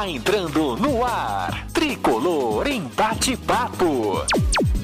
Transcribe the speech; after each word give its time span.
Está 0.00 0.08
entrando 0.08 0.78
no 0.78 1.04
ar. 1.04 1.66
Tricolor 1.74 2.66
em 2.66 2.84
bate-papo. 2.84 4.24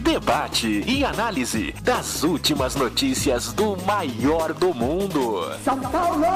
Debate 0.03 0.85
e 0.87 1.07
análise 1.07 1.73
das 1.83 2.23
últimas 2.23 2.75
notícias 2.75 3.51
do 3.51 3.79
maior 3.87 4.53
do 4.53 4.75
mundo. 4.75 5.51
São 5.65 5.81
Paulo! 5.81 6.27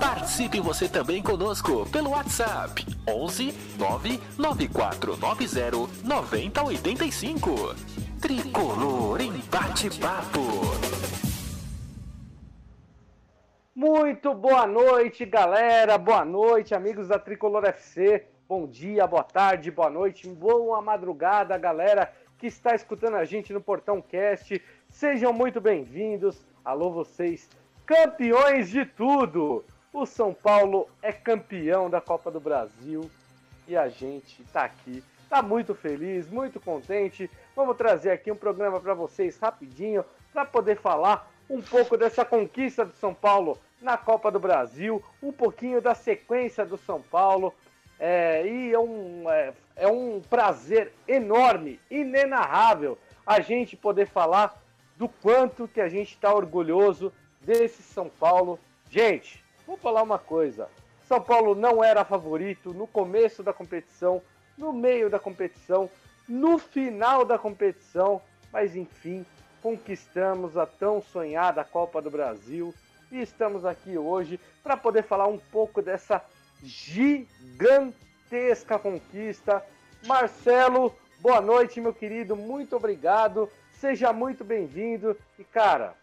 Participe 0.00 0.58
você 0.58 0.88
também 0.88 1.22
conosco 1.22 1.86
pelo 1.92 2.10
WhatsApp 2.10 2.84
11 3.06 3.54
99490 3.78 5.88
9085. 6.02 7.76
Tricolor 8.20 9.20
em 9.20 9.32
bate-papo. 9.48 10.40
Muito 13.76 14.32
boa 14.32 14.68
noite, 14.68 15.26
galera. 15.26 15.98
Boa 15.98 16.24
noite, 16.24 16.76
amigos 16.76 17.08
da 17.08 17.18
Tricolor 17.18 17.64
FC. 17.64 18.24
Bom 18.48 18.68
dia, 18.68 19.04
boa 19.04 19.24
tarde, 19.24 19.68
boa 19.68 19.90
noite, 19.90 20.28
boa 20.28 20.80
madrugada, 20.80 21.58
galera 21.58 22.12
que 22.38 22.46
está 22.46 22.72
escutando 22.72 23.16
a 23.16 23.24
gente 23.24 23.52
no 23.52 23.60
Portão 23.60 24.00
Cast. 24.00 24.62
Sejam 24.88 25.32
muito 25.32 25.60
bem-vindos. 25.60 26.46
Alô, 26.64 26.92
vocês, 26.92 27.50
campeões 27.84 28.70
de 28.70 28.86
tudo. 28.86 29.64
O 29.92 30.06
São 30.06 30.32
Paulo 30.32 30.88
é 31.02 31.10
campeão 31.12 31.90
da 31.90 32.00
Copa 32.00 32.30
do 32.30 32.38
Brasil 32.38 33.10
e 33.66 33.76
a 33.76 33.88
gente 33.88 34.40
está 34.42 34.66
aqui. 34.66 35.02
Tá 35.28 35.42
muito 35.42 35.74
feliz, 35.74 36.30
muito 36.30 36.60
contente. 36.60 37.28
Vamos 37.56 37.76
trazer 37.76 38.12
aqui 38.12 38.30
um 38.30 38.36
programa 38.36 38.78
para 38.78 38.94
vocês 38.94 39.36
rapidinho 39.36 40.04
para 40.32 40.44
poder 40.44 40.76
falar 40.76 41.28
um 41.48 41.60
pouco 41.60 41.96
dessa 41.96 42.24
conquista 42.24 42.84
do 42.84 42.94
São 42.94 43.14
Paulo 43.14 43.58
na 43.80 43.96
Copa 43.96 44.30
do 44.30 44.40
Brasil, 44.40 45.02
um 45.22 45.30
pouquinho 45.30 45.80
da 45.80 45.94
sequência 45.94 46.64
do 46.64 46.78
São 46.78 47.02
Paulo. 47.02 47.54
É, 47.98 48.46
e 48.46 48.72
é 48.72 48.78
um, 48.78 49.30
é, 49.30 49.52
é 49.76 49.88
um 49.88 50.20
prazer 50.20 50.92
enorme, 51.06 51.80
inenarrável, 51.90 52.98
a 53.26 53.40
gente 53.40 53.76
poder 53.76 54.06
falar 54.06 54.60
do 54.96 55.08
quanto 55.08 55.68
que 55.68 55.80
a 55.80 55.88
gente 55.88 56.14
está 56.14 56.32
orgulhoso 56.34 57.12
desse 57.40 57.82
São 57.82 58.08
Paulo. 58.08 58.58
Gente, 58.90 59.44
vou 59.66 59.76
falar 59.76 60.02
uma 60.02 60.18
coisa: 60.18 60.68
São 61.06 61.20
Paulo 61.20 61.54
não 61.54 61.82
era 61.84 62.04
favorito 62.04 62.72
no 62.72 62.86
começo 62.86 63.42
da 63.42 63.52
competição, 63.52 64.22
no 64.56 64.72
meio 64.72 65.08
da 65.08 65.18
competição, 65.18 65.90
no 66.28 66.58
final 66.58 67.24
da 67.24 67.38
competição, 67.38 68.20
mas 68.52 68.74
enfim, 68.74 69.24
conquistamos 69.64 70.56
a 70.58 70.66
tão 70.66 71.00
sonhada 71.00 71.64
Copa 71.64 72.02
do 72.02 72.10
Brasil 72.10 72.74
e 73.10 73.22
estamos 73.22 73.64
aqui 73.64 73.96
hoje 73.96 74.38
para 74.62 74.76
poder 74.76 75.04
falar 75.04 75.26
um 75.26 75.38
pouco 75.38 75.80
dessa 75.80 76.22
gigantesca 76.62 77.88
conquista. 78.78 79.64
Marcelo, 80.06 80.94
boa 81.18 81.40
noite, 81.40 81.80
meu 81.80 81.94
querido, 81.94 82.36
muito 82.36 82.76
obrigado, 82.76 83.50
seja 83.72 84.12
muito 84.12 84.44
bem-vindo 84.44 85.16
e, 85.38 85.44
cara, 85.44 85.94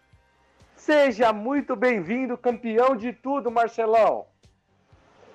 seja 0.74 1.32
muito 1.32 1.76
bem-vindo, 1.76 2.36
campeão 2.36 2.96
de 2.96 3.12
tudo, 3.12 3.48
Marcelão. 3.48 4.26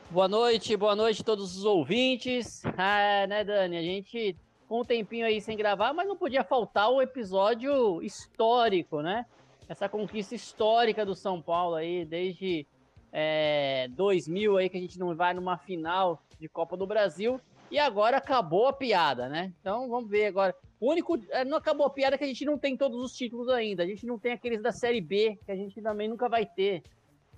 Boa 0.10 0.28
noite, 0.28 0.76
boa 0.76 0.98
noite 0.98 1.22
a 1.22 1.26
todos 1.26 1.56
os 1.56 1.64
ouvintes. 1.64 2.62
Ah, 2.78 3.26
né, 3.26 3.46
Dani? 3.46 3.78
A 3.78 3.82
gente 3.82 4.36
com 4.68 4.82
um 4.82 4.86
tempinho 4.86 5.26
aí 5.26 5.40
sem 5.40 5.58
gravar, 5.58 5.94
mas 5.94 6.08
não 6.08 6.18
podia 6.18 6.44
faltar 6.44 6.92
o 6.92 7.02
episódio 7.02 8.02
histórico, 8.02 9.02
né? 9.02 9.26
Essa 9.68 9.90
conquista 9.90 10.36
histórica 10.36 11.06
do 11.06 11.16
São 11.16 11.42
Paulo 11.42 11.76
aí, 11.76 12.06
desde 12.06 12.66
é, 13.12 13.88
2000 13.92 14.58
aí 14.58 14.70
que 14.70 14.78
a 14.78 14.82
gente 14.82 15.00
não 15.00 15.16
vai 15.16 15.34
numa 15.34 15.58
final 15.58 16.22
de 16.40 16.48
Copa 16.48 16.78
do 16.78 16.86
Brasil 16.86 17.40
e 17.70 17.78
agora 17.80 18.18
acabou 18.18 18.68
a 18.68 18.74
piada, 18.74 19.28
né? 19.28 19.54
Então 19.60 19.90
vamos 19.90 20.10
ver 20.10 20.28
agora. 20.28 20.56
O 20.80 20.92
único. 20.92 21.20
É, 21.32 21.44
não 21.44 21.58
acabou 21.58 21.86
a 21.86 21.90
piada 21.90 22.18
que 22.18 22.24
a 22.24 22.28
gente 22.28 22.46
não 22.46 22.58
tem 22.58 22.78
todos 22.78 23.04
os 23.04 23.14
títulos 23.14 23.50
ainda. 23.50 23.84
A 23.84 23.88
gente 23.88 24.06
não 24.06 24.18
tem 24.18 24.32
aqueles 24.32 24.62
da 24.62 24.72
Série 24.72 25.02
B, 25.02 25.38
que 25.46 25.52
a 25.52 25.56
gente 25.56 25.82
também 25.82 26.08
nunca 26.08 26.30
vai 26.30 26.46
ter. 26.46 26.84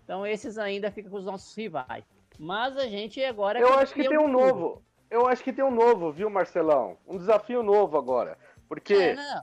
Então 0.04 0.26
esses 0.26 0.58
ainda 0.58 0.92
ficam 0.92 1.12
com 1.12 1.18
os 1.18 1.26
nossos 1.26 1.56
rivais. 1.56 2.04
Mas 2.38 2.78
a 2.78 2.88
gente 2.88 3.24
agora. 3.24 3.60
É 3.60 3.64
Eu 3.64 3.74
acho 3.74 3.94
que 3.94 4.08
tem 4.08 4.18
um 4.18 4.28
novo. 4.28 4.82
Eu 5.10 5.28
acho 5.28 5.44
que 5.44 5.52
tem 5.52 5.64
um 5.64 5.72
novo, 5.72 6.12
viu, 6.12 6.30
Marcelão? 6.30 6.98
Um 7.08 7.18
desafio 7.18 7.64
novo 7.64 7.98
agora. 7.98 8.38
Porque. 8.68 8.94
É, 8.94 9.42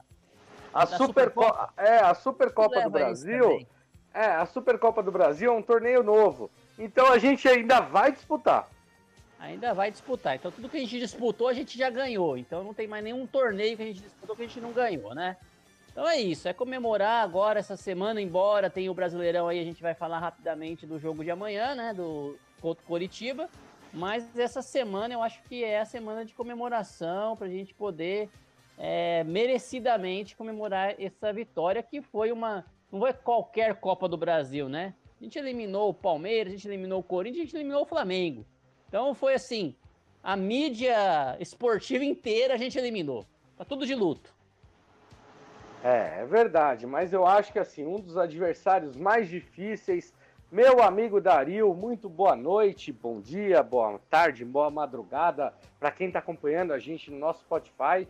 a 0.73 0.85
Supercopa. 0.85 1.69
Super 1.69 1.85
é, 1.85 1.99
a 1.99 2.13
Supercopa 2.13 2.81
do 2.81 2.89
Brasil. 2.89 3.67
É, 4.13 4.25
a 4.25 4.45
Supercopa 4.45 5.03
do 5.03 5.11
Brasil 5.11 5.51
é 5.51 5.55
um 5.55 5.61
torneio 5.61 6.03
novo. 6.03 6.49
Então 6.79 7.11
a 7.11 7.17
gente 7.17 7.47
ainda 7.47 7.79
vai 7.79 8.11
disputar. 8.11 8.69
Ainda 9.39 9.73
vai 9.73 9.91
disputar. 9.91 10.35
Então 10.35 10.51
tudo 10.51 10.69
que 10.69 10.77
a 10.77 10.79
gente 10.79 10.99
disputou, 10.99 11.47
a 11.47 11.53
gente 11.53 11.77
já 11.77 11.89
ganhou. 11.89 12.37
Então 12.37 12.63
não 12.63 12.73
tem 12.73 12.87
mais 12.87 13.03
nenhum 13.03 13.27
torneio 13.27 13.75
que 13.75 13.83
a 13.83 13.85
gente 13.85 14.01
disputou 14.01 14.35
que 14.35 14.43
a 14.43 14.47
gente 14.47 14.61
não 14.61 14.71
ganhou, 14.71 15.13
né? 15.13 15.37
Então 15.91 16.07
é 16.07 16.19
isso, 16.19 16.47
é 16.47 16.53
comemorar 16.53 17.23
agora 17.23 17.59
essa 17.59 17.75
semana, 17.75 18.21
embora 18.21 18.69
tenha 18.69 18.91
o 18.91 18.93
Brasileirão 18.93 19.47
aí, 19.47 19.59
a 19.59 19.63
gente 19.63 19.81
vai 19.81 19.95
falar 19.95 20.19
rapidamente 20.19 20.85
do 20.85 20.99
jogo 20.99 21.23
de 21.23 21.31
amanhã, 21.31 21.73
né? 21.73 21.91
Do 21.91 22.37
contra 22.61 22.83
Coritiba. 22.85 23.49
Mas 23.93 24.37
essa 24.37 24.61
semana 24.61 25.13
eu 25.13 25.21
acho 25.21 25.41
que 25.43 25.63
é 25.63 25.79
a 25.79 25.85
semana 25.85 26.23
de 26.23 26.33
comemoração 26.33 27.35
para 27.35 27.47
a 27.47 27.49
gente 27.49 27.73
poder 27.73 28.29
é, 28.77 29.23
merecidamente 29.23 30.35
comemorar 30.35 30.95
essa 30.99 31.33
vitória, 31.33 31.81
que 31.81 32.01
foi 32.01 32.31
uma. 32.31 32.65
Não 32.91 32.99
foi 32.99 33.13
qualquer 33.13 33.75
Copa 33.75 34.07
do 34.07 34.17
Brasil, 34.17 34.69
né? 34.69 34.93
A 35.19 35.23
gente 35.23 35.37
eliminou 35.39 35.89
o 35.89 35.93
Palmeiras, 35.93 36.53
a 36.53 36.55
gente 36.55 36.67
eliminou 36.67 36.99
o 36.99 37.03
Corinthians, 37.03 37.41
a 37.41 37.45
gente 37.45 37.55
eliminou 37.55 37.81
o 37.81 37.85
Flamengo. 37.85 38.45
Então 38.87 39.13
foi 39.15 39.33
assim, 39.33 39.75
a 40.23 40.35
mídia 40.35 41.37
esportiva 41.39 42.05
inteira 42.05 42.53
a 42.53 42.57
gente 42.57 42.77
eliminou. 42.77 43.25
Tá 43.57 43.65
tudo 43.65 43.85
de 43.85 43.95
luto. 43.95 44.33
É, 45.83 46.21
é 46.21 46.25
verdade, 46.25 46.85
mas 46.85 47.13
eu 47.13 47.25
acho 47.25 47.51
que 47.51 47.59
assim, 47.59 47.85
um 47.85 47.99
dos 47.99 48.17
adversários 48.17 48.95
mais 48.95 49.27
difíceis, 49.27 50.13
meu 50.51 50.81
amigo 50.81 51.19
Dario, 51.19 51.73
muito 51.73 52.07
boa 52.07 52.35
noite, 52.35 52.91
bom 52.91 53.19
dia, 53.19 53.61
boa 53.61 53.99
tarde, 54.09 54.45
boa 54.45 54.69
madrugada 54.69 55.53
para 55.79 55.91
quem 55.91 56.07
está 56.07 56.19
acompanhando 56.19 56.73
a 56.73 56.79
gente 56.79 57.11
no 57.11 57.17
nosso 57.17 57.41
Spotify. 57.41 58.07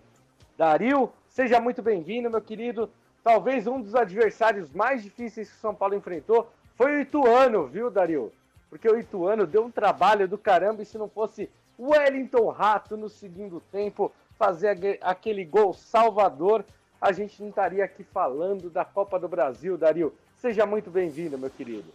Dario, 0.57 1.11
seja 1.27 1.59
muito 1.59 1.81
bem-vindo, 1.81 2.29
meu 2.29 2.41
querido. 2.41 2.89
Talvez 3.23 3.67
um 3.67 3.81
dos 3.81 3.95
adversários 3.95 4.71
mais 4.71 5.03
difíceis 5.03 5.49
que 5.49 5.57
o 5.57 5.59
São 5.59 5.75
Paulo 5.75 5.95
enfrentou 5.95 6.49
foi 6.75 6.95
o 6.95 6.99
Ituano, 6.99 7.67
viu, 7.67 7.89
Dario? 7.89 8.31
porque 8.69 8.89
o 8.89 8.99
Ituano 8.99 9.45
deu 9.45 9.65
um 9.65 9.71
trabalho 9.71 10.27
do 10.27 10.37
caramba 10.37 10.81
e 10.81 10.85
se 10.85 10.97
não 10.97 11.09
fosse 11.09 11.49
Wellington 11.79 12.49
Rato 12.49 12.97
no 12.97 13.09
segundo 13.09 13.61
tempo 13.71 14.11
fazer 14.37 14.99
aquele 15.01 15.43
gol 15.45 15.73
salvador, 15.73 16.65
a 16.99 17.11
gente 17.11 17.41
não 17.41 17.49
estaria 17.49 17.83
aqui 17.83 18.03
falando 18.03 18.69
da 18.69 18.83
Copa 18.83 19.19
do 19.19 19.27
Brasil, 19.27 19.77
Dario. 19.77 20.13
Seja 20.37 20.65
muito 20.65 20.91
bem-vindo, 20.91 21.37
meu 21.37 21.49
querido. 21.49 21.91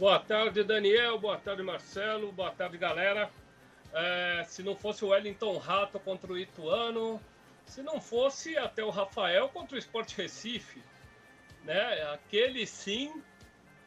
Boa 0.00 0.18
tarde, 0.18 0.64
Daniel. 0.64 1.18
Boa 1.18 1.36
tarde, 1.36 1.62
Marcelo. 1.62 2.32
Boa 2.32 2.50
tarde, 2.50 2.78
galera. 2.78 3.30
É, 3.92 4.42
se 4.48 4.62
não 4.62 4.74
fosse 4.74 5.04
o 5.04 5.08
Wellington 5.08 5.58
Rato 5.58 6.00
contra 6.00 6.32
o 6.32 6.38
Ituano, 6.38 7.20
se 7.66 7.82
não 7.82 8.00
fosse 8.00 8.56
até 8.56 8.82
o 8.82 8.88
Rafael 8.88 9.50
contra 9.50 9.76
o 9.76 9.78
Sport 9.78 10.14
Recife, 10.14 10.82
né? 11.64 12.02
Aquele 12.14 12.66
sim 12.66 13.12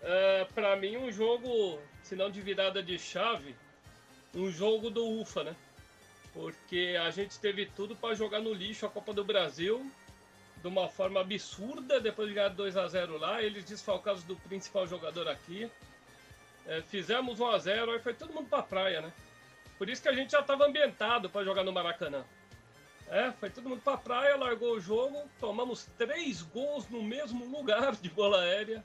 é, 0.04 0.46
para 0.54 0.76
mim, 0.76 0.98
um 0.98 1.12
jogo, 1.12 1.80
se 2.04 2.16
não 2.16 2.30
de 2.30 2.42
virada 2.42 2.84
de 2.84 3.00
chave, 3.00 3.56
um 4.36 4.52
jogo 4.52 4.92
do 4.92 5.20
UFA, 5.20 5.46
né? 5.46 5.56
Porque 6.32 6.96
a 7.02 7.10
gente 7.10 7.40
teve 7.40 7.66
tudo 7.66 7.96
para 7.96 8.14
jogar 8.14 8.40
no 8.40 8.54
lixo 8.54 8.86
a 8.86 8.90
Copa 8.90 9.14
do 9.14 9.26
Brasil 9.26 9.84
de 10.62 10.68
uma 10.68 10.88
forma 10.88 11.22
absurda 11.22 12.00
depois 12.00 12.28
de 12.30 12.36
ganhar 12.36 12.50
2 12.50 12.78
a 12.78 12.88
0 12.88 13.18
lá, 13.18 13.42
eles 13.42 13.66
desfalcados 13.66 14.22
do 14.22 14.36
principal 14.36 14.86
jogador 14.86 15.28
aqui. 15.28 15.68
É, 16.66 16.82
fizemos 16.82 17.40
1 17.40 17.48
a 17.48 17.58
0 17.58 17.92
aí 17.92 18.00
foi 18.00 18.14
todo 18.14 18.34
mundo 18.34 18.48
para 18.50 18.64
praia, 18.64 19.02
né? 19.02 19.14
Por 19.78 19.90
isso 19.90 20.02
que 20.02 20.10
a 20.10 20.14
gente 20.14 20.32
já 20.32 20.40
estava 20.40 20.66
ambientado 20.66 21.30
para 21.30 21.44
jogar 21.44 21.64
no 21.64 21.72
Maracanã. 21.72 22.24
É, 23.10 23.32
foi 23.34 23.50
todo 23.50 23.70
mundo 23.70 23.82
para 23.82 23.98
praia, 23.98 24.38
largou 24.38 24.74
o 24.74 24.80
jogo, 24.80 25.30
tomamos 25.40 25.86
três 25.98 26.42
gols 26.42 26.88
no 26.90 27.04
mesmo 27.04 27.46
lugar 27.46 27.96
de 27.96 28.10
bola 28.10 28.42
aérea 28.42 28.84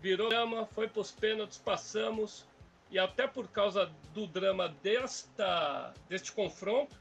virou 0.00 0.28
drama, 0.28 0.66
foi 0.66 0.88
para 0.88 1.00
os 1.00 1.10
pênaltis, 1.10 1.58
passamos. 1.58 2.46
E 2.90 2.98
até 2.98 3.26
por 3.26 3.48
causa 3.48 3.90
do 4.14 4.26
drama 4.26 4.68
desta, 4.68 5.92
deste 6.08 6.30
confronto, 6.30 6.96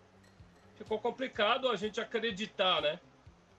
ficou 0.75 0.97
complicado 0.97 1.69
a 1.69 1.75
gente 1.75 2.01
acreditar, 2.01 2.81
né? 2.81 2.99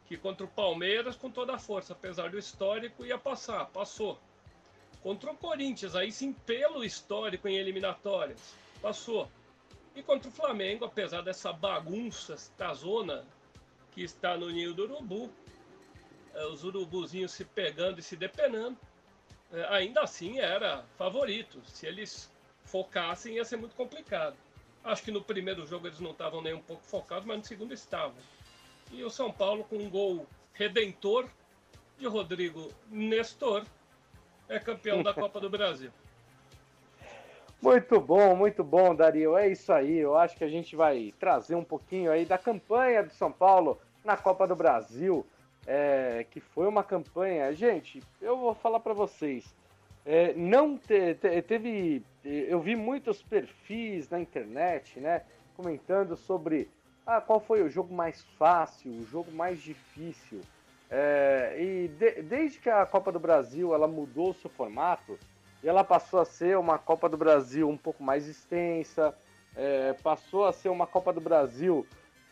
que 0.07 0.17
contra 0.17 0.45
o 0.45 0.49
Palmeiras, 0.49 1.17
com 1.17 1.31
toda 1.31 1.55
a 1.55 1.59
força, 1.59 1.93
apesar 1.93 2.31
do 2.31 2.39
histórico, 2.39 3.05
ia 3.05 3.19
passar. 3.19 3.67
Passou. 3.67 4.19
Contra 5.07 5.31
o 5.31 5.37
Corinthians, 5.37 5.95
aí 5.95 6.11
sim, 6.11 6.33
pelo 6.33 6.83
histórico 6.83 7.47
em 7.47 7.55
eliminatórias, 7.59 8.57
passou. 8.83 9.31
E 9.95 10.03
contra 10.03 10.29
o 10.29 10.33
Flamengo, 10.33 10.85
apesar 10.85 11.21
dessa 11.21 11.53
bagunça, 11.53 12.35
esta 12.35 12.75
zona 12.75 13.25
que 13.93 14.03
está 14.03 14.37
no 14.37 14.51
ninho 14.51 14.75
do 14.75 14.83
urubu, 14.83 15.31
é, 16.35 16.45
os 16.47 16.65
urubuzinhos 16.65 17.31
se 17.31 17.45
pegando 17.45 18.01
e 18.01 18.03
se 18.03 18.17
depenando, 18.17 18.77
é, 19.53 19.65
ainda 19.77 20.01
assim 20.01 20.41
era 20.41 20.85
favorito. 20.99 21.63
Se 21.67 21.87
eles 21.87 22.29
focassem, 22.65 23.37
ia 23.37 23.45
ser 23.45 23.59
muito 23.59 23.77
complicado. 23.77 24.37
Acho 24.83 25.05
que 25.05 25.13
no 25.13 25.23
primeiro 25.23 25.65
jogo 25.69 25.87
eles 25.87 26.01
não 26.01 26.11
estavam 26.11 26.43
nem 26.43 26.53
um 26.53 26.63
pouco 26.63 26.83
focados, 26.83 27.25
mas 27.25 27.39
no 27.39 27.45
segundo 27.45 27.73
estavam. 27.73 28.17
E 28.91 29.05
o 29.05 29.11
São 29.11 29.31
Paulo, 29.31 29.63
com 29.63 29.77
um 29.77 29.89
gol 29.89 30.27
redentor 30.53 31.31
de 31.97 32.09
Rodrigo 32.09 32.73
Nestor, 32.91 33.65
é 34.49 34.59
campeão 34.59 35.03
da 35.03 35.13
Copa 35.13 35.41
do 35.41 35.51
Brasil. 35.51 35.91
Muito 37.61 37.99
bom, 38.01 38.37
muito 38.37 38.63
bom, 38.63 38.95
Dario. 38.95 39.37
É 39.37 39.49
isso 39.49 39.73
aí. 39.73 39.97
Eu 39.97 40.17
acho 40.17 40.37
que 40.37 40.45
a 40.45 40.49
gente 40.49 40.77
vai 40.77 41.13
trazer 41.19 41.55
um 41.55 41.65
pouquinho 41.65 42.13
aí 42.13 42.27
da 42.27 42.37
campanha 42.37 43.03
do 43.03 43.13
São 43.15 43.33
Paulo 43.33 43.81
na 44.05 44.17
Copa 44.17 44.47
do 44.47 44.55
Brasil, 44.55 45.27
é, 45.67 46.27
que 46.31 46.39
foi 46.39 46.69
uma 46.69 46.85
campanha. 46.85 47.53
Gente, 47.55 48.03
eu 48.21 48.37
vou 48.37 48.55
falar 48.55 48.79
para 48.81 48.93
vocês. 48.93 49.55
É, 50.05 50.35
não 50.35 50.79
te, 50.79 51.15
te, 51.15 51.43
teve. 51.43 52.05
Eu 52.23 52.61
vi 52.61 52.77
muitos 52.77 53.23
perfis 53.23 54.09
na 54.11 54.21
internet, 54.21 55.01
né? 55.01 55.23
Comentando 55.57 56.15
sobre 56.15 56.69
ah, 57.07 57.21
qual 57.21 57.41
foi 57.41 57.63
o 57.63 57.69
jogo 57.69 57.93
mais 57.93 58.23
fácil, 58.39 58.93
o 58.93 59.07
jogo 59.07 59.33
mais 59.33 59.61
difícil. 59.61 60.41
É, 60.91 61.57
e 61.59 61.89
de, 61.89 62.23
desde 62.23 62.59
que 62.59 62.71
a 62.71 62.87
Copa 62.87 63.11
do 63.11 63.19
Brasil 63.19 63.75
ela 63.75 63.89
mudou 63.89 64.31
o 64.31 64.35
seu 64.35 64.49
formato, 64.51 65.19
ela 65.63 65.83
passou 65.83 66.21
a 66.21 66.25
ser 66.25 66.57
uma 66.57 66.79
Copa 66.79 67.09
do 67.09 67.17
Brasil 67.17 67.69
um 67.69 67.77
pouco 67.77 68.03
mais 68.03 68.29
extensa, 68.29 69.15
é, 69.57 69.95
passou 69.95 70.47
a 70.47 70.53
ser 70.53 70.69
uma 70.69 70.87
Copa 70.87 71.13
do 71.13 71.21
Brasil 71.21 71.87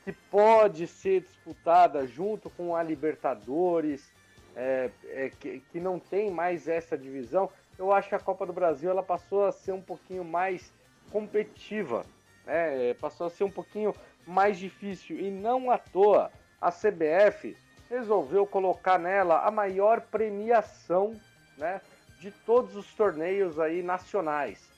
que 0.04 0.12
pode 0.12 0.86
ser 0.86 1.22
disputada 1.22 2.06
junto 2.06 2.50
com 2.50 2.76
a 2.76 2.82
Libertadores, 2.82 4.12
é, 4.54 4.90
é, 5.08 5.30
que, 5.30 5.60
que, 5.72 5.80
não 5.80 5.98
tem 5.98 6.30
mais 6.30 6.68
essa 6.68 6.96
divisão. 6.96 7.50
Eu 7.78 7.90
acho 7.90 8.08
que 8.08 8.14
a 8.14 8.20
Copa 8.20 8.46
do 8.46 8.52
Brasil 8.52 8.90
ela 8.90 9.02
passou 9.02 9.46
a 9.46 9.52
ser 9.52 9.72
um 9.72 9.80
pouquinho 9.80 10.22
mais 10.22 10.72
competitiva, 11.10 12.04
né? 12.46 12.94
passou 12.94 13.26
a 13.26 13.30
ser 13.30 13.44
um 13.44 13.50
pouquinho 13.50 13.94
mais 14.26 14.58
difícil 14.58 15.18
e 15.18 15.30
não 15.30 15.70
à 15.70 15.78
toa 15.78 16.30
a 16.60 16.70
CBF 16.70 17.56
resolveu 17.94 18.44
colocar 18.44 18.98
nela 18.98 19.46
a 19.46 19.50
maior 19.50 20.00
premiação, 20.00 21.14
né, 21.56 21.80
de 22.18 22.30
todos 22.30 22.74
os 22.74 22.92
torneios 22.94 23.60
aí 23.60 23.82
nacionais. 23.82 24.68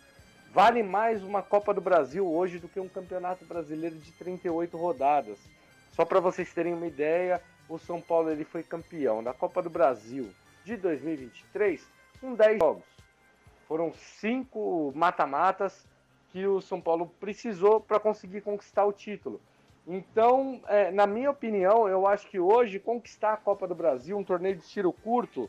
Vale 0.53 0.83
mais 0.83 1.23
uma 1.23 1.43
Copa 1.43 1.73
do 1.73 1.81
Brasil 1.81 2.27
hoje 2.27 2.59
do 2.59 2.69
que 2.69 2.79
um 2.79 2.89
Campeonato 2.89 3.45
Brasileiro 3.47 3.97
de 3.97 4.13
38 4.13 4.77
rodadas. 4.77 5.39
Só 5.93 6.05
para 6.05 6.21
vocês 6.21 6.53
terem 6.53 6.75
uma 6.75 6.87
ideia, 6.87 7.43
o 7.69 7.79
São 7.79 8.01
Paulo 8.03 8.31
ele 8.31 8.45
foi 8.45 8.63
campeão 8.63 9.25
da 9.25 9.33
Copa 9.33 9.63
do 9.63 9.71
Brasil 9.71 10.31
de 10.65 10.77
2023 10.77 11.87
com 12.21 12.35
10 12.35 12.59
jogos. 12.59 12.85
Foram 13.67 13.93
cinco 13.95 14.93
mata-matas 14.95 15.87
que 16.33 16.47
o 16.47 16.61
São 16.61 16.83
Paulo 16.83 17.11
precisou 17.19 17.81
para 17.81 17.99
conseguir 17.99 18.43
conquistar 18.43 18.85
o 18.85 18.93
título. 18.93 19.41
Então, 19.87 20.61
é, 20.67 20.91
na 20.91 21.07
minha 21.07 21.31
opinião, 21.31 21.89
eu 21.89 22.07
acho 22.07 22.29
que 22.29 22.41
hoje 22.41 22.81
conquistar 22.81 23.35
a 23.35 23.37
Copa 23.37 23.69
do 23.69 23.75
Brasil, 23.75 24.19
um 24.19 24.25
torneio 24.25 24.57
de 24.57 24.67
tiro 24.67 24.93
curto, 24.93 25.49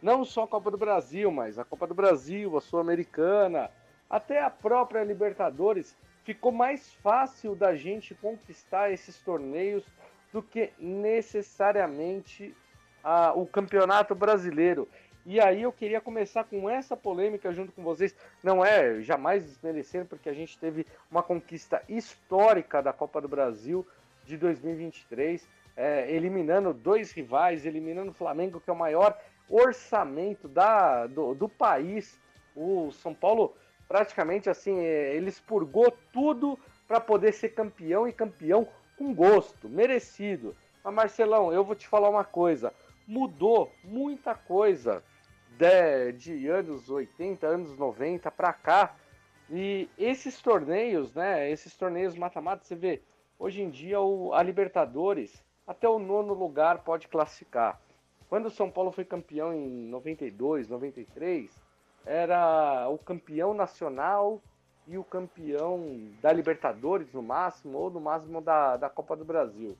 não 0.00 0.24
só 0.24 0.44
a 0.44 0.48
Copa 0.48 0.70
do 0.70 0.78
Brasil, 0.78 1.30
mas 1.30 1.58
a 1.58 1.64
Copa 1.64 1.86
do 1.86 1.94
Brasil, 1.94 2.56
a 2.56 2.60
Sul-Americana, 2.60 3.70
até 4.08 4.42
a 4.42 4.48
própria 4.48 5.04
Libertadores, 5.04 5.94
ficou 6.24 6.52
mais 6.52 6.92
fácil 6.94 7.54
da 7.54 7.74
gente 7.74 8.14
conquistar 8.14 8.90
esses 8.90 9.20
torneios 9.20 9.84
do 10.32 10.42
que 10.42 10.72
necessariamente 10.78 12.54
a, 13.02 13.32
o 13.34 13.46
Campeonato 13.46 14.14
Brasileiro. 14.14 14.88
E 15.30 15.38
aí 15.38 15.60
eu 15.60 15.70
queria 15.70 16.00
começar 16.00 16.42
com 16.44 16.70
essa 16.70 16.96
polêmica 16.96 17.52
junto 17.52 17.70
com 17.70 17.82
vocês. 17.82 18.16
Não 18.42 18.64
é 18.64 19.02
jamais 19.02 19.44
desmerecendo, 19.44 20.06
porque 20.06 20.26
a 20.26 20.32
gente 20.32 20.56
teve 20.56 20.86
uma 21.10 21.22
conquista 21.22 21.82
histórica 21.86 22.82
da 22.82 22.94
Copa 22.94 23.20
do 23.20 23.28
Brasil 23.28 23.86
de 24.24 24.38
2023, 24.38 25.46
é, 25.76 26.10
eliminando 26.10 26.72
dois 26.72 27.12
rivais, 27.12 27.66
eliminando 27.66 28.10
o 28.10 28.14
Flamengo, 28.14 28.58
que 28.58 28.70
é 28.70 28.72
o 28.72 28.76
maior 28.76 29.20
orçamento 29.50 30.48
da, 30.48 31.06
do, 31.06 31.34
do 31.34 31.46
país. 31.46 32.18
O 32.56 32.90
São 32.90 33.12
Paulo 33.12 33.54
praticamente 33.86 34.48
assim, 34.48 34.78
é, 34.78 35.14
ele 35.14 35.28
expurgou 35.28 35.94
tudo 36.10 36.58
para 36.86 37.00
poder 37.00 37.34
ser 37.34 37.50
campeão 37.50 38.08
e 38.08 38.14
campeão 38.14 38.66
com 38.96 39.12
gosto, 39.12 39.68
merecido. 39.68 40.56
Mas 40.82 40.94
Marcelão, 40.94 41.52
eu 41.52 41.62
vou 41.62 41.76
te 41.76 41.86
falar 41.86 42.08
uma 42.08 42.24
coisa, 42.24 42.72
mudou 43.06 43.70
muita 43.84 44.34
coisa 44.34 45.02
de, 45.58 46.12
de 46.12 46.48
anos 46.48 46.88
80, 46.88 47.46
anos 47.46 47.76
90 47.76 48.30
para 48.30 48.52
cá. 48.52 48.94
E 49.50 49.88
esses 49.98 50.40
torneios, 50.40 51.14
né? 51.14 51.50
Esses 51.50 51.76
torneios 51.76 52.14
mata-mata, 52.14 52.64
você 52.64 52.76
vê, 52.76 53.02
hoje 53.38 53.62
em 53.62 53.70
dia 53.70 54.00
o, 54.00 54.32
a 54.32 54.42
Libertadores, 54.42 55.44
até 55.66 55.88
o 55.88 55.98
nono 55.98 56.32
lugar 56.32 56.84
pode 56.84 57.08
classificar. 57.08 57.80
Quando 58.28 58.46
o 58.46 58.50
São 58.50 58.70
Paulo 58.70 58.92
foi 58.92 59.04
campeão 59.04 59.52
em 59.52 59.88
92, 59.88 60.68
93, 60.68 61.50
era 62.06 62.88
o 62.88 62.98
campeão 62.98 63.52
nacional 63.52 64.40
e 64.86 64.96
o 64.96 65.04
campeão 65.04 66.10
da 66.22 66.32
Libertadores 66.32 67.12
no 67.12 67.22
máximo, 67.22 67.78
ou 67.78 67.90
no 67.90 68.00
máximo 68.00 68.40
da, 68.40 68.76
da 68.76 68.88
Copa 68.88 69.16
do 69.16 69.24
Brasil. 69.24 69.76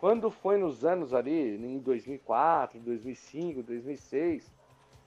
Quando 0.00 0.30
foi 0.30 0.58
nos 0.58 0.84
anos 0.84 1.14
ali, 1.14 1.56
em 1.56 1.78
2004, 1.78 2.78
2005, 2.80 3.62
2006, 3.62 4.57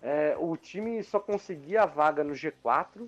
é, 0.01 0.35
o 0.39 0.57
time 0.57 1.03
só 1.03 1.19
conseguia 1.19 1.83
a 1.83 1.85
vaga 1.85 2.23
no 2.23 2.33
G4 2.33 3.07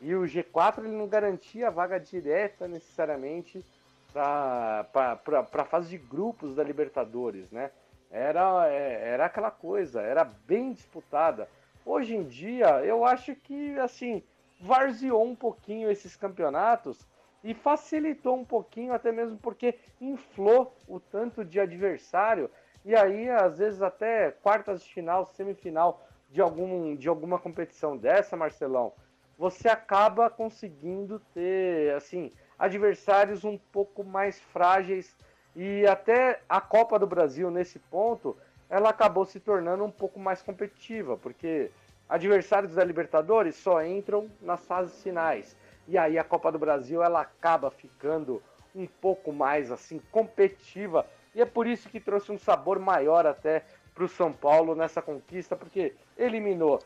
e 0.00 0.14
o 0.14 0.22
G4 0.22 0.84
ele 0.84 0.96
não 0.96 1.06
garantia 1.06 1.68
a 1.68 1.70
vaga 1.70 1.98
direta 1.98 2.66
necessariamente 2.66 3.64
para 4.12 4.86
a 5.34 5.64
fase 5.64 5.90
de 5.90 5.98
grupos 5.98 6.54
da 6.54 6.64
Libertadores, 6.64 7.50
né? 7.50 7.70
Era, 8.10 8.68
é, 8.68 9.10
era 9.10 9.26
aquela 9.26 9.50
coisa, 9.50 10.00
era 10.00 10.24
bem 10.24 10.72
disputada. 10.72 11.48
Hoje 11.84 12.16
em 12.16 12.24
dia, 12.24 12.82
eu 12.84 13.04
acho 13.04 13.34
que 13.34 13.78
assim 13.78 14.22
varzeou 14.60 15.24
um 15.24 15.36
pouquinho 15.36 15.90
esses 15.90 16.16
campeonatos 16.16 17.06
e 17.44 17.54
facilitou 17.54 18.36
um 18.36 18.44
pouquinho, 18.44 18.92
até 18.92 19.12
mesmo 19.12 19.36
porque 19.38 19.74
inflou 20.00 20.74
o 20.88 20.98
tanto 20.98 21.44
de 21.44 21.60
adversário 21.60 22.50
e 22.88 22.96
aí, 22.96 23.28
às 23.28 23.58
vezes, 23.58 23.82
até 23.82 24.30
quartas 24.30 24.82
de 24.82 24.90
final, 24.90 25.26
semifinal 25.26 26.08
de, 26.30 26.40
algum, 26.40 26.96
de 26.96 27.06
alguma 27.06 27.38
competição 27.38 27.94
dessa, 27.98 28.34
Marcelão, 28.34 28.94
você 29.36 29.68
acaba 29.68 30.30
conseguindo 30.30 31.20
ter, 31.34 31.94
assim, 31.94 32.32
adversários 32.58 33.44
um 33.44 33.58
pouco 33.58 34.02
mais 34.02 34.40
frágeis 34.40 35.14
e 35.54 35.86
até 35.86 36.40
a 36.48 36.62
Copa 36.62 36.98
do 36.98 37.06
Brasil, 37.06 37.50
nesse 37.50 37.78
ponto, 37.78 38.34
ela 38.70 38.88
acabou 38.88 39.26
se 39.26 39.38
tornando 39.38 39.84
um 39.84 39.90
pouco 39.90 40.18
mais 40.18 40.40
competitiva, 40.40 41.14
porque 41.14 41.70
adversários 42.08 42.74
da 42.74 42.84
Libertadores 42.84 43.54
só 43.54 43.84
entram 43.84 44.30
nas 44.40 44.64
fases 44.64 45.02
finais. 45.02 45.54
E 45.86 45.98
aí 45.98 46.18
a 46.18 46.24
Copa 46.24 46.50
do 46.50 46.58
Brasil 46.58 47.02
ela 47.02 47.20
acaba 47.20 47.70
ficando 47.70 48.42
um 48.74 48.86
pouco 48.86 49.30
mais 49.30 49.70
assim 49.70 50.00
competitiva 50.10 51.04
e 51.34 51.40
é 51.40 51.44
por 51.44 51.66
isso 51.66 51.88
que 51.88 52.00
trouxe 52.00 52.32
um 52.32 52.38
sabor 52.38 52.78
maior 52.78 53.26
até 53.26 53.64
para 53.94 54.04
o 54.04 54.08
São 54.08 54.32
Paulo 54.32 54.74
nessa 54.74 55.02
conquista, 55.02 55.56
porque 55.56 55.94
eliminou 56.16 56.80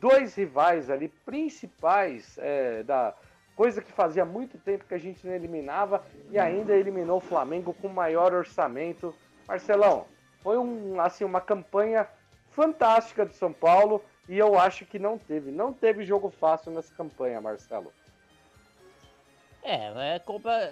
dois 0.00 0.34
rivais 0.34 0.90
ali 0.90 1.08
principais 1.08 2.36
é, 2.38 2.82
da 2.82 3.14
coisa 3.54 3.80
que 3.80 3.90
fazia 3.90 4.24
muito 4.24 4.58
tempo 4.58 4.84
que 4.84 4.94
a 4.94 4.98
gente 4.98 5.26
não 5.26 5.34
eliminava 5.34 6.04
e 6.30 6.38
ainda 6.38 6.76
eliminou 6.76 7.18
o 7.18 7.20
Flamengo 7.20 7.72
com 7.74 7.88
maior 7.88 8.34
orçamento. 8.34 9.14
Marcelão, 9.48 10.06
foi 10.42 10.58
um, 10.58 11.00
assim, 11.00 11.24
uma 11.24 11.40
campanha 11.40 12.06
fantástica 12.50 13.24
do 13.24 13.32
São 13.32 13.52
Paulo 13.52 14.04
e 14.28 14.36
eu 14.36 14.58
acho 14.58 14.84
que 14.84 14.98
não 14.98 15.16
teve, 15.16 15.50
não 15.50 15.72
teve 15.72 16.04
jogo 16.04 16.30
fácil 16.30 16.72
nessa 16.72 16.92
campanha, 16.94 17.40
Marcelo. 17.40 17.92
É, 19.68 19.92
é, 20.14 20.22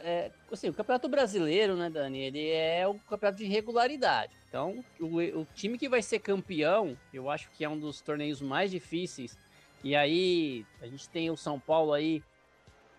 é 0.05 0.31
assim, 0.53 0.69
o 0.69 0.73
Campeonato 0.73 1.09
Brasileiro, 1.09 1.75
né, 1.75 1.91
Dani, 1.91 2.21
ele 2.21 2.49
é 2.49 2.87
o 2.87 2.95
campeonato 2.95 3.39
de 3.39 3.45
regularidade. 3.45 4.33
Então, 4.49 4.85
o, 5.01 5.19
o, 5.41 5.47
time 5.53 5.77
que 5.77 5.89
vai 5.89 6.01
ser 6.01 6.21
campeão, 6.21 6.97
eu 7.13 7.29
acho 7.29 7.51
que 7.51 7.65
é 7.65 7.69
um 7.69 7.77
dos 7.77 8.01
torneios 8.01 8.41
mais 8.41 8.71
difíceis. 8.71 9.37
E 9.83 9.97
aí, 9.97 10.65
a 10.81 10.87
gente 10.87 11.09
tem 11.09 11.29
o 11.29 11.37
São 11.37 11.59
Paulo 11.59 11.93
aí 11.93 12.23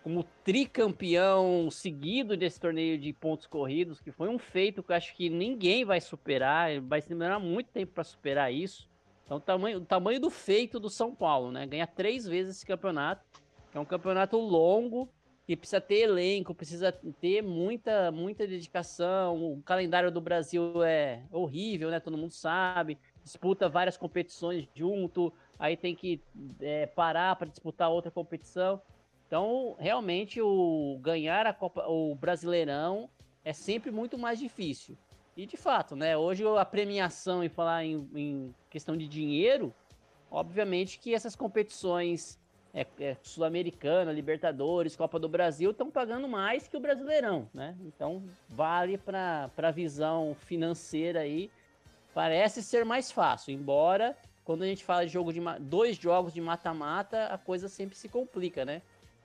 como 0.02 0.22
tricampeão 0.44 1.70
seguido 1.70 2.36
desse 2.36 2.60
torneio 2.60 2.98
de 2.98 3.10
pontos 3.14 3.46
corridos, 3.46 3.98
que 3.98 4.12
foi 4.12 4.28
um 4.28 4.38
feito 4.38 4.82
que 4.82 4.92
eu 4.92 4.96
acho 4.96 5.16
que 5.16 5.30
ninguém 5.30 5.82
vai 5.82 6.00
superar, 6.00 6.78
vai 6.82 7.00
demorar 7.00 7.38
muito 7.38 7.70
tempo 7.70 7.94
para 7.94 8.04
superar 8.04 8.52
isso. 8.52 8.86
Então, 9.24 9.38
o 9.38 9.40
tamanho, 9.40 9.78
o 9.78 9.84
tamanho 9.84 10.20
do 10.20 10.28
feito 10.28 10.78
do 10.78 10.90
São 10.90 11.14
Paulo, 11.14 11.50
né? 11.50 11.66
Ganhar 11.66 11.86
três 11.86 12.26
vezes 12.26 12.56
esse 12.56 12.66
campeonato, 12.66 13.24
é 13.74 13.80
um 13.80 13.84
campeonato 13.84 14.36
longo, 14.36 15.08
que 15.46 15.56
precisa 15.56 15.80
ter 15.80 16.00
elenco, 16.00 16.52
precisa 16.52 16.90
ter 16.90 17.40
muita, 17.40 18.10
muita 18.10 18.46
dedicação. 18.46 19.52
O 19.52 19.62
calendário 19.62 20.10
do 20.10 20.20
Brasil 20.20 20.82
é 20.82 21.22
horrível, 21.30 21.88
né? 21.88 22.00
Todo 22.00 22.18
mundo 22.18 22.32
sabe. 22.32 22.98
Disputa 23.22 23.68
várias 23.68 23.96
competições 23.96 24.68
junto, 24.74 25.32
aí 25.58 25.76
tem 25.76 25.94
que 25.94 26.20
é, 26.60 26.86
parar 26.86 27.36
para 27.36 27.48
disputar 27.48 27.88
outra 27.90 28.10
competição. 28.10 28.82
Então, 29.26 29.76
realmente, 29.78 30.40
o 30.40 30.98
ganhar 31.00 31.46
a 31.46 31.52
Copa, 31.52 31.86
o 31.86 32.14
Brasileirão 32.16 33.08
é 33.44 33.52
sempre 33.52 33.92
muito 33.92 34.18
mais 34.18 34.40
difícil. 34.40 34.96
E 35.36 35.46
de 35.46 35.56
fato, 35.56 35.94
né? 35.94 36.16
Hoje 36.16 36.44
a 36.44 36.64
premiação 36.64 37.44
e 37.44 37.48
falar 37.48 37.84
em, 37.84 38.08
em, 38.14 38.54
questão 38.70 38.96
de 38.96 39.06
dinheiro, 39.06 39.72
obviamente 40.30 40.98
que 40.98 41.14
essas 41.14 41.36
competições 41.36 42.38
é, 42.76 42.86
é, 43.00 43.16
Sul-Americana, 43.22 44.12
Libertadores, 44.12 44.94
Copa 44.94 45.18
do 45.18 45.30
Brasil 45.30 45.70
estão 45.70 45.90
pagando 45.90 46.28
mais 46.28 46.68
que 46.68 46.76
o 46.76 46.80
Brasileirão, 46.80 47.48
né? 47.54 47.74
Então 47.80 48.22
vale 48.50 48.98
para 48.98 49.50
a 49.56 49.70
visão 49.70 50.36
financeira 50.40 51.20
aí. 51.20 51.50
Parece 52.12 52.62
ser 52.62 52.84
mais 52.84 53.10
fácil, 53.10 53.54
embora 53.54 54.14
quando 54.44 54.62
a 54.62 54.66
gente 54.66 54.84
fala 54.84 55.06
de 55.06 55.12
jogo 55.12 55.32
de 55.32 55.40
dois 55.60 55.96
jogos 55.96 56.34
de 56.34 56.40
mata-mata, 56.40 57.26
a 57.28 57.38
coisa 57.38 57.66
sempre 57.66 57.96
se 57.96 58.10
complica, 58.10 58.64
né? 58.64 58.82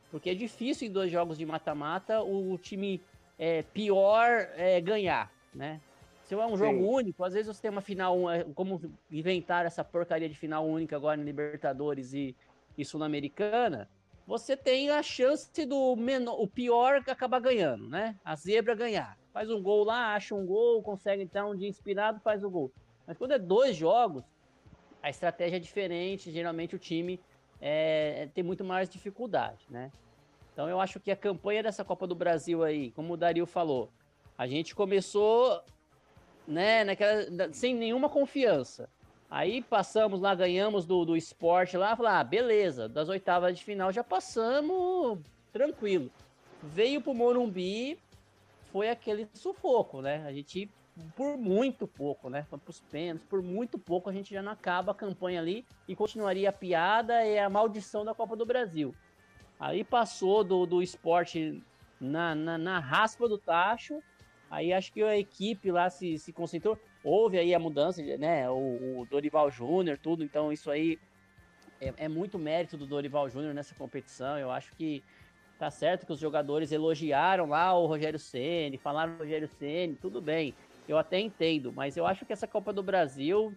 Porque 0.10 0.30
é 0.30 0.34
difícil 0.34 0.88
em 0.88 0.92
dois 0.92 1.12
jogos 1.12 1.38
de 1.38 1.46
mata-mata 1.46 2.24
o, 2.24 2.58
time 2.58 3.02
é, 3.38 3.64
pior 3.64 4.48
é, 4.56 4.80
ganhar, 4.80 5.30
né? 5.54 5.82
Se 6.24 6.34
é 6.34 6.46
um 6.46 6.58
jogo 6.58 6.80
Sim. 6.80 6.86
único, 6.86 7.24
às 7.26 7.34
vezes 7.34 7.54
você 7.54 7.62
tem 7.62 7.72
uma 7.72 7.82
final, 7.82 8.32
é, 8.32 8.46
como 8.56 8.82
inventar 9.12 9.66
essa 9.66 9.84
porcaria 9.84 10.30
de 10.30 10.36
final 10.36 10.66
única 10.66 10.96
agora 10.96 11.20
em 11.20 11.26
Libertadores 11.26 12.14
e, 12.14 12.34
e 12.82 12.86
Sul-Americana, 12.86 13.90
você 14.26 14.56
tem 14.56 14.90
a 14.90 15.02
chance 15.04 15.66
do 15.66 15.96
menor, 15.96 16.40
o 16.40 16.48
pior 16.48 17.04
acabar 17.08 17.40
ganhando, 17.40 17.88
né? 17.90 18.16
A 18.24 18.36
zebra 18.36 18.76
ganhar. 18.76 19.18
Faz 19.34 19.50
um 19.50 19.62
gol 19.62 19.84
lá, 19.84 20.16
acha 20.16 20.36
um 20.36 20.46
gol, 20.46 20.82
consegue 20.82 21.24
então 21.24 21.52
um 21.52 21.56
dia 21.56 21.68
inspirado, 21.68 22.20
faz 22.20 22.44
o 22.44 22.50
gol. 22.50 22.72
Mas 23.08 23.18
quando 23.18 23.32
é 23.32 23.40
dois 23.40 23.76
jogos, 23.76 24.24
a 25.02 25.10
estratégia 25.10 25.58
é 25.58 25.60
diferente, 25.60 26.32
geralmente 26.32 26.76
o 26.76 26.80
time 26.80 27.20
é, 27.60 28.30
tem 28.34 28.44
muito 28.44 28.64
mais 28.64 28.90
dificuldade, 28.90 29.66
né? 29.70 29.92
Então 30.54 30.70
eu 30.70 30.80
acho 30.80 31.00
que 31.00 31.12
a 31.12 31.16
campanha 31.16 31.64
dessa 31.64 31.84
Copa 31.84 32.06
do 32.06 32.16
Brasil 32.16 32.64
aí, 32.64 32.92
como 32.92 33.14
o 33.14 33.18
Dario 33.18 33.46
falou, 33.46 33.90
a 34.38 34.48
gente 34.48 34.76
começou, 34.76 35.62
né, 36.48 36.84
naquela, 36.84 37.52
sem 37.54 37.74
nenhuma 37.74 38.10
confiança. 38.10 38.90
Aí 39.32 39.62
passamos 39.62 40.20
lá, 40.20 40.36
ganhamos 40.36 40.86
do, 40.86 41.06
do 41.06 41.16
esporte 41.16 41.78
lá, 41.78 41.96
falar, 41.96 42.20
ah, 42.20 42.24
beleza, 42.24 42.90
das 42.90 43.08
oitavas 43.08 43.58
de 43.58 43.64
final 43.64 43.90
já 43.90 44.04
passamos 44.04 45.20
tranquilo. 45.54 46.12
Veio 46.62 47.00
pro 47.00 47.14
Morumbi, 47.14 47.98
foi 48.74 48.90
aquele 48.90 49.30
sufoco, 49.34 50.02
né? 50.02 50.22
A 50.28 50.34
gente 50.34 50.70
por 51.16 51.38
muito 51.38 51.88
pouco, 51.88 52.30
né? 52.30 52.46
Para 52.50 52.60
os 52.68 52.82
pênaltis, 52.82 53.26
por 53.26 53.42
muito 53.42 53.80
pouco 53.80 54.10
a 54.10 54.14
gente 54.14 54.34
já 54.34 54.42
não 54.42 54.52
acaba 54.52 54.92
a 54.92 54.96
campanha 54.96 55.40
ali 55.40 55.66
e 55.88 55.96
continuaria 55.96 56.50
a 56.50 56.54
piada 56.54 57.26
e 57.26 57.40
a 57.40 57.50
maldição 57.50 58.04
da 58.04 58.14
Copa 58.14 58.36
do 58.36 58.46
Brasil. 58.46 58.94
Aí 59.58 59.82
passou 59.82 60.44
do, 60.44 60.66
do 60.66 60.84
esporte 60.84 61.64
na, 62.02 62.36
na, 62.36 62.58
na 62.58 62.80
raspa 62.80 63.30
do 63.30 63.38
tacho, 63.38 64.04
aí 64.50 64.74
acho 64.74 64.92
que 64.92 65.02
a 65.02 65.18
equipe 65.18 65.72
lá 65.72 65.90
se, 65.90 66.20
se 66.20 66.34
concentrou. 66.34 66.78
Houve 67.04 67.38
aí 67.38 67.54
a 67.54 67.60
mudança, 67.60 68.02
né? 68.18 68.50
O, 68.50 69.02
o 69.02 69.08
Dorival 69.10 69.50
Júnior, 69.50 69.98
tudo, 69.98 70.24
então 70.24 70.52
isso 70.52 70.70
aí 70.70 71.00
é, 71.80 71.94
é 71.98 72.08
muito 72.08 72.38
mérito 72.38 72.78
do 72.78 72.86
Dorival 72.86 73.30
Júnior 73.30 73.54
nessa 73.54 73.74
competição. 73.76 74.38
Eu 74.38 74.52
acho 74.52 74.74
que 74.76 75.04
tá 75.58 75.70
certo 75.70 76.06
que 76.06 76.14
os 76.14 76.20
jogadores 76.20 76.72
elogiaram 76.72 77.48
lá 77.48 77.78
o 77.78 77.86
Rogério 77.86 78.20
Ceni, 78.20 78.78
falaram 78.78 79.18
Rogério 79.18 79.48
Ceni, 79.48 79.96
tudo 79.96 80.22
bem 80.22 80.56
eu 80.88 80.98
até 80.98 81.20
entendo, 81.20 81.72
mas 81.72 81.98
eu 81.98 82.06
acho 82.06 82.26
que 82.26 82.34
essa 82.34 82.48
Copa 82.48 82.74
do 82.74 82.84
Brasil 82.84 83.56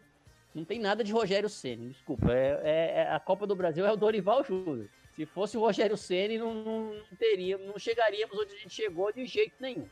não 0.54 0.64
tem 0.64 0.78
nada 0.78 1.02
de 1.02 1.12
Rogério 1.12 1.48
Ceni, 1.48 1.88
desculpa. 1.88 2.32
É, 2.32 2.60
é, 2.62 2.92
é, 3.00 3.12
a 3.12 3.18
Copa 3.18 3.46
do 3.46 3.56
Brasil 3.56 3.84
é 3.84 3.92
o 3.92 3.96
Dorival 3.96 4.44
Júnior. 4.44 4.88
Se 5.16 5.26
fosse 5.26 5.56
o 5.56 5.60
Rogério 5.60 5.96
Ceni, 5.96 6.38
não, 6.38 6.54
não, 6.54 6.94
não, 6.94 7.16
teria, 7.18 7.58
não 7.58 7.78
chegaríamos 7.78 8.38
onde 8.38 8.54
a 8.54 8.58
gente 8.58 8.74
chegou 8.74 9.12
de 9.12 9.24
jeito 9.26 9.54
nenhum. 9.60 9.88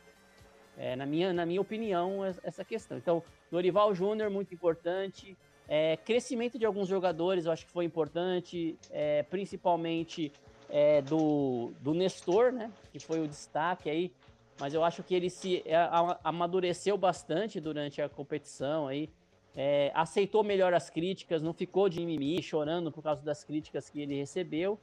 É, 0.77 0.95
na, 0.95 1.05
minha, 1.05 1.31
na 1.33 1.45
minha 1.45 1.61
opinião, 1.61 2.21
essa 2.43 2.65
questão. 2.65 2.97
Então, 2.97 3.23
Dorival 3.53 3.93
Júnior, 3.93 4.29
muito 4.29 4.53
importante. 4.53 5.37
É, 5.67 5.97
crescimento 5.97 6.59
de 6.59 6.65
alguns 6.65 6.87
jogadores, 6.87 7.45
eu 7.45 7.51
acho 7.51 7.65
que 7.65 7.71
foi 7.71 7.85
importante, 7.85 8.77
é, 8.91 9.23
principalmente 9.23 10.31
é, 10.69 11.01
do, 11.01 11.71
do 11.79 11.93
Nestor, 11.93 12.51
né? 12.51 12.71
Que 12.91 12.99
foi 12.99 13.19
o 13.21 13.27
destaque 13.27 13.89
aí 13.89 14.11
mas 14.59 14.73
eu 14.73 14.83
acho 14.83 15.03
que 15.03 15.15
ele 15.15 15.29
se 15.29 15.63
é, 15.65 15.75
amadureceu 16.23 16.97
bastante 16.97 17.59
durante 17.59 18.01
a 18.01 18.09
competição 18.09 18.87
aí. 18.87 19.09
É, 19.55 19.91
aceitou 19.93 20.43
melhor 20.43 20.73
as 20.73 20.89
críticas, 20.89 21.41
não 21.41 21.53
ficou 21.53 21.87
de 21.87 21.99
mimimi, 21.99 22.41
chorando 22.41 22.91
por 22.91 23.03
causa 23.03 23.23
das 23.23 23.43
críticas 23.43 23.89
que 23.89 24.01
ele 24.01 24.15
recebeu. 24.15 24.79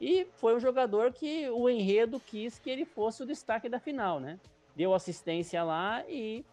E 0.00 0.26
foi 0.36 0.54
um 0.54 0.60
jogador 0.60 1.12
que 1.12 1.48
o 1.50 1.68
enredo 1.68 2.20
quis 2.20 2.58
que 2.58 2.70
ele 2.70 2.84
fosse 2.84 3.22
o 3.22 3.26
destaque 3.26 3.68
da 3.68 3.80
final, 3.80 4.20
né? 4.20 4.38
Deu 4.76 4.92
assistência 4.94 5.62
lá 5.62 6.04
e, 6.08 6.44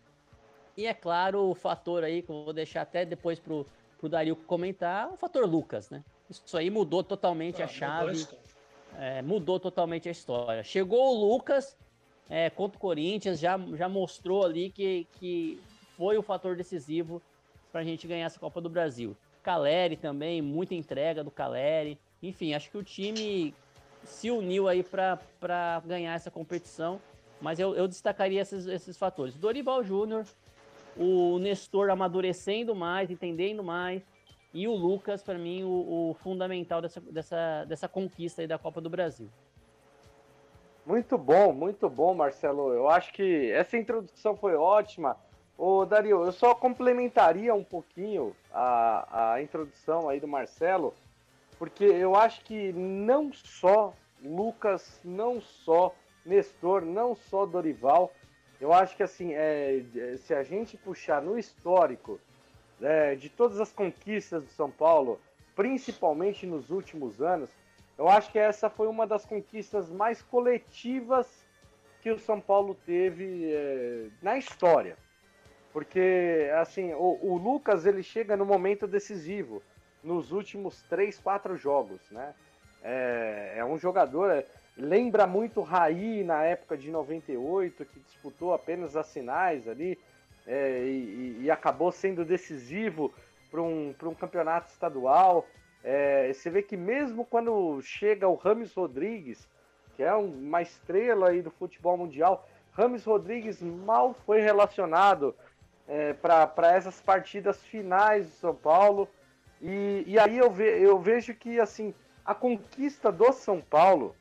e 0.76 0.86
é 0.86 0.94
claro, 0.94 1.50
o 1.50 1.56
fator 1.56 2.04
aí, 2.04 2.22
que 2.22 2.30
eu 2.30 2.46
vou 2.46 2.54
deixar 2.54 2.82
até 2.82 3.06
depois 3.06 3.40
pro, 3.40 3.66
pro 3.98 4.10
Dario 4.10 4.36
comentar, 4.36 5.12
o 5.12 5.18
fator 5.18 5.48
Lucas, 5.48 5.90
né? 5.90 6.04
Isso 6.30 6.58
aí 6.58 6.70
mudou 6.70 7.04
totalmente 7.04 7.62
ah, 7.62 7.66
a 7.66 7.68
chave. 7.68 8.26
É, 8.98 9.22
mudou 9.22 9.60
totalmente 9.60 10.08
a 10.08 10.12
história. 10.12 10.64
Chegou 10.64 11.16
o 11.16 11.32
Lucas, 11.32 11.78
é, 12.30 12.50
contra 12.50 12.78
o 12.78 12.80
Corinthians, 12.80 13.40
já, 13.40 13.58
já 13.74 13.90
mostrou 13.90 14.46
ali 14.46 14.70
que, 14.70 15.08
que 15.20 15.62
foi 15.98 16.18
o 16.18 16.22
fator 16.22 16.56
decisivo 16.56 17.22
para 17.72 17.82
a 17.82 17.84
gente 17.84 18.08
ganhar 18.08 18.26
essa 18.26 18.40
Copa 18.40 18.62
do 18.62 18.70
Brasil. 18.70 19.16
Caleri 19.44 19.98
também, 19.98 20.42
muita 20.42 20.76
entrega 20.76 21.24
do 21.24 21.32
Caleri. 21.32 22.00
Enfim, 22.22 22.54
acho 22.54 22.70
que 22.70 22.78
o 22.78 22.84
time 22.84 23.54
se 24.04 24.30
uniu 24.30 24.68
aí 24.68 24.84
para 24.84 25.82
ganhar 25.86 26.14
essa 26.14 26.32
competição. 26.32 27.02
Mas 27.40 27.60
eu, 27.60 27.76
eu 27.76 27.88
destacaria 27.88 28.42
esses, 28.42 28.68
esses 28.68 28.98
fatores. 28.98 29.36
Dorival 29.36 29.84
Júnior, 29.84 30.26
o 30.98 31.40
Nestor 31.40 31.90
amadurecendo 31.90 32.76
mais, 32.76 33.10
entendendo 33.10 33.64
mais. 33.64 34.04
E 34.54 34.68
o 34.68 34.74
Lucas, 34.74 35.24
para 35.24 35.38
mim, 35.38 35.64
o, 35.64 36.10
o, 36.10 36.14
fundamental 36.16 36.82
dessa, 36.82 37.00
dessa, 37.00 37.66
dessa 37.66 37.88
conquista 37.88 38.46
da 38.46 38.58
Copa 38.58 38.82
do 38.82 38.90
Brasil. 38.90 39.30
Muito 40.86 41.18
bom, 41.18 41.54
muito 41.54 41.90
bom, 41.90 42.14
Marcelo. 42.14 42.74
Eu 42.74 42.90
acho 42.90 43.14
que 43.14 43.50
essa 43.52 43.78
introdução 43.78 44.36
foi 44.36 44.56
ótima. 44.56 45.16
Ô, 45.58 45.86
Dario, 45.86 46.26
eu 46.26 46.32
só 46.32 46.56
complementaria 46.56 47.54
um 47.54 47.64
pouquinho 47.64 48.36
a, 48.52 49.34
a 49.34 49.42
introdução 49.42 50.10
aí 50.10 50.20
do 50.20 50.28
Marcelo, 50.28 50.94
porque 51.58 51.86
eu 51.86 52.16
acho 52.16 52.44
que 52.44 52.74
não 52.74 53.32
só 53.32 53.94
Lucas, 54.24 55.00
não 55.04 55.40
só 55.40 55.94
Nestor, 56.26 56.84
não 56.84 57.16
só 57.16 57.46
Dorival, 57.46 58.12
eu 58.62 58.72
acho 58.72 58.96
que 58.96 59.02
assim, 59.02 59.34
é, 59.34 59.84
se 60.18 60.34
a 60.34 60.44
gente 60.44 60.78
puxar 60.78 61.22
no 61.22 61.38
histórico 61.38 62.20
é, 62.80 63.16
de 63.16 63.28
todas 63.28 63.60
as 63.60 63.74
conquistas 63.74 64.44
do 64.44 64.52
São 64.52 64.70
Paulo, 64.70 65.20
principalmente 65.56 66.46
nos 66.46 66.70
últimos 66.70 67.22
anos, 67.22 67.50
eu 67.98 68.08
acho 68.08 68.32
que 68.32 68.40
essa 68.40 68.70
foi 68.70 68.88
uma 68.88 69.06
das 69.06 69.26
conquistas 69.26 69.90
mais 69.90 70.22
coletivas 70.22 71.28
que 72.02 72.12
o 72.12 72.20
São 72.20 72.40
Paulo 72.40 72.76
teve 72.86 73.52
é, 73.52 74.08
na 74.22 74.38
história. 74.38 74.96
Porque, 75.74 76.50
assim, 76.60 76.94
o, 76.94 77.18
o, 77.22 77.38
Lucas 77.38 77.86
ele 77.86 78.04
chega 78.04 78.36
no 78.36 78.46
momento 78.46 78.88
decisivo, 78.88 79.62
nos 80.04 80.32
últimos 80.32 80.82
três, 80.84 81.20
quatro 81.20 81.56
jogos, 81.56 82.02
né? 82.12 82.34
É, 82.84 83.54
é 83.58 83.66
um 83.66 83.78
jogador, 83.78 84.32
é, 84.32 84.46
lembra 84.78 85.28
muito 85.28 85.62
Raí 85.62 86.24
na 86.24 86.44
época 86.44 86.78
de 86.78 86.90
98, 86.90 87.86
que 87.86 88.00
disputou 88.00 88.54
apenas 88.54 88.96
as 88.96 89.12
finais 89.12 89.68
ali 89.68 89.98
é, 90.48 90.84
e, 90.84 91.42
e, 91.42 91.52
acabou 91.52 91.92
sendo 91.92 92.26
decisivo 92.26 93.14
para 93.50 93.62
um, 93.62 93.94
um 94.04 94.14
campeonato 94.14 94.72
estadual. 94.72 95.46
É, 95.84 96.32
você 96.34 96.50
vê 96.50 96.62
que 96.62 96.78
mesmo 96.78 97.26
quando 97.26 97.82
chega 97.82 98.28
o 98.28 98.36
Rames 98.36 98.74
Rodrigues, 98.74 99.48
que 99.96 100.04
é 100.04 100.14
uma 100.14 100.62
estrela 100.62 101.30
aí 101.30 101.42
do 101.42 101.52
futebol 101.52 101.98
mundial, 101.98 102.48
Rames 102.74 103.04
Rodrigues 103.04 103.62
mal 103.62 104.14
foi 104.14 104.42
relacionado 104.42 105.36
é, 105.88 106.14
para 106.14 106.72
essas 106.74 107.02
partidas 107.02 107.62
finais 107.64 108.28
do 108.28 108.36
São 108.36 108.56
Paulo. 108.56 109.08
E, 109.62 110.04
e 110.08 110.18
aí 110.18 110.38
eu, 110.38 110.50
ve, 110.50 110.82
eu 110.82 110.98
vejo 111.00 111.36
que 111.36 111.60
assim 111.60 111.94
a 112.26 112.34
conquista 112.34 113.12
do 113.12 113.32
São 113.34 113.60
Paulo 113.62 114.16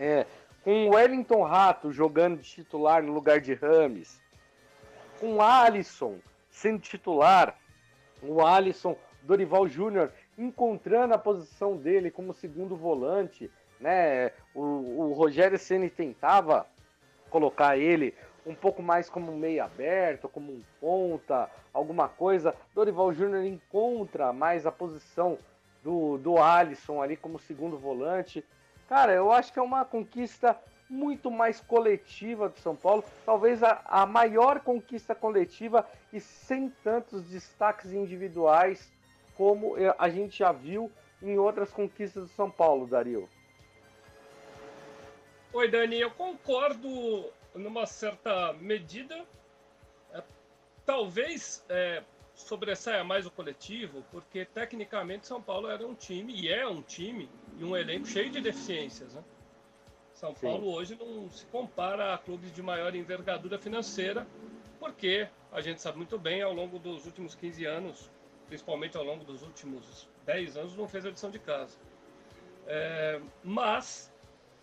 É, 0.00 0.24
com 0.64 0.88
o 0.88 0.94
Wellington 0.94 1.42
Rato 1.42 1.92
jogando 1.92 2.38
de 2.38 2.48
titular 2.48 3.02
no 3.02 3.12
lugar 3.12 3.38
de 3.38 3.52
Rames, 3.52 4.18
com 5.20 5.34
o 5.34 5.42
Alisson 5.42 6.18
sendo 6.50 6.80
titular, 6.80 7.54
o 8.22 8.40
Alisson 8.40 8.96
Dorival 9.22 9.68
Júnior 9.68 10.10
encontrando 10.38 11.12
a 11.12 11.18
posição 11.18 11.76
dele 11.76 12.10
como 12.10 12.32
segundo 12.32 12.74
volante, 12.74 13.50
né? 13.78 14.32
O, 14.54 14.62
o 14.62 15.12
Rogério 15.12 15.58
Ceni 15.58 15.90
tentava 15.90 16.66
colocar 17.28 17.76
ele 17.76 18.14
um 18.46 18.54
pouco 18.54 18.82
mais 18.82 19.10
como 19.10 19.30
um 19.30 19.36
meio 19.36 19.62
aberto, 19.62 20.30
como 20.30 20.50
um 20.50 20.62
ponta, 20.80 21.50
alguma 21.74 22.08
coisa. 22.08 22.54
Dorival 22.74 23.12
Júnior 23.12 23.44
encontra 23.44 24.32
mais 24.32 24.64
a 24.64 24.72
posição 24.72 25.36
do, 25.84 26.16
do 26.16 26.38
Alisson 26.38 27.02
ali 27.02 27.16
como 27.16 27.38
segundo 27.38 27.76
volante. 27.76 28.42
Cara, 28.90 29.12
eu 29.12 29.30
acho 29.30 29.52
que 29.52 29.58
é 29.60 29.62
uma 29.62 29.84
conquista 29.84 30.60
muito 30.88 31.30
mais 31.30 31.60
coletiva 31.60 32.48
do 32.48 32.58
São 32.58 32.74
Paulo, 32.74 33.04
talvez 33.24 33.62
a, 33.62 33.80
a 33.86 34.04
maior 34.04 34.58
conquista 34.58 35.14
coletiva 35.14 35.88
e 36.12 36.18
sem 36.18 36.68
tantos 36.82 37.22
destaques 37.22 37.92
individuais 37.92 38.92
como 39.36 39.76
a 39.96 40.08
gente 40.08 40.40
já 40.40 40.50
viu 40.50 40.90
em 41.22 41.38
outras 41.38 41.70
conquistas 41.70 42.24
do 42.24 42.30
São 42.30 42.50
Paulo, 42.50 42.88
Dario. 42.88 43.28
Oi, 45.52 45.68
Dani, 45.68 46.00
eu 46.00 46.10
concordo 46.10 47.32
numa 47.54 47.86
certa 47.86 48.52
medida. 48.54 49.24
É, 50.12 50.20
talvez 50.84 51.64
é, 51.68 52.02
sobressaia 52.34 53.04
mais 53.04 53.24
o 53.24 53.30
coletivo, 53.30 54.04
porque 54.10 54.44
tecnicamente 54.44 55.28
São 55.28 55.40
Paulo 55.40 55.68
era 55.68 55.86
um 55.86 55.94
time, 55.94 56.34
e 56.34 56.48
é 56.48 56.66
um 56.66 56.82
time, 56.82 57.28
e 57.60 57.64
um 57.64 57.76
elenco 57.76 58.06
cheio 58.06 58.30
de 58.30 58.40
deficiências. 58.40 59.12
Né? 59.12 59.22
São 60.14 60.34
Sim. 60.34 60.46
Paulo 60.46 60.72
hoje 60.72 60.96
não 60.98 61.30
se 61.30 61.44
compara 61.46 62.14
a 62.14 62.18
clubes 62.18 62.52
de 62.52 62.62
maior 62.62 62.94
envergadura 62.94 63.58
financeira, 63.58 64.26
porque 64.80 65.28
a 65.52 65.60
gente 65.60 65.80
sabe 65.80 65.98
muito 65.98 66.18
bem, 66.18 66.40
ao 66.40 66.54
longo 66.54 66.78
dos 66.78 67.04
últimos 67.04 67.34
15 67.34 67.64
anos, 67.66 68.10
principalmente 68.46 68.96
ao 68.96 69.04
longo 69.04 69.24
dos 69.24 69.42
últimos 69.42 70.08
10 70.24 70.56
anos, 70.56 70.76
não 70.76 70.88
fez 70.88 71.04
a 71.04 71.10
lição 71.10 71.30
de 71.30 71.38
casa. 71.38 71.76
É, 72.66 73.20
mas, 73.44 74.10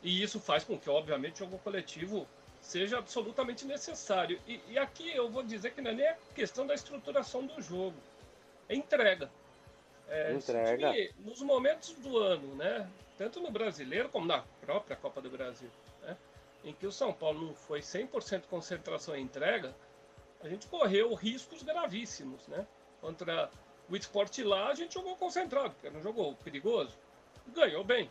e 0.01 0.21
isso 0.21 0.39
faz 0.39 0.63
com 0.63 0.77
que, 0.77 0.89
obviamente, 0.89 1.35
o 1.43 1.45
jogo 1.45 1.59
coletivo 1.59 2.27
seja 2.59 2.97
absolutamente 2.97 3.65
necessário. 3.65 4.39
E, 4.47 4.59
e, 4.69 4.79
aqui 4.79 5.15
eu 5.15 5.29
vou 5.29 5.43
dizer 5.43 5.71
que 5.71 5.81
não 5.81 5.91
é 5.91 5.93
nem 5.93 6.07
a 6.07 6.17
questão 6.33 6.65
da 6.65 6.73
estruturação 6.73 7.45
do 7.45 7.61
jogo, 7.61 7.97
é 8.67 8.75
entrega. 8.75 9.29
É, 10.09 10.33
entrega. 10.33 10.93
nos 11.19 11.41
momentos 11.41 11.93
do 11.95 12.17
ano, 12.17 12.55
né, 12.55 12.89
tanto 13.17 13.41
no 13.41 13.51
brasileiro 13.51 14.09
como 14.09 14.25
na 14.25 14.43
própria 14.61 14.95
Copa 14.95 15.21
do 15.21 15.29
Brasil, 15.29 15.69
né, 16.01 16.15
em 16.63 16.73
que 16.73 16.87
o 16.87 16.91
São 16.91 17.11
Paulo 17.11 17.47
não 17.47 17.53
foi 17.53 17.81
100% 17.81 18.43
concentração 18.49 19.15
e 19.15 19.21
entrega, 19.21 19.75
a 20.41 20.47
gente 20.47 20.67
correu 20.67 21.13
riscos 21.13 21.61
gravíssimos. 21.63 22.47
Né, 22.47 22.65
contra 23.01 23.49
o 23.89 23.95
esporte 23.95 24.43
lá, 24.43 24.69
a 24.69 24.75
gente 24.75 24.93
jogou 24.93 25.15
concentrado, 25.15 25.71
porque 25.71 25.89
não 25.89 26.01
jogou 26.01 26.35
perigoso, 26.35 26.97
ganhou 27.53 27.83
bem. 27.83 28.09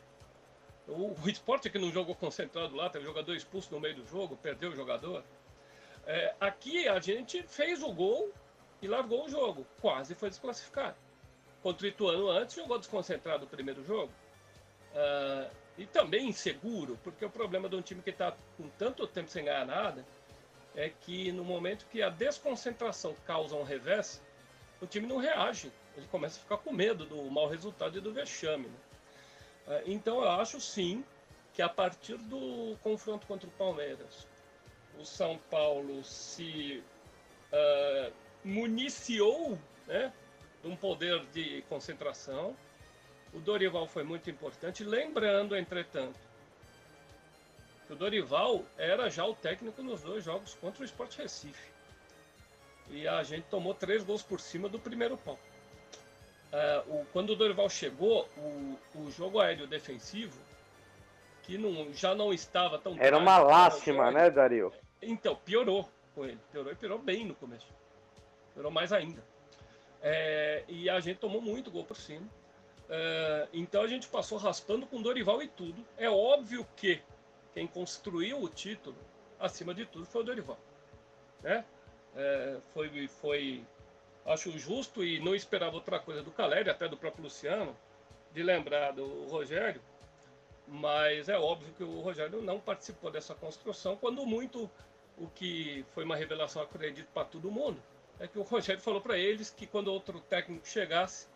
O, 0.88 1.14
o 1.20 1.28
esporte 1.28 1.68
que 1.68 1.78
não 1.78 1.90
jogou 1.90 2.14
concentrado 2.14 2.74
lá, 2.74 2.88
teve 2.88 3.04
jogador 3.04 3.34
expulso 3.34 3.72
no 3.72 3.80
meio 3.80 3.96
do 3.96 4.06
jogo, 4.06 4.36
perdeu 4.36 4.70
o 4.70 4.76
jogador. 4.76 5.24
É, 6.06 6.34
aqui 6.40 6.86
a 6.88 7.00
gente 7.00 7.42
fez 7.42 7.82
o 7.82 7.92
gol 7.92 8.32
e 8.80 8.86
largou 8.86 9.26
o 9.26 9.28
jogo, 9.28 9.66
quase 9.80 10.14
foi 10.14 10.28
desclassificado. 10.28 10.96
Contra 11.66 11.84
o 11.84 11.88
Ituano 11.88 12.30
antes, 12.30 12.54
jogou 12.54 12.78
desconcentrado 12.78 13.44
o 13.44 13.48
primeiro 13.48 13.84
jogo. 13.84 14.12
Uh, 14.94 15.50
e 15.76 15.84
também 15.84 16.28
inseguro, 16.28 16.96
porque 17.02 17.24
o 17.24 17.28
problema 17.28 17.68
de 17.68 17.74
um 17.74 17.82
time 17.82 18.00
que 18.02 18.10
está 18.10 18.36
com 18.56 18.68
tanto 18.78 19.04
tempo 19.04 19.28
sem 19.28 19.46
ganhar 19.46 19.66
nada 19.66 20.06
é 20.76 20.88
que 20.88 21.32
no 21.32 21.42
momento 21.44 21.84
que 21.90 22.00
a 22.00 22.08
desconcentração 22.08 23.16
causa 23.26 23.56
um 23.56 23.64
revés, 23.64 24.22
o 24.80 24.86
time 24.86 25.08
não 25.08 25.16
reage. 25.16 25.72
Ele 25.96 26.06
começa 26.06 26.38
a 26.38 26.42
ficar 26.42 26.58
com 26.58 26.72
medo 26.72 27.04
do 27.04 27.20
mau 27.32 27.48
resultado 27.48 27.98
e 27.98 28.00
do 28.00 28.12
vexame. 28.12 28.68
Né? 28.68 28.78
É, 29.66 29.82
então 29.86 30.22
eu 30.22 30.30
acho 30.30 30.60
sim 30.60 31.04
que 31.52 31.62
a 31.62 31.68
partir 31.68 32.16
do 32.16 32.76
confronto 32.80 33.26
contra 33.26 33.48
o 33.48 33.52
Palmeiras, 33.52 34.28
o 35.00 35.04
São 35.04 35.36
Paulo 35.50 36.04
se 36.04 36.80
uh, 37.52 38.12
municiou 38.44 39.58
né, 39.88 40.12
um 40.66 40.76
poder 40.76 41.24
de 41.32 41.62
concentração. 41.68 42.56
O 43.32 43.40
Dorival 43.40 43.86
foi 43.86 44.02
muito 44.02 44.30
importante, 44.30 44.84
lembrando, 44.84 45.56
entretanto, 45.56 46.18
que 47.86 47.92
o 47.92 47.96
Dorival 47.96 48.62
era 48.76 49.08
já 49.10 49.24
o 49.24 49.34
técnico 49.34 49.82
nos 49.82 50.02
dois 50.02 50.24
jogos 50.24 50.54
contra 50.54 50.82
o 50.82 50.84
Sport 50.84 51.16
Recife. 51.16 51.70
E 52.90 53.06
a 53.06 53.22
gente 53.22 53.44
tomou 53.44 53.74
três 53.74 54.04
gols 54.04 54.22
por 54.22 54.40
cima 54.40 54.68
do 54.68 54.78
primeiro 54.78 55.16
pau. 55.16 55.38
Uh, 56.52 56.94
o, 56.94 57.06
quando 57.12 57.30
o 57.30 57.36
Dorival 57.36 57.68
chegou, 57.68 58.28
o, 58.36 58.78
o 58.94 59.10
jogo 59.10 59.40
aéreo 59.40 59.66
defensivo, 59.66 60.38
que 61.42 61.58
não, 61.58 61.92
já 61.92 62.14
não 62.14 62.32
estava 62.32 62.78
tão. 62.78 62.96
Era 62.98 63.18
uma 63.18 63.38
lástima, 63.38 64.10
né, 64.10 64.30
Dario? 64.30 64.72
Então, 65.02 65.36
piorou 65.36 65.88
com 66.14 66.24
ele. 66.24 66.38
Piorou 66.50 66.72
e 66.72 66.76
piorou 66.76 66.98
bem 66.98 67.24
no 67.24 67.34
começo. 67.34 67.66
Piorou 68.54 68.70
mais 68.70 68.92
ainda. 68.92 69.22
É, 70.02 70.64
e 70.68 70.88
a 70.88 71.00
gente 71.00 71.18
tomou 71.18 71.40
muito 71.40 71.70
gol 71.70 71.84
por 71.84 71.96
cima. 71.96 72.26
É, 72.88 73.48
então 73.52 73.82
a 73.82 73.86
gente 73.86 74.06
passou 74.08 74.38
raspando 74.38 74.86
com 74.86 75.02
Dorival 75.02 75.42
e 75.42 75.48
tudo. 75.48 75.84
É 75.96 76.08
óbvio 76.08 76.66
que 76.76 77.00
quem 77.52 77.66
construiu 77.66 78.40
o 78.40 78.48
título, 78.48 78.96
acima 79.38 79.74
de 79.74 79.86
tudo, 79.86 80.06
foi 80.06 80.22
o 80.22 80.24
Dorival. 80.24 80.58
Né? 81.42 81.64
É, 82.14 82.56
foi, 82.72 83.08
foi 83.08 83.64
acho 84.24 84.56
justo 84.58 85.04
e 85.04 85.20
não 85.20 85.34
esperava 85.34 85.76
outra 85.76 85.98
coisa 85.98 86.22
do 86.22 86.30
Caleri, 86.30 86.68
até 86.68 86.88
do 86.88 86.96
próprio 86.96 87.24
Luciano, 87.24 87.76
de 88.32 88.42
lembrar 88.42 88.92
do 88.92 89.26
Rogério, 89.26 89.80
mas 90.66 91.28
é 91.28 91.38
óbvio 91.38 91.72
que 91.74 91.84
o 91.84 92.00
Rogério 92.00 92.42
não 92.42 92.58
participou 92.58 93.10
dessa 93.10 93.34
construção, 93.34 93.96
quando 93.96 94.26
muito 94.26 94.70
o 95.16 95.28
que 95.28 95.84
foi 95.94 96.04
uma 96.04 96.16
revelação, 96.16 96.60
acredito, 96.60 97.06
para 97.14 97.24
todo 97.24 97.50
mundo, 97.50 97.80
é 98.20 98.26
que 98.26 98.38
o 98.38 98.42
Rogério 98.42 98.80
falou 98.80 99.00
para 99.00 99.18
eles 99.18 99.50
que 99.50 99.66
quando 99.66 99.88
outro 99.88 100.20
técnico 100.20 100.66
chegasse, 100.66 101.26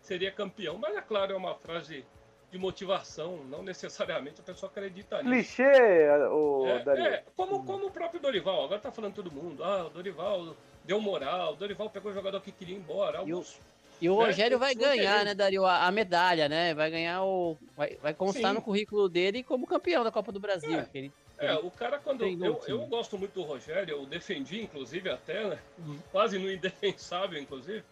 seria 0.00 0.30
campeão. 0.30 0.78
Mas 0.78 0.96
é 0.96 1.00
claro, 1.00 1.32
é 1.32 1.36
uma 1.36 1.54
frase 1.54 2.04
de 2.50 2.58
motivação, 2.58 3.44
não 3.44 3.62
necessariamente 3.62 4.40
a 4.40 4.44
pessoa 4.44 4.70
acredita 4.70 5.22
nisso. 5.22 5.56
Clichê, 5.56 6.08
o 6.32 6.66
é, 6.66 7.14
é, 7.14 7.24
como, 7.36 7.64
como 7.64 7.86
o 7.86 7.90
próprio 7.90 8.20
Dorival, 8.20 8.64
agora 8.64 8.80
tá 8.80 8.90
falando 8.90 9.14
todo 9.14 9.30
mundo, 9.30 9.62
ah, 9.62 9.86
o 9.86 9.90
Dorival 9.90 10.56
deu 10.84 11.00
moral, 11.00 11.52
o 11.52 11.56
Dorival 11.56 11.88
pegou 11.90 12.10
o 12.10 12.14
jogador 12.14 12.40
que 12.40 12.50
queria 12.50 12.74
ir 12.74 12.78
embora. 12.78 13.18
Alguns, 13.18 13.60
e 14.00 14.08
o, 14.08 14.12
e 14.12 14.16
o 14.16 14.18
né, 14.18 14.26
Rogério 14.26 14.58
vai 14.58 14.74
ganhar, 14.74 15.24
né, 15.24 15.34
Dario, 15.34 15.64
a, 15.64 15.86
a, 15.86 15.92
medalha, 15.92 16.48
né? 16.48 16.74
Vai 16.74 16.90
ganhar 16.90 17.22
o. 17.22 17.56
Vai, 17.76 17.96
vai 18.02 18.14
constar 18.14 18.50
Sim. 18.50 18.54
no 18.54 18.62
currículo 18.62 19.08
dele 19.08 19.44
como 19.44 19.66
campeão 19.66 20.02
da 20.02 20.10
Copa 20.10 20.32
do 20.32 20.40
Brasil. 20.40 20.76
É, 20.78 20.88
ele, 20.94 21.12
é 21.40 21.54
o 21.54 21.70
cara, 21.70 21.98
quando. 21.98 22.24
Eu, 22.24 22.60
eu 22.66 22.86
gosto 22.86 23.18
muito 23.18 23.32
do 23.32 23.42
Rogério, 23.42 23.92
eu 23.92 24.06
defendi, 24.06 24.62
inclusive, 24.62 25.08
até, 25.08 25.48
né? 25.48 25.58
Uhum. 25.78 25.98
Quase 26.12 26.38
no 26.38 26.50
indefensável, 26.52 27.40
inclusive. 27.40 27.84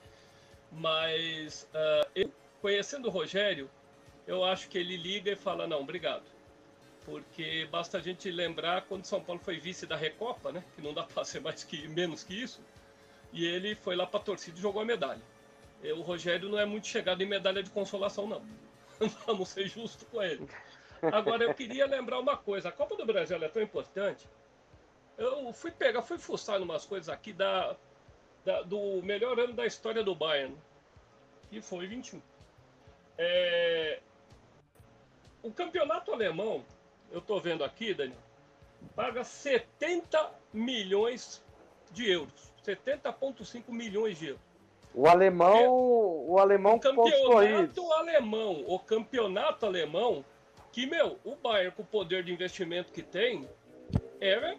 Mas 0.71 1.67
uh, 1.75 2.09
eu, 2.15 2.31
conhecendo 2.61 3.09
o 3.09 3.11
Rogério, 3.11 3.71
eu 4.27 4.45
acho 4.45 4.69
que 4.69 4.79
ele 4.79 4.97
liga 4.97 5.33
e 5.33 5.37
fala: 5.37 5.67
não, 5.67 5.81
obrigado 5.81 6.25
porque 7.05 7.67
basta 7.71 7.97
a 7.97 8.01
gente 8.03 8.31
lembrar 8.31 8.83
quando 8.83 9.07
São 9.07 9.19
Paulo 9.19 9.41
foi 9.43 9.59
vice 9.59 9.87
da 9.87 9.97
Recopa, 9.97 10.53
né? 10.53 10.63
Que 10.77 10.83
não 10.83 10.93
dá 10.93 11.05
para 11.09 11.25
ser 11.25 11.41
mais 11.41 11.65
que 11.65 11.89
menos 11.89 12.23
que 12.23 12.35
isso 12.35 12.61
e 13.33 13.45
ele 13.45 13.75
foi 13.75 13.97
lá 13.97 14.07
para 14.07 14.21
a 14.21 14.23
torcida 14.23 14.59
e 14.59 14.63
jogou 14.63 14.83
a 14.83 14.85
medalha. 14.85 15.21
O 15.97 16.01
Rogério 16.01 16.49
não 16.49 16.59
é 16.59 16.65
muito 16.65 16.87
chegado 16.87 17.23
em 17.23 17.27
medalha 17.27 17.63
de 17.63 17.71
consolação, 17.71 18.27
não. 18.27 18.43
Vamos 19.27 19.51
ser 19.51 19.69
justos 19.69 20.07
com 20.11 20.23
ele. 20.23 20.49
Agora, 21.03 21.45
eu 21.45 21.55
queria 21.55 21.87
lembrar 21.87 22.19
uma 22.19 22.37
coisa: 22.37 22.69
a 22.69 22.73
Copa 22.73 22.97
do 22.97 23.07
Brasil 23.07 23.37
é 23.43 23.49
tão 23.49 23.63
importante. 23.63 24.29
Eu 25.17 25.53
fui 25.53 25.71
pegar, 25.71 26.03
fui 26.03 26.19
fuçar 26.19 26.63
umas 26.63 26.87
coisas 26.87 27.09
aqui 27.09 27.33
da, 27.33 27.77
da, 28.45 28.63
do 28.63 29.03
melhor 29.03 29.39
ano 29.39 29.53
da 29.53 29.67
história 29.67 30.03
do 30.03 30.15
Bayern, 30.15 30.57
que 31.51 31.61
foi 31.61 31.87
21. 31.87 32.23
É, 33.17 34.01
o 35.43 35.51
campeonato 35.51 36.13
alemão, 36.13 36.65
eu 37.11 37.19
estou 37.19 37.41
vendo 37.41 37.65
aqui, 37.65 37.93
Daniel, 37.93 38.19
paga 38.95 39.25
70 39.25 40.31
milhões 40.53 41.45
de 41.91 42.09
euros. 42.11 42.53
70,5 42.65 43.63
milhões 43.69 44.19
de 44.19 44.29
euros. 44.29 44.49
O 44.95 45.07
alemão, 45.07 45.59
é, 45.59 45.69
o 45.69 46.39
alemão 46.39 46.75
o 46.77 46.81
campeonato 46.81 47.93
alemão, 47.93 48.65
o 48.67 48.79
campeonato 48.79 49.67
alemão, 49.67 50.25
que 50.73 50.87
meu, 50.87 51.19
o 51.25 51.35
Bayern 51.37 51.75
com 51.75 51.83
o 51.83 51.87
poder 51.87 52.23
de 52.23 52.33
investimento 52.33 52.93
que 52.93 53.03
tem, 53.03 53.49
é, 54.21 54.57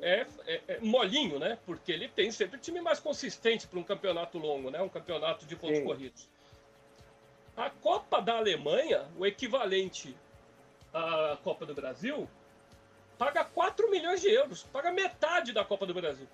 é, 0.00 0.26
é, 0.46 0.60
é 0.68 0.78
molinho, 0.80 1.38
né? 1.38 1.58
Porque 1.66 1.92
ele 1.92 2.08
tem 2.08 2.30
sempre 2.30 2.58
time 2.58 2.80
mais 2.80 2.98
consistente 2.98 3.66
para 3.66 3.78
um 3.78 3.84
campeonato 3.84 4.38
longo, 4.38 4.70
né? 4.70 4.80
Um 4.80 4.88
campeonato 4.88 5.46
de 5.46 5.56
pontos 5.56 5.78
Sim. 5.78 5.84
corridos. 5.84 6.28
A 7.56 7.68
Copa 7.68 8.20
da 8.20 8.36
Alemanha, 8.36 9.06
o 9.18 9.26
equivalente 9.26 10.16
à 10.92 11.36
Copa 11.42 11.66
do 11.66 11.74
Brasil, 11.74 12.28
paga 13.18 13.44
4 13.44 13.90
milhões 13.90 14.20
de 14.20 14.30
euros, 14.30 14.62
paga 14.62 14.90
metade 14.90 15.52
da 15.52 15.64
Copa 15.64 15.84
do 15.86 15.92
Brasil. 15.92 16.26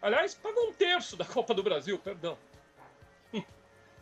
Aliás, 0.00 0.34
paga 0.34 0.60
um 0.60 0.72
terço 0.72 1.16
da 1.16 1.24
Copa 1.24 1.52
do 1.52 1.62
Brasil, 1.62 1.98
perdão. 1.98 2.38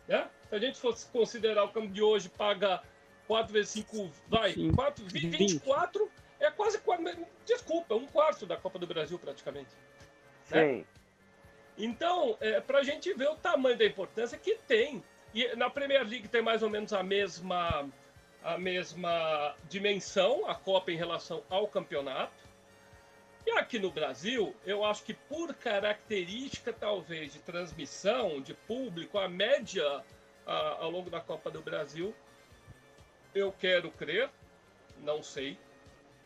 É? 0.07 0.25
Se 0.49 0.55
a 0.55 0.57
gente 0.57 0.79
fosse 0.79 1.05
considerar 1.11 1.65
o 1.65 1.69
câmbio 1.69 1.91
de 1.91 2.01
hoje, 2.01 2.29
paga 2.29 2.81
4 3.29 3.53
vezes 3.53 3.69
5, 3.69 4.09
vai, 4.27 4.55
4, 4.75 5.05
24, 5.05 6.11
é 6.39 6.49
quase, 6.49 6.81
desculpa, 7.45 7.93
um 7.93 8.07
quarto 8.07 8.47
da 8.47 8.57
Copa 8.57 8.79
do 8.79 8.87
Brasil 8.87 9.19
praticamente. 9.19 9.69
Né? 10.49 10.63
Sim. 10.63 10.77
Né? 10.79 10.85
Então, 11.77 12.35
é, 12.41 12.59
para 12.59 12.79
a 12.79 12.83
gente 12.83 13.13
ver 13.13 13.29
o 13.29 13.35
tamanho 13.35 13.77
da 13.77 13.85
importância 13.85 14.35
que 14.35 14.55
tem. 14.67 15.03
E 15.31 15.55
na 15.55 15.69
Premier 15.69 16.01
League 16.07 16.27
tem 16.27 16.41
mais 16.41 16.63
ou 16.63 16.71
menos 16.71 16.91
a 16.91 17.03
mesma, 17.03 17.87
a 18.43 18.57
mesma 18.57 19.55
dimensão, 19.69 20.49
a 20.49 20.55
Copa 20.55 20.91
em 20.91 20.97
relação 20.97 21.43
ao 21.51 21.67
campeonato. 21.67 22.49
E 23.45 23.51
aqui 23.51 23.77
no 23.77 23.91
Brasil, 23.91 24.55
eu 24.65 24.83
acho 24.83 25.03
que 25.03 25.13
por 25.13 25.53
característica, 25.53 26.73
talvez, 26.73 27.33
de 27.33 27.39
transmissão, 27.39 28.41
de 28.41 28.55
público, 28.55 29.19
a 29.19 29.29
média 29.29 30.03
a, 30.47 30.77
ao 30.79 30.89
longo 30.89 31.11
da 31.11 31.21
Copa 31.21 31.51
do 31.51 31.61
Brasil, 31.61 32.13
eu 33.33 33.51
quero 33.51 33.91
crer, 33.91 34.29
não 34.99 35.21
sei, 35.21 35.57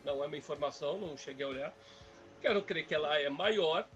não 0.03 0.23
é 0.23 0.27
uma 0.27 0.37
informação, 0.37 0.97
não 0.97 1.17
cheguei 1.17 1.45
a 1.45 1.49
olhar, 1.49 1.73
quero 2.41 2.61
crer 2.61 2.85
que 2.85 2.95
ela 2.95 3.17
é 3.19 3.29
maior, 3.29 3.87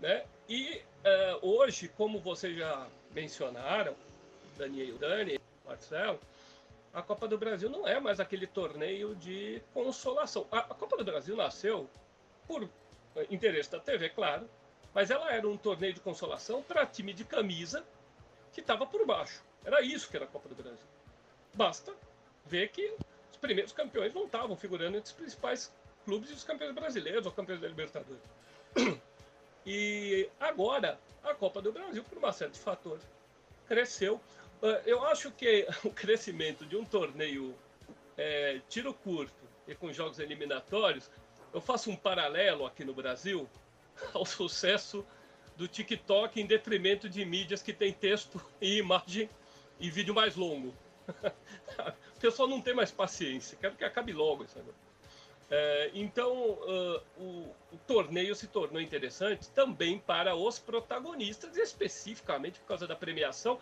né? 0.00 0.24
E 0.48 0.82
uh, 1.04 1.46
hoje, 1.46 1.88
como 1.88 2.20
vocês 2.20 2.56
já 2.56 2.86
mencionaram, 3.12 3.94
Daniel, 4.56 4.98
Dani, 4.98 5.40
Marcelo, 5.64 6.20
a 6.92 7.02
Copa 7.02 7.26
do 7.26 7.38
Brasil 7.38 7.70
não 7.70 7.88
é 7.88 7.98
mais 7.98 8.20
aquele 8.20 8.46
torneio 8.46 9.14
de 9.14 9.62
consolação. 9.72 10.46
A, 10.50 10.58
a 10.58 10.74
Copa 10.74 10.96
do 10.96 11.04
Brasil 11.04 11.34
nasceu 11.36 11.88
por 12.46 12.68
interesse 13.30 13.70
da 13.70 13.80
TV, 13.80 14.10
claro, 14.10 14.48
mas 14.94 15.10
ela 15.10 15.32
era 15.32 15.48
um 15.48 15.56
torneio 15.56 15.94
de 15.94 16.00
consolação 16.00 16.62
para 16.62 16.84
time 16.84 17.14
de 17.14 17.24
camisa 17.24 17.84
que 18.52 18.60
estava 18.60 18.86
por 18.86 19.06
baixo. 19.06 19.42
Era 19.64 19.80
isso 19.80 20.10
que 20.10 20.16
era 20.16 20.26
a 20.26 20.28
Copa 20.28 20.48
do 20.48 20.54
Brasil. 20.54 20.86
Basta 21.54 21.94
ver 22.46 22.68
que 22.68 22.94
os 23.30 23.36
primeiros 23.36 23.72
campeões 23.72 24.12
não 24.14 24.24
estavam 24.24 24.56
figurando 24.56 24.96
entre 24.96 25.10
os 25.10 25.16
principais 25.16 25.72
clubes 26.04 26.30
e 26.30 26.34
os 26.34 26.44
campeões 26.44 26.74
brasileiros 26.74 27.26
ou 27.26 27.32
campeões 27.32 27.60
da 27.60 27.68
Libertadores. 27.68 28.22
E 29.64 30.28
agora, 30.40 30.98
a 31.22 31.34
Copa 31.34 31.62
do 31.62 31.70
Brasil, 31.70 32.02
por 32.02 32.18
uma 32.18 32.32
série 32.32 32.50
de 32.50 32.58
fatores, 32.58 33.04
cresceu. 33.68 34.20
Ah, 34.60 34.80
eu 34.84 35.04
acho 35.04 35.30
que 35.30 35.66
o 35.84 35.90
crescimento 35.90 36.66
de 36.66 36.76
um 36.76 36.84
torneio 36.84 37.54
é, 38.16 38.60
tiro 38.68 38.92
curto 38.92 39.42
e 39.66 39.74
com 39.74 39.92
jogos 39.92 40.18
eliminatórios, 40.18 41.10
eu 41.54 41.60
faço 41.60 41.90
um 41.90 41.96
paralelo 41.96 42.66
aqui 42.66 42.84
no 42.84 42.92
Brasil 42.92 43.48
ao 44.12 44.24
sucesso 44.24 45.06
do 45.56 45.68
TikTok 45.68 46.40
em 46.40 46.46
detrimento 46.46 47.08
de 47.08 47.24
mídias 47.24 47.62
que 47.62 47.72
tem 47.72 47.92
texto 47.92 48.44
e 48.60 48.78
imagem 48.78 49.28
e 49.78 49.90
vídeo 49.90 50.14
mais 50.14 50.34
longo. 50.34 50.74
o 52.22 52.30
pessoal 52.30 52.48
não 52.48 52.60
tem 52.60 52.72
mais 52.72 52.92
paciência, 52.92 53.58
quero 53.60 53.74
que 53.74 53.84
acabe 53.84 54.12
logo 54.12 54.44
isso 54.44 54.56
agora. 54.56 54.76
É, 55.50 55.90
então, 55.92 56.32
uh, 56.32 57.02
o, 57.18 57.54
o, 57.72 57.76
torneio 57.86 58.34
se 58.34 58.46
tornou 58.46 58.80
interessante 58.80 59.50
também 59.50 59.98
para 59.98 60.34
os 60.34 60.58
protagonistas, 60.58 61.56
especificamente 61.56 62.60
por 62.60 62.68
causa 62.68 62.86
da 62.86 62.96
premiação. 62.96 63.58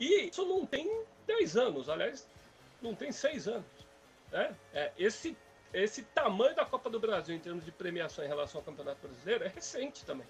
E 0.00 0.28
isso 0.28 0.46
não 0.46 0.64
tem 0.64 1.02
10 1.26 1.56
anos, 1.56 1.90
aliás, 1.90 2.26
não 2.80 2.94
tem 2.94 3.12
6 3.12 3.48
anos. 3.48 3.66
Né? 4.32 4.56
É, 4.72 4.92
esse, 4.96 5.36
esse 5.74 6.02
tamanho 6.02 6.54
da 6.54 6.64
Copa 6.64 6.88
do 6.88 7.00
Brasil 7.00 7.34
em 7.36 7.40
termos 7.40 7.64
de 7.64 7.72
premiação 7.72 8.24
em 8.24 8.28
relação 8.28 8.60
ao 8.60 8.64
Campeonato 8.64 9.06
Brasileiro 9.06 9.44
é 9.44 9.48
recente 9.48 10.04
também. 10.06 10.26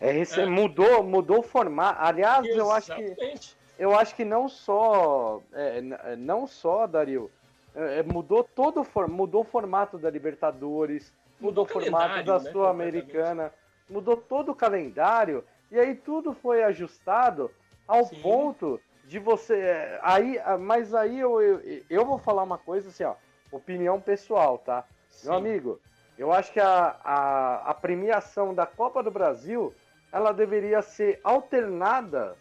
É 0.00 0.12
recente, 0.12 0.40
é. 0.40 0.46
mudou, 0.46 1.02
mudou 1.02 1.40
o 1.40 1.42
formato. 1.42 2.00
Aliás, 2.00 2.46
Exatamente. 2.46 2.58
eu 2.58 2.70
acho 2.70 2.94
que 2.94 3.56
eu 3.82 3.98
acho 3.98 4.14
que 4.14 4.24
não 4.24 4.48
só, 4.48 5.42
é, 5.52 5.80
não 6.16 6.46
só, 6.46 6.86
Dario, 6.86 7.28
é, 7.74 7.98
é, 7.98 8.02
mudou 8.04 8.44
todo 8.44 8.80
o 8.80 9.08
mudou 9.08 9.40
o 9.40 9.44
formato 9.44 9.98
da 9.98 10.08
Libertadores, 10.08 11.12
mudou, 11.40 11.64
o 11.64 11.68
formato 11.68 12.24
da 12.24 12.38
né, 12.38 12.52
Sul-Americana, 12.52 13.52
mudou 13.90 14.16
todo 14.16 14.52
o 14.52 14.54
calendário 14.54 15.44
e 15.68 15.80
aí 15.80 15.96
tudo 15.96 16.32
foi 16.32 16.62
ajustado 16.62 17.50
ao 17.88 18.04
Sim. 18.04 18.22
ponto 18.22 18.80
de 19.04 19.18
você 19.18 19.56
é, 19.56 19.98
aí, 20.00 20.38
mas 20.60 20.94
aí 20.94 21.18
eu, 21.18 21.42
eu, 21.42 21.82
eu 21.90 22.06
vou 22.06 22.18
falar 22.18 22.44
uma 22.44 22.58
coisa 22.58 22.88
assim, 22.88 23.02
ó, 23.02 23.16
opinião 23.50 24.00
pessoal, 24.00 24.58
tá? 24.58 24.84
Sim. 25.08 25.26
Meu 25.26 25.38
amigo, 25.38 25.80
eu 26.16 26.32
acho 26.32 26.52
que 26.52 26.60
a, 26.60 27.00
a, 27.02 27.70
a 27.70 27.74
premiação 27.74 28.54
da 28.54 28.64
Copa 28.64 29.02
do 29.02 29.10
Brasil 29.10 29.74
ela 30.12 30.30
deveria 30.30 30.82
ser 30.82 31.18
alternada 31.24 32.36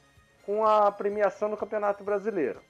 com 0.46 0.66
a 0.66 0.92
premiação 0.92 1.50
no 1.50 1.58
Campeonato 1.58 2.04
Brasileiro. 2.04 2.62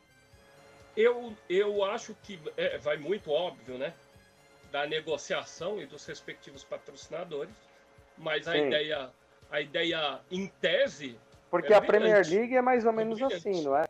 Eu, 0.95 1.33
eu 1.49 1.83
acho 1.85 2.15
que 2.23 2.39
é, 2.57 2.77
vai 2.77 2.97
muito 2.97 3.31
óbvio, 3.31 3.77
né? 3.77 3.93
Da 4.71 4.85
negociação 4.85 5.81
e 5.81 5.85
dos 5.85 6.05
respectivos 6.05 6.63
patrocinadores, 6.63 7.55
mas 8.17 8.47
a 8.47 8.57
ideia, 8.57 9.09
a 9.49 9.61
ideia 9.61 10.19
em 10.29 10.47
tese. 10.47 11.17
Porque 11.49 11.73
é 11.73 11.75
a 11.75 11.81
Premier 11.81 12.25
League 12.27 12.55
é 12.55 12.61
mais 12.61 12.85
ou 12.85 12.91
é 12.91 12.95
menos 12.95 13.21
assim, 13.21 13.63
não 13.63 13.77
é? 13.77 13.85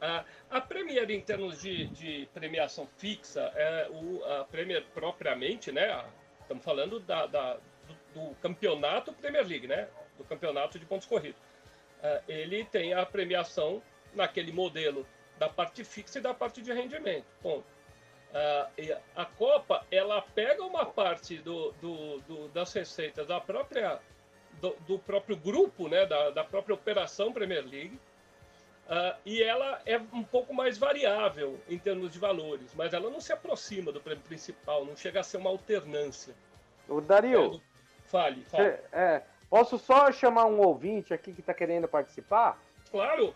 A, 0.00 0.22
a 0.50 0.60
Premier, 0.60 1.10
em 1.10 1.20
termos 1.20 1.62
de, 1.62 1.86
de 1.86 2.28
premiação 2.34 2.86
fixa, 2.98 3.50
é 3.54 3.88
o, 3.90 4.22
a 4.24 4.44
Premier 4.44 4.84
propriamente, 4.92 5.72
né? 5.72 5.90
A, 5.90 6.04
estamos 6.42 6.62
falando 6.62 7.00
da, 7.00 7.26
da 7.26 7.54
do, 7.54 8.20
do, 8.20 8.34
campeonato 8.36 9.14
Premier 9.14 9.46
League, 9.46 9.66
né? 9.66 9.88
Do 10.18 10.24
campeonato 10.24 10.78
de 10.78 10.84
pontos 10.84 11.06
corridos. 11.06 11.40
Uh, 12.04 12.22
ele 12.28 12.64
tem 12.66 12.92
a 12.92 13.06
premiação 13.06 13.82
naquele 14.12 14.52
modelo 14.52 15.06
da 15.38 15.48
parte 15.48 15.82
fixa 15.82 16.18
e 16.18 16.22
da 16.22 16.34
parte 16.34 16.60
de 16.60 16.70
rendimento. 16.70 17.24
Ponto. 17.42 17.64
Uh, 18.30 19.00
a 19.16 19.24
Copa 19.24 19.86
ela 19.90 20.20
pega 20.20 20.62
uma 20.62 20.84
parte 20.84 21.38
do, 21.38 21.72
do, 21.80 22.18
do 22.20 22.48
das 22.48 22.72
receitas 22.74 23.26
da 23.26 23.40
própria 23.40 24.00
do, 24.60 24.76
do, 24.86 24.98
próprio 24.98 25.36
grupo, 25.36 25.88
né, 25.88 26.04
da, 26.04 26.30
da 26.30 26.44
própria 26.44 26.74
operação 26.74 27.32
Premier 27.32 27.64
League, 27.64 27.98
uh, 28.86 29.16
e 29.24 29.42
ela 29.42 29.80
é 29.86 29.98
um 30.12 30.22
pouco 30.22 30.52
mais 30.52 30.76
variável 30.76 31.60
em 31.68 31.78
termos 31.78 32.12
de 32.12 32.18
valores, 32.18 32.74
mas 32.74 32.92
ela 32.92 33.08
não 33.08 33.20
se 33.20 33.32
aproxima 33.32 33.90
do 33.92 34.00
prêmio 34.00 34.24
principal, 34.24 34.84
não 34.84 34.96
chega 34.96 35.20
a 35.20 35.22
ser 35.22 35.38
uma 35.38 35.50
alternância. 35.50 36.34
O 36.88 37.00
Dario, 37.00 37.54
é, 37.54 38.08
fale, 38.08 38.44
fale. 38.44 38.68
É, 38.92 39.22
posso 39.54 39.78
só 39.78 40.10
chamar 40.10 40.46
um 40.46 40.58
ouvinte 40.58 41.14
aqui 41.14 41.32
que 41.32 41.38
está 41.38 41.54
querendo 41.54 41.86
participar? 41.86 42.60
Claro. 42.90 43.32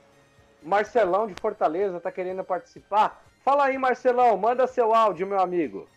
Marcelão 0.60 1.28
de 1.28 1.34
Fortaleza 1.40 2.00
tá 2.00 2.10
querendo 2.10 2.42
participar. 2.42 3.22
Fala 3.44 3.66
aí, 3.66 3.78
Marcelão, 3.78 4.36
manda 4.36 4.66
seu 4.66 4.92
áudio, 4.92 5.28
meu 5.28 5.38
amigo. 5.38 5.88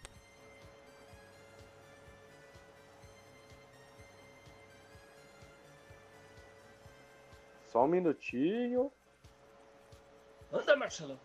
Só 7.65 7.85
um 7.85 7.87
minutinho. 7.87 8.91
Manda, 10.51 10.75
Marcelão. 10.75 11.19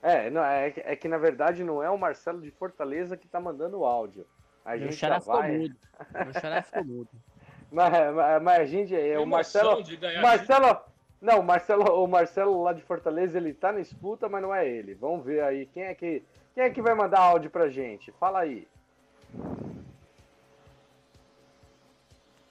É, 0.00 0.30
não, 0.30 0.44
é, 0.44 0.72
é, 0.76 0.94
que 0.94 1.08
na 1.08 1.18
verdade 1.18 1.64
não 1.64 1.82
é 1.82 1.90
o 1.90 1.98
Marcelo 1.98 2.40
de 2.40 2.52
Fortaleza 2.52 3.16
que 3.16 3.26
tá 3.26 3.40
mandando 3.40 3.80
o 3.80 3.84
áudio. 3.84 4.24
A 4.64 4.76
gente 4.76 4.96
já 4.96 5.18
vai. 5.18 5.58
Mudo. 5.58 5.76
Meu 6.24 6.32
xará 6.32 6.62
ficou 6.62 6.84
mudo. 6.84 7.08
Mas, 7.72 7.90
mas, 8.14 8.42
mas 8.42 8.60
a 8.60 8.66
gente, 8.66 8.94
é, 8.94 9.18
o 9.18 9.26
Marcelo. 9.26 9.82
Marcelo. 10.22 10.80
Não, 11.20 11.40
o 11.40 11.42
Marcelo, 11.42 12.04
o 12.04 12.06
Marcelo 12.06 12.62
lá 12.62 12.72
de 12.72 12.82
Fortaleza, 12.82 13.36
ele 13.36 13.52
tá 13.52 13.72
na 13.72 13.80
disputa, 13.80 14.28
mas 14.28 14.40
não 14.40 14.54
é 14.54 14.68
ele. 14.68 14.94
Vamos 14.94 15.24
ver 15.24 15.42
aí 15.42 15.66
quem 15.66 15.82
é 15.82 15.94
que, 15.94 16.22
quem 16.54 16.62
é 16.62 16.70
que 16.70 16.80
vai 16.80 16.94
mandar 16.94 17.18
áudio 17.18 17.50
pra 17.50 17.68
gente. 17.68 18.12
Fala 18.12 18.40
aí. 18.40 18.68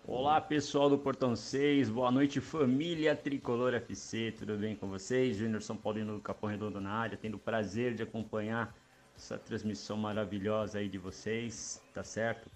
Olá 0.06 0.41
pessoal 0.41 0.89
do 0.89 0.97
Portão 0.97 1.34
6, 1.34 1.89
boa 1.89 2.12
noite 2.12 2.41
família 2.41 3.15
Tricolor 3.15 3.73
FC, 3.76 4.34
tudo 4.38 4.58
bem 4.58 4.76
com 4.76 4.89
vocês? 4.89 5.38
Júnior 5.38 5.62
São 5.62 5.78
Paulino 5.78 6.15
do 6.15 6.19
Capão 6.19 6.49
Redondo 6.49 6.82
na 6.82 6.91
área, 6.91 7.17
tendo 7.17 7.36
o 7.36 7.39
prazer 7.39 7.93
de 7.93 8.04
acompanhar 8.04 8.76
essa 9.15 9.38
transmissão 9.38 9.97
maravilhosa 9.97 10.80
aí 10.80 10.89
de 10.89 10.97
vocês, 10.97 11.82
tá 11.93 12.04
certo? 12.04 12.49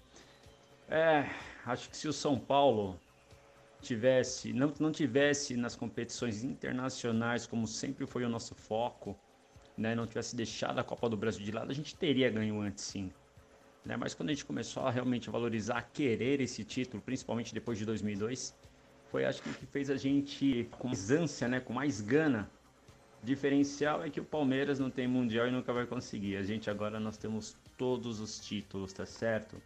É, 0.88 1.28
acho 1.66 1.90
que 1.90 1.96
se 1.96 2.08
o 2.08 2.12
São 2.12 2.38
Paulo 2.38 2.98
tivesse 3.80 4.52
não, 4.52 4.72
não 4.80 4.90
tivesse 4.90 5.56
nas 5.56 5.76
competições 5.76 6.42
internacionais 6.42 7.46
como 7.46 7.66
sempre 7.66 8.06
foi 8.06 8.24
o 8.24 8.28
nosso 8.28 8.54
foco, 8.54 9.16
né, 9.76 9.94
não 9.94 10.06
tivesse 10.06 10.34
deixado 10.34 10.78
a 10.78 10.84
Copa 10.84 11.08
do 11.08 11.16
Brasil 11.16 11.44
de 11.44 11.52
lado, 11.52 11.70
a 11.70 11.74
gente 11.74 11.94
teria 11.94 12.28
ganho 12.30 12.60
antes 12.60 12.84
sim. 12.84 13.12
Né? 13.84 13.96
Mas 13.96 14.12
quando 14.14 14.30
a 14.30 14.32
gente 14.32 14.44
começou 14.44 14.84
a 14.84 14.90
realmente 14.90 15.30
valorizar, 15.30 15.78
a 15.78 15.82
querer 15.82 16.40
esse 16.40 16.64
título, 16.64 17.02
principalmente 17.02 17.54
depois 17.54 17.78
de 17.78 17.86
2002, 17.86 18.54
foi 19.06 19.24
acho 19.24 19.42
que 19.42 19.48
o 19.48 19.54
que 19.54 19.66
fez 19.66 19.88
a 19.88 19.96
gente 19.96 20.68
com 20.78 20.88
mais 20.88 21.10
ânsia, 21.10 21.48
né, 21.48 21.60
com 21.60 21.72
mais 21.72 22.00
gana, 22.00 22.50
Diferencial 23.22 24.02
é 24.02 24.10
que 24.10 24.20
o 24.20 24.24
Palmeiras 24.24 24.78
não 24.78 24.90
tem 24.90 25.08
mundial 25.08 25.48
e 25.48 25.50
nunca 25.50 25.72
vai 25.72 25.86
conseguir. 25.86 26.36
A 26.36 26.42
gente 26.42 26.70
agora 26.70 27.00
nós 27.00 27.16
temos 27.16 27.56
todos 27.76 28.20
os 28.20 28.38
títulos, 28.38 28.92
tá 28.92 29.04
certo? 29.04 29.60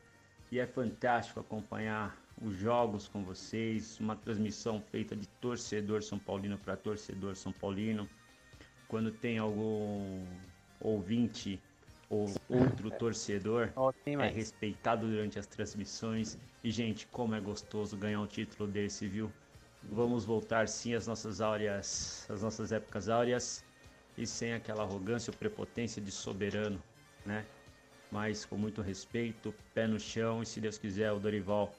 E 0.51 0.59
é 0.59 0.67
fantástico 0.67 1.41
acompanhar 1.41 2.17
os 2.41 2.55
jogos 2.55 3.09
com 3.09 3.23
vocês, 3.23 3.99
uma 4.01 4.17
transmissão 4.17 4.81
feita 4.81 5.15
de 5.15 5.27
torcedor 5.41 6.03
São 6.03 6.19
Paulino 6.19 6.59
para 6.59 6.77
torcedor 6.77 7.37
São 7.37 7.53
Paulino. 7.53 8.09
Quando 8.88 9.11
tem 9.11 9.38
algum 9.38 10.25
ouvinte 10.81 11.61
ou 12.11 12.27
outro 12.49 12.91
torcedor 12.91 13.71
é 14.05 14.29
respeitado 14.29 15.07
durante 15.07 15.38
as 15.38 15.47
transmissões. 15.47 16.38
E, 16.62 16.71
gente, 16.71 17.07
como 17.07 17.35
é 17.35 17.41
gostoso 17.41 17.97
ganhar 17.97 18.21
um 18.21 18.27
título 18.27 18.69
desse, 18.69 19.07
viu? 19.07 19.33
Vamos 19.90 20.25
voltar 20.25 20.68
sim 20.68 20.95
às 20.95 21.07
nossas 21.07 21.40
áureas, 21.40 22.27
às 22.31 22.42
nossas 22.42 22.73
épocas 22.73 23.09
áureas 23.09 23.64
e 24.16 24.27
sem 24.27 24.55
aquela 24.55 24.83
arrogância 24.83 25.31
ou 25.31 25.37
prepotência 25.37 26.01
de 26.01 26.11
soberano, 26.11 26.81
né? 27.27 27.45
Mas 28.11 28.45
com 28.45 28.57
muito 28.57 28.83
respeito, 28.83 29.55
pé 29.75 29.87
no 29.87 29.99
chão 29.99 30.42
e 30.42 30.47
se 30.47 30.61
Deus 30.61 30.79
quiser 30.79 31.12
o 31.12 31.18
Dorival 31.18 31.75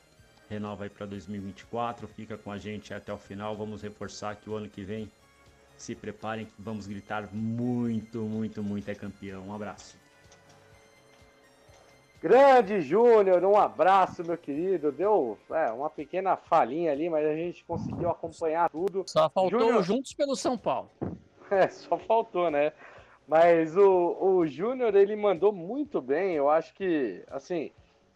renova 0.50 0.84
aí 0.84 0.90
para 0.90 1.06
2024, 1.06 2.08
fica 2.08 2.38
com 2.38 2.52
a 2.52 2.58
gente 2.58 2.94
até 2.94 3.14
o 3.14 3.18
final. 3.18 3.56
Vamos 3.56 3.82
reforçar 3.82 4.36
que 4.36 4.50
o 4.50 4.56
ano 4.56 4.70
que 4.70 4.84
vem 4.84 5.10
se 5.78 5.96
preparem 5.96 6.48
vamos 6.58 6.88
gritar 6.88 7.34
muito, 7.34 8.22
muito, 8.22 8.64
muito 8.64 8.90
é 8.90 8.96
campeão. 8.96 9.48
Um 9.48 9.54
abraço. 9.54 10.03
Grande 12.24 12.80
Júnior, 12.80 13.44
um 13.44 13.58
abraço, 13.58 14.24
meu 14.26 14.38
querido. 14.38 14.94
Deu 14.94 15.38
é, 15.52 15.70
uma 15.74 15.90
pequena 15.90 16.38
falhinha 16.38 16.90
ali, 16.90 17.10
mas 17.10 17.26
a 17.26 17.36
gente 17.36 17.66
conseguiu 17.66 18.10
acompanhar 18.10 18.70
tudo. 18.70 19.04
Só 19.06 19.30
faltou 19.30 19.60
Júnior... 19.60 19.84
juntos 19.84 20.14
pelo 20.14 20.34
São 20.34 20.58
Paulo. 20.58 20.90
É, 21.52 21.68
só 21.68 22.00
faltou, 22.00 22.50
né? 22.50 22.72
Mas 23.28 23.78
o, 23.78 24.18
o 24.20 24.48
Júnior, 24.48 24.96
ele 24.96 25.16
mandou 25.16 25.52
muito 25.52 26.02
bem. 26.02 26.34
Eu 26.34 26.50
acho 26.50 26.74
que, 26.74 27.22
assim, 27.28 27.70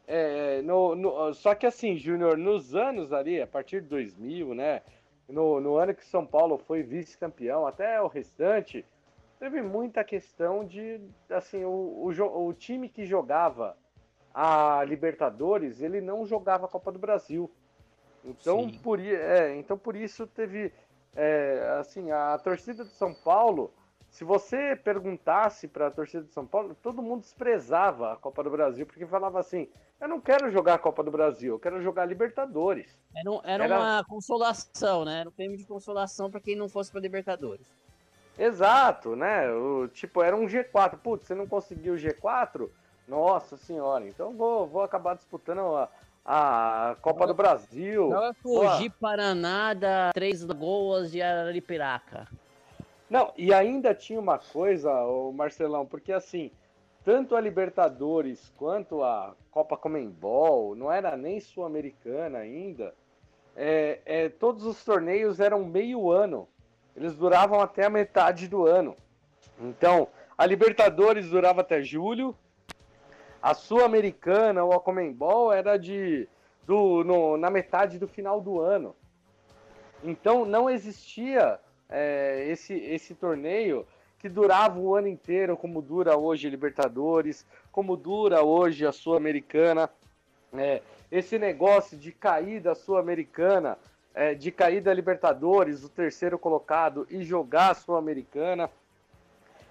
é, 0.07 0.61
no, 0.63 0.95
no, 0.95 1.33
só 1.33 1.53
que 1.53 1.67
assim, 1.67 1.97
Júnior, 1.97 2.35
nos 2.35 2.73
anos 2.73 3.13
ali, 3.13 3.39
a 3.39 3.45
partir 3.45 3.81
de 3.81 3.89
2000, 3.89 4.55
né? 4.55 4.81
No, 5.29 5.59
no 5.59 5.75
ano 5.75 5.93
que 5.93 6.05
São 6.05 6.25
Paulo 6.25 6.57
foi 6.57 6.81
vice-campeão, 6.81 7.67
até 7.67 8.01
o 8.01 8.07
restante, 8.07 8.83
teve 9.37 9.61
muita 9.61 10.03
questão 10.03 10.65
de, 10.65 10.99
assim, 11.29 11.63
o, 11.63 11.69
o, 11.69 12.47
o 12.47 12.53
time 12.53 12.89
que 12.89 13.05
jogava 13.05 13.75
a 14.39 14.83
Libertadores, 14.83 15.81
ele 15.81 15.99
não 15.99 16.23
jogava 16.23 16.67
a 16.67 16.69
Copa 16.69 16.91
do 16.91 16.99
Brasil. 16.99 17.49
Então, 18.23 18.69
por, 18.83 18.99
é, 18.99 19.55
então 19.55 19.75
por 19.75 19.95
isso 19.95 20.27
teve 20.27 20.71
é, 21.15 21.75
assim 21.79 22.11
a 22.11 22.37
torcida 22.37 22.85
de 22.85 22.91
São 22.91 23.15
Paulo. 23.15 23.73
Se 24.11 24.23
você 24.23 24.75
perguntasse 24.75 25.67
para 25.67 25.87
a 25.87 25.91
torcida 25.91 26.23
de 26.23 26.31
São 26.31 26.45
Paulo, 26.45 26.77
todo 26.83 27.01
mundo 27.01 27.21
desprezava 27.21 28.13
a 28.13 28.15
Copa 28.15 28.43
do 28.43 28.51
Brasil 28.51 28.85
porque 28.85 29.07
falava 29.07 29.39
assim: 29.39 29.67
eu 29.99 30.07
não 30.07 30.21
quero 30.21 30.51
jogar 30.51 30.75
a 30.75 30.79
Copa 30.79 31.03
do 31.03 31.09
Brasil, 31.09 31.55
eu 31.55 31.59
quero 31.59 31.81
jogar 31.81 32.05
Libertadores. 32.05 32.95
Era, 33.15 33.31
um, 33.31 33.41
era, 33.43 33.63
era... 33.63 33.79
uma 33.79 34.03
consolação, 34.03 35.03
né? 35.03 35.21
Era 35.21 35.29
um 35.29 35.33
prêmio 35.33 35.57
de 35.57 35.65
consolação 35.65 36.29
para 36.29 36.39
quem 36.39 36.55
não 36.55 36.69
fosse 36.69 36.91
para 36.91 37.01
Libertadores. 37.01 37.75
Exato, 38.37 39.15
né? 39.15 39.51
O, 39.51 39.87
tipo, 39.87 40.21
era 40.21 40.35
um 40.35 40.45
G4. 40.45 40.99
Putz, 40.99 41.25
você 41.25 41.33
não 41.33 41.47
conseguiu 41.47 41.95
o 41.95 41.97
G4? 41.97 42.69
Nossa 43.07 43.55
senhora, 43.55 44.05
então 44.05 44.33
vou, 44.33 44.67
vou 44.67 44.81
acabar 44.81 45.15
disputando 45.15 45.59
a, 45.59 45.89
a 46.25 46.95
Copa 47.01 47.25
do 47.25 47.33
Brasil. 47.33 48.09
Não 48.09 48.25
é 48.25 48.33
fugir 48.33 48.89
Paraná 48.99 49.73
da 49.73 50.11
Três 50.13 50.45
Lagoas 50.45 51.11
de 51.11 51.21
Araripiraca. 51.21 52.27
Não, 53.09 53.31
e 53.37 53.53
ainda 53.53 53.95
tinha 53.95 54.19
uma 54.19 54.37
coisa, 54.37 54.91
o 55.05 55.31
Marcelão, 55.31 55.85
porque 55.85 56.11
assim, 56.11 56.51
tanto 57.05 57.37
a 57.37 57.39
Libertadores 57.39 58.51
quanto 58.57 59.01
a 59.01 59.33
Copa 59.49 59.77
Comembol, 59.77 60.75
não 60.75 60.91
era 60.91 61.15
nem 61.15 61.39
Sul-Americana 61.39 62.39
ainda, 62.39 62.93
é, 63.55 63.99
é, 64.05 64.29
todos 64.29 64.65
os 64.65 64.83
torneios 64.83 65.39
eram 65.39 65.63
meio 65.63 66.11
ano. 66.11 66.47
Eles 66.95 67.15
duravam 67.15 67.61
até 67.61 67.85
a 67.85 67.89
metade 67.89 68.47
do 68.47 68.67
ano. 68.67 68.95
Então, 69.59 70.09
a 70.37 70.45
Libertadores 70.45 71.29
durava 71.29 71.61
até 71.61 71.81
julho, 71.81 72.35
a 73.47 73.53
Sul-Americana 73.53 74.61
ou 74.61 74.73
a 74.73 74.79
Comembol 74.79 75.53
era 75.53 75.77
de 75.77 76.27
do, 76.65 77.01
no, 77.05 77.37
na 77.37 77.49
metade 77.49 77.97
do 77.97 78.05
final 78.05 78.41
do 78.41 78.59
ano. 78.59 78.93
Então 80.03 80.43
não 80.43 80.69
existia 80.69 81.57
é, 81.89 82.45
esse, 82.49 82.73
esse 82.73 83.15
torneio 83.15 83.87
que 84.19 84.27
durava 84.27 84.77
o 84.77 84.93
ano 84.93 85.07
inteiro, 85.07 85.55
como 85.55 85.81
dura 85.81 86.17
hoje 86.17 86.45
a 86.45 86.51
Libertadores, 86.51 87.45
como 87.71 87.95
dura 87.95 88.43
hoje 88.43 88.85
a 88.85 88.91
Sul-Americana. 88.91 89.89
É, 90.53 90.81
esse 91.09 91.39
negócio 91.39 91.97
de 91.97 92.11
cair 92.11 92.59
da 92.59 92.75
Sul-Americana, 92.75 93.77
é, 94.13 94.33
de 94.33 94.51
cair 94.51 94.81
da 94.81 94.93
Libertadores, 94.93 95.85
o 95.85 95.89
terceiro 95.89 96.37
colocado, 96.37 97.07
e 97.09 97.23
jogar 97.23 97.71
a 97.71 97.75
Sul-Americana. 97.75 98.69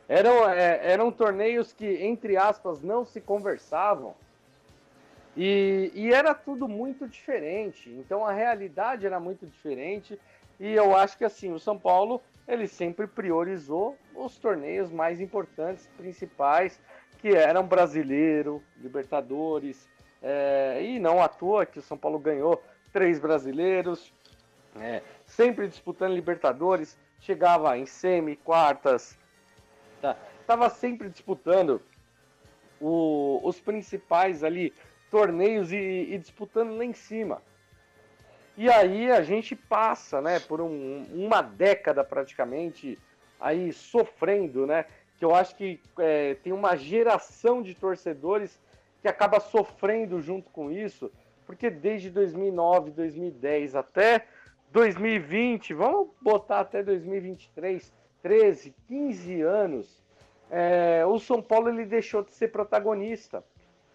Eram, 0.08 0.48
é, 0.48 0.92
eram 0.92 1.10
torneios 1.10 1.72
que, 1.72 1.86
entre 1.86 2.36
aspas, 2.36 2.80
não 2.80 3.04
se 3.04 3.20
conversavam. 3.20 4.14
E, 5.36 5.90
e 5.94 6.12
era 6.12 6.34
tudo 6.34 6.66
muito 6.66 7.06
diferente. 7.06 7.90
Então 7.90 8.24
a 8.24 8.32
realidade 8.32 9.04
era 9.04 9.20
muito 9.20 9.46
diferente. 9.46 10.18
E 10.58 10.72
eu 10.72 10.96
acho 10.96 11.18
que 11.18 11.24
assim, 11.24 11.52
o 11.52 11.58
São 11.58 11.78
Paulo 11.78 12.22
ele 12.48 12.66
sempre 12.66 13.06
priorizou 13.06 13.98
os 14.14 14.38
torneios 14.38 14.90
mais 14.90 15.20
importantes, 15.20 15.88
principais, 15.96 16.80
que 17.18 17.34
eram 17.34 17.66
brasileiro, 17.66 18.62
Libertadores, 18.76 19.88
é, 20.22 20.80
e 20.82 20.98
não 20.98 21.20
à 21.22 21.28
toa 21.28 21.66
que 21.66 21.78
o 21.78 21.82
São 21.82 21.98
Paulo 21.98 22.18
ganhou 22.18 22.62
três 22.92 23.18
brasileiros, 23.18 24.12
é, 24.80 25.02
sempre 25.26 25.68
disputando 25.68 26.14
Libertadores, 26.14 26.96
chegava 27.20 27.76
em 27.76 27.84
semi, 27.84 28.36
quartas, 28.36 29.18
Tá? 30.00 30.16
Tava 30.46 30.68
sempre 30.70 31.08
disputando 31.08 31.80
o, 32.80 33.40
os 33.42 33.58
principais 33.60 34.44
ali 34.44 34.72
torneios 35.10 35.72
e, 35.72 35.76
e, 35.76 36.18
disputando 36.18 36.76
lá 36.76 36.84
em 36.84 36.92
cima. 36.92 37.42
E 38.56 38.70
aí 38.70 39.10
a 39.10 39.22
gente 39.22 39.54
passa, 39.54 40.20
né, 40.20 40.40
por 40.40 40.60
um, 40.60 41.04
uma 41.12 41.42
década 41.42 42.02
praticamente 42.02 42.98
aí 43.38 43.72
sofrendo, 43.72 44.66
né? 44.66 44.86
Que 45.18 45.24
eu 45.24 45.34
acho 45.34 45.54
que 45.56 45.80
é, 45.98 46.34
tem 46.34 46.52
uma 46.52 46.76
geração 46.76 47.62
de 47.62 47.74
torcedores 47.74 48.58
que 49.02 49.08
acaba 49.08 49.40
sofrendo 49.40 50.20
junto 50.20 50.50
com 50.50 50.70
isso, 50.70 51.12
porque 51.46 51.70
desde 51.70 52.10
2009, 52.10 52.90
2010 52.90 53.74
até 53.74 54.26
2020, 54.72 55.74
vamos 55.74 56.08
botar 56.20 56.60
até 56.60 56.82
2023, 56.82 57.92
13, 58.26 58.74
15 58.88 59.40
anos, 59.42 60.02
é, 60.50 61.06
o 61.06 61.16
São 61.16 61.40
Paulo 61.40 61.68
ele 61.68 61.84
deixou 61.84 62.24
de 62.24 62.32
ser 62.32 62.48
protagonista 62.48 63.44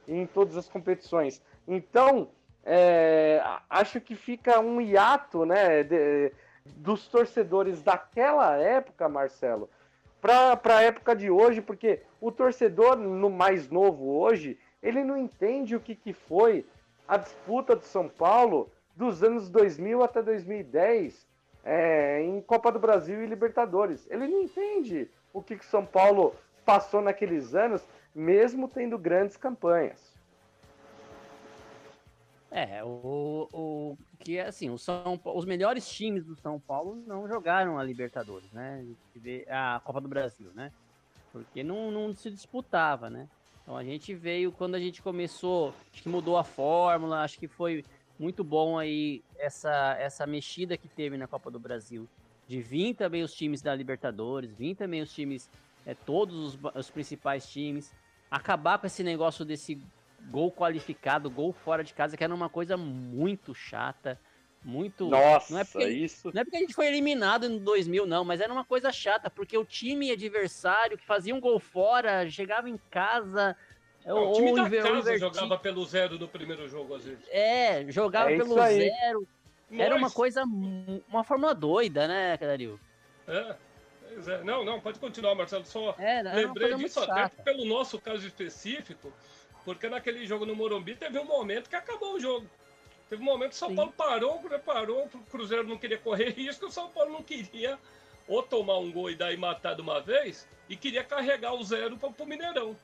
em 0.08 0.26
todas 0.26 0.56
as 0.56 0.70
competições. 0.70 1.42
Então, 1.68 2.30
é, 2.64 3.44
acho 3.70 4.00
que 4.00 4.16
fica 4.16 4.58
um 4.62 4.80
hiato 4.80 5.46
né, 5.46 5.84
de, 5.84 6.32
dos 6.66 7.10
torcedores 7.10 7.84
daquela 7.84 8.56
época, 8.56 9.10
Marcelo, 9.10 9.70
para 10.22 10.78
a 10.78 10.82
época 10.82 11.14
de 11.14 11.30
hoje, 11.30 11.62
porque 11.62 12.02
o 12.22 12.32
torcedor 12.32 12.96
no 12.96 13.30
mais 13.30 13.70
novo 13.70 14.18
hoje, 14.18 14.58
ele 14.82 15.04
não 15.04 15.18
entende 15.18 15.76
o 15.76 15.80
que, 15.82 15.94
que 15.94 16.14
foi 16.14 16.66
a 17.06 17.18
disputa 17.18 17.76
do 17.76 17.84
São 17.84 18.08
Paulo 18.08 18.72
dos 18.96 19.24
anos 19.24 19.50
2000 19.50 20.02
até 20.02 20.24
2010, 20.24 21.28
é, 21.64 22.22
em 22.22 22.42
Copa 22.42 22.72
do 22.72 22.80
Brasil 22.80 23.24
e 23.24 23.28
Libertadores. 23.28 24.08
Ele 24.10 24.28
não 24.28 24.42
entende 24.42 25.10
o 25.34 25.42
que, 25.42 25.58
que 25.58 25.66
São 25.66 25.86
Paulo 25.86 26.36
passou 26.66 27.02
naqueles 27.02 27.54
anos, 27.54 27.84
mesmo 28.14 28.68
tendo 28.68 28.98
grandes 28.98 29.38
campanhas. 29.38 30.12
É, 32.50 32.84
o, 32.84 33.48
o 33.54 33.98
que 34.20 34.38
é 34.38 34.48
assim, 34.48 34.70
o 34.70 34.78
São, 34.78 35.20
os 35.24 35.46
melhores 35.46 35.88
times 35.90 36.26
do 36.26 36.36
São 36.36 36.60
Paulo 36.60 37.02
não 37.08 37.26
jogaram 37.28 37.80
a 37.80 37.84
Libertadores, 37.84 38.52
né? 38.52 38.86
A 39.50 39.82
Copa 39.84 40.02
do 40.02 40.10
Brasil, 40.10 40.52
né? 40.54 40.72
Porque 41.32 41.64
não, 41.64 41.90
não 41.90 42.14
se 42.14 42.30
disputava, 42.30 43.10
né? 43.10 43.30
Então 43.64 43.78
a 43.78 43.84
gente 43.86 44.14
veio 44.14 44.52
quando 44.52 44.76
a 44.76 44.80
gente 44.80 45.02
começou, 45.02 45.74
acho 45.94 46.04
que 46.04 46.10
mudou 46.10 46.38
a 46.38 46.44
fórmula, 46.44 47.22
acho 47.22 47.40
que 47.40 47.48
foi 47.48 47.86
muito 48.22 48.44
bom 48.44 48.78
aí 48.78 49.24
essa, 49.38 49.98
essa 50.00 50.28
mexida 50.28 50.78
que 50.78 50.88
teve 50.88 51.18
na 51.18 51.28
Copa 51.28 51.50
do 51.50 51.60
Brasil. 51.60 52.08
De 52.48 52.62
vir 52.62 52.94
também 52.94 53.24
os 53.24 53.34
times 53.34 53.62
da 53.62 53.74
Libertadores, 53.74 54.54
vir 54.54 54.76
também 54.76 55.02
os 55.02 55.12
times, 55.12 55.50
é, 55.86 55.96
todos 55.96 56.54
os, 56.54 56.60
os 56.76 56.90
principais 56.92 57.50
times. 57.50 57.92
Acabar 58.30 58.78
com 58.78 58.86
esse 58.86 59.04
negócio 59.04 59.44
desse 59.44 59.82
gol 60.30 60.52
qualificado, 60.52 61.32
gol 61.32 61.52
fora 61.52 61.84
de 61.84 61.94
casa, 61.94 62.16
que 62.16 62.24
era 62.24 62.34
uma 62.34 62.50
coisa 62.50 62.78
muito 62.78 63.56
chata. 63.56 64.20
Muito. 64.64 65.10
Nossa, 65.10 65.54
não 65.54 65.60
é 65.60 65.64
porque, 65.64 65.88
isso. 65.90 66.30
Não 66.32 66.42
é 66.42 66.44
porque 66.44 66.58
a 66.58 66.60
gente 66.60 66.76
foi 66.76 66.86
eliminado 66.86 67.50
no 67.50 67.60
2000, 67.60 68.06
não, 68.06 68.24
mas 68.24 68.40
era 68.40 68.54
uma 68.54 68.64
coisa 68.64 68.92
chata, 68.92 69.28
porque 69.28 69.58
o 69.58 69.66
time 69.66 70.12
adversário 70.12 71.00
que 71.00 71.06
fazia 71.06 71.34
um 71.34 71.40
gol 71.40 71.60
fora, 71.60 72.30
chegava 72.30 72.70
em 72.70 72.80
casa. 72.92 73.58
Não, 74.06 74.32
o 74.32 74.34
time 74.34 74.54
da 74.54 74.82
casa 74.82 75.18
jogava 75.18 75.58
pelo 75.58 75.86
zero 75.86 76.18
no 76.18 76.28
primeiro 76.28 76.68
jogo, 76.68 76.96
às 76.96 77.04
vezes. 77.04 77.24
É, 77.30 77.86
jogava 77.90 78.32
é 78.32 78.38
pelo 78.38 78.56
zero. 78.56 79.28
Era 79.72 79.96
uma 79.96 80.12
coisa, 80.12 80.44
uma 80.44 81.24
fórmula 81.24 81.54
doida, 81.56 82.08
né, 82.08 82.36
Dario? 82.38 82.80
É. 83.28 83.56
É. 84.28 84.44
Não, 84.44 84.66
não, 84.66 84.80
pode 84.80 85.00
continuar, 85.00 85.36
Marcelo. 85.36 85.66
Só 85.66 85.96
é, 85.98 86.22
lembrei 86.22 86.76
disso 86.76 87.00
até 87.00 87.30
pelo 87.44 87.64
nosso 87.66 88.00
caso 88.00 88.28
específico, 88.28 89.14
porque 89.64 89.88
naquele 89.88 90.26
jogo 90.26 90.46
no 90.46 90.56
Morumbi 90.56 90.96
teve 90.96 91.18
um 91.18 91.26
momento 91.26 91.70
que 91.70 91.76
acabou 91.76 92.16
o 92.16 92.20
jogo. 92.20 92.46
Teve 93.10 93.22
um 93.22 93.26
momento 93.26 93.50
que 93.50 93.56
o 93.56 93.60
São 93.60 93.70
Sim. 93.70 93.76
Paulo 93.76 93.94
parou, 93.96 94.40
preparou, 94.40 95.10
o 95.14 95.20
Cruzeiro 95.30 95.68
não 95.68 95.78
queria 95.78 95.98
correr 95.98 96.32
risco, 96.36 96.68
o 96.68 96.72
São 96.72 96.90
Paulo 96.90 97.12
não 97.14 97.24
queria 97.24 97.78
ou 98.28 98.42
tomar 98.44 98.78
um 98.78 98.92
gol 98.92 99.10
e 99.10 99.16
daí 99.16 99.36
matar 99.36 99.76
de 99.76 99.82
uma 99.82 100.00
vez, 100.00 100.48
e 100.70 100.76
queria 100.76 101.04
carregar 101.04 101.54
o 101.54 101.64
zero 101.64 101.98
para 101.98 102.10
o 102.18 102.26
Mineirão. 102.26 102.76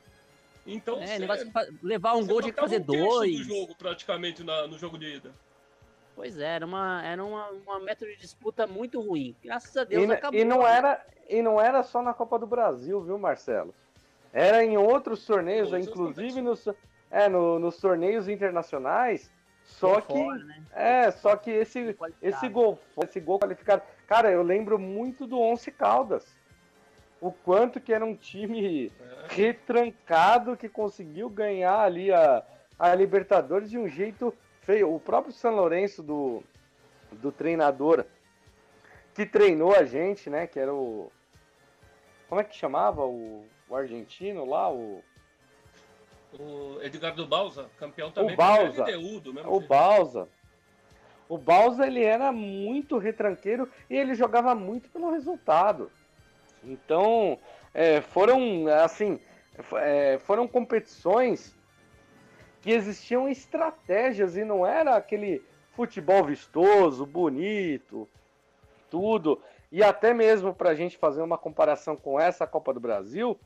Então, 0.68 1.02
é, 1.02 1.26
você, 1.26 1.52
levar 1.82 2.16
um 2.16 2.28
gol 2.28 2.42
tinha 2.42 2.54
que 2.54 2.60
fazer 2.60 2.82
um 2.82 2.86
dois. 2.86 3.38
do 3.38 3.44
jogo 3.44 3.76
praticamente 3.76 4.44
na, 4.44 4.68
no 4.68 4.78
jogo 4.78 4.98
de 4.98 5.16
ida. 5.16 5.32
Pois 6.14 6.38
é, 6.38 6.56
era 6.56 6.66
uma, 6.66 7.06
era 7.06 7.24
uma, 7.24 7.48
uma 7.50 7.80
método 7.80 8.12
de 8.12 8.18
disputa 8.18 8.68
muito 8.68 9.00
ruim. 9.00 9.36
Graças 9.44 9.78
a 9.78 9.84
Deus 9.84 10.10
e, 10.10 10.12
acabou. 10.12 10.40
E 10.40 10.44
não, 10.44 10.68
era, 10.68 11.06
e 11.30 11.42
não 11.42 11.62
era 11.62 11.84
só 11.84 12.02
na 12.02 12.14
Copa 12.14 12.38
do 12.38 12.46
Brasil, 12.46 13.02
viu, 13.02 13.18
Marcelo? 13.18 13.74
Era 14.34 14.64
em 14.64 14.78
outros 14.78 15.26
torneios, 15.26 15.72
inclusive 15.74 16.42
nos, 16.42 16.68
é, 17.10 17.30
no, 17.30 17.60
nos 17.60 17.78
torneios 17.78 18.28
internacionais. 18.28 19.32
Só 19.64 20.02
que, 20.02 20.14
fora, 20.14 20.44
né? 20.44 20.64
é, 20.74 21.12
só 21.12 21.36
que 21.36 21.52
esse, 21.52 21.96
esse 22.22 22.50
gol, 22.50 22.80
esse 23.04 23.20
gol 23.20 23.40
qualificado, 23.40 23.82
cara, 24.08 24.32
eu 24.32 24.42
lembro 24.42 24.80
muito 24.80 25.28
do 25.28 25.40
Once 25.40 25.70
Caldas. 25.72 26.37
O 27.20 27.32
quanto 27.32 27.80
que 27.80 27.94
era 27.94 28.06
um 28.06 28.16
time 28.16 28.88
é. 28.88 28.92
retrancado 29.30 30.56
que 30.56 30.70
conseguiu 30.70 31.30
ganhar 31.30 31.80
ali 31.80 32.12
a, 32.12 32.44
a 32.78 32.94
Libertadores 32.94 33.70
de 33.70 33.78
um 33.78 33.88
jeito 33.88 34.34
feio. 34.62 34.94
O 34.94 35.00
próprio 35.00 35.34
São 35.34 35.56
Lourenço 35.56 36.04
do, 36.04 36.44
do 37.12 37.32
treinador 37.32 38.06
que 39.16 39.26
treinou 39.26 39.74
a 39.74 39.84
gente, 39.84 40.30
né? 40.30 40.46
Que 40.46 40.60
era 40.60 40.72
o. 40.72 41.12
Como 42.30 42.40
é 42.40 42.44
que 42.44 42.56
chamava? 42.56 43.04
O, 43.04 43.46
o 43.68 43.76
argentino 43.76 44.46
lá, 44.46 44.72
o. 44.72 45.04
O 46.38 46.80
Edgardo 46.84 47.26
Balsa, 47.26 47.68
campeão 47.80 48.12
também 48.12 48.34
o 48.34 48.38
Balsa, 48.38 48.84
LDU, 48.84 49.34
mesmo 49.34 49.52
o 49.52 49.60
Balsa. 49.60 50.28
O 51.28 51.38
Balsa 51.38 51.88
ele 51.88 52.04
era 52.04 52.32
muito 52.32 52.98
retranqueiro 52.98 53.70
e 53.90 53.96
ele 53.96 54.14
jogava 54.14 54.54
muito 54.54 54.90
pelo 54.90 55.10
resultado. 55.10 55.92
Então, 56.68 57.40
é, 57.74 58.02
foram 58.02 58.68
assim, 58.84 59.20
é, 59.76 60.20
foram 60.20 60.48
competições 60.48 61.56
que 62.62 62.72
existiam 62.72 63.30
estratégias 63.30 64.36
e 64.36 64.44
não 64.44 64.66
era 64.66 64.96
aquele 64.96 65.42
futebol 65.74 66.24
vistoso, 66.24 67.06
bonito, 67.06 68.08
tudo. 68.90 69.42
E 69.72 69.84
até 69.84 70.14
mesmo 70.14 70.54
para 70.54 70.72
a 70.72 70.76
gente 70.76 70.98
fazer 70.98 71.22
uma 71.22 71.38
comparação 71.38 71.96
com 71.96 72.20
essa 72.20 72.46
Copa 72.46 72.74
do 72.74 72.80
Brasil, 72.80 73.38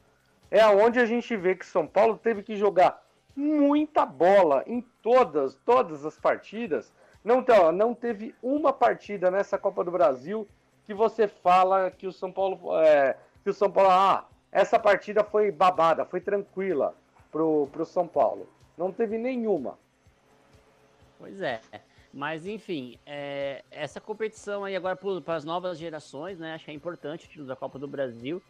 é 0.49 0.59
aonde 0.59 0.99
a 0.99 1.05
gente 1.05 1.35
vê 1.35 1.55
que 1.55 1.65
São 1.65 1.85
Paulo 1.85 2.17
teve 2.17 2.43
que 2.43 2.55
jogar 2.55 3.03
muita 3.35 4.05
bola 4.05 4.63
em 4.65 4.81
todas, 5.01 5.55
todas 5.65 6.05
as 6.05 6.17
partidas. 6.17 6.93
Não, 7.23 7.45
não 7.73 7.93
teve 7.93 8.33
uma 8.41 8.73
partida 8.73 9.29
nessa 9.29 9.57
Copa 9.57 9.83
do 9.83 9.91
Brasil 9.91 10.47
que 10.85 10.93
você 10.93 11.27
fala 11.27 11.91
que 11.91 12.07
o 12.07 12.11
São 12.11 12.31
Paulo, 12.31 12.77
é, 12.79 13.17
que 13.43 13.49
o 13.49 13.53
São 13.53 13.71
Paulo, 13.71 13.89
ah, 13.91 14.27
essa 14.51 14.79
partida 14.79 15.23
foi 15.23 15.51
babada, 15.51 16.05
foi 16.05 16.19
tranquila 16.19 16.95
pro, 17.31 17.67
pro 17.71 17.85
São 17.85 18.07
Paulo. 18.07 18.47
Não 18.77 18.91
teve 18.91 19.17
nenhuma. 19.17 19.77
Pois 21.19 21.41
é. 21.41 21.61
Mas 22.13 22.45
enfim, 22.45 22.99
é, 23.05 23.63
essa 23.71 24.01
competição 24.01 24.65
aí 24.65 24.75
agora 24.75 24.97
para 25.23 25.35
as 25.35 25.45
novas 25.45 25.77
gerações, 25.77 26.39
né? 26.39 26.55
Acho 26.55 26.65
que 26.65 26.71
é 26.71 26.73
importante 26.73 27.25
o 27.25 27.29
título 27.29 27.47
da 27.47 27.55
Copa 27.55 27.79
do 27.79 27.87
Brasil 27.87 28.41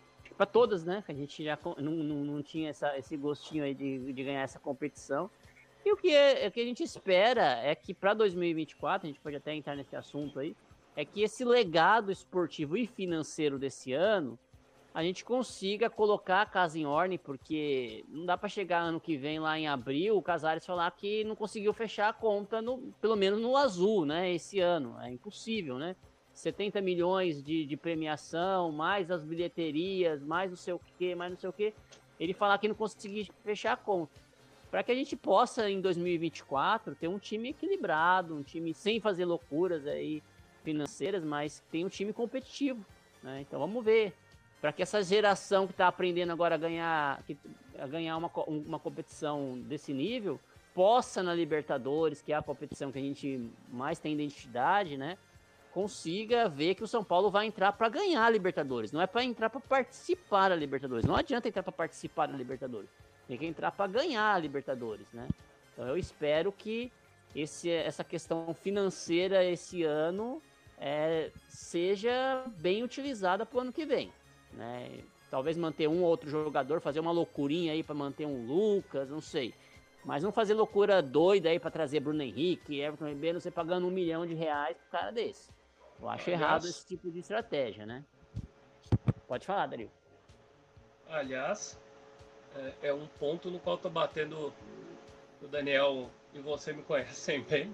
para 0.42 0.46
todas, 0.48 0.84
né? 0.84 1.04
A 1.08 1.14
gente 1.14 1.44
já 1.44 1.58
não, 1.78 1.92
não, 1.92 2.16
não 2.16 2.42
tinha 2.42 2.72
essa, 2.72 2.98
esse 2.98 3.16
gostinho 3.16 3.64
aí 3.64 3.76
de, 3.76 4.12
de 4.12 4.24
ganhar 4.24 4.42
essa 4.42 4.58
competição. 4.58 5.30
E 5.86 5.92
o 5.92 5.98
que, 5.98 6.14
é, 6.14 6.48
o 6.48 6.52
que 6.52 6.60
a 6.60 6.66
gente 6.66 6.84
espera 6.84 7.60
é 7.64 7.76
que 7.76 7.94
para 7.94 8.16
2024, 8.16 9.06
a 9.06 9.10
gente 9.10 9.20
pode 9.20 9.36
até 9.36 9.54
entrar 9.54 9.76
nesse 9.76 9.96
assunto 9.96 10.40
aí, 10.40 10.56
é 10.96 11.06
que 11.06 11.22
esse 11.22 11.44
legado 11.44 12.12
esportivo 12.12 12.78
e 12.78 12.86
financeiro 12.86 13.58
desse 13.58 13.94
ano 13.94 14.38
a 14.94 15.02
gente 15.02 15.24
consiga 15.24 15.90
colocar 15.90 16.42
a 16.42 16.46
casa 16.46 16.78
em 16.78 16.86
ordem, 16.86 17.18
porque 17.18 18.04
não 18.10 18.26
dá 18.26 18.38
para 18.38 18.50
chegar 18.50 18.82
ano 18.82 19.00
que 19.00 19.16
vem 19.16 19.40
lá 19.40 19.58
em 19.58 19.68
abril 19.68 20.18
o 20.18 20.22
Casares 20.22 20.66
falar 20.66 20.92
que 20.92 21.24
não 21.24 21.36
conseguiu 21.36 21.72
fechar 21.72 22.10
a 22.10 22.14
conta, 22.14 22.62
no, 22.62 22.78
pelo 23.00 23.16
menos 23.16 23.40
no 23.40 23.56
azul, 23.56 24.06
né? 24.06 24.34
Esse 24.34 24.60
ano. 24.60 24.98
É 25.00 25.10
impossível, 25.10 25.78
né? 25.78 25.96
70 26.34 26.82
milhões 26.82 27.42
de, 27.42 27.66
de 27.66 27.78
premiação, 27.78 28.72
mais 28.72 29.10
as 29.10 29.24
bilheterias, 29.24 30.22
mais 30.22 30.50
não 30.50 30.58
sei 30.58 30.74
o 30.74 30.82
que, 30.98 31.16
mais 31.16 31.32
não 31.32 31.38
sei 31.38 31.50
o 31.50 31.54
que. 31.54 31.74
Ele 32.20 32.34
falar 32.34 32.58
que 32.58 32.68
não 32.68 32.76
conseguiu 32.76 33.26
fechar 33.44 33.74
a 33.74 33.78
conta. 33.78 34.20
Para 34.70 34.84
que 34.84 34.92
a 34.92 34.96
gente 34.96 35.16
possa, 35.16 35.70
em 35.70 35.82
2024, 35.82 36.96
ter 36.96 37.08
um 37.08 37.20
time 37.20 37.50
equilibrado, 37.50 38.36
um 38.36 38.44
time 38.44 38.74
sem 38.74 39.00
fazer 39.00 39.26
loucuras 39.26 39.86
aí 39.88 40.22
financeiras, 40.64 41.24
mas 41.24 41.64
tem 41.72 41.86
um 41.86 41.90
time 41.90 42.14
competitivo. 42.14 42.86
Né? 43.22 43.42
Então 43.42 43.60
vamos 43.60 43.84
ver. 43.84 44.14
Para 44.60 44.72
que 44.72 44.84
essa 44.84 45.02
geração 45.02 45.66
que 45.66 45.74
está 45.74 45.88
aprendendo 45.88 46.32
agora 46.32 46.54
a 46.54 46.58
ganhar, 46.58 47.24
a 47.80 47.88
ganhar 47.88 48.16
uma, 48.16 48.32
uma 48.46 48.78
competição 48.78 49.60
desse 49.62 49.92
nível, 49.92 50.40
possa 50.72 51.24
na 51.24 51.34
Libertadores, 51.34 52.22
que 52.22 52.32
é 52.32 52.36
a 52.36 52.44
competição 52.44 52.92
que 52.92 53.00
a 53.00 53.02
gente 53.02 53.50
mais 53.70 53.98
tem 53.98 54.14
identidade, 54.14 54.98
né? 54.98 55.18
consiga 55.72 56.50
ver 56.50 56.76
que 56.76 56.84
o 56.84 56.88
São 56.88 57.04
Paulo 57.04 57.32
vai 57.32 57.46
entrar 57.46 57.72
para 57.74 57.90
ganhar 57.90 58.26
a 58.26 58.30
Libertadores, 58.30 58.92
não 58.92 59.02
é 59.02 59.08
para 59.08 59.24
entrar 59.24 59.50
para 59.50 59.60
participar 59.60 60.50
da 60.50 60.56
Libertadores. 60.56 61.06
Não 61.06 61.16
adianta 61.16 61.48
entrar 61.48 61.64
para 61.64 61.72
participar 61.72 62.28
da 62.28 62.38
Libertadores, 62.38 62.90
tem 63.28 63.38
que 63.38 63.46
entrar 63.46 63.72
para 63.72 63.88
ganhar 63.88 64.36
a 64.36 64.38
Libertadores, 64.38 65.08
né? 65.14 65.28
Então 65.74 65.88
eu 65.88 65.98
espero 65.98 66.52
que 66.52 66.92
esse, 67.34 67.70
essa 67.70 68.04
questão 68.04 68.54
financeira 68.54 69.44
esse 69.44 69.84
ano 69.84 70.42
é, 70.84 71.30
seja 71.48 72.44
bem 72.58 72.82
utilizada 72.82 73.46
para 73.46 73.58
o 73.58 73.62
ano 73.62 73.72
que 73.72 73.86
vem, 73.86 74.12
né? 74.52 75.04
Talvez 75.30 75.56
manter 75.56 75.88
um 75.88 76.02
ou 76.02 76.10
outro 76.10 76.28
jogador, 76.28 76.82
fazer 76.82 77.00
uma 77.00 77.12
loucurinha 77.12 77.72
aí 77.72 77.84
para 77.84 77.94
manter 77.94 78.26
um 78.26 78.48
Lucas, 78.48 79.10
não 79.10 79.22
sei. 79.22 79.54
Mas 80.04 80.24
não 80.24 80.32
fazer 80.32 80.56
loucura 80.56 81.00
doida 81.00 81.50
aí 81.50 81.60
para 81.60 81.70
trazer 81.70 82.00
Bruno 82.00 82.24
Henrique, 82.24 82.82
Everton 82.82 83.08
Ribeiro, 83.08 83.40
você 83.40 83.52
pagando 83.52 83.86
um 83.86 83.92
milhão 83.92 84.26
de 84.26 84.34
reais 84.34 84.76
pro 84.76 85.00
cara 85.00 85.12
desse. 85.12 85.52
Eu 86.02 86.10
acho 86.10 86.24
Aliás, 86.24 86.42
errado 86.42 86.66
esse 86.66 86.86
tipo 86.86 87.12
de 87.12 87.20
estratégia, 87.20 87.86
né? 87.86 88.04
Pode 89.28 89.46
falar, 89.46 89.68
Dario. 89.68 89.92
Aliás, 91.08 91.80
é, 92.56 92.88
é 92.90 92.94
um 92.94 93.06
ponto 93.06 93.52
no 93.52 93.60
qual 93.60 93.76
eu 93.76 93.82
tô 93.84 93.90
batendo 93.90 94.52
o 95.42 95.48
Daniel 95.48 96.10
e 96.34 96.40
você 96.40 96.74
me 96.74 96.82
conhecem 96.82 97.44
bem. 97.46 97.74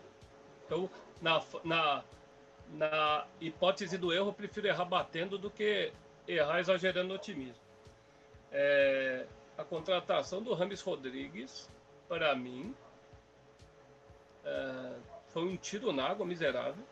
Então, 0.65 0.89
na, 1.21 1.41
na, 1.63 2.03
na 2.73 3.25
hipótese 3.39 3.97
do 3.97 4.13
erro, 4.13 4.29
eu 4.29 4.33
prefiro 4.33 4.67
errar 4.67 4.85
batendo 4.85 5.37
do 5.37 5.49
que 5.49 5.91
errar 6.27 6.59
exagerando 6.59 7.13
otimismo. 7.13 7.61
É, 8.51 9.25
a 9.57 9.63
contratação 9.63 10.41
do 10.41 10.53
Rames 10.53 10.81
Rodrigues, 10.81 11.69
para 12.07 12.35
mim, 12.35 12.75
é, 14.43 14.93
foi 15.27 15.43
um 15.43 15.57
tiro 15.57 15.91
na 15.91 16.07
água 16.07 16.25
miserável. 16.25 16.83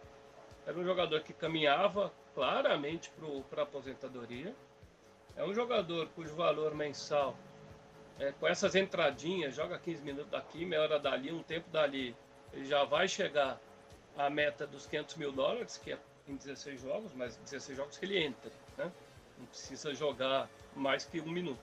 Era 0.66 0.78
um 0.78 0.84
jogador 0.84 1.22
que 1.22 1.34
caminhava 1.34 2.12
claramente 2.34 3.12
para 3.50 3.62
a 3.62 3.64
aposentadoria. 3.64 4.56
É 5.36 5.44
um 5.44 5.54
jogador 5.54 6.08
cujo 6.16 6.34
valor 6.36 6.74
mensal, 6.74 7.36
é, 8.20 8.32
com 8.32 8.48
essas 8.48 8.76
entradinhas, 8.76 9.56
joga 9.56 9.78
15 9.78 10.04
minutos 10.04 10.32
daqui, 10.32 10.66
meia 10.66 10.82
hora 10.82 11.00
dali, 11.00 11.32
um 11.32 11.44
tempo 11.44 11.70
dali, 11.70 12.16
ele 12.54 12.66
já 12.66 12.86
vai 12.86 13.08
chegar 13.08 13.60
à 14.18 14.30
meta 14.30 14.66
dos 14.66 14.86
500 14.86 15.16
mil 15.16 15.32
dólares, 15.32 15.78
que 15.78 15.94
é 15.94 15.98
em 16.28 16.36
16 16.36 16.82
jogos, 16.82 17.12
mas 17.14 17.36
16 17.38 17.78
jogos 17.78 17.98
que 17.98 18.06
ele 18.06 18.24
entra, 18.24 18.52
né? 18.78 18.92
Não 19.38 19.46
precisa 19.48 19.94
jogar 19.94 20.50
mais 20.76 21.06
que 21.06 21.20
um 21.20 21.30
minuto. 21.30 21.60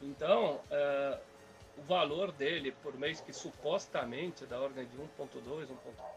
Então, 0.00 0.60
é, 0.70 1.18
o 1.76 1.82
valor 1.82 2.32
dele 2.32 2.72
por 2.82 2.96
mês, 2.96 3.20
que 3.20 3.32
supostamente 3.32 4.44
é 4.44 4.46
da 4.46 4.60
ordem 4.60 4.86
de 4.86 4.96
1.2, 4.96 5.68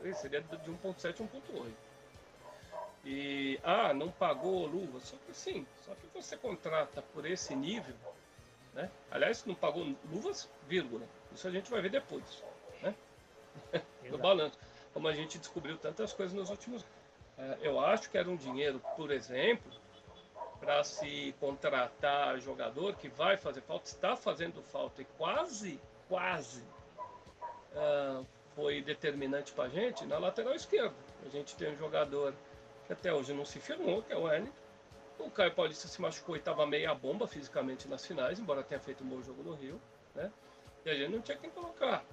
1.3, 0.01 0.13
seria 0.13 0.41
de 0.41 0.71
1.7, 0.71 1.15
1.8. 1.17 1.71
E, 3.05 3.59
ah, 3.63 3.93
não 3.93 4.11
pagou 4.11 4.67
luva. 4.67 4.99
Só 4.99 5.15
que 5.25 5.33
sim, 5.33 5.65
só 5.85 5.95
que 5.95 6.07
você 6.13 6.35
contrata 6.35 7.01
por 7.01 7.25
esse 7.25 7.55
nível, 7.55 7.95
né? 8.73 8.91
Aliás, 9.09 9.45
não 9.45 9.55
pagou 9.55 9.95
luvas, 10.11 10.49
vírgula. 10.67 11.05
Isso 11.33 11.47
a 11.47 11.51
gente 11.51 11.71
vai 11.71 11.81
ver 11.81 11.89
depois, 11.89 12.43
né? 12.81 12.93
No 14.09 14.17
balanço. 14.17 14.57
Como 14.97 15.07
a 15.07 15.13
gente 15.13 15.37
descobriu 15.37 15.77
tantas 15.77 16.11
coisas 16.11 16.33
nos 16.33 16.49
últimos 16.49 16.83
anos. 17.37 17.61
É, 17.61 17.67
eu 17.67 17.79
acho 17.79 18.09
que 18.09 18.17
era 18.17 18.27
um 18.27 18.35
dinheiro, 18.35 18.81
por 18.95 19.11
exemplo, 19.11 19.71
para 20.59 20.83
se 20.83 21.35
contratar 21.39 22.39
jogador 22.39 22.95
que 22.95 23.07
vai 23.07 23.37
fazer 23.37 23.61
falta, 23.61 23.85
está 23.85 24.15
fazendo 24.15 24.59
falta 24.63 25.03
e 25.03 25.05
quase, 25.15 25.79
quase 26.09 26.63
uh, 27.73 28.25
foi 28.55 28.81
determinante 28.81 29.51
para 29.51 29.65
a 29.65 29.69
gente 29.69 30.03
na 30.07 30.17
lateral 30.17 30.55
esquerda. 30.55 30.95
A 31.23 31.29
gente 31.29 31.55
tem 31.55 31.71
um 31.71 31.77
jogador 31.77 32.33
que 32.87 32.93
até 32.93 33.13
hoje 33.13 33.33
não 33.33 33.45
se 33.45 33.59
firmou, 33.59 34.01
que 34.01 34.11
é 34.11 34.17
o 34.17 34.23
Wellington. 34.23 34.51
O 35.19 35.29
Caio 35.29 35.53
Paulista 35.53 35.87
se 35.87 36.01
machucou 36.01 36.35
e 36.35 36.39
estava 36.39 36.65
meia 36.65 36.95
bomba 36.95 37.27
fisicamente 37.27 37.87
nas 37.87 38.03
finais, 38.03 38.39
embora 38.39 38.63
tenha 38.63 38.81
feito 38.81 39.03
um 39.03 39.07
bom 39.07 39.21
jogo 39.21 39.43
no 39.43 39.53
Rio. 39.53 39.79
Né? 40.15 40.31
E 40.85 40.89
a 40.89 40.95
gente 40.95 41.11
não 41.11 41.21
tinha 41.21 41.37
quem 41.37 41.51
colocar. 41.51 42.03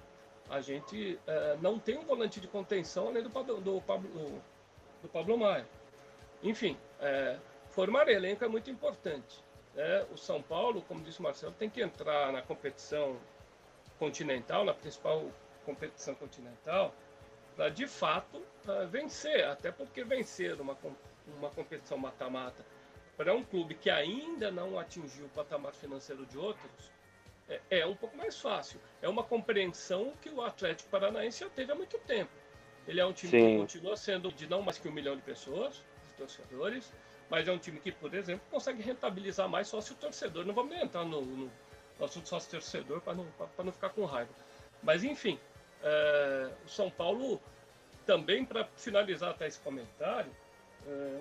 A 0.49 0.61
gente 0.61 1.19
uh, 1.27 1.61
não 1.61 1.79
tem 1.79 1.97
um 1.97 2.05
volante 2.05 2.39
de 2.39 2.47
contenção 2.47 3.07
além 3.07 3.23
do 3.23 3.29
Pablo, 3.29 3.59
do 3.59 3.81
Pablo, 3.81 4.41
do 5.01 5.09
Pablo 5.09 5.37
Maia. 5.37 5.67
Enfim, 6.43 6.77
é, 6.99 7.37
formar 7.69 8.07
elenco 8.07 8.43
é 8.43 8.47
muito 8.47 8.69
importante. 8.69 9.43
Né? 9.73 10.05
O 10.11 10.17
São 10.17 10.41
Paulo, 10.41 10.81
como 10.83 11.03
disse 11.03 11.19
o 11.19 11.23
Marcelo, 11.23 11.53
tem 11.53 11.69
que 11.69 11.81
entrar 11.81 12.31
na 12.31 12.41
competição 12.41 13.17
continental, 13.97 14.63
na 14.63 14.73
principal 14.73 15.23
competição 15.65 16.13
continental, 16.13 16.93
para 17.55 17.69
de 17.69 17.87
fato 17.87 18.37
uh, 18.37 18.87
vencer. 18.87 19.45
Até 19.45 19.71
porque 19.71 20.03
vencer 20.03 20.59
uma, 20.61 20.77
uma 21.37 21.49
competição 21.49 21.97
mata-mata 21.97 22.63
para 23.17 23.33
um 23.33 23.43
clube 23.43 23.75
que 23.75 23.89
ainda 23.89 24.51
não 24.51 24.77
atingiu 24.77 25.25
o 25.25 25.29
patamar 25.29 25.73
financeiro 25.73 26.25
de 26.25 26.37
outros 26.37 26.91
é, 27.49 27.61
é 27.69 27.85
um 27.85 27.95
pouco 27.95 28.15
mais 28.17 28.39
fácil. 28.39 28.79
É 29.01 29.09
uma 29.09 29.23
compreensão 29.23 30.13
que 30.21 30.29
o 30.29 30.41
Atlético 30.41 30.89
Paranaense 30.89 31.39
já 31.41 31.49
teve 31.49 31.71
há 31.71 31.75
muito 31.75 31.97
tempo. 31.99 32.31
Ele 32.87 32.99
é 32.99 33.05
um 33.05 33.13
time 33.13 33.31
Sim. 33.31 33.47
que 33.47 33.57
continua 33.57 33.97
sendo 33.97 34.31
de 34.31 34.47
não 34.47 34.61
mais 34.61 34.77
que 34.77 34.87
um 34.87 34.91
milhão 34.91 35.15
de 35.15 35.21
pessoas, 35.21 35.75
de 36.07 36.13
torcedores, 36.17 36.91
mas 37.29 37.47
é 37.47 37.51
um 37.51 37.57
time 37.57 37.79
que, 37.79 37.91
por 37.91 38.13
exemplo, 38.13 38.45
consegue 38.51 38.81
rentabilizar 38.81 39.49
mais 39.49 39.67
sócio 39.67 39.95
torcedor. 39.95 40.45
Não 40.45 40.53
vamos 40.53 40.75
entrar 40.77 41.03
no, 41.03 41.21
no, 41.21 41.51
no 41.99 42.05
assunto 42.05 42.29
sócio 42.29 42.51
torcedor 42.51 43.01
para 43.01 43.15
não, 43.15 43.25
não 43.63 43.71
ficar 43.71 43.89
com 43.89 44.05
raiva. 44.05 44.31
Mas 44.83 45.03
enfim, 45.03 45.39
é, 45.81 46.51
o 46.63 46.69
São 46.69 46.89
Paulo 46.89 47.41
também, 48.05 48.45
para 48.45 48.65
finalizar 48.75 49.31
até 49.31 49.47
esse 49.47 49.59
comentário, 49.59 50.31
é, 50.87 51.19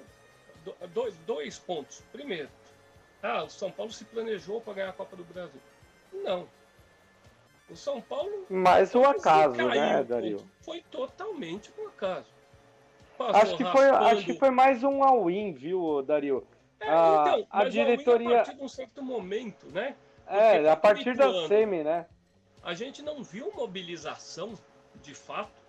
dois, 0.92 1.16
dois 1.26 1.58
pontos. 1.58 2.02
Primeiro, 2.12 2.50
ah, 3.22 3.44
o 3.44 3.48
São 3.48 3.70
Paulo 3.70 3.90
se 3.90 4.04
planejou 4.04 4.60
para 4.60 4.74
ganhar 4.74 4.90
a 4.90 4.92
Copa 4.92 5.16
do 5.16 5.24
Brasil. 5.24 5.60
Não, 6.22 6.48
o 7.68 7.76
São 7.76 8.00
Paulo. 8.00 8.46
Mas 8.48 8.94
o 8.94 9.02
acaso, 9.04 9.56
né, 9.56 10.02
Dario? 10.04 10.38
Foi 10.60 10.82
totalmente 10.90 11.72
um 11.78 11.88
acaso. 11.88 12.32
Passou 13.16 13.36
acho 13.36 13.56
que, 13.56 13.64
foi, 13.64 13.88
acho 13.88 14.24
que 14.24 14.34
foi 14.34 14.50
mais 14.50 14.82
um 14.82 15.02
all-in, 15.02 15.52
viu, 15.52 16.02
Dario? 16.02 16.46
É, 16.80 16.88
ah, 16.88 17.24
então, 17.26 17.46
a 17.50 17.64
diretoria. 17.68 18.40
A 18.40 18.44
partir 18.44 18.56
de 18.56 18.62
um 18.62 18.68
certo 18.68 19.02
momento, 19.02 19.66
né? 19.70 19.96
Porque 20.24 20.38
é, 20.38 20.70
a 20.70 20.76
partir 20.76 21.16
da 21.16 21.46
semi, 21.46 21.84
né? 21.84 22.06
A 22.62 22.74
gente 22.74 23.02
não 23.02 23.22
viu 23.22 23.52
mobilização 23.54 24.54
de 25.02 25.14
fato. 25.14 25.62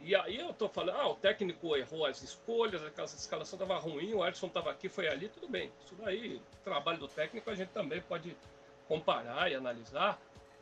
E 0.00 0.14
aí 0.14 0.38
eu 0.38 0.52
tô 0.52 0.68
falando, 0.68 0.96
ah, 0.96 1.08
o 1.08 1.14
técnico 1.14 1.74
errou 1.76 2.06
as 2.06 2.22
escolhas, 2.22 2.82
a 2.82 3.04
escalação 3.04 3.58
tava 3.58 3.76
ruim, 3.78 4.14
o 4.14 4.26
Edson 4.26 4.48
tava 4.48 4.70
aqui, 4.70 4.88
foi 4.88 5.08
ali, 5.08 5.28
tudo 5.28 5.48
bem. 5.48 5.72
Isso 5.84 5.94
daí, 5.96 6.40
trabalho 6.62 6.98
do 6.98 7.08
técnico, 7.08 7.50
a 7.50 7.54
gente 7.54 7.70
também 7.70 8.00
pode 8.02 8.36
comparar 8.88 9.50
e 9.50 9.54
analisar. 9.54 10.18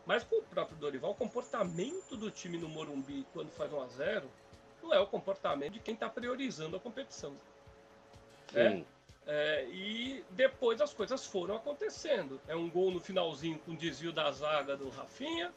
Mas 0.06 0.22
com 0.22 0.36
o 0.36 0.42
próprio 0.42 0.76
Dorival, 0.76 1.12
o 1.12 1.14
comportamento 1.14 2.16
do 2.16 2.30
time 2.30 2.58
no 2.58 2.68
Morumbi 2.68 3.26
quando 3.32 3.50
faz 3.50 3.72
1 3.72 3.80
a 3.80 3.86
0 3.86 4.30
não 4.82 4.92
é 4.92 5.00
o 5.00 5.06
comportamento 5.06 5.72
de 5.72 5.80
quem 5.80 5.94
está 5.94 6.08
priorizando 6.10 6.76
a 6.76 6.80
competição. 6.80 7.34
Né? 8.52 8.84
É, 9.26 9.66
e 9.70 10.22
depois 10.30 10.80
as 10.80 10.92
coisas 10.92 11.24
foram 11.24 11.56
acontecendo. 11.56 12.38
É 12.46 12.54
um 12.54 12.68
gol 12.68 12.90
no 12.90 13.00
finalzinho 13.00 13.58
com 13.60 13.74
desvio 13.74 14.12
da 14.12 14.30
zaga 14.30 14.76
do 14.76 14.90
Rafinha. 14.90 15.52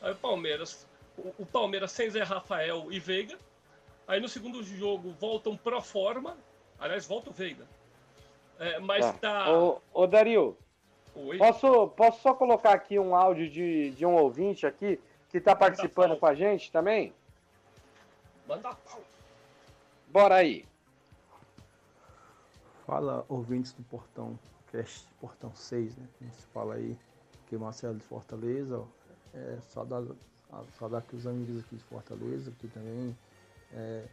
Aí 0.00 0.12
o 0.12 0.16
Palmeiras, 0.16 0.86
o, 1.18 1.42
o 1.42 1.46
Palmeiras 1.46 1.90
sem 1.90 2.08
Zé 2.08 2.22
Rafael 2.22 2.86
e 2.92 3.00
Veiga. 3.00 3.36
Aí 4.06 4.20
no 4.20 4.28
segundo 4.28 4.62
jogo 4.62 5.10
voltam 5.18 5.56
pro 5.56 5.80
forma. 5.80 6.36
Aliás, 6.78 7.06
volta 7.06 7.30
o 7.30 7.32
Veiga. 7.32 7.66
É, 8.58 8.78
mas 8.78 9.04
tá. 9.18 9.44
tá... 9.44 9.52
Ô, 9.52 9.80
ô 9.92 10.06
Dario, 10.06 10.56
Oi. 11.14 11.36
Posso, 11.36 11.88
posso 11.88 12.22
só 12.22 12.34
colocar 12.34 12.72
aqui 12.72 12.98
um 12.98 13.14
áudio 13.14 13.48
de, 13.48 13.90
de 13.90 14.06
um 14.06 14.14
ouvinte 14.14 14.66
aqui 14.66 14.98
que 15.28 15.38
está 15.38 15.54
participando 15.54 16.16
com 16.16 16.26
a 16.26 16.34
gente 16.34 16.72
também? 16.72 17.12
Manda 18.48 18.74
pau. 18.74 19.00
Bora 20.08 20.36
aí. 20.36 20.64
Fala, 22.86 23.24
ouvintes 23.28 23.72
do 23.72 23.82
Portão 23.84 24.38
Cast, 24.70 25.06
Portão 25.20 25.54
6, 25.54 25.96
né? 25.96 26.06
A 26.20 26.24
gente 26.24 26.46
fala 26.46 26.74
aí 26.74 26.98
que 27.46 27.56
o 27.56 27.60
Marcelo 27.60 27.96
de 27.96 28.04
Fortaleza, 28.04 28.78
ó, 28.78 28.86
é, 29.34 29.58
saudar, 29.60 30.02
saudar 30.78 31.00
aqui 31.00 31.14
os 31.14 31.26
amigos 31.26 31.62
aqui 31.64 31.76
de 31.76 31.84
Fortaleza, 31.84 32.50
aqui 32.50 32.68
também. 32.68 33.16
É, 33.72 34.04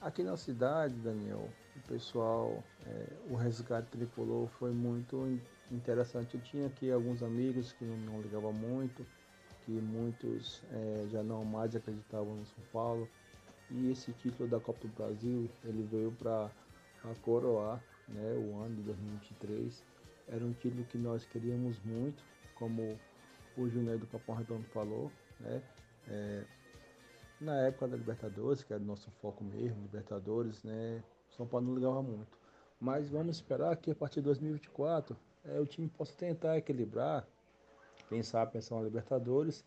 aqui 0.00 0.22
na 0.22 0.36
cidade, 0.36 0.94
Daniel, 0.94 1.48
o 1.76 1.88
pessoal, 1.88 2.62
é, 2.86 3.06
o 3.28 3.34
resgate 3.34 3.88
tricolor 3.88 4.48
foi 4.58 4.70
muito 4.70 5.38
interessante. 5.70 6.34
Eu 6.34 6.40
tinha 6.40 6.66
aqui 6.66 6.90
alguns 6.90 7.22
amigos 7.22 7.72
que 7.72 7.84
não, 7.84 8.20
ligavam 8.20 8.52
muito, 8.52 9.06
que 9.64 9.72
muitos 9.72 10.62
é, 10.70 11.06
já 11.10 11.22
não 11.22 11.44
mais 11.44 11.74
acreditavam 11.74 12.36
no 12.36 12.46
São 12.46 12.64
Paulo. 12.72 13.08
E 13.70 13.90
esse 13.90 14.12
título 14.12 14.48
da 14.48 14.60
Copa 14.60 14.86
do 14.86 14.94
Brasil, 14.94 15.50
ele 15.64 15.82
veio 15.82 16.12
para 16.12 16.50
coroar 17.22 17.82
né, 18.08 18.34
o 18.34 18.60
ano 18.60 18.76
de 18.76 18.82
2023. 18.82 19.84
Era 20.28 20.44
um 20.44 20.52
título 20.52 20.84
que 20.84 20.98
nós 20.98 21.24
queríamos 21.24 21.80
muito, 21.80 22.22
como 22.54 22.98
o 23.56 23.68
Júnior 23.68 23.98
do 23.98 24.06
Capão 24.06 24.36
Redondo 24.36 24.64
falou, 24.68 25.10
né? 25.40 25.62
É, 26.08 26.44
na 27.40 27.60
época 27.62 27.88
da 27.88 27.96
Libertadores, 27.96 28.62
que 28.62 28.72
era 28.72 28.82
o 28.82 28.86
nosso 28.86 29.10
foco 29.22 29.44
mesmo, 29.44 29.82
Libertadores, 29.82 30.62
né? 30.62 31.02
São 31.30 31.46
Paulo 31.46 31.66
não 31.66 31.74
ligava 31.74 32.02
muito. 32.02 32.38
Mas 32.80 33.08
vamos 33.08 33.36
esperar 33.36 33.76
que 33.76 33.90
a 33.90 33.94
partir 33.94 34.20
de 34.20 34.26
2024 34.26 35.16
é, 35.48 35.60
o 35.60 35.66
time 35.66 35.88
possa 35.88 36.16
tentar 36.16 36.56
equilibrar, 36.56 37.26
quem 38.08 38.22
sabe 38.22 38.52
pensar 38.52 38.76
na 38.76 38.82
Libertadores, 38.82 39.64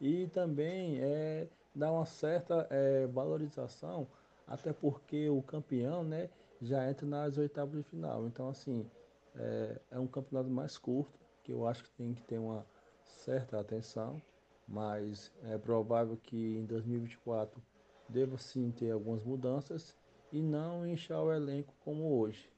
e 0.00 0.26
também 0.28 0.98
é, 1.00 1.48
dar 1.74 1.92
uma 1.92 2.06
certa 2.06 2.66
é, 2.70 3.06
valorização, 3.06 4.06
até 4.46 4.72
porque 4.72 5.28
o 5.28 5.42
campeão 5.42 6.02
né, 6.02 6.30
já 6.60 6.88
entra 6.88 7.06
nas 7.06 7.38
oitavas 7.38 7.76
de 7.76 7.82
final. 7.82 8.26
Então, 8.26 8.48
assim, 8.48 8.88
é, 9.34 9.80
é 9.92 9.98
um 9.98 10.06
campeonato 10.06 10.50
mais 10.50 10.76
curto, 10.76 11.18
que 11.42 11.52
eu 11.52 11.66
acho 11.66 11.84
que 11.84 11.90
tem 11.92 12.14
que 12.14 12.22
ter 12.22 12.38
uma 12.38 12.66
certa 13.04 13.60
atenção, 13.60 14.20
mas 14.66 15.32
é 15.44 15.58
provável 15.58 16.16
que 16.16 16.56
em 16.58 16.64
2024 16.64 17.60
deva 18.08 18.36
sim 18.38 18.70
ter 18.70 18.90
algumas 18.90 19.22
mudanças 19.22 19.94
e 20.32 20.40
não 20.40 20.86
inchar 20.86 21.22
o 21.22 21.32
elenco 21.32 21.74
como 21.80 22.18
hoje. 22.18 22.50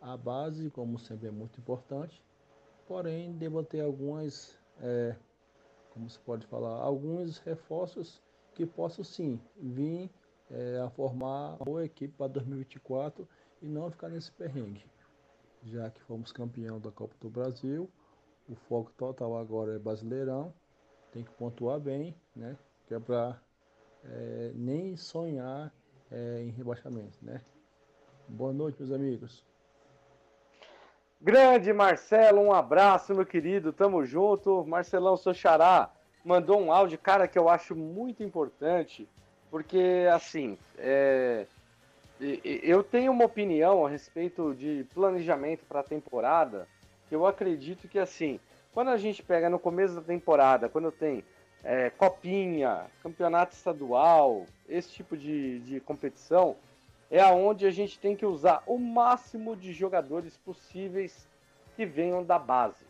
A 0.00 0.16
base, 0.16 0.70
como 0.70 0.98
sempre, 0.98 1.28
é 1.28 1.30
muito 1.30 1.58
importante, 1.58 2.22
porém, 2.86 3.32
devo 3.32 3.62
ter 3.62 3.80
algumas, 3.80 4.56
é, 4.80 5.16
como 5.90 6.08
se 6.08 6.18
pode 6.20 6.46
falar, 6.46 6.80
alguns 6.80 7.38
reforços 7.38 8.22
que 8.54 8.64
possam 8.64 9.04
sim 9.04 9.40
vir 9.56 10.10
é, 10.50 10.80
a 10.80 10.90
formar 10.90 11.56
uma 11.56 11.64
boa 11.64 11.84
equipe 11.84 12.14
para 12.16 12.28
2024 12.28 13.28
e 13.62 13.66
não 13.66 13.90
ficar 13.90 14.08
nesse 14.08 14.30
perrengue. 14.32 14.84
Já 15.64 15.90
que 15.90 16.00
fomos 16.02 16.30
campeão 16.30 16.78
da 16.78 16.90
Copa 16.92 17.14
do 17.20 17.28
Brasil, 17.28 17.90
o 18.48 18.54
foco 18.54 18.92
total 18.92 19.36
agora 19.36 19.74
é 19.74 19.78
Brasileirão, 19.78 20.54
tem 21.10 21.24
que 21.24 21.30
pontuar 21.32 21.80
bem, 21.80 22.14
né? 22.34 22.56
Que 22.86 22.94
é 22.94 23.00
para 23.00 23.40
é, 24.04 24.52
nem 24.54 24.96
sonhar 24.96 25.72
é, 26.10 26.42
em 26.42 26.50
rebaixamento, 26.50 27.18
né? 27.22 27.40
Boa 28.28 28.52
noite, 28.52 28.80
meus 28.80 28.92
amigos. 28.92 29.44
Grande 31.20 31.72
Marcelo, 31.72 32.40
um 32.42 32.52
abraço, 32.52 33.14
meu 33.14 33.24
querido, 33.24 33.72
tamo 33.72 34.04
junto. 34.04 34.64
Marcelão, 34.66 35.16
seu 35.16 35.32
xará, 35.32 35.90
mandou 36.24 36.60
um 36.60 36.70
áudio, 36.70 36.98
cara, 36.98 37.26
que 37.26 37.38
eu 37.38 37.48
acho 37.48 37.74
muito 37.74 38.22
importante, 38.22 39.08
porque, 39.50 40.06
assim, 40.12 40.58
é... 40.78 41.46
eu 42.20 42.82
tenho 42.82 43.12
uma 43.12 43.24
opinião 43.24 43.86
a 43.86 43.88
respeito 43.88 44.54
de 44.54 44.86
planejamento 44.94 45.64
para 45.66 45.80
a 45.80 45.84
temporada, 45.84 46.68
que 47.08 47.14
eu 47.14 47.26
acredito 47.26 47.88
que, 47.88 47.98
assim, 47.98 48.38
quando 48.74 48.90
a 48.90 48.98
gente 48.98 49.22
pega 49.22 49.48
no 49.48 49.58
começo 49.58 49.94
da 49.94 50.02
temporada, 50.02 50.68
quando 50.68 50.92
tem 50.92 51.24
é, 51.64 51.88
copinha, 51.90 52.84
campeonato 53.02 53.54
estadual, 53.54 54.44
esse 54.68 54.90
tipo 54.90 55.16
de, 55.16 55.60
de 55.60 55.80
competição, 55.80 56.56
é 57.10 57.20
aonde 57.20 57.66
a 57.66 57.70
gente 57.70 57.98
tem 57.98 58.16
que 58.16 58.26
usar 58.26 58.62
o 58.66 58.78
máximo 58.78 59.56
de 59.56 59.72
jogadores 59.72 60.36
possíveis 60.38 61.28
que 61.74 61.86
venham 61.86 62.24
da 62.24 62.38
base. 62.38 62.84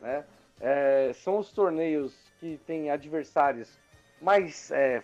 Né? 0.00 0.24
É, 0.60 1.12
são 1.14 1.38
os 1.38 1.50
torneios 1.50 2.16
que 2.38 2.58
têm 2.66 2.90
adversários 2.90 3.78
mais 4.20 4.70
é, 4.70 5.02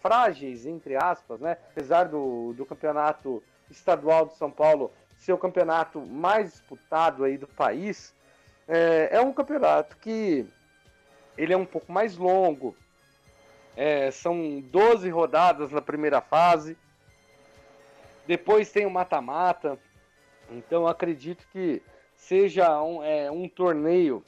frágeis, 0.00 0.66
entre 0.66 0.96
aspas, 0.96 1.40
né? 1.40 1.56
Apesar 1.70 2.04
do, 2.04 2.52
do 2.54 2.66
campeonato 2.66 3.42
estadual 3.70 4.26
de 4.26 4.36
São 4.36 4.50
Paulo 4.50 4.90
ser 5.16 5.32
o 5.32 5.38
campeonato 5.38 6.00
mais 6.00 6.52
disputado 6.52 7.24
aí 7.24 7.38
do 7.38 7.46
país, 7.46 8.14
é, 8.66 9.10
é 9.12 9.20
um 9.20 9.32
campeonato 9.32 9.96
que 9.98 10.46
ele 11.36 11.52
é 11.52 11.56
um 11.56 11.64
pouco 11.64 11.92
mais 11.92 12.16
longo, 12.16 12.76
é, 13.76 14.10
são 14.10 14.60
12 14.60 15.08
rodadas 15.10 15.70
na 15.70 15.80
primeira 15.80 16.20
fase, 16.20 16.76
depois 18.26 18.70
tem 18.70 18.86
o 18.86 18.90
mata-mata, 18.90 19.78
então 20.50 20.86
acredito 20.86 21.46
que 21.52 21.82
seja 22.14 22.82
um, 22.82 23.02
é, 23.02 23.30
um 23.30 23.48
torneio 23.48 24.22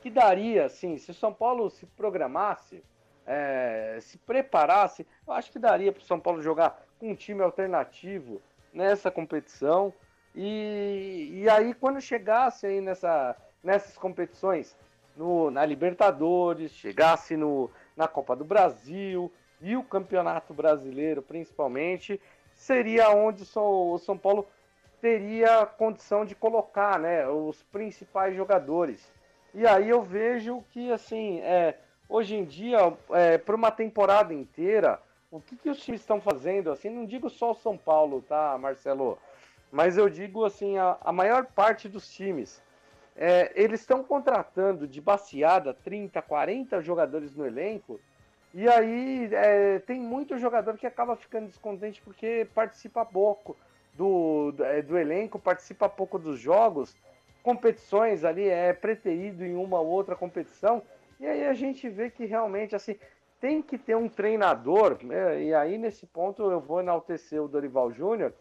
que 0.00 0.10
daria, 0.10 0.64
assim, 0.64 0.98
se 0.98 1.10
o 1.10 1.14
São 1.14 1.32
Paulo 1.32 1.68
se 1.68 1.84
programasse, 1.84 2.82
é, 3.26 3.98
se 4.00 4.16
preparasse, 4.18 5.06
eu 5.26 5.34
acho 5.34 5.50
que 5.50 5.58
daria 5.58 5.92
para 5.92 6.00
o 6.00 6.06
São 6.06 6.20
Paulo 6.20 6.40
jogar 6.40 6.80
com 6.98 7.10
um 7.10 7.14
time 7.14 7.42
alternativo 7.42 8.40
nessa 8.72 9.10
competição. 9.10 9.92
E, 10.34 11.30
e 11.32 11.48
aí, 11.48 11.74
quando 11.74 12.00
chegasse 12.00 12.66
aí 12.66 12.80
nessa, 12.80 13.36
nessas 13.62 13.98
competições, 13.98 14.76
no, 15.16 15.50
na 15.50 15.64
Libertadores, 15.64 16.72
chegasse 16.72 17.36
no, 17.36 17.70
na 17.96 18.06
Copa 18.06 18.36
do 18.36 18.44
Brasil 18.44 19.32
e 19.60 19.76
o 19.76 19.82
Campeonato 19.82 20.52
Brasileiro, 20.52 21.22
principalmente, 21.22 22.20
seria 22.56 23.10
onde 23.10 23.44
o 23.54 23.98
São 23.98 24.18
Paulo 24.18 24.48
teria 25.00 25.66
condição 25.66 26.24
de 26.24 26.34
colocar 26.34 26.98
né, 26.98 27.28
os 27.28 27.62
principais 27.64 28.34
jogadores. 28.34 29.12
E 29.54 29.66
aí 29.66 29.88
eu 29.88 30.02
vejo 30.02 30.64
que, 30.72 30.90
assim, 30.90 31.40
é, 31.40 31.78
hoje 32.08 32.34
em 32.34 32.44
dia, 32.44 32.78
é, 33.10 33.38
para 33.38 33.54
uma 33.54 33.70
temporada 33.70 34.34
inteira, 34.34 35.00
o 35.30 35.40
que, 35.40 35.54
que 35.54 35.70
os 35.70 35.78
times 35.78 36.00
estão 36.00 36.20
fazendo? 36.20 36.72
Assim, 36.72 36.88
não 36.88 37.04
digo 37.04 37.28
só 37.28 37.52
o 37.52 37.54
São 37.54 37.76
Paulo, 37.76 38.24
tá, 38.26 38.56
Marcelo? 38.58 39.18
Mas 39.70 39.98
eu 39.98 40.08
digo 40.08 40.44
assim, 40.44 40.78
a, 40.78 40.96
a 41.00 41.12
maior 41.12 41.46
parte 41.46 41.88
dos 41.88 42.10
times, 42.10 42.62
é, 43.14 43.52
eles 43.54 43.80
estão 43.80 44.02
contratando 44.02 44.88
de 44.88 45.00
baseada 45.00 45.74
30, 45.74 46.20
40 46.22 46.80
jogadores 46.82 47.34
no 47.34 47.46
elenco, 47.46 48.00
e 48.54 48.68
aí 48.68 49.28
é, 49.32 49.78
tem 49.80 50.00
muito 50.00 50.38
jogador 50.38 50.76
que 50.76 50.86
acaba 50.86 51.16
ficando 51.16 51.48
descontente 51.48 52.00
porque 52.02 52.46
participa 52.54 53.04
pouco 53.04 53.56
do, 53.94 54.52
do, 54.52 54.64
é, 54.64 54.82
do 54.82 54.96
elenco, 54.96 55.38
participa 55.38 55.88
pouco 55.88 56.18
dos 56.18 56.38
jogos, 56.38 56.96
competições 57.42 58.24
ali, 58.24 58.48
é 58.48 58.72
preterido 58.72 59.44
em 59.44 59.54
uma 59.54 59.80
ou 59.80 59.86
outra 59.86 60.16
competição, 60.16 60.82
e 61.18 61.26
aí 61.26 61.46
a 61.46 61.54
gente 61.54 61.88
vê 61.88 62.10
que 62.10 62.24
realmente 62.24 62.74
assim 62.74 62.96
tem 63.40 63.62
que 63.62 63.78
ter 63.78 63.96
um 63.96 64.08
treinador, 64.08 64.98
né, 65.02 65.42
e 65.42 65.54
aí 65.54 65.78
nesse 65.78 66.06
ponto 66.06 66.50
eu 66.50 66.60
vou 66.60 66.80
enaltecer 66.80 67.42
o 67.42 67.48
Dorival 67.48 67.92
Júnior, 67.92 68.32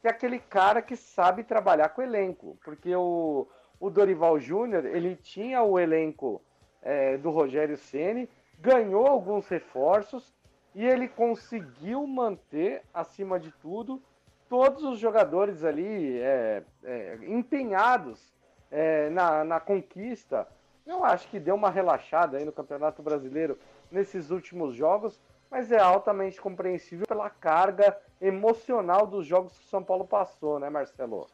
que 0.00 0.08
é 0.08 0.10
aquele 0.10 0.38
cara 0.38 0.82
que 0.82 0.96
sabe 0.96 1.44
trabalhar 1.44 1.90
com 1.90 2.00
o 2.00 2.04
elenco, 2.04 2.58
porque 2.64 2.94
o, 2.94 3.46
o 3.78 3.90
Dorival 3.90 4.38
Júnior 4.40 4.84
ele 4.84 5.14
tinha 5.16 5.62
o 5.62 5.78
elenco 5.78 6.42
é, 6.82 7.16
do 7.18 7.30
Rogério 7.30 7.76
Ceni, 7.76 8.28
ganhou 8.60 9.06
alguns 9.06 9.48
reforços 9.48 10.32
e 10.74 10.84
ele 10.84 11.08
conseguiu 11.08 12.06
manter 12.06 12.82
acima 12.92 13.40
de 13.40 13.50
tudo 13.52 14.02
todos 14.48 14.82
os 14.82 14.98
jogadores 14.98 15.62
ali 15.64 16.20
é, 16.20 16.62
é, 16.82 17.18
empenhados 17.22 18.32
é, 18.70 19.08
na, 19.10 19.44
na 19.44 19.60
conquista. 19.60 20.46
Eu 20.84 21.04
acho 21.04 21.28
que 21.28 21.38
deu 21.38 21.54
uma 21.54 21.70
relaxada 21.70 22.36
aí 22.36 22.44
no 22.44 22.52
Campeonato 22.52 23.00
Brasileiro 23.00 23.56
nesses 23.90 24.30
últimos 24.30 24.74
jogos, 24.74 25.20
mas 25.48 25.70
é 25.70 25.78
altamente 25.78 26.40
compreensível 26.40 27.06
pela 27.06 27.30
carga 27.30 27.96
emocional 28.20 29.06
dos 29.06 29.24
jogos 29.24 29.56
que 29.56 29.64
o 29.66 29.68
São 29.68 29.84
Paulo 29.84 30.04
passou, 30.04 30.58
né, 30.58 30.68
Marcelo? 30.68 31.28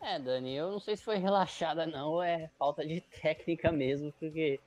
É, 0.00 0.20
Dani, 0.20 0.54
eu 0.54 0.70
não 0.70 0.78
sei 0.78 0.96
se 0.96 1.02
foi 1.02 1.16
relaxada 1.16 1.84
não, 1.84 2.22
é 2.22 2.48
falta 2.56 2.86
de 2.86 3.00
técnica 3.00 3.72
mesmo, 3.72 4.12
porque 4.20 4.60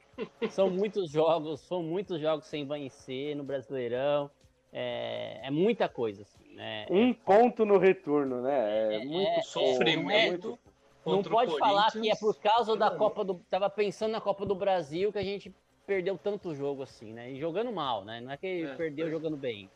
são 0.50 0.70
muitos 0.70 1.12
jogos, 1.12 1.62
são 1.62 1.84
muitos 1.84 2.20
jogos 2.20 2.46
sem 2.46 2.66
vencer 2.68 3.36
no 3.36 3.44
Brasileirão, 3.44 4.30
é, 4.72 5.40
é 5.44 5.52
muita 5.52 5.90
coisa, 5.90 6.22
assim, 6.22 6.54
né? 6.54 6.86
Um 6.90 7.10
é, 7.10 7.14
ponto 7.14 7.66
no 7.66 7.78
retorno, 7.78 8.42
né? 8.42 8.94
É, 8.94 8.96
é 8.96 9.06
muito 9.06 9.40
é, 9.40 9.42
sofrimento. 9.42 10.60
Não 11.06 11.24
pode 11.24 11.58
falar 11.58 11.92
que 11.92 12.10
é 12.10 12.16
por 12.16 12.36
causa 12.40 12.76
da 12.76 12.92
Copa 12.92 13.24
do. 13.24 13.36
Tava 13.50 13.70
pensando 13.70 14.12
na 14.12 14.22
Copa 14.22 14.46
do 14.46 14.54
Brasil 14.54 15.12
que 15.12 15.18
a 15.18 15.24
gente 15.24 15.54
perdeu 15.88 16.18
tanto 16.18 16.54
jogo 16.54 16.84
assim, 16.84 17.14
né? 17.14 17.32
E 17.32 17.40
jogando 17.40 17.72
mal, 17.72 18.06
né? 18.06 18.22
Não 18.22 18.32
é 18.32 18.38
que 18.38 18.64
é, 18.64 18.76
perdeu 18.76 19.08
é. 19.08 19.10
jogando 19.10 19.36
bem. 19.36 19.70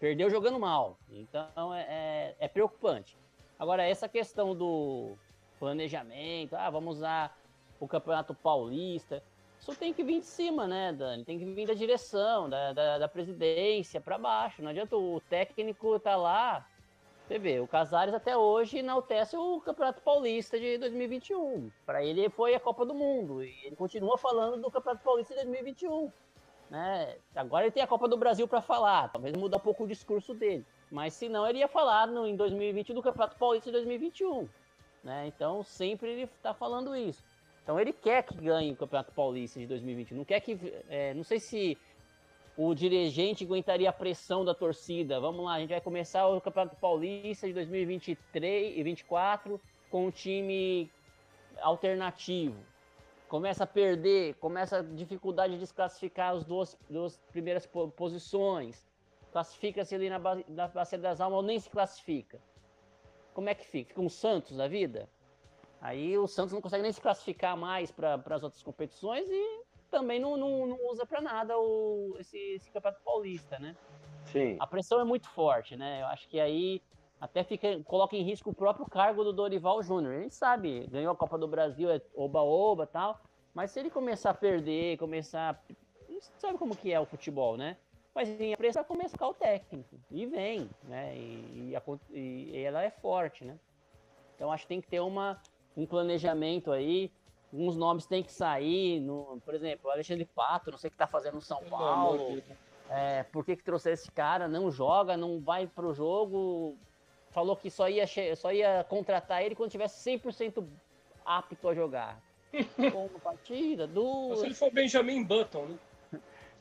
Perdeu 0.00 0.28
jogando 0.28 0.58
mal. 0.58 0.98
Então 1.10 1.72
é, 1.72 1.86
é, 1.88 2.36
é, 2.40 2.48
preocupante. 2.48 3.16
Agora, 3.58 3.84
essa 3.84 4.08
questão 4.08 4.56
do 4.56 5.12
planejamento, 5.60 6.56
ah, 6.56 6.70
vamos 6.70 6.96
usar 6.96 7.38
o 7.78 7.86
Campeonato 7.86 8.34
Paulista. 8.34 9.22
Isso 9.60 9.74
tem 9.76 9.92
que 9.92 10.02
vir 10.02 10.20
de 10.20 10.26
cima, 10.26 10.66
né, 10.66 10.92
Dani? 10.92 11.24
Tem 11.24 11.38
que 11.38 11.44
vir 11.44 11.66
da 11.66 11.74
direção, 11.74 12.48
da, 12.48 12.72
da, 12.72 12.98
da 12.98 13.08
presidência 13.08 14.00
para 14.00 14.18
baixo. 14.18 14.62
Não 14.62 14.70
adianta 14.70 14.96
o 14.96 15.20
técnico 15.28 15.98
tá 16.00 16.16
lá 16.16 16.66
você 17.30 17.38
vê, 17.38 17.60
o 17.60 17.68
Casares 17.68 18.12
até 18.12 18.36
hoje 18.36 18.78
enaltece 18.78 19.36
o 19.36 19.60
Campeonato 19.60 20.02
Paulista 20.02 20.58
de 20.58 20.76
2021. 20.78 21.70
Para 21.86 22.04
ele 22.04 22.28
foi 22.28 22.56
a 22.56 22.58
Copa 22.58 22.84
do 22.84 22.92
Mundo 22.92 23.44
e 23.44 23.54
ele 23.66 23.76
continua 23.76 24.18
falando 24.18 24.60
do 24.60 24.68
Campeonato 24.68 25.04
Paulista 25.04 25.32
de 25.34 25.42
2021. 25.42 26.10
Né? 26.68 27.16
Agora 27.36 27.66
ele 27.66 27.70
tem 27.70 27.84
a 27.84 27.86
Copa 27.86 28.08
do 28.08 28.16
Brasil 28.16 28.48
para 28.48 28.60
falar, 28.60 29.12
talvez 29.12 29.36
muda 29.36 29.58
um 29.58 29.60
pouco 29.60 29.84
o 29.84 29.86
discurso 29.86 30.34
dele. 30.34 30.66
Mas 30.90 31.14
se 31.14 31.28
não, 31.28 31.46
ele 31.46 31.60
ia 31.60 31.68
falar 31.68 32.08
no, 32.08 32.26
em 32.26 32.34
2020 32.34 32.92
do 32.92 33.00
Campeonato 33.00 33.36
Paulista 33.36 33.70
de 33.70 33.74
2021. 33.74 34.48
Né? 35.04 35.28
Então 35.28 35.62
sempre 35.62 36.10
ele 36.10 36.22
está 36.22 36.52
falando 36.52 36.96
isso. 36.96 37.24
Então 37.70 37.78
ele 37.78 37.92
quer 37.92 38.24
que 38.24 38.34
ganhe 38.34 38.72
o 38.72 38.76
Campeonato 38.76 39.12
Paulista 39.12 39.60
de 39.60 39.66
2021. 39.68 40.18
Não 40.18 40.24
quer 40.24 40.40
que. 40.40 40.58
É, 40.88 41.14
não 41.14 41.22
sei 41.22 41.38
se 41.38 41.78
o 42.56 42.74
dirigente 42.74 43.44
aguentaria 43.44 43.88
a 43.88 43.92
pressão 43.92 44.44
da 44.44 44.52
torcida. 44.52 45.20
Vamos 45.20 45.44
lá, 45.44 45.54
a 45.54 45.60
gente 45.60 45.68
vai 45.70 45.80
começar 45.80 46.26
o 46.26 46.40
Campeonato 46.40 46.74
Paulista 46.74 47.46
de 47.46 47.52
2023 47.52 48.72
e 48.72 48.82
2024 48.82 49.60
com 49.88 50.06
um 50.06 50.10
time 50.10 50.90
alternativo. 51.60 52.56
Começa 53.28 53.62
a 53.62 53.68
perder, 53.68 54.34
começa 54.40 54.78
a 54.78 54.82
dificuldade 54.82 55.52
de 55.52 55.60
desclassificar 55.60 56.34
as 56.34 56.44
duas, 56.44 56.76
duas 56.88 57.18
primeiras 57.30 57.70
posições. 57.94 58.84
Classifica-se 59.30 59.94
ali 59.94 60.10
na, 60.10 60.18
na 60.48 60.66
Bacia 60.66 60.98
das 60.98 61.20
Almas 61.20 61.36
ou 61.36 61.44
nem 61.44 61.60
se 61.60 61.70
classifica. 61.70 62.40
Como 63.32 63.48
é 63.48 63.54
que 63.54 63.64
fica? 63.64 63.90
Fica 63.90 64.00
um 64.00 64.08
Santos 64.08 64.56
da 64.56 64.66
vida? 64.66 65.08
Aí 65.80 66.18
o 66.18 66.26
Santos 66.26 66.52
não 66.52 66.60
consegue 66.60 66.82
nem 66.82 66.92
se 66.92 67.00
classificar 67.00 67.56
mais 67.56 67.90
para 67.90 68.14
as 68.14 68.42
outras 68.42 68.62
competições 68.62 69.26
e 69.30 69.62
também 69.90 70.20
não, 70.20 70.36
não, 70.36 70.66
não 70.66 70.90
usa 70.90 71.06
para 71.06 71.20
nada 71.20 71.58
o, 71.58 72.16
esse, 72.18 72.38
esse 72.38 72.70
campeonato 72.70 73.02
paulista, 73.02 73.58
né? 73.58 73.74
Sim. 74.26 74.56
A 74.60 74.66
pressão 74.66 75.00
é 75.00 75.04
muito 75.04 75.28
forte, 75.28 75.76
né? 75.76 76.02
Eu 76.02 76.06
acho 76.06 76.28
que 76.28 76.38
aí 76.38 76.82
até 77.20 77.42
fica, 77.42 77.82
coloca 77.84 78.16
em 78.16 78.22
risco 78.22 78.50
o 78.50 78.54
próprio 78.54 78.86
cargo 78.86 79.24
do 79.24 79.32
Dorival 79.32 79.82
Júnior. 79.82 80.14
A 80.14 80.20
gente 80.20 80.34
sabe, 80.34 80.86
ganhou 80.90 81.12
a 81.12 81.16
Copa 81.16 81.36
do 81.36 81.48
Brasil, 81.48 81.90
é 81.90 82.00
oba-oba 82.14 82.86
tal, 82.86 83.20
mas 83.54 83.70
se 83.70 83.80
ele 83.80 83.90
começar 83.90 84.30
a 84.30 84.34
perder, 84.34 84.96
começar. 84.96 85.62
sabe 86.38 86.56
como 86.56 86.76
que 86.76 86.92
é 86.92 87.00
o 87.00 87.04
futebol, 87.04 87.56
né? 87.56 87.76
Mas 88.14 88.28
a 88.28 88.56
pressão 88.56 88.84
começa 88.84 89.08
a 89.08 89.12
ficar 89.12 89.28
o 89.28 89.34
técnico. 89.34 89.96
E 90.10 90.26
vem, 90.26 90.68
né? 90.84 91.16
E, 91.16 91.70
e, 91.70 91.76
a, 91.76 91.82
e, 92.10 92.56
ela 92.56 92.82
é 92.82 92.90
forte, 92.90 93.44
né? 93.44 93.58
Então 94.34 94.50
acho 94.50 94.64
que 94.64 94.68
tem 94.68 94.80
que 94.80 94.88
ter 94.88 95.00
uma, 95.00 95.40
um 95.76 95.86
planejamento 95.86 96.72
aí 96.72 97.10
alguns 97.52 97.76
nomes 97.76 98.06
têm 98.06 98.22
que 98.22 98.32
sair, 98.32 99.00
no, 99.00 99.40
por 99.44 99.54
exemplo, 99.54 99.88
o 99.88 99.92
Alexandre 99.92 100.24
Pato, 100.24 100.70
não 100.70 100.78
sei 100.78 100.88
o 100.88 100.90
que 100.90 100.94
está 100.94 101.06
fazendo 101.06 101.34
no 101.34 101.40
São 101.40 101.62
Paulo, 101.64 102.40
é, 102.88 103.24
por 103.24 103.44
que, 103.44 103.56
que 103.56 103.64
trouxe 103.64 103.90
esse 103.90 104.10
cara, 104.10 104.48
não 104.48 104.70
joga, 104.70 105.16
não 105.16 105.40
vai 105.40 105.66
pro 105.66 105.92
jogo, 105.92 106.76
falou 107.30 107.56
que 107.56 107.70
só 107.70 107.88
ia, 107.88 108.04
só 108.36 108.52
ia 108.52 108.84
contratar 108.84 109.42
ele 109.42 109.54
quando 109.54 109.70
tivesse 109.70 110.08
100% 110.10 110.64
apto 111.24 111.68
a 111.68 111.74
jogar. 111.74 112.20
uma 112.78 113.20
partida, 113.20 113.86
duas... 113.86 114.40
Se 114.40 114.46
ele 114.46 114.54
for 114.54 114.72
Benjamin 114.72 115.22
Button, 115.22 115.66
né? 115.66 115.78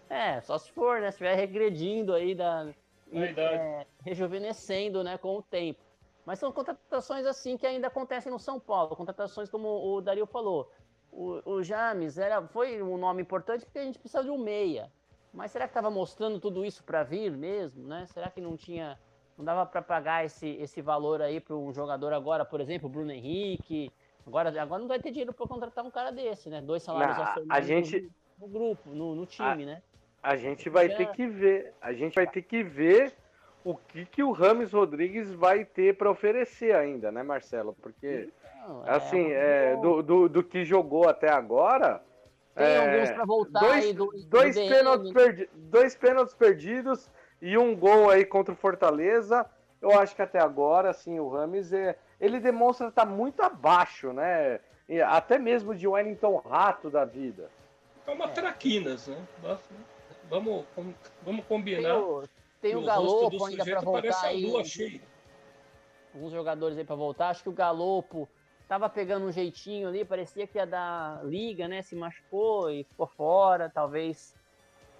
É, 0.10 0.41
só 0.41 0.57
se 0.57 0.72
for, 0.72 0.99
né? 0.99 1.12
Se 1.12 1.16
estiver 1.16 1.36
regredindo 1.36 2.14
aí 2.14 2.34
da... 2.34 2.68
É, 3.12 3.88
rejuvenescendo, 4.05 5.03
né, 5.03 5.18
com 5.18 5.38
o 5.38 5.41
tempo. 5.41 5.80
Mas 6.26 6.40
são 6.40 6.52
contratações 6.52 7.26
assim 7.26 7.58
que 7.58 7.66
ainda 7.66 7.88
acontecem 7.88 8.32
no 8.32 8.40
São 8.40 8.60
Paulo, 8.60 8.96
contratações 8.96 9.50
como 9.50 9.68
o 9.68 10.02
Dario 10.02 10.26
falou. 10.26 10.72
O, 11.12 11.42
o 11.44 11.64
James 11.64 12.18
era, 12.18 12.42
foi 12.48 12.82
um 12.82 12.98
nome 12.98 13.22
importante 13.22 13.66
porque 13.66 13.80
a 13.80 13.84
gente 13.84 14.00
precisa 14.00 14.24
de 14.24 14.30
um 14.30 14.38
meia. 14.38 14.92
Mas 15.34 15.52
será 15.52 15.66
que 15.66 15.72
estava 15.72 15.90
mostrando 15.90 16.40
tudo 16.40 16.66
isso 16.66 16.84
para 16.84 17.04
vir 17.04 17.32
mesmo, 17.32 17.88
né? 17.88 18.06
Será 18.08 18.30
que 18.30 18.42
não 18.42 18.58
tinha, 18.58 19.00
não 19.38 19.46
dava 19.46 19.66
para 19.66 19.82
pagar 19.82 20.26
esse, 20.26 20.48
esse 20.48 20.82
valor 20.82 21.22
aí 21.22 21.40
para 21.40 21.56
um 21.56 21.72
jogador 21.74 22.14
agora, 22.14 22.44
por 22.44 22.60
exemplo, 22.62 22.90
o 22.90 22.92
Bruno 22.92 23.12
Henrique? 23.12 23.92
Agora, 24.26 24.50
agora 24.62 24.82
não 24.82 24.88
vai 24.88 25.00
ter 25.00 25.12
dinheiro 25.12 25.34
para 25.34 25.48
contratar 25.48 25.84
um 25.86 25.92
cara 25.92 26.12
desse, 26.12 26.50
né? 26.50 26.62
Dois 26.62 26.84
salários 26.84 27.18
não, 27.18 27.46
a 27.50 27.62
gente 27.62 28.12
no, 28.40 28.48
no, 28.48 28.54
grupo, 28.54 28.90
no, 28.90 29.16
no 29.16 29.26
time, 29.26 29.64
a, 29.64 29.66
né? 29.66 29.84
A 30.22 30.36
gente 30.36 30.70
vai 30.70 30.90
ter 30.90 31.12
que 31.12 31.28
ver. 31.28 31.74
A 31.82 31.94
gente 31.94 32.16
vai 32.16 32.28
ter 32.28 32.42
que 32.42 32.64
ver 32.64 33.14
o 33.64 33.76
que, 33.76 34.05
que 34.05 34.24
o 34.24 34.32
Rames 34.32 34.72
Rodrigues 34.72 35.32
vai 35.32 35.66
ter 35.66 35.97
para 35.97 36.10
oferecer 36.10 36.76
ainda, 36.76 37.12
né, 37.12 37.24
Marcelo? 37.24 37.76
Porque, 37.82 38.30
Não, 38.68 38.86
é, 38.86 38.91
assim, 38.91 39.32
é, 39.32 39.76
do, 39.78 40.01
do, 40.01 40.30
do, 40.30 40.43
que 40.43 40.64
jogou 40.64 41.07
até 41.10 41.30
agora. 41.30 42.01
Tem 42.55 42.66
é, 42.66 42.78
alguns 42.78 43.12
para 43.12 43.26
voltar 43.26 43.60
dois, 43.60 43.86
aí 43.86 43.93
do, 43.93 44.12
dois, 44.28 44.55
do 44.55 44.68
pênaltis 44.68 45.12
perdi, 45.12 45.49
dois 45.53 45.95
pênaltis 45.95 46.34
perdidos 46.34 47.10
e 47.41 47.57
um 47.57 47.76
gol 47.76 48.10
aí 48.10 48.26
contra 48.26 48.53
o 48.53 48.57
Fortaleza. 48.57 49.45
Eu 49.82 49.97
acho 49.97 50.16
que 50.16 50.22
até 50.22 50.39
agora, 50.39 50.89
assim, 50.89 51.20
o 51.20 51.30
Rames 51.30 51.72
é, 51.72 51.97
ele 52.20 52.39
demonstra 52.39 52.88
estar 52.88 53.05
tá 53.05 53.12
muito 53.12 53.41
abaixo, 53.41 54.12
né? 54.14 54.60
Até 55.07 55.38
mesmo 55.38 55.76
de 55.76 55.88
Wellington 55.88 56.38
Rato 56.38 56.89
da 56.89 57.05
vida. 57.05 57.49
É 58.07 58.12
uma 58.12 58.28
traquinas, 58.28 59.07
né? 59.07 59.18
Vamos, 60.30 60.66
vamos 61.24 61.45
combinar. 61.45 61.82
Tem 61.82 61.91
o, 61.91 62.24
Galopo 62.84 63.45
ainda 63.45 63.64
para 63.64 63.82
voltar 63.82 64.26
aí. 64.26 64.45
Alguns 66.14 66.32
jogadores 66.32 66.78
aí 66.78 66.84
para 66.84 66.95
voltar. 66.95 67.30
Acho 67.30 67.43
que 67.43 67.49
o 67.49 67.53
Galopo 67.53 68.28
tava 68.68 68.89
pegando 68.89 69.26
um 69.26 69.32
jeitinho 69.32 69.88
ali, 69.88 70.05
parecia 70.05 70.45
que 70.45 70.57
ia 70.57 70.66
dar 70.66 71.26
liga, 71.26 71.68
né? 71.68 71.82
Se 71.82 71.95
machucou 71.95 72.70
e 72.70 72.84
ficou 72.84 73.07
fora. 73.07 73.70
Talvez, 73.70 74.36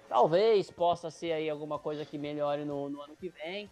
talvez 0.08 0.70
possa 0.70 1.10
ser 1.10 1.32
aí 1.32 1.48
alguma 1.48 1.78
coisa 1.78 2.04
que 2.04 2.18
melhore 2.18 2.64
no, 2.64 2.88
no 2.88 3.00
ano 3.02 3.16
que 3.16 3.28
vem. 3.28 3.70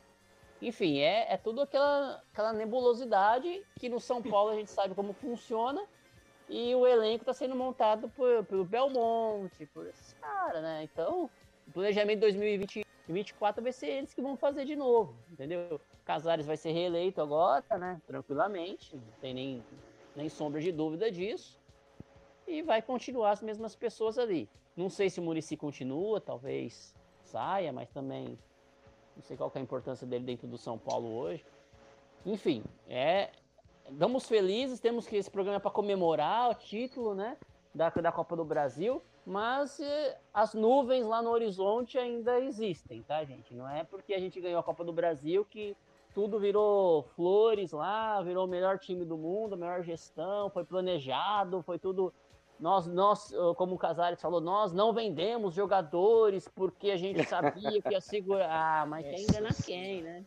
Enfim, 0.61 0.99
é, 0.99 1.33
é 1.33 1.37
tudo 1.37 1.63
aquela, 1.63 2.23
aquela 2.33 2.53
nebulosidade 2.53 3.65
que 3.79 3.89
no 3.89 4.01
São 4.01 4.21
Paulo 4.21 4.51
a 4.51 4.55
gente 4.55 4.71
sabe 4.71 4.95
como 4.95 5.13
funciona. 5.13 5.85
E 6.49 6.75
o 6.75 6.87
elenco 6.87 7.23
está 7.23 7.35
sendo 7.35 7.55
montado 7.55 8.09
por, 8.09 8.45
pelo 8.45 8.65
Belmonte, 8.65 9.67
por 9.67 9.87
esses 9.87 10.15
caras, 10.15 10.63
né? 10.63 10.83
Então, 10.83 11.31
o 11.67 11.73
planejamento 11.73 12.21
2020 12.21 12.88
2024 13.09 13.63
vai 13.63 13.73
ser 13.73 13.87
eles 13.89 14.13
que 14.13 14.21
vão 14.21 14.37
fazer 14.37 14.65
de 14.65 14.77
novo, 14.77 15.15
entendeu? 15.33 15.81
Casares 16.05 16.47
vai 16.47 16.57
ser 16.57 16.73
reeleito 16.73 17.21
agora, 17.21 17.65
né? 17.79 18.01
Tranquilamente, 18.07 18.95
não 18.95 19.03
tem 19.21 19.35
nem, 19.35 19.65
nem 20.15 20.29
sombra 20.29 20.61
de 20.61 20.71
dúvida 20.71 21.11
disso. 21.11 21.59
E 22.47 22.63
vai 22.63 22.81
continuar 22.81 23.33
as 23.33 23.43
mesmas 23.43 23.75
pessoas 23.75 24.19
ali. 24.19 24.49
Não 24.77 24.89
sei 24.89 25.11
se 25.11 25.21
o 25.21 25.23
Murici 25.23 25.57
continua, 25.57 26.21
talvez 26.21 26.95
saia, 27.25 27.73
mas 27.73 27.91
também 27.91 28.39
não 29.17 29.23
sei 29.23 29.37
qual 29.37 29.51
é 29.55 29.59
a 29.59 29.63
importância 29.63 30.07
dele 30.07 30.25
dentro 30.25 30.47
do 30.47 30.57
São 30.57 30.79
Paulo 30.79 31.13
hoje. 31.15 31.45
Enfim, 32.25 32.63
é. 32.89 33.31
Estamos 33.91 34.29
felizes, 34.29 34.81
temos 34.81 35.07
que 35.07 35.17
esse 35.17 35.31
programa 35.31 35.57
é 35.57 35.61
para 35.61 35.71
comemorar 35.71 36.51
o 36.51 36.55
título, 36.55 37.15
né? 37.15 37.39
Da, 37.75 37.89
da 37.89 38.13
Copa 38.13 38.37
do 38.37 38.45
Brasil 38.45 39.03
mas 39.29 39.79
as 40.33 40.55
nuvens 40.55 41.07
lá 41.07 41.21
no 41.21 41.29
horizonte 41.29 41.99
ainda 41.99 42.41
existem, 42.41 43.03
tá, 43.03 43.23
gente? 43.25 43.53
Não 43.55 43.69
é 43.69 43.85
porque 43.85 44.15
a 44.15 44.19
gente 44.19 44.41
ganhou 44.41 44.59
a 44.59 44.63
Copa 44.63 44.83
do 44.83 44.93
Brasil 44.93 45.45
que 45.45 45.77
tudo 46.15 46.41
virou 46.41 47.03
flores 47.15 47.73
lá, 47.73 48.23
virou 48.23 48.47
o 48.47 48.49
melhor 48.49 48.79
time 48.79 49.05
do 49.05 49.19
mundo, 49.19 49.53
a 49.53 49.57
melhor 49.59 49.83
gestão, 49.83 50.49
foi 50.49 50.65
planejado, 50.65 51.61
foi 51.61 51.79
tudo 51.79 52.11
nós, 52.61 52.87
nós, 52.87 53.33
como 53.57 53.77
o 53.77 53.79
Casares 53.79 54.21
falou, 54.21 54.41
nós 54.41 54.73
não 54.73 54.93
vendemos 54.93 55.55
jogadores 55.55 56.49
porque 56.49 56.91
a 56.91 56.97
gente 56.97 57.25
sabia 57.25 57.81
que 57.81 57.91
ia 57.93 58.01
segurar. 58.01 58.49
Ah, 58.51 58.87
mas 58.87 59.07
quem 59.07 59.23
engana 59.23 59.49
quem, 59.65 60.03
né? 60.03 60.25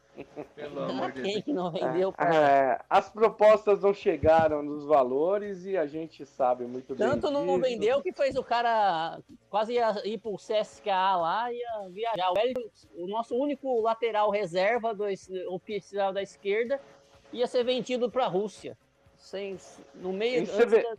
Pelo 0.56 0.84
amor 0.84 1.12
de 1.12 1.22
quem 1.22 1.42
que 1.42 1.52
não 1.52 1.70
vendeu 1.72 2.14
pra... 2.14 2.34
é, 2.34 2.80
As 2.90 3.10
propostas 3.10 3.82
não 3.82 3.94
chegaram 3.94 4.64
nos 4.64 4.86
valores 4.86 5.66
e 5.66 5.76
a 5.78 5.86
gente 5.86 6.26
sabe 6.26 6.66
muito 6.66 6.96
bem. 6.96 7.08
Tanto 7.10 7.30
não 7.30 7.46
disso. 7.46 7.60
vendeu 7.60 8.02
que 8.02 8.14
fez 8.14 8.36
o 8.38 8.44
cara 8.44 9.20
quase 9.50 9.74
ia 9.74 10.08
ir 10.08 10.18
pro 10.18 10.36
CSKA 10.38 11.18
lá 11.18 11.52
e 11.52 11.58
ia 11.58 11.90
viajar. 11.90 12.32
O, 12.32 13.04
o 13.04 13.08
nosso 13.08 13.36
único 13.36 13.82
lateral 13.82 14.30
reserva 14.30 14.94
do 14.94 15.04
oficial 15.50 16.14
da 16.14 16.22
esquerda 16.22 16.80
ia 17.34 17.48
ser 17.48 17.64
vendido 17.64 18.10
pra 18.10 18.28
Rússia. 18.28 18.78
Sem, 19.18 19.58
no 19.96 20.12
meio. 20.12 20.44
Isso 20.44 20.56
antes 20.62 20.84
da 20.84 20.98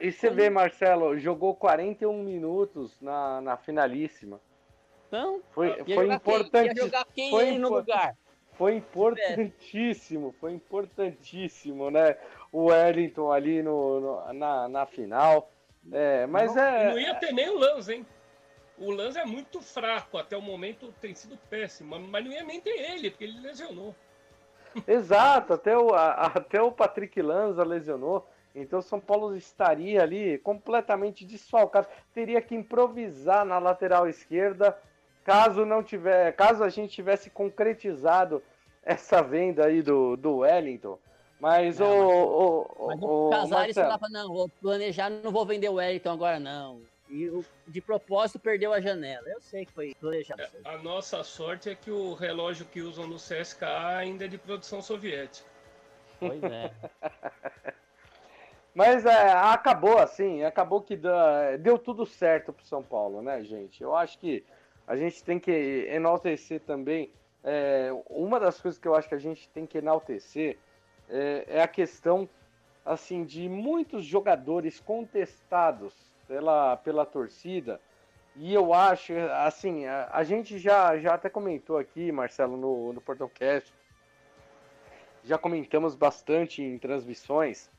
e 0.00 0.12
você 0.12 0.30
vê, 0.30 0.48
Marcelo, 0.48 1.18
jogou 1.18 1.54
41 1.54 2.22
minutos 2.22 3.00
na, 3.00 3.40
na 3.40 3.56
finalíssima. 3.56 4.40
Não, 5.10 5.40
foi, 5.52 5.84
foi 5.84 6.12
importante. 6.12 6.74
Quem, 6.74 6.84
jogar 6.84 7.04
quem 7.14 7.30
foi 7.30 7.58
no 7.58 7.70
lugar. 7.70 8.16
Foi 8.54 8.74
importantíssimo, 8.74 10.34
foi 10.40 10.52
importantíssimo, 10.52 11.90
né? 11.90 12.16
O 12.50 12.66
Wellington 12.66 13.30
ali 13.30 13.62
no, 13.62 14.00
no 14.00 14.32
na, 14.32 14.68
na 14.68 14.86
final. 14.86 15.50
É, 15.92 16.26
mas 16.26 16.54
não, 16.54 16.62
é. 16.62 16.90
Não 16.90 16.98
ia 16.98 17.14
ter 17.14 17.32
nem 17.32 17.48
o 17.48 17.58
Lanz, 17.58 17.88
hein? 17.88 18.04
O 18.76 18.90
Lanz 18.90 19.16
é 19.16 19.24
muito 19.24 19.60
fraco, 19.60 20.18
até 20.18 20.36
o 20.36 20.42
momento 20.42 20.92
tem 21.00 21.14
sido 21.14 21.36
péssimo, 21.48 21.98
mas 21.98 22.24
não 22.24 22.32
ia 22.32 22.44
nem 22.44 22.60
ter 22.60 22.92
ele, 22.92 23.10
porque 23.10 23.24
ele 23.24 23.40
lesionou. 23.40 23.94
Exato, 24.86 25.54
até 25.54 25.76
o, 25.76 25.94
a, 25.94 26.26
até 26.26 26.60
o 26.60 26.70
Patrick 26.70 27.20
Lanza 27.20 27.64
lesionou. 27.64 28.28
Então 28.54 28.82
São 28.82 28.98
Paulo 28.98 29.36
estaria 29.36 30.02
ali 30.02 30.38
completamente 30.38 31.24
desfalcado, 31.24 31.86
teria 32.12 32.40
que 32.40 32.54
improvisar 32.54 33.44
na 33.44 33.58
lateral 33.58 34.08
esquerda, 34.08 34.76
caso 35.24 35.64
não 35.64 35.82
tiver, 35.82 36.32
caso 36.32 36.64
a 36.64 36.68
gente 36.68 36.92
tivesse 36.92 37.30
concretizado 37.30 38.42
essa 38.82 39.22
venda 39.22 39.66
aí 39.66 39.82
do, 39.82 40.16
do 40.16 40.38
Wellington. 40.38 40.98
Mas, 41.38 41.78
não, 41.78 41.86
o, 41.86 42.62
o, 42.62 42.86
mas 42.88 43.02
o, 43.02 43.26
o 43.26 43.30
Casares 43.30 43.74
falava, 43.76 44.08
não, 44.08 44.28
vou 44.28 44.48
planejar, 44.48 45.08
não 45.08 45.30
vou 45.30 45.46
vender 45.46 45.68
o 45.68 45.74
Wellington 45.74 46.10
agora 46.10 46.40
não. 46.40 46.80
E 47.08 47.30
de 47.66 47.80
propósito 47.80 48.38
perdeu 48.38 48.72
a 48.72 48.80
janela. 48.80 49.26
Eu 49.28 49.40
sei 49.40 49.64
que 49.64 49.72
foi 49.72 49.94
planejado. 49.94 50.42
É, 50.42 50.50
a 50.64 50.78
nossa 50.78 51.22
sorte 51.22 51.70
é 51.70 51.74
que 51.74 51.90
o 51.90 52.12
relógio 52.14 52.66
que 52.66 52.82
usam 52.82 53.06
no 53.06 53.16
CSKA 53.16 53.96
ainda 53.96 54.24
é 54.24 54.28
de 54.28 54.36
produção 54.36 54.82
soviética. 54.82 55.48
Pois 56.18 56.42
é. 56.42 56.70
Mas 58.74 59.04
é, 59.04 59.32
acabou 59.32 59.98
assim, 59.98 60.44
acabou 60.44 60.80
que 60.80 60.98
deu 61.60 61.78
tudo 61.78 62.06
certo 62.06 62.52
pro 62.52 62.64
São 62.64 62.82
Paulo, 62.82 63.22
né, 63.22 63.42
gente? 63.42 63.82
Eu 63.82 63.96
acho 63.96 64.18
que 64.18 64.44
a 64.86 64.96
gente 64.96 65.22
tem 65.24 65.38
que 65.38 65.86
enaltecer 65.90 66.60
também. 66.60 67.10
É, 67.42 67.90
uma 68.08 68.38
das 68.38 68.60
coisas 68.60 68.80
que 68.80 68.86
eu 68.86 68.94
acho 68.94 69.08
que 69.08 69.14
a 69.14 69.20
gente 69.20 69.48
tem 69.50 69.66
que 69.66 69.78
enaltecer 69.78 70.58
é, 71.08 71.44
é 71.48 71.62
a 71.62 71.68
questão 71.68 72.28
assim 72.84 73.24
de 73.24 73.48
muitos 73.48 74.04
jogadores 74.04 74.80
contestados 74.80 75.94
pela, 76.26 76.76
pela 76.76 77.04
torcida. 77.04 77.80
E 78.36 78.54
eu 78.54 78.72
acho, 78.72 79.12
assim, 79.44 79.86
a, 79.86 80.08
a, 80.12 80.22
gente 80.22 80.58
já, 80.58 80.96
já 80.98 81.14
até 81.14 81.28
comentou 81.28 81.76
aqui, 81.76 82.12
Marcelo, 82.12 82.56
no, 82.56 82.92
no 82.92 83.00
Portão 83.00 83.28
Cast, 83.28 83.74
já 85.24 85.36
comentamos 85.36 85.96
bastante 85.96 86.62
em 86.62 86.78
transmissões 86.78 87.70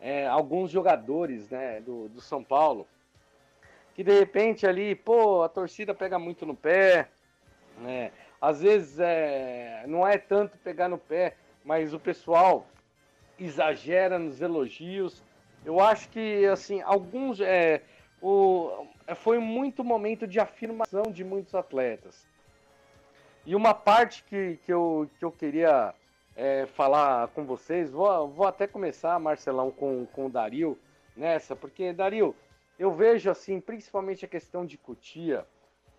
é, 0.00 0.26
alguns 0.26 0.70
jogadores 0.70 1.48
né, 1.50 1.80
do, 1.80 2.08
do 2.08 2.20
São 2.20 2.42
Paulo 2.42 2.86
que 3.94 4.04
de 4.04 4.18
repente 4.18 4.66
ali, 4.66 4.94
pô, 4.94 5.42
a 5.42 5.48
torcida 5.48 5.94
pega 5.94 6.18
muito 6.18 6.46
no 6.46 6.54
pé, 6.54 7.08
né? 7.78 8.12
Às 8.40 8.62
vezes 8.62 8.98
é, 8.98 9.84
não 9.86 10.06
é 10.06 10.16
tanto 10.16 10.56
pegar 10.58 10.88
no 10.88 10.96
pé, 10.96 11.34
mas 11.62 11.92
o 11.92 12.00
pessoal 12.00 12.66
exagera 13.38 14.18
nos 14.18 14.40
elogios. 14.40 15.22
Eu 15.64 15.80
acho 15.80 16.08
que 16.08 16.46
assim 16.46 16.80
alguns 16.80 17.40
é, 17.40 17.82
o, 18.22 18.86
foi 19.16 19.38
muito 19.38 19.84
momento 19.84 20.26
de 20.26 20.40
afirmação 20.40 21.02
de 21.02 21.22
muitos 21.22 21.54
atletas. 21.54 22.26
E 23.44 23.54
uma 23.54 23.74
parte 23.74 24.24
que, 24.24 24.58
que, 24.64 24.72
eu, 24.72 25.10
que 25.18 25.24
eu 25.24 25.30
queria 25.32 25.94
é, 26.40 26.64
falar 26.64 27.28
com 27.28 27.44
vocês. 27.44 27.90
Vou, 27.90 28.28
vou 28.28 28.46
até 28.46 28.66
começar, 28.66 29.18
Marcelão, 29.20 29.70
com, 29.70 30.06
com 30.06 30.24
o 30.24 30.30
Dario 30.30 30.78
nessa, 31.14 31.54
porque, 31.54 31.92
Dario, 31.92 32.34
eu 32.78 32.90
vejo, 32.90 33.30
assim, 33.30 33.60
principalmente 33.60 34.24
a 34.24 34.28
questão 34.28 34.64
de 34.64 34.78
Cutia, 34.78 35.46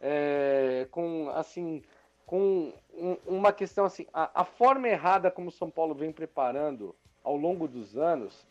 é, 0.01 0.87
com, 0.89 1.29
assim, 1.35 1.83
com 2.25 2.73
um, 2.91 3.17
uma 3.27 3.53
questão, 3.53 3.85
assim, 3.85 4.07
a, 4.11 4.41
a, 4.41 4.43
forma 4.43 4.89
errada 4.89 5.29
como 5.29 5.49
o 5.49 5.51
São 5.51 5.69
Paulo 5.69 5.93
vem 5.93 6.11
preparando 6.11 6.95
ao 7.23 7.37
longo 7.37 7.67
dos 7.67 7.95
anos, 7.95 8.47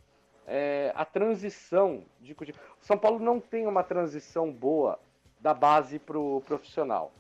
é, 0.47 0.93
a 0.95 1.05
transição 1.05 2.05
de 2.21 2.37
Cutia. 2.37 2.55
O 2.81 2.85
São 2.85 2.97
Paulo 2.97 3.19
não 3.19 3.41
tem 3.41 3.67
uma 3.67 3.83
transição 3.83 4.53
boa 4.53 4.97
da 5.41 5.53
base 5.53 5.99
para 5.99 6.17
o 6.17 6.41
profissional. 6.47 7.11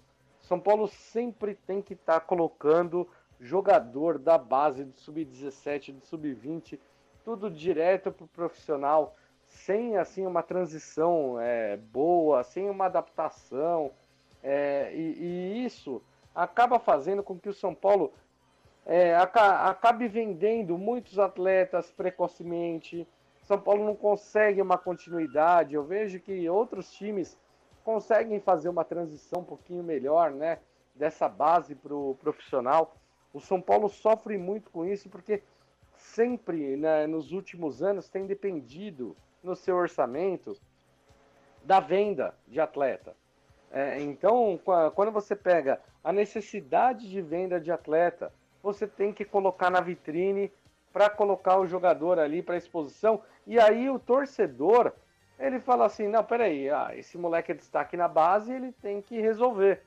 São 0.42 0.60
Paulo 0.60 0.86
sempre 0.86 1.56
tem 1.56 1.82
que 1.82 1.94
estar 1.94 2.20
tá 2.20 2.20
colocando 2.20 3.08
jogador 3.40 4.18
da 4.18 4.36
base 4.36 4.84
do 4.84 4.92
sub-17, 4.98 5.92
do 5.94 6.04
sub-20, 6.04 6.78
tudo 7.24 7.50
direto 7.50 8.12
para 8.12 8.24
o 8.24 8.28
profissional, 8.28 9.16
sem 9.46 9.96
assim 9.96 10.26
uma 10.26 10.42
transição 10.42 11.40
é, 11.40 11.76
boa, 11.76 12.44
sem 12.44 12.68
uma 12.68 12.86
adaptação. 12.86 13.92
É, 14.42 14.94
e, 14.94 15.14
e, 15.18 15.64
isso 15.64 16.02
acaba 16.34 16.78
fazendo 16.78 17.22
com 17.22 17.38
que 17.38 17.48
o 17.48 17.54
São 17.54 17.74
Paulo 17.74 18.12
é, 18.86 19.14
acabe 19.16 20.06
vendendo 20.06 20.76
muitos 20.78 21.18
atletas 21.18 21.90
precocemente. 21.90 23.06
São 23.42 23.58
Paulo 23.58 23.84
não 23.84 23.96
consegue 23.96 24.62
uma 24.62 24.78
continuidade. 24.78 25.74
Eu 25.74 25.84
vejo 25.84 26.20
que 26.20 26.48
outros 26.48 26.92
times 26.92 27.36
conseguem 27.82 28.38
fazer 28.40 28.68
uma 28.68 28.84
transição 28.84 29.40
um 29.40 29.44
pouquinho 29.44 29.82
melhor, 29.82 30.30
né? 30.30 30.58
Dessa 30.94 31.28
base 31.28 31.74
para 31.74 31.94
o 31.94 32.14
profissional. 32.20 32.94
O 33.32 33.40
São 33.40 33.60
Paulo 33.60 33.88
sofre 33.88 34.36
muito 34.36 34.70
com 34.70 34.84
isso 34.84 35.08
porque 35.08 35.42
sempre, 35.96 36.76
né, 36.76 37.06
nos 37.06 37.32
últimos 37.32 37.82
anos, 37.82 38.08
tem 38.08 38.26
dependido 38.26 39.16
no 39.42 39.54
seu 39.54 39.76
orçamento 39.76 40.56
da 41.62 41.78
venda 41.78 42.34
de 42.48 42.60
atleta. 42.60 43.14
É, 43.70 44.00
então, 44.00 44.58
quando 44.94 45.12
você 45.12 45.36
pega 45.36 45.80
a 46.02 46.12
necessidade 46.12 47.08
de 47.08 47.22
venda 47.22 47.60
de 47.60 47.70
atleta, 47.70 48.32
você 48.62 48.86
tem 48.86 49.12
que 49.12 49.24
colocar 49.24 49.70
na 49.70 49.80
vitrine 49.80 50.50
para 50.92 51.08
colocar 51.08 51.58
o 51.58 51.66
jogador 51.66 52.18
ali 52.18 52.42
para 52.42 52.56
exposição. 52.56 53.22
E 53.46 53.60
aí 53.60 53.88
o 53.88 53.98
torcedor 53.98 54.92
ele 55.38 55.58
fala 55.58 55.86
assim: 55.86 56.08
não, 56.08 56.22
peraí, 56.22 56.68
ah, 56.68 56.90
esse 56.94 57.16
moleque 57.16 57.52
é 57.52 57.54
destaque 57.54 57.96
na 57.96 58.08
base, 58.08 58.52
ele 58.52 58.72
tem 58.72 59.00
que 59.00 59.20
resolver. 59.20 59.82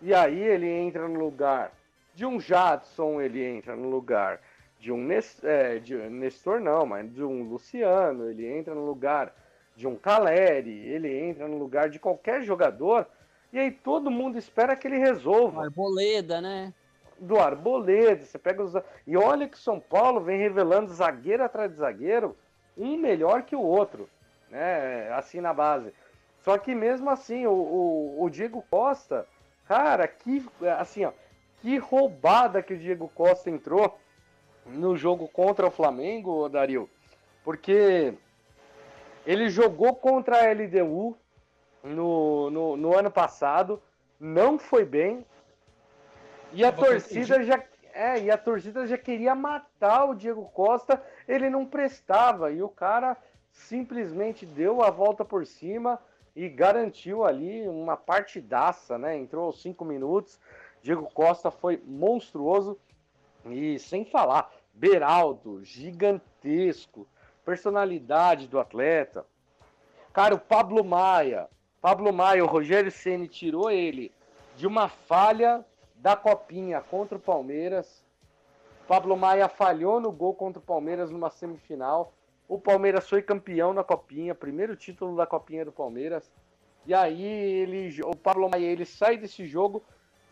E 0.00 0.14
aí 0.14 0.40
ele 0.40 0.68
entra 0.68 1.06
no 1.06 1.18
lugar 1.18 1.72
de 2.18 2.26
um 2.26 2.40
Jadson, 2.40 3.20
ele 3.20 3.44
entra 3.44 3.76
no 3.76 3.88
lugar 3.88 4.40
de 4.80 4.90
um 4.90 4.98
Nestor, 4.98 5.48
é, 5.48 5.78
de 5.78 5.94
Nestor 5.94 6.60
não, 6.60 6.84
mas 6.84 7.12
de 7.12 7.22
um 7.22 7.44
Luciano, 7.44 8.28
ele 8.28 8.44
entra 8.44 8.74
no 8.74 8.84
lugar 8.84 9.32
de 9.76 9.86
um 9.86 9.94
Caleri, 9.94 10.88
ele 10.88 11.16
entra 11.16 11.46
no 11.46 11.56
lugar 11.56 11.88
de 11.88 12.00
qualquer 12.00 12.42
jogador, 12.42 13.06
e 13.52 13.58
aí 13.58 13.70
todo 13.70 14.10
mundo 14.10 14.36
espera 14.36 14.74
que 14.74 14.88
ele 14.88 14.98
resolva. 14.98 15.62
Arboleda, 15.62 16.40
né? 16.40 16.74
Do 17.20 17.38
Arboleda, 17.38 18.24
você 18.24 18.36
pega 18.36 18.64
os. 18.64 18.72
E 19.06 19.16
olha 19.16 19.48
que 19.48 19.56
São 19.56 19.78
Paulo 19.78 20.20
vem 20.20 20.40
revelando 20.40 20.92
zagueiro 20.92 21.44
atrás 21.44 21.70
de 21.70 21.76
zagueiro, 21.76 22.36
um 22.76 22.96
melhor 22.96 23.42
que 23.42 23.54
o 23.54 23.62
outro 23.62 24.08
né? 24.50 25.08
Assim 25.12 25.40
na 25.40 25.54
base. 25.54 25.92
Só 26.40 26.58
que 26.58 26.74
mesmo 26.74 27.10
assim, 27.10 27.46
o, 27.46 27.52
o, 27.52 28.24
o 28.24 28.30
Diego 28.30 28.64
Costa, 28.70 29.26
cara, 29.66 30.06
que 30.08 30.44
assim, 30.78 31.04
ó, 31.04 31.12
que 31.60 31.76
roubada 31.78 32.62
que 32.62 32.74
o 32.74 32.78
Diego 32.78 33.08
Costa 33.14 33.50
entrou 33.50 33.98
no 34.66 34.96
jogo 34.96 35.28
contra 35.28 35.66
o 35.66 35.70
Flamengo, 35.70 36.48
Dario. 36.48 36.88
Porque 37.44 38.14
ele 39.26 39.48
jogou 39.48 39.94
contra 39.94 40.36
a 40.36 40.52
LDU 40.52 41.16
no, 41.82 42.50
no, 42.50 42.76
no 42.76 42.96
ano 42.96 43.10
passado, 43.10 43.82
não 44.18 44.58
foi 44.58 44.84
bem. 44.84 45.24
E 46.52 46.64
a 46.64 46.72
torcida 46.72 47.42
já 47.42 47.62
é, 47.92 48.20
e 48.20 48.30
a 48.30 48.38
torcida 48.38 48.86
já 48.86 48.96
queria 48.96 49.34
matar 49.34 50.04
o 50.04 50.14
Diego 50.14 50.44
Costa, 50.54 51.02
ele 51.26 51.50
não 51.50 51.66
prestava. 51.66 52.52
E 52.52 52.62
o 52.62 52.68
cara 52.68 53.16
simplesmente 53.50 54.46
deu 54.46 54.82
a 54.82 54.90
volta 54.90 55.24
por 55.24 55.44
cima 55.44 55.98
e 56.36 56.48
garantiu 56.48 57.24
ali 57.24 57.66
uma 57.66 57.96
partidaça, 57.96 58.96
né? 58.96 59.16
Entrou 59.16 59.46
aos 59.46 59.60
cinco 59.60 59.84
minutos. 59.84 60.38
Diego 60.88 61.06
Costa 61.12 61.50
foi 61.50 61.82
monstruoso 61.84 62.78
e 63.44 63.78
sem 63.78 64.06
falar, 64.06 64.50
Beraldo, 64.72 65.62
gigantesco, 65.62 67.06
personalidade 67.44 68.48
do 68.48 68.58
atleta. 68.58 69.26
Cara, 70.14 70.34
o 70.34 70.40
Pablo 70.40 70.82
Maia, 70.82 71.46
Pablo 71.78 72.10
Maia, 72.10 72.42
o 72.42 72.48
Rogério 72.48 72.90
Ceni 72.90 73.28
tirou 73.28 73.70
ele 73.70 74.10
de 74.56 74.66
uma 74.66 74.88
falha 74.88 75.62
da 75.94 76.16
copinha 76.16 76.80
contra 76.80 77.18
o 77.18 77.20
Palmeiras. 77.20 78.02
Pablo 78.86 79.14
Maia 79.14 79.46
falhou 79.46 80.00
no 80.00 80.10
gol 80.10 80.32
contra 80.32 80.58
o 80.58 80.64
Palmeiras 80.64 81.10
numa 81.10 81.28
semifinal. 81.28 82.14
O 82.48 82.58
Palmeiras 82.58 83.06
foi 83.06 83.20
campeão 83.20 83.74
na 83.74 83.84
Copinha, 83.84 84.34
primeiro 84.34 84.74
título 84.74 85.14
da 85.14 85.26
Copinha 85.26 85.66
do 85.66 85.72
Palmeiras. 85.72 86.32
E 86.86 86.94
aí 86.94 87.22
ele, 87.22 88.02
o 88.04 88.16
Pablo 88.16 88.48
Maia, 88.48 88.64
ele 88.64 88.86
sai 88.86 89.18
desse 89.18 89.46
jogo 89.46 89.84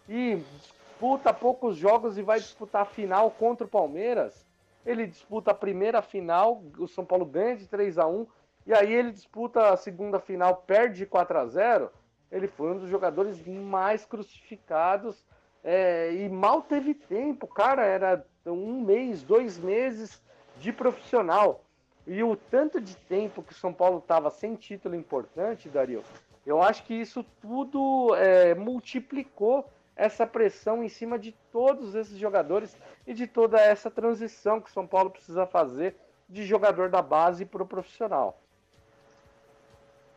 e 0.09 0.36
disputa 0.36 1.32
poucos 1.32 1.76
jogos 1.76 2.16
e 2.16 2.22
vai 2.22 2.38
disputar 2.38 2.82
a 2.82 2.86
final 2.86 3.30
contra 3.30 3.66
o 3.66 3.70
Palmeiras. 3.70 4.46
Ele 4.84 5.07
disputa 5.07 5.50
a 5.50 5.54
primeira 5.54 6.00
final, 6.00 6.62
o 6.78 6.86
São 6.86 7.04
Paulo 7.04 7.26
ganha 7.26 7.57
de 7.57 7.66
3 7.66 7.98
a 7.98 8.07
1 8.07 8.26
e 8.66 8.74
aí 8.74 8.92
ele 8.92 9.12
disputa 9.12 9.70
a 9.70 9.76
segunda 9.76 10.18
final, 10.18 10.57
perde 10.66 10.98
de 10.98 11.07
4 11.07 11.38
a 11.38 11.46
0 11.46 11.90
Ele 12.30 12.48
foi 12.48 12.72
um 12.72 12.78
dos 12.78 12.88
jogadores 12.88 13.44
mais 13.46 14.04
crucificados 14.04 15.24
é, 15.62 16.12
e 16.12 16.28
mal 16.28 16.62
teve 16.62 16.94
tempo. 16.94 17.46
Cara, 17.46 17.84
era 17.84 18.24
um 18.44 18.80
mês, 18.80 19.22
dois 19.22 19.59
meses 19.59 20.22
de 20.59 20.72
profissional. 20.72 21.62
E 22.07 22.22
o 22.22 22.36
tanto 22.36 22.80
de 22.80 22.96
tempo 22.96 23.42
que 23.42 23.52
o 23.52 23.57
São 23.57 23.72
Paulo 23.72 23.98
estava 23.98 24.30
sem 24.30 24.54
título 24.54 24.94
importante, 24.94 25.68
Dario, 25.68 26.04
eu 26.46 26.62
acho 26.62 26.84
que 26.84 26.94
isso 26.94 27.24
tudo 27.40 28.14
é, 28.14 28.54
multiplicou 28.54 29.68
essa 29.97 30.26
pressão 30.26 30.84
em 30.84 30.88
cima 30.88 31.18
de 31.18 31.32
todos 31.51 31.94
esses 31.94 32.18
jogadores 32.18 32.76
e 33.07 33.14
de 33.14 33.26
toda 33.26 33.59
essa 33.59 33.90
transição 33.90 34.61
que 34.61 34.70
São 34.70 34.86
Paulo 34.86 35.11
precisa 35.11 35.47
fazer 35.47 35.97
de 36.28 36.44
jogador 36.44 36.90
da 36.90 37.01
base 37.01 37.47
para 37.47 37.62
o 37.62 37.66
profissional. 37.66 38.40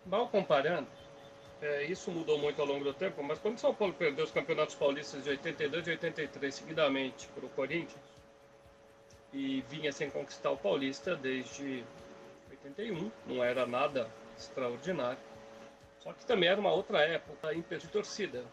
Mal 0.06 0.28
comparando, 0.28 0.88
é, 1.62 1.86
isso 1.86 2.12
mudou 2.12 2.38
muito 2.38 2.60
ao 2.62 2.68
longo 2.68 2.84
do 2.84 2.94
tempo, 2.94 3.24
mas 3.24 3.40
quando 3.40 3.58
São 3.58 3.74
Paulo 3.74 3.94
perdeu 3.94 4.26
os 4.26 4.32
campeonatos 4.32 4.76
paulistas 4.76 5.24
de 5.24 5.30
82 5.30 5.88
e 5.88 5.92
83 5.92 6.56
seguidamente 6.56 7.28
para 7.30 7.46
o 7.46 7.50
Corinthians, 7.50 8.20
e 9.32 9.62
vinha 9.70 9.92
sem 9.92 10.10
conquistar 10.10 10.52
o 10.52 10.58
Paulista 10.58 11.16
desde 11.16 11.84
81, 12.50 13.12
não 13.28 13.44
era 13.44 13.66
nada 13.66 14.10
extraordinário. 14.38 15.20
Só 16.00 16.14
que 16.14 16.26
também 16.26 16.50
era 16.50 16.60
uma 16.60 16.72
outra 16.72 17.00
época 17.02 17.54
em 17.54 17.62
de 17.62 17.88
torcida. 17.88 18.44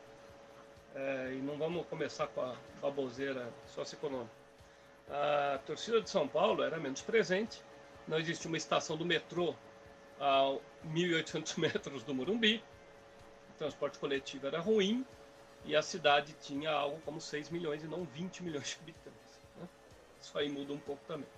É, 0.96 1.34
e 1.34 1.42
não 1.42 1.58
vamos 1.58 1.86
começar 1.88 2.26
com 2.28 2.40
a 2.40 2.56
baboseira 2.80 3.52
socioeconômica. 3.66 4.30
A 5.10 5.60
torcida 5.66 6.00
de 6.00 6.08
São 6.08 6.26
Paulo 6.26 6.62
era 6.62 6.78
menos 6.78 7.02
presente, 7.02 7.62
não 8.08 8.18
existia 8.18 8.48
uma 8.48 8.56
estação 8.56 8.96
do 8.96 9.04
metrô 9.04 9.54
a 10.18 10.56
1.800 10.86 11.58
metros 11.60 12.02
do 12.02 12.14
Morumbi, 12.14 12.64
o 13.50 13.58
transporte 13.58 13.98
coletivo 13.98 14.46
era 14.46 14.58
ruim 14.58 15.04
e 15.66 15.76
a 15.76 15.82
cidade 15.82 16.34
tinha 16.40 16.70
algo 16.70 16.98
como 17.04 17.20
6 17.20 17.50
milhões 17.50 17.84
e 17.84 17.86
não 17.86 18.04
20 18.04 18.42
milhões 18.42 18.68
de 18.68 18.78
habitantes. 18.80 19.40
Isso 20.18 20.38
aí 20.38 20.48
muda 20.48 20.72
um 20.72 20.78
pouco 20.78 21.04
também. 21.06 21.28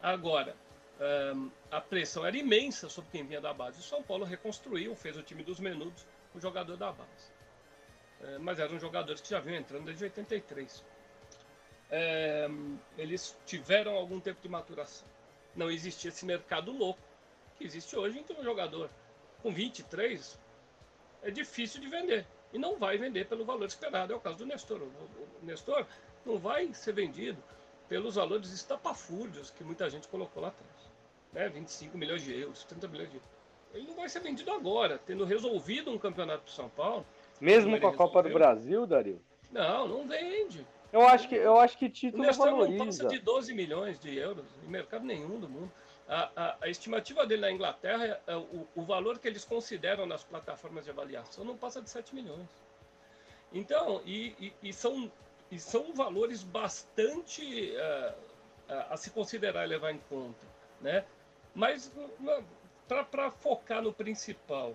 Agora, 0.00 0.56
um, 1.34 1.50
a 1.70 1.80
pressão 1.80 2.24
era 2.24 2.38
imensa 2.38 2.88
sobre 2.88 3.10
quem 3.10 3.26
vinha 3.26 3.40
da 3.40 3.52
base. 3.52 3.80
O 3.80 3.82
São 3.82 4.02
Paulo 4.02 4.24
reconstruiu, 4.24 4.96
fez 4.96 5.14
o 5.14 5.22
time 5.22 5.42
dos 5.42 5.60
menudos, 5.60 6.06
o 6.34 6.40
jogador 6.40 6.76
da 6.78 6.90
base. 6.90 7.37
É, 8.22 8.38
mas 8.38 8.58
eram 8.58 8.78
jogadores 8.78 9.20
que 9.20 9.30
já 9.30 9.40
vinham 9.40 9.60
entrando 9.60 9.84
desde 9.84 10.04
83. 10.04 10.84
É, 11.90 12.48
eles 12.96 13.36
tiveram 13.46 13.94
algum 13.94 14.20
tempo 14.20 14.40
de 14.42 14.48
maturação. 14.48 15.06
Não 15.54 15.70
existia 15.70 16.10
esse 16.10 16.24
mercado 16.24 16.72
louco 16.72 17.00
que 17.56 17.64
existe 17.64 17.96
hoje, 17.96 18.18
em 18.18 18.22
que 18.22 18.32
um 18.32 18.42
jogador 18.42 18.90
com 19.42 19.52
23 19.52 20.38
é 21.22 21.30
difícil 21.30 21.80
de 21.80 21.88
vender. 21.88 22.26
E 22.52 22.58
não 22.58 22.78
vai 22.78 22.96
vender 22.96 23.26
pelo 23.26 23.44
valor 23.44 23.66
esperado. 23.66 24.12
É 24.12 24.16
o 24.16 24.20
caso 24.20 24.38
do 24.38 24.46
Nestor. 24.46 24.82
O, 24.82 24.90
Nestor 25.42 25.86
não 26.24 26.38
vai 26.38 26.72
ser 26.72 26.92
vendido 26.92 27.42
pelos 27.88 28.16
valores 28.16 28.52
estapafúrdios 28.52 29.50
que 29.50 29.64
muita 29.64 29.88
gente 29.88 30.08
colocou 30.08 30.42
lá 30.42 30.48
atrás. 30.48 30.90
Né? 31.32 31.48
25 31.48 31.96
milhões 31.96 32.22
de 32.22 32.38
euros, 32.38 32.64
30 32.64 32.88
milhões 32.88 33.10
de 33.10 33.16
euros. 33.16 33.30
Ele 33.74 33.86
não 33.86 33.96
vai 33.96 34.08
ser 34.08 34.20
vendido 34.20 34.50
agora, 34.50 34.98
tendo 35.06 35.24
resolvido 35.24 35.90
um 35.90 35.98
campeonato 35.98 36.44
do 36.44 36.50
São 36.50 36.68
Paulo. 36.70 37.06
Mesmo 37.40 37.80
com 37.80 37.88
a 37.88 37.94
Copa 37.94 38.22
do 38.22 38.30
Brasil, 38.30 38.86
Dario? 38.86 39.20
Não, 39.50 39.88
não 39.88 40.06
vende. 40.06 40.66
Eu 40.92 41.06
acho 41.06 41.28
que, 41.28 41.34
eu 41.34 41.58
acho 41.58 41.76
que 41.76 41.88
título 41.88 42.28
o 42.28 42.32
valoriza. 42.32 42.78
não 42.78 42.86
passa 42.86 43.06
de 43.06 43.18
12 43.18 43.54
milhões 43.54 43.98
de 44.00 44.16
euros 44.16 44.46
em 44.66 44.70
mercado 44.70 45.04
nenhum 45.04 45.38
do 45.38 45.48
mundo. 45.48 45.70
A, 46.08 46.30
a, 46.34 46.56
a 46.62 46.68
estimativa 46.68 47.26
dele 47.26 47.42
na 47.42 47.50
Inglaterra, 47.50 48.04
é, 48.26 48.32
é, 48.32 48.36
o, 48.36 48.66
o 48.74 48.82
valor 48.82 49.18
que 49.18 49.28
eles 49.28 49.44
consideram 49.44 50.06
nas 50.06 50.24
plataformas 50.24 50.84
de 50.84 50.90
avaliação 50.90 51.44
não 51.44 51.56
passa 51.56 51.82
de 51.82 51.90
7 51.90 52.14
milhões. 52.14 52.48
Então, 53.52 54.00
e, 54.06 54.34
e, 54.40 54.68
e 54.68 54.72
são 54.72 55.10
e 55.50 55.58
são 55.58 55.94
valores 55.94 56.42
bastante 56.42 57.72
uh, 57.72 58.12
uh, 58.70 58.84
a 58.90 58.96
se 58.96 59.10
considerar 59.10 59.64
e 59.64 59.68
levar 59.68 59.92
em 59.92 59.98
conta, 60.08 60.46
né? 60.80 61.04
Mas 61.54 61.90
para 62.86 63.30
focar 63.30 63.82
no 63.82 63.92
principal, 63.92 64.74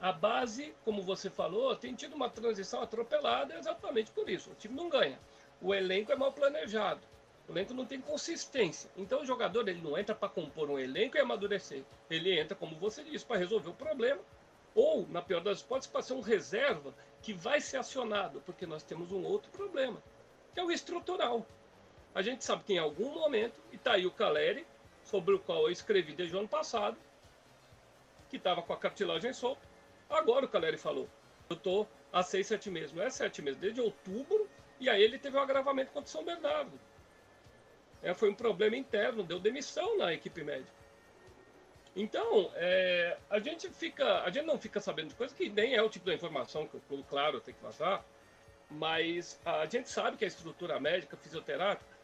a 0.00 0.12
base, 0.12 0.74
como 0.84 1.02
você 1.02 1.30
falou, 1.30 1.74
tem 1.74 1.94
tido 1.94 2.14
uma 2.14 2.28
transição 2.28 2.82
atropelada 2.82 3.56
exatamente 3.56 4.10
por 4.10 4.28
isso. 4.28 4.50
O 4.50 4.54
time 4.54 4.74
não 4.74 4.88
ganha. 4.88 5.18
O 5.60 5.74
elenco 5.74 6.12
é 6.12 6.16
mal 6.16 6.32
planejado. 6.32 7.00
O 7.48 7.52
elenco 7.52 7.72
não 7.72 7.86
tem 7.86 8.00
consistência. 8.00 8.90
Então 8.96 9.22
o 9.22 9.24
jogador 9.24 9.66
ele 9.68 9.80
não 9.80 9.96
entra 9.96 10.14
para 10.14 10.28
compor 10.28 10.70
um 10.70 10.78
elenco 10.78 11.16
e 11.16 11.20
amadurecer. 11.20 11.82
Ele 12.10 12.38
entra, 12.38 12.54
como 12.54 12.76
você 12.76 13.02
disse, 13.02 13.24
para 13.24 13.38
resolver 13.38 13.70
o 13.70 13.74
problema. 13.74 14.20
Ou, 14.74 15.06
na 15.08 15.22
pior 15.22 15.40
das 15.40 15.60
hipóteses, 15.60 15.90
para 15.90 16.02
ser 16.02 16.12
um 16.12 16.20
reserva 16.20 16.92
que 17.22 17.32
vai 17.32 17.60
ser 17.60 17.78
acionado, 17.78 18.42
porque 18.44 18.66
nós 18.66 18.82
temos 18.82 19.10
um 19.10 19.24
outro 19.24 19.50
problema, 19.50 20.02
que 20.52 20.60
é 20.60 20.64
o 20.64 20.70
estrutural. 20.70 21.46
A 22.14 22.20
gente 22.20 22.44
sabe 22.44 22.64
que 22.64 22.74
em 22.74 22.78
algum 22.78 23.14
momento, 23.14 23.58
e 23.72 23.76
está 23.76 23.92
aí 23.92 24.06
o 24.06 24.10
Caleri, 24.10 24.66
sobre 25.02 25.34
o 25.34 25.38
qual 25.38 25.62
eu 25.62 25.70
escrevi 25.70 26.12
desde 26.12 26.36
o 26.36 26.38
ano 26.38 26.48
passado, 26.48 26.96
que 28.28 28.36
estava 28.36 28.60
com 28.62 28.72
a 28.72 28.76
cartilagem 28.76 29.32
solta, 29.32 29.62
Agora 30.08 30.44
o 30.44 30.48
Caleri 30.48 30.76
falou, 30.76 31.08
eu 31.48 31.56
tô 31.56 31.86
há 32.12 32.22
seis, 32.22 32.46
sete 32.46 32.70
meses, 32.70 32.92
não 32.92 33.02
é 33.02 33.10
sete 33.10 33.42
meses, 33.42 33.60
desde 33.60 33.80
outubro, 33.80 34.48
e 34.78 34.88
aí 34.88 35.02
ele 35.02 35.18
teve 35.18 35.36
um 35.36 35.40
agravamento 35.40 35.92
contra 35.92 36.08
o 36.08 36.10
São 36.10 36.24
Bernardo. 36.24 36.78
É, 38.02 38.14
foi 38.14 38.30
um 38.30 38.34
problema 38.34 38.76
interno, 38.76 39.22
deu 39.22 39.38
demissão 39.38 39.96
na 39.98 40.12
equipe 40.12 40.42
médica. 40.44 40.76
Então, 41.94 42.50
é, 42.54 43.16
a 43.30 43.40
gente 43.40 43.70
fica, 43.70 44.22
a 44.22 44.30
gente 44.30 44.44
não 44.44 44.58
fica 44.58 44.80
sabendo 44.80 45.08
de 45.08 45.14
coisa 45.14 45.34
que 45.34 45.48
nem 45.48 45.74
é 45.74 45.82
o 45.82 45.88
tipo 45.88 46.04
de 46.04 46.14
informação 46.14 46.66
que 46.66 46.78
clube, 46.80 47.04
claro, 47.08 47.40
tem 47.40 47.54
que 47.54 47.60
passar, 47.60 48.04
mas 48.70 49.40
a 49.44 49.64
gente 49.66 49.88
sabe 49.88 50.16
que 50.16 50.24
a 50.24 50.28
estrutura 50.28 50.78
médica, 50.78 51.16
fisioterápica, 51.16 51.96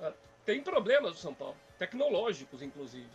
ah, 0.00 0.12
tem 0.44 0.62
problemas 0.62 1.12
no 1.12 1.18
São 1.18 1.34
Paulo, 1.34 1.56
tecnológicos, 1.78 2.62
inclusive. 2.62 3.10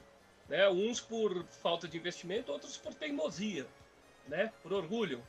Né? 0.47 0.69
Uns 0.69 1.01
por 1.01 1.43
falta 1.45 1.87
de 1.87 1.97
investimento, 1.97 2.51
outros 2.51 2.77
por 2.77 2.93
teimosia, 2.93 3.65
né? 4.29 4.51
por 4.63 4.71
orgulho. 4.71 5.21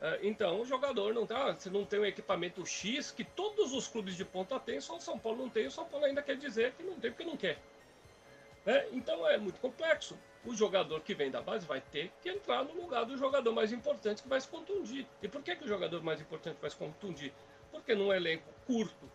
Ah, 0.00 0.18
então, 0.22 0.60
o 0.60 0.64
jogador 0.64 1.12
não 1.12 1.26
tá, 1.26 1.54
se 1.56 1.70
não 1.70 1.84
tem 1.84 2.00
um 2.00 2.04
equipamento 2.04 2.64
X 2.64 3.10
que 3.10 3.24
todos 3.24 3.72
os 3.72 3.88
clubes 3.88 4.16
de 4.16 4.24
ponta 4.24 4.58
têm, 4.58 4.80
só 4.80 4.96
o 4.96 5.00
São 5.00 5.18
Paulo 5.18 5.38
não 5.38 5.48
tem, 5.48 5.66
o 5.66 5.70
São 5.70 5.84
Paulo 5.84 6.06
ainda 6.06 6.22
quer 6.22 6.36
dizer 6.36 6.72
que 6.72 6.82
não 6.82 6.98
tem 6.98 7.10
porque 7.10 7.24
não 7.24 7.36
quer. 7.36 7.58
Né? 8.64 8.86
Então 8.92 9.26
é 9.28 9.36
muito 9.36 9.60
complexo. 9.60 10.16
O 10.44 10.54
jogador 10.54 11.00
que 11.00 11.14
vem 11.14 11.30
da 11.30 11.42
base 11.42 11.66
vai 11.66 11.80
ter 11.80 12.12
que 12.22 12.30
entrar 12.30 12.64
no 12.64 12.74
lugar 12.74 13.04
do 13.04 13.16
jogador 13.18 13.52
mais 13.52 13.72
importante 13.72 14.22
que 14.22 14.28
vai 14.28 14.40
se 14.40 14.46
contundir. 14.46 15.06
E 15.20 15.28
por 15.28 15.42
que, 15.42 15.56
que 15.56 15.64
o 15.64 15.68
jogador 15.68 16.02
mais 16.02 16.20
importante 16.20 16.58
vai 16.60 16.70
se 16.70 16.76
contundir? 16.76 17.32
Porque 17.72 17.94
num 17.94 18.12
elenco 18.12 18.48
curto 18.66 19.10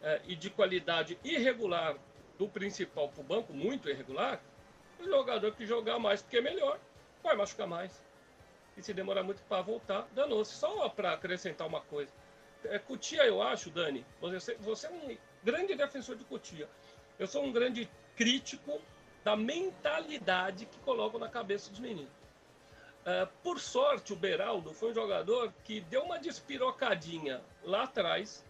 é, 0.00 0.20
e 0.24 0.36
de 0.36 0.50
qualidade 0.50 1.18
irregular 1.24 1.96
do 2.38 2.48
principal 2.48 3.08
para 3.08 3.20
o 3.20 3.24
banco, 3.24 3.52
muito 3.52 3.88
irregular, 3.88 4.40
o 5.00 5.04
jogador 5.04 5.52
que 5.52 5.66
jogar 5.66 5.98
mais 5.98 6.22
porque 6.22 6.38
é 6.38 6.40
melhor 6.40 6.78
vai 7.22 7.36
machucar 7.36 7.66
mais. 7.66 8.02
E 8.76 8.82
se 8.82 8.94
demorar 8.94 9.22
muito 9.22 9.42
para 9.42 9.62
voltar, 9.62 10.08
danou-se. 10.14 10.54
Só 10.54 10.88
para 10.88 11.12
acrescentar 11.12 11.66
uma 11.66 11.80
coisa. 11.80 12.12
É, 12.64 12.78
Cutia, 12.78 13.24
eu 13.24 13.42
acho, 13.42 13.70
Dani, 13.70 14.04
você, 14.20 14.54
você 14.56 14.86
é 14.86 14.90
um 14.90 15.16
grande 15.42 15.74
defensor 15.74 16.16
de 16.16 16.24
Cutia. 16.24 16.68
Eu 17.18 17.26
sou 17.26 17.44
um 17.44 17.52
grande 17.52 17.88
crítico 18.16 18.80
da 19.24 19.36
mentalidade 19.36 20.66
que 20.66 20.78
colocam 20.78 21.18
na 21.18 21.28
cabeça 21.28 21.70
dos 21.70 21.80
meninos. 21.80 22.10
Uh, 23.02 23.26
por 23.42 23.58
sorte, 23.58 24.12
o 24.12 24.16
Beraldo 24.16 24.72
foi 24.72 24.92
um 24.92 24.94
jogador 24.94 25.52
que 25.64 25.80
deu 25.80 26.02
uma 26.02 26.18
despirocadinha 26.18 27.40
lá 27.64 27.82
atrás, 27.82 28.44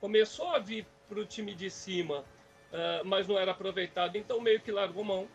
começou 0.00 0.48
a 0.48 0.58
vir 0.58 0.84
para 1.08 1.20
o 1.20 1.24
time 1.24 1.54
de 1.54 1.70
cima, 1.70 2.20
uh, 2.20 3.04
mas 3.04 3.28
não 3.28 3.38
era 3.38 3.52
aproveitado, 3.52 4.16
então 4.16 4.40
meio 4.40 4.60
que 4.60 4.72
largou 4.72 5.04
mão. 5.04 5.28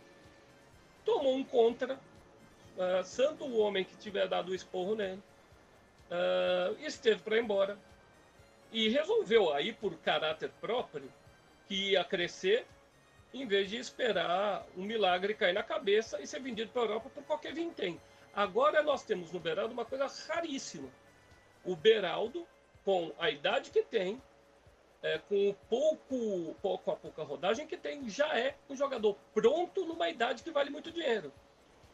Tomou 1.06 1.36
um 1.36 1.44
contra, 1.44 1.98
uh, 2.80 3.04
santo 3.04 3.46
o 3.46 3.60
homem 3.60 3.84
que 3.84 3.96
tiver 3.98 4.28
dado 4.28 4.52
o 4.52 4.56
esporro 4.56 4.96
nele, 4.96 5.22
esteve 6.80 7.22
para 7.22 7.38
ir 7.38 7.44
embora. 7.44 7.78
E 8.72 8.88
resolveu 8.90 9.54
aí, 9.54 9.74
por 9.74 9.96
caráter 9.98 10.52
próprio, 10.60 11.12
que 11.68 11.92
ia 11.92 12.04
crescer 12.04 12.66
em 13.34 13.46
vez 13.46 13.70
de 13.70 13.78
esperar 13.78 14.66
um 14.76 14.84
milagre 14.84 15.34
cair 15.34 15.54
na 15.54 15.64
cabeça 15.64 16.20
e 16.22 16.28
ser 16.28 16.40
vendido 16.40 16.72
para 16.72 16.82
a 16.82 16.86
Europa 16.86 17.10
por 17.10 17.24
qualquer 17.24 17.54
vintém. 17.54 18.00
Agora 18.34 18.82
nós 18.82 19.04
temos 19.04 19.32
no 19.32 19.40
Beraldo 19.40 19.74
uma 19.74 19.86
coisa 19.86 20.08
raríssima. 20.28 20.90
O 21.64 21.76
Beraldo, 21.76 22.48
com 22.84 23.12
a 23.20 23.30
idade 23.30 23.70
que 23.70 23.84
tem, 23.84 24.22
é, 25.02 25.18
com 25.18 25.50
o 25.50 25.54
pouco, 25.70 26.56
pouco 26.62 26.92
a 26.92 26.96
pouca 26.96 27.24
rodagem 27.24 27.68
que 27.68 27.78
tem, 27.78 28.10
já 28.10 28.38
é 28.38 28.56
um 28.70 28.76
jogador 28.76 29.16
pronto 29.34 29.86
numa 29.86 30.10
idade 30.10 30.44
que 30.44 30.52
vale 30.52 30.70
muito 30.70 30.92
dinheiro. 30.92 31.32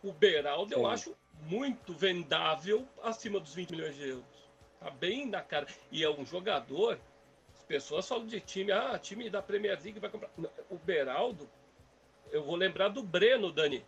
O 0.05 0.13
Beraldo 0.13 0.73
Sim. 0.73 0.79
eu 0.79 0.87
acho 0.87 1.17
muito 1.47 1.91
vendável 1.91 2.87
acima 3.01 3.39
dos 3.39 3.55
20 3.55 3.71
milhões 3.71 3.95
de 3.95 4.07
euros. 4.07 4.49
Tá 4.79 4.91
bem 4.91 5.25
na 5.25 5.41
cara. 5.41 5.65
E 5.91 6.03
é 6.03 6.09
um 6.09 6.23
jogador 6.23 6.99
pessoas 7.67 8.07
falam 8.07 8.27
de 8.27 8.39
time, 8.39 8.71
ah, 8.71 8.99
time 8.99 9.29
da 9.31 9.41
Premier 9.41 9.79
League 9.83 9.99
vai 9.99 10.11
comprar. 10.11 10.29
O 10.69 10.77
Beraldo, 10.77 11.49
eu 12.31 12.43
vou 12.43 12.55
lembrar 12.55 12.89
do 12.89 13.01
Breno, 13.01 13.51
Dani. 13.51 13.83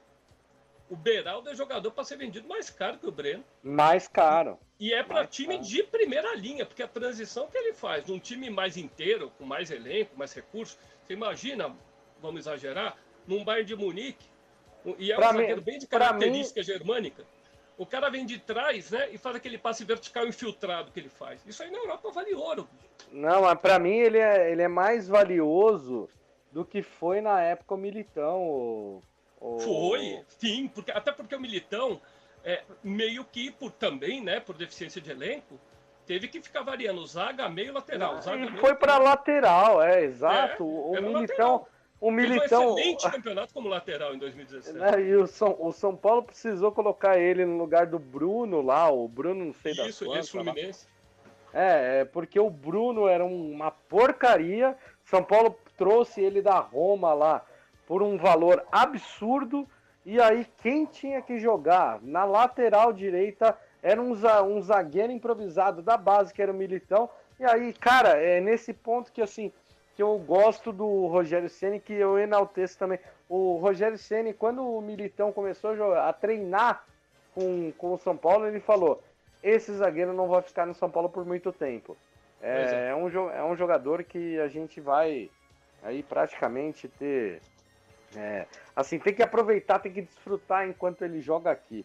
O 0.90 0.96
Beraldo 0.96 1.52
é 1.52 1.56
jogador 1.56 1.92
para 1.92 2.04
ser 2.04 2.18
vendido 2.18 2.48
mais 2.48 2.72
caro 2.72 2.98
que 2.98 3.06
o 3.06 3.12
Breno. 3.12 3.44
Mais 3.62 4.08
caro. 4.08 4.58
E 4.80 4.92
é 4.94 5.04
para 5.04 5.28
time 5.28 5.56
caro. 5.56 5.68
de 5.68 5.84
primeira 5.84 6.36
linha, 6.36 6.66
porque 6.66 6.82
a 6.82 6.88
transição 6.88 7.48
que 7.48 7.58
ele 7.58 7.74
faz 7.74 8.08
num 8.08 8.18
time 8.18 8.50
mais 8.50 8.76
inteiro, 8.76 9.32
com 9.38 9.46
mais 9.46 9.70
elenco, 9.70 10.18
mais 10.18 10.34
recursos, 10.34 10.80
você 11.06 11.14
imagina, 11.14 11.76
vamos 12.20 12.40
exagerar, 12.40 12.98
num 13.28 13.44
Bayern 13.44 13.68
de 13.68 13.76
Munique, 13.76 14.26
e 14.98 15.12
é 15.12 15.16
pra 15.16 15.30
um 15.30 15.34
mim, 15.34 15.40
zagueiro 15.40 15.62
bem 15.62 15.80
de 15.80 15.88
característica 15.88 16.60
mim, 16.60 16.66
germânica. 16.66 17.24
O 17.78 17.86
cara 17.86 18.10
vem 18.10 18.26
de 18.26 18.40
trás, 18.40 18.92
né, 18.92 19.10
e 19.12 19.18
faz 19.18 19.36
aquele 19.36 19.58
passe 19.58 19.84
vertical 19.84 20.26
infiltrado 20.26 20.92
que 20.92 21.00
ele 21.00 21.10
faz. 21.10 21.46
Isso 21.46 21.62
aí 21.62 21.70
na 21.70 21.78
Europa 21.78 22.10
vale 22.12 22.34
ouro. 22.34 22.68
Não, 23.12 23.44
mas 23.44 23.60
pra 23.60 23.78
mim 23.78 23.98
ele 23.98 24.18
é, 24.18 24.52
ele 24.52 24.62
é 24.62 24.68
mais 24.68 25.08
valioso 25.08 26.10
do 26.52 26.66
que 26.66 26.82
foi 26.82 27.22
na 27.22 27.42
época 27.42 27.76
o 27.76 27.78
Militão. 27.78 28.42
O, 28.42 29.04
o... 29.40 29.60
Foi, 29.60 30.24
sim, 30.40 30.68
porque, 30.68 30.92
até 30.92 31.12
porque 31.12 31.36
o 31.36 31.40
Militão, 31.40 32.02
é, 32.44 32.64
meio 32.84 33.24
que 33.26 33.52
por 33.52 33.72
também, 33.72 34.24
né, 34.24 34.40
por 34.40 34.56
deficiência 34.56 35.00
de 35.00 35.12
elenco, 35.12 35.60
teve 36.08 36.28
que 36.28 36.42
ficar 36.42 36.64
variando 36.64 37.06
zaga, 37.06 37.48
meio 37.48 37.74
lateral. 37.74 38.20
Zaga, 38.22 38.46
e 38.46 38.58
foi 38.58 38.74
para 38.74 38.98
lateral, 38.98 39.84
é, 39.84 40.04
exato. 40.04 40.64
É, 40.64 41.00
o 41.00 41.02
Militão. 41.04 41.54
Lateral. 41.54 41.70
O 42.00 42.12
Militão. 42.12 42.76
um 42.76 42.78
excelente 42.78 43.12
campeonato 43.12 43.54
como 43.54 43.68
lateral 43.68 44.14
em 44.14 44.20
2017. 44.20 44.78
Né, 44.78 45.02
e 45.02 45.16
o 45.16 45.26
São, 45.26 45.56
o 45.60 45.72
São 45.72 45.96
Paulo 45.96 46.24
precisou 46.24 46.72
colocar 46.72 47.18
ele 47.18 47.44
no 47.44 47.58
lugar 47.58 47.88
do 47.88 47.98
Bruno 47.98 48.62
lá, 48.62 48.90
o 48.92 49.08
Bruno 49.08 49.46
não 49.46 49.54
sei 49.54 49.76
da 49.76 49.88
Isso, 49.88 50.06
quantas, 50.06 50.30
Fluminense. 50.30 50.88
É, 51.54 52.02
é, 52.02 52.06
porque 52.06 52.40
o 52.40 52.50
Bruno 52.50 53.08
era 53.08 53.26
uma 53.26 53.72
porcaria. 53.72 54.78
São 55.04 55.24
Paulo 55.24 55.58
trouxe 55.76 56.22
ele 56.22 56.42
da 56.42 56.60
Roma 56.60 57.14
lá 57.14 57.44
por 57.88 58.04
um 58.04 58.18
valor 58.18 58.64
absurdo. 58.72 59.68
E 60.06 60.22
aí, 60.22 60.46
quem 60.62 60.86
tinha 60.86 61.22
que 61.22 61.40
jogar 61.40 62.00
na 62.02 62.26
lateral 62.26 62.94
direita 62.94 63.58
era 63.82 64.02
um, 64.02 64.14
um 64.46 64.62
zagueiro 64.62 65.12
improvisado 65.12 65.82
da 65.82 65.98
base, 65.98 66.34
que 66.34 66.42
era 66.42 66.52
o 66.52 66.56
Militão. 66.56 67.10
E 67.40 67.46
aí, 67.46 67.74
cara, 67.74 68.10
é 68.22 68.40
nesse 68.40 68.74
ponto 68.74 69.12
que 69.12 69.22
assim 69.22 69.52
que 69.98 70.04
eu 70.04 70.16
gosto 70.20 70.72
do 70.72 71.08
Rogério 71.08 71.50
Ceni 71.50 71.80
que 71.80 71.92
eu 71.92 72.20
enalteço 72.20 72.78
também. 72.78 73.00
O 73.28 73.58
Rogério 73.58 73.98
Ceni 73.98 74.32
quando 74.32 74.62
o 74.62 74.80
Militão 74.80 75.34
começou 75.34 75.72
a, 75.72 75.76
jogar, 75.76 76.08
a 76.08 76.14
treinar 76.14 76.86
com, 77.34 77.72
com 77.72 77.94
o 77.96 77.98
São 77.98 78.16
Paulo, 78.16 78.46
ele 78.46 78.60
falou: 78.60 79.02
esse 79.42 79.74
zagueiro 79.74 80.14
não 80.14 80.28
vai 80.28 80.44
ficar 80.44 80.68
no 80.68 80.76
São 80.76 80.88
Paulo 80.88 81.10
por 81.10 81.26
muito 81.26 81.52
tempo. 81.52 81.98
É, 82.40 82.62
é. 82.62 82.90
é, 82.90 82.96
um, 82.96 83.10
é 83.32 83.44
um 83.44 83.56
jogador 83.56 84.04
que 84.04 84.40
a 84.40 84.48
gente 84.48 84.80
vai 84.80 85.32
aí 85.82 86.04
praticamente 86.04 86.88
ter. 86.88 87.42
É, 88.16 88.46
assim, 88.76 89.00
tem 89.00 89.16
que 89.16 89.24
aproveitar, 89.24 89.80
tem 89.80 89.92
que 89.92 90.04
desfrutar 90.04 90.70
enquanto 90.70 91.02
ele 91.02 91.22
joga 91.22 91.50
aqui. 91.50 91.84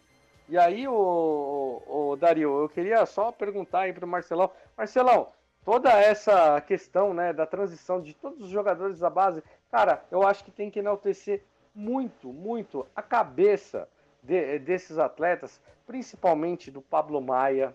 E 0.51 0.59
aí, 0.59 0.87
o, 0.87 0.93
o, 0.93 2.11
o 2.11 2.17
Dario, 2.17 2.61
eu 2.61 2.69
queria 2.69 3.07
só 3.07 3.33
perguntar 3.33 3.81
aí 3.81 3.93
pro 3.95 4.07
Marcelão. 4.07 4.51
Marcelão, 4.77 5.33
toda 5.65 5.91
essa 5.91 6.61
questão 6.61 7.15
né, 7.15 7.33
da 7.33 7.47
transição 7.47 8.01
de 8.01 8.15
todos 8.15 8.43
os 8.43 8.51
jogadores 8.51 8.99
da 8.99 9.11
base, 9.11 9.43
cara, 9.71 10.05
eu 10.11 10.23
acho 10.27 10.45
que 10.45 10.51
tem 10.51 10.71
que 10.71 10.79
enaltecer 10.79 11.45
muito, 11.75 12.33
muito 12.33 12.87
a 12.95 13.03
cabeça 13.03 13.89
de, 14.23 14.59
desses 14.59 14.99
atletas, 14.99 15.61
principalmente 15.87 16.71
do 16.71 16.83
Pablo 16.83 17.21
Maia, 17.21 17.75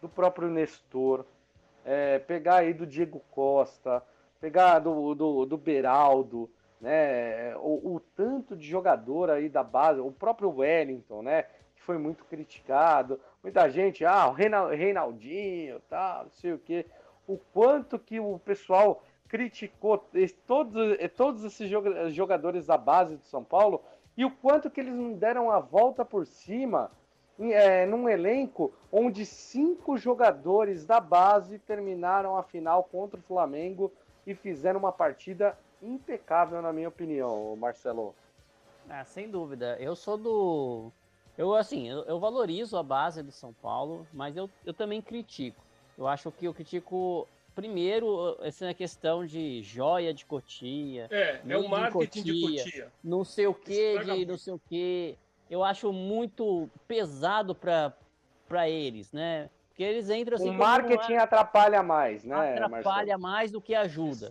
do 0.00 0.08
próprio 0.08 0.48
Nestor, 0.48 1.24
é, 1.84 2.18
pegar 2.18 2.56
aí 2.56 2.72
do 2.72 2.86
Diego 2.86 3.22
Costa, 3.30 4.02
pegar 4.40 4.78
do, 4.78 5.14
do, 5.14 5.46
do 5.46 5.56
Beraldo, 5.56 6.50
né, 6.80 7.56
o, 7.56 7.94
o, 7.94 8.00
tanto 8.14 8.56
de 8.56 8.66
jogador 8.66 9.30
aí 9.30 9.48
da 9.48 9.62
base, 9.62 10.00
o 10.00 10.12
próprio 10.12 10.50
Wellington, 10.50 11.22
né, 11.22 11.44
que 11.74 11.82
foi 11.82 11.96
muito 11.96 12.24
criticado, 12.24 13.20
muita 13.42 13.68
gente, 13.70 14.04
ah, 14.04 14.28
o 14.28 14.32
Reinaldinho, 14.32 15.80
tal, 15.88 16.24
não 16.24 16.32
sei 16.32 16.52
o 16.52 16.58
que, 16.58 16.84
o 17.26 17.38
quanto 17.52 17.98
que 17.98 18.20
o 18.20 18.38
pessoal 18.38 19.02
criticou 19.28 19.98
todos, 20.46 20.96
todos 21.16 21.44
esses 21.44 21.68
jogadores 22.14 22.66
da 22.66 22.76
base 22.76 23.16
do 23.16 23.24
São 23.24 23.42
Paulo 23.42 23.82
e 24.16 24.24
o 24.24 24.30
quanto 24.30 24.70
que 24.70 24.80
eles 24.80 24.94
não 24.94 25.12
deram 25.14 25.50
a 25.50 25.58
volta 25.58 26.04
por 26.04 26.26
cima 26.26 26.90
é, 27.38 27.84
num 27.86 28.08
elenco 28.08 28.72
onde 28.92 29.26
cinco 29.26 29.96
jogadores 29.96 30.84
da 30.84 31.00
base 31.00 31.58
terminaram 31.58 32.36
a 32.36 32.42
final 32.42 32.84
contra 32.84 33.18
o 33.18 33.22
Flamengo 33.22 33.92
e 34.26 34.34
fizeram 34.34 34.78
uma 34.78 34.92
partida 34.92 35.58
impecável, 35.82 36.62
na 36.62 36.72
minha 36.72 36.88
opinião, 36.88 37.56
Marcelo. 37.56 38.14
Ah, 38.88 39.04
sem 39.04 39.28
dúvida. 39.30 39.76
Eu 39.80 39.96
sou 39.96 40.16
do. 40.16 40.92
Eu, 41.36 41.54
assim, 41.54 41.88
eu, 41.88 42.04
eu 42.04 42.20
valorizo 42.20 42.76
a 42.76 42.82
base 42.82 43.22
do 43.22 43.32
São 43.32 43.52
Paulo, 43.52 44.06
mas 44.12 44.36
eu, 44.36 44.48
eu 44.64 44.72
também 44.72 45.02
critico. 45.02 45.63
Eu 45.96 46.06
acho 46.06 46.30
que 46.32 46.46
eu 46.46 46.54
critico 46.54 47.28
primeiro 47.54 48.36
essa 48.42 48.74
questão 48.74 49.24
de 49.24 49.62
joia 49.62 50.12
de 50.12 50.26
cotia. 50.26 51.08
É, 51.10 51.40
é 51.46 51.56
o 51.56 51.68
marketing 51.68 52.22
de 52.22 52.40
cotia, 52.40 52.64
de 52.64 52.64
cotia. 52.64 52.92
Não 53.02 53.24
sei 53.24 53.46
o 53.46 53.54
que, 53.54 53.98
de 54.00 54.26
não 54.26 54.36
sei 54.36 54.52
o 54.52 54.58
que. 54.58 55.16
Eu 55.48 55.62
acho 55.62 55.92
muito 55.92 56.68
pesado 56.88 57.54
para 57.54 58.68
eles, 58.68 59.12
né? 59.12 59.48
Porque 59.68 59.82
eles 59.82 60.08
entram 60.08 60.36
assim. 60.36 60.50
O 60.50 60.54
marketing 60.54 61.14
atrapalha 61.14 61.82
mais, 61.82 62.24
né? 62.24 62.52
Atrapalha 62.52 63.18
Marcelo? 63.18 63.20
mais 63.20 63.50
do 63.50 63.60
que 63.60 63.74
ajuda. 63.74 64.30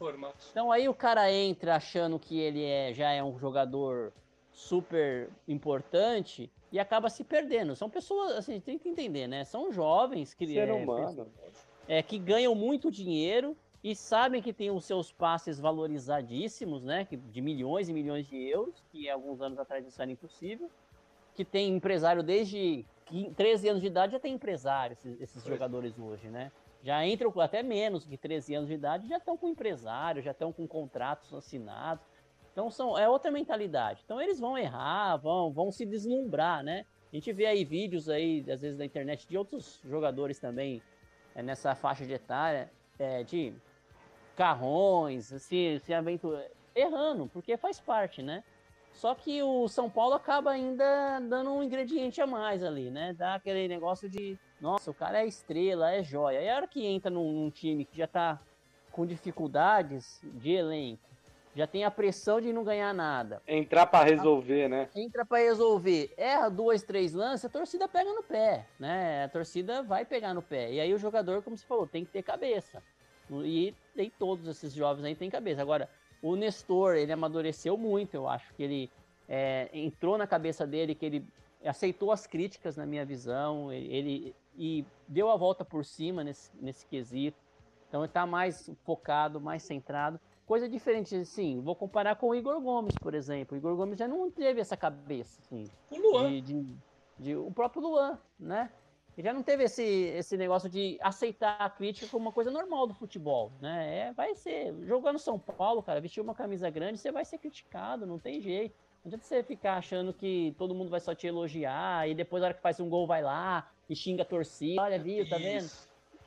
Então 0.51 0.71
aí 0.71 0.87
o 0.87 0.93
cara 0.93 1.31
entra 1.31 1.75
achando 1.75 2.17
que 2.17 2.39
ele 2.39 2.63
é, 2.63 2.93
já 2.93 3.11
é 3.11 3.21
um 3.21 3.37
jogador 3.37 4.13
super 4.53 5.29
importante 5.47 6.49
e 6.71 6.79
acaba 6.79 7.09
se 7.09 7.23
perdendo. 7.23 7.75
São 7.75 7.89
pessoas, 7.89 8.37
assim, 8.37 8.59
tem 8.59 8.77
que 8.77 8.87
entender, 8.87 9.27
né? 9.27 9.43
São 9.43 9.71
jovens 9.71 10.33
que, 10.33 10.47
Ser 10.47 10.71
humano. 10.71 11.27
É, 11.87 12.01
que 12.01 12.17
ganham 12.17 12.55
muito 12.55 12.89
dinheiro 12.89 13.57
e 13.83 13.93
sabem 13.93 14.41
que 14.41 14.53
tem 14.53 14.71
os 14.71 14.85
seus 14.85 15.11
passes 15.11 15.59
valorizadíssimos, 15.59 16.83
né? 16.83 17.07
De 17.11 17.41
milhões 17.41 17.89
e 17.89 17.93
milhões 17.93 18.25
de 18.27 18.37
euros, 18.37 18.81
que 18.91 19.09
alguns 19.09 19.41
anos 19.41 19.59
atrás 19.59 19.85
isso 19.85 20.01
era 20.01 20.09
impossível. 20.09 20.69
Que 21.35 21.43
tem 21.43 21.75
empresário 21.75 22.23
desde 22.23 22.85
13 23.35 23.69
anos 23.69 23.81
de 23.81 23.87
idade 23.87 24.13
já 24.13 24.19
tem 24.19 24.33
empresário, 24.33 24.93
esses, 24.93 25.19
esses 25.19 25.43
jogadores 25.43 25.97
hoje, 25.99 26.29
né? 26.29 26.51
Já 26.83 27.05
entram 27.05 27.33
até 27.39 27.63
menos 27.63 28.05
que 28.05 28.17
13 28.17 28.55
anos 28.55 28.67
de 28.67 28.75
idade, 28.75 29.07
já 29.07 29.17
estão 29.17 29.37
com 29.37 29.47
empresário, 29.47 30.21
já 30.21 30.31
estão 30.31 30.51
com 30.51 30.67
contratos 30.67 31.33
assinados. 31.33 32.05
Então 32.53 32.69
são, 32.69 32.97
é 32.97 33.09
outra 33.09 33.29
mentalidade. 33.31 34.01
Então 34.05 34.21
eles 34.21 34.39
vão 34.39 34.57
errar, 34.57 35.17
vão, 35.17 35.51
vão 35.51 35.71
se 35.71 35.85
deslumbrar, 35.85 36.63
né? 36.63 36.85
A 37.11 37.15
gente 37.15 37.33
vê 37.33 37.47
aí 37.47 37.65
vídeos 37.65 38.07
aí, 38.07 38.39
às 38.49 38.61
vezes, 38.61 38.77
na 38.77 38.85
internet 38.85 39.27
de 39.27 39.37
outros 39.37 39.81
jogadores 39.83 40.39
também 40.39 40.81
é, 41.35 41.43
nessa 41.43 41.75
faixa 41.75 42.05
de 42.05 42.13
etária, 42.13 42.71
é, 42.97 43.23
de 43.23 43.53
carrões, 44.35 45.25
se, 45.25 45.79
se 45.79 45.93
aventura, 45.93 46.49
errando, 46.75 47.27
porque 47.27 47.57
faz 47.57 47.79
parte, 47.79 48.21
né? 48.21 48.43
Só 48.93 49.15
que 49.15 49.41
o 49.41 49.67
São 49.67 49.89
Paulo 49.89 50.13
acaba 50.13 50.51
ainda 50.51 51.19
dando 51.19 51.51
um 51.51 51.63
ingrediente 51.63 52.21
a 52.21 52.27
mais 52.27 52.63
ali, 52.63 52.91
né? 52.91 53.13
Dá 53.13 53.35
aquele 53.35 53.67
negócio 53.67 54.07
de, 54.07 54.37
nossa, 54.61 54.91
o 54.91 54.93
cara 54.93 55.21
é 55.21 55.27
estrela, 55.27 55.91
é 55.91 56.03
joia. 56.03 56.41
E 56.41 56.49
a 56.49 56.55
hora 56.55 56.67
que 56.67 56.85
entra 56.85 57.09
num, 57.09 57.31
num 57.31 57.49
time 57.49 57.85
que 57.85 57.97
já 57.97 58.07
tá 58.07 58.39
com 58.91 59.05
dificuldades 59.05 60.21
de 60.35 60.51
elenco, 60.51 61.09
já 61.55 61.67
tem 61.67 61.83
a 61.83 61.91
pressão 61.91 62.41
de 62.41 62.51
não 62.51 62.63
ganhar 62.63 62.93
nada. 62.93 63.41
Entrar 63.47 63.85
para 63.85 64.05
resolver, 64.05 64.67
né? 64.67 64.89
Entra 64.95 65.25
para 65.25 65.43
resolver, 65.43 66.13
erra 66.17 66.49
dois, 66.49 66.83
três 66.83 67.13
lances, 67.13 67.45
a 67.45 67.49
torcida 67.49 67.87
pega 67.87 68.11
no 68.13 68.23
pé, 68.23 68.65
né? 68.79 69.25
A 69.25 69.29
torcida 69.29 69.83
vai 69.83 70.03
pegar 70.05 70.33
no 70.33 70.41
pé. 70.41 70.71
E 70.71 70.79
aí 70.79 70.93
o 70.93 70.97
jogador, 70.97 71.41
como 71.43 71.57
você 71.57 71.65
falou, 71.65 71.87
tem 71.87 72.03
que 72.03 72.11
ter 72.11 72.23
cabeça. 72.23 72.81
E 73.29 73.73
nem 73.95 74.09
todos 74.09 74.47
esses 74.47 74.73
jovens 74.73 75.05
aí 75.05 75.15
têm 75.15 75.29
cabeça. 75.29 75.61
Agora, 75.61 75.89
o 76.21 76.35
Nestor, 76.35 76.95
ele 76.95 77.11
amadureceu 77.11 77.77
muito, 77.77 78.15
eu 78.15 78.27
acho 78.27 78.53
que 78.53 78.63
ele 78.63 78.91
é, 79.27 79.69
entrou 79.73 80.17
na 80.17 80.27
cabeça 80.27 80.65
dele, 80.65 80.95
que 80.95 81.05
ele 81.05 81.25
aceitou 81.63 82.11
as 82.11 82.27
críticas, 82.27 82.77
na 82.77 82.85
minha 82.85 83.05
visão, 83.05 83.71
ele, 83.71 83.93
ele 83.93 84.35
e 84.57 84.85
deu 85.07 85.29
a 85.29 85.35
volta 85.35 85.63
por 85.65 85.83
cima 85.85 86.23
nesse, 86.23 86.51
nesse 86.61 86.85
quesito. 86.85 87.37
Então 87.87 88.01
ele 88.01 88.07
está 88.09 88.25
mais 88.25 88.69
focado, 88.83 89.39
mais 89.39 89.63
centrado. 89.63 90.19
Coisa 90.45 90.67
diferente, 90.67 91.15
assim, 91.15 91.61
vou 91.61 91.75
comparar 91.75 92.15
com 92.15 92.29
o 92.29 92.35
Igor 92.35 92.59
Gomes, 92.59 92.95
por 92.95 93.13
exemplo. 93.13 93.55
O 93.55 93.57
Igor 93.57 93.75
Gomes 93.75 93.97
já 93.97 94.07
não 94.07 94.29
teve 94.29 94.59
essa 94.59 94.75
cabeça, 94.75 95.39
assim. 95.41 95.69
O 95.89 95.97
Luan. 95.97 96.29
De, 96.29 96.41
de, 96.41 96.77
de, 97.17 97.35
o 97.35 97.51
próprio 97.51 97.81
Luan, 97.81 98.19
né? 98.37 98.69
Ele 99.17 99.27
já 99.27 99.33
não 99.33 99.43
teve 99.43 99.63
esse, 99.63 99.83
esse 99.83 100.35
negócio 100.35 100.67
de 100.67 100.97
aceitar 101.01 101.55
a 101.59 101.69
crítica 101.69 102.07
como 102.07 102.25
uma 102.25 102.31
coisa 102.31 102.49
normal 102.49 102.87
do 102.87 102.93
futebol, 102.93 103.51
né? 103.61 104.07
É, 104.07 104.13
vai 104.13 104.35
ser. 104.35 104.73
Jogando 104.85 105.19
São 105.19 105.37
Paulo, 105.37 105.83
cara, 105.83 106.01
vestir 106.01 106.19
uma 106.19 106.33
camisa 106.33 106.69
grande, 106.69 106.97
você 106.97 107.11
vai 107.11 107.23
ser 107.23 107.37
criticado, 107.37 108.05
não 108.07 108.17
tem 108.17 108.41
jeito. 108.41 108.75
Não 109.03 109.09
adianta 109.09 109.25
você 109.25 109.43
ficar 109.43 109.75
achando 109.75 110.13
que 110.13 110.55
todo 110.57 110.73
mundo 110.73 110.89
vai 110.89 110.99
só 110.99 111.13
te 111.13 111.27
elogiar 111.27 112.09
e 112.09 112.15
depois, 112.15 112.41
na 112.41 112.47
hora 112.47 112.53
que 112.55 112.61
faz 112.61 112.79
um 112.79 112.89
gol, 112.89 113.05
vai 113.05 113.21
lá 113.21 113.69
e 113.89 113.95
xinga 113.95 114.23
a 114.23 114.25
torcida. 114.25 114.81
Olha 114.81 114.95
ali, 114.95 115.27
tá 115.29 115.37
vendo? 115.37 115.69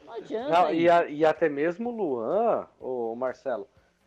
Não 0.05 0.12
adianta. 0.12 0.51
Não, 0.51 0.75
e, 0.75 0.89
a, 0.89 1.09
e, 1.09 1.25
até 1.25 1.49
mesmo 1.49 1.91
o 1.91 1.97
Luan, 1.97 2.69
o 2.81 3.17
Marcelo, 3.17 3.67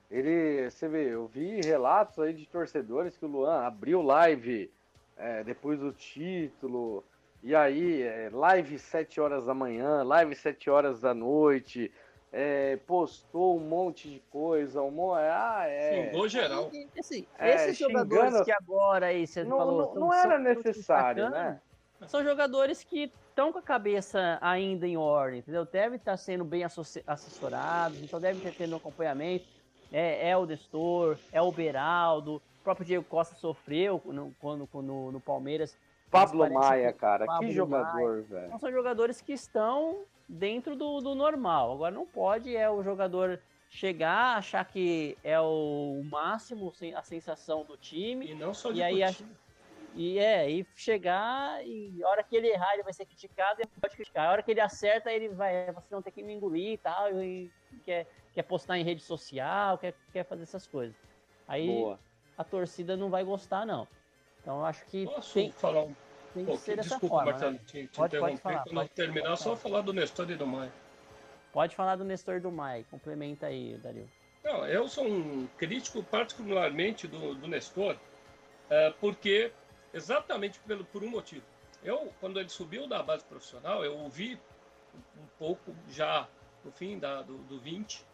ele, 0.09 0.69
você 0.69 0.87
vê, 0.87 1.13
eu 1.13 1.27
vi 1.27 1.61
relatos 1.61 2.19
aí 2.19 2.33
de 2.33 2.45
torcedores 2.47 3.17
que 3.17 3.25
o 3.25 3.29
Luan 3.29 3.61
abriu 3.61 4.01
live 4.01 4.71
é, 5.17 5.43
depois 5.43 5.79
do 5.79 5.91
título 5.91 7.03
e 7.41 7.55
aí, 7.55 8.01
é, 8.01 8.29
live 8.31 8.77
7 8.77 9.21
horas 9.21 9.45
da 9.45 9.53
manhã, 9.53 10.03
live 10.03 10.35
7 10.35 10.69
horas 10.69 10.99
da 10.99 11.13
noite, 11.13 11.91
é, 12.33 12.77
postou 12.85 13.57
um 13.57 13.61
monte 13.61 14.09
de 14.09 14.19
coisa, 14.29 14.81
um 14.81 14.91
monte, 14.91 15.19
ah, 15.19 15.63
é. 15.65 16.05
Xingou 16.05 16.27
geral. 16.27 16.69
Assim, 16.99 17.25
é, 17.37 17.55
esses 17.55 17.77
xingando... 17.77 18.13
jogadores 18.13 18.41
que 18.45 18.51
agora 18.51 19.05
aí 19.07 19.25
você 19.25 19.43
não, 19.43 19.57
falou. 19.57 19.95
Não, 19.95 20.01
não 20.01 20.13
era 20.13 20.37
necessário, 20.37 21.29
né? 21.29 21.59
São 22.07 22.23
jogadores 22.23 22.83
que 22.83 23.11
estão 23.29 23.51
com 23.51 23.59
a 23.59 23.61
cabeça 23.61 24.37
ainda 24.41 24.87
em 24.87 24.97
ordem, 24.97 25.39
entendeu? 25.39 25.65
Devem 25.65 25.97
estar 25.97 26.15
sendo 26.17 26.43
bem 26.43 26.63
assessorados, 26.63 28.01
então 28.01 28.19
devem 28.19 28.41
ter 28.41 28.53
tendo 28.53 28.73
um 28.73 28.77
acompanhamento. 28.77 29.45
É, 29.91 30.29
é 30.29 30.37
o 30.37 30.45
Destor, 30.45 31.17
é 31.31 31.41
o 31.41 31.51
Beraldo, 31.51 32.35
o 32.35 32.63
próprio 32.63 32.85
Diego 32.85 33.05
Costa 33.05 33.35
sofreu 33.35 34.01
no, 34.05 34.33
quando, 34.39 34.67
quando 34.67 35.11
no 35.11 35.19
Palmeiras 35.19 35.77
Pablo 36.09 36.51
Maia, 36.51 36.91
cara, 36.91 37.25
Pablo 37.25 37.47
que 37.47 37.53
jogador, 37.53 38.23
velho. 38.23 38.47
Então, 38.47 38.59
são 38.59 38.71
jogadores 38.71 39.21
que 39.21 39.33
estão 39.33 40.03
dentro 40.27 40.75
do, 40.75 40.99
do 41.01 41.13
normal. 41.13 41.73
Agora 41.73 41.93
não 41.93 42.05
pode 42.05 42.55
é 42.55 42.69
o 42.69 42.83
jogador 42.83 43.39
chegar, 43.69 44.37
achar 44.37 44.65
que 44.65 45.15
é 45.23 45.39
o 45.39 46.01
máximo, 46.09 46.73
a 46.95 47.03
sensação 47.03 47.63
do 47.63 47.77
time. 47.77 48.31
E 48.31 48.35
não 48.35 48.53
só 48.53 48.71
de 48.71 48.79
e 48.79 48.83
aí 48.83 49.03
e 49.95 50.19
é, 50.19 50.49
e 50.49 50.65
chegar 50.75 51.65
e 51.65 52.01
a 52.03 52.09
hora 52.09 52.23
que 52.23 52.35
ele 52.35 52.47
errar, 52.47 52.73
ele 52.73 52.83
vai 52.83 52.93
ser 52.93 53.05
criticado 53.05 53.61
e 53.61 53.67
pode 53.79 53.95
criticar. 53.95 54.27
A 54.27 54.31
hora 54.31 54.43
que 54.43 54.51
ele 54.51 54.61
acerta, 54.61 55.11
ele 55.11 55.29
vai, 55.29 55.71
você 55.71 55.93
não 55.93 56.01
tem 56.01 56.13
que 56.13 56.23
me 56.23 56.33
engolir 56.33 56.73
e 56.73 56.77
tal, 56.77 57.21
e 57.21 57.51
quer, 57.83 58.07
quer 58.39 58.43
postar 58.43 58.77
em 58.77 58.83
rede 58.85 59.01
social, 59.01 59.77
quer, 59.77 59.93
quer 60.13 60.23
fazer 60.23 60.43
essas 60.43 60.65
coisas. 60.65 60.95
Aí 61.45 61.67
Boa. 61.67 61.99
a 62.37 62.43
torcida 62.45 62.95
não 62.95 63.09
vai 63.09 63.21
gostar, 63.21 63.65
não. 63.65 63.85
Então 64.41 64.59
eu 64.59 64.65
acho 64.65 64.85
que 64.85 65.03
Posso 65.05 65.33
tem, 65.33 65.51
falar 65.51 65.83
um 65.83 65.95
tem 66.33 66.45
que 66.45 66.57
ser 66.57 66.77
dessa 66.77 66.89
Desculpa, 66.91 67.15
forma. 67.15 67.31
Marcelo, 67.31 67.51
Né? 67.51 67.59
te, 67.65 67.87
te 67.87 67.97
pode, 67.97 68.15
interromper. 68.15 68.19
pode 68.19 68.41
falar, 68.41 68.63
Quando 68.63 68.75
pode, 68.75 68.89
terminar, 68.91 69.27
pode 69.27 69.41
só 69.41 69.55
falar 69.57 69.81
do 69.81 69.91
Nestor 69.91 70.31
e 70.31 70.35
do 70.35 70.47
Maia. 70.47 70.71
Pode 71.51 71.75
falar 71.75 71.97
do 71.97 72.05
Nestor 72.05 72.35
e 72.35 72.39
do 72.39 72.49
Maia. 72.49 72.85
Complementa 72.89 73.47
aí, 73.47 73.77
Dario. 73.77 74.09
Não, 74.41 74.65
eu 74.65 74.87
sou 74.87 75.05
um 75.05 75.45
crítico 75.57 76.01
particularmente 76.01 77.09
do, 77.09 77.35
do 77.35 77.45
Nestor, 77.45 77.97
é, 78.69 78.89
porque 79.01 79.51
exatamente 79.93 80.61
pelo, 80.61 80.85
por 80.85 81.03
um 81.03 81.09
motivo. 81.09 81.43
Eu, 81.83 82.13
quando 82.21 82.39
ele 82.39 82.47
subiu 82.47 82.87
da 82.87 83.03
base 83.03 83.25
profissional, 83.25 83.83
eu 83.83 83.97
ouvi 83.97 84.39
um 85.17 85.27
pouco 85.37 85.75
já 85.89 86.25
no 86.63 86.71
fim 86.71 86.97
da, 86.97 87.21
do, 87.21 87.37
do 87.39 87.59
20, 87.59 88.07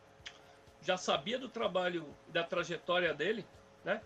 já 0.85 0.97
sabia 0.97 1.39
do 1.39 1.49
trabalho, 1.49 2.05
da 2.27 2.43
trajetória 2.43 3.13
dele, 3.13 3.45
né? 3.83 4.01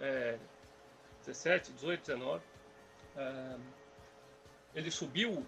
É, 0.00 0.36
17, 1.20 1.72
18, 1.72 2.00
19. 2.00 2.44
É, 3.16 3.56
ele 4.74 4.90
subiu, 4.90 5.46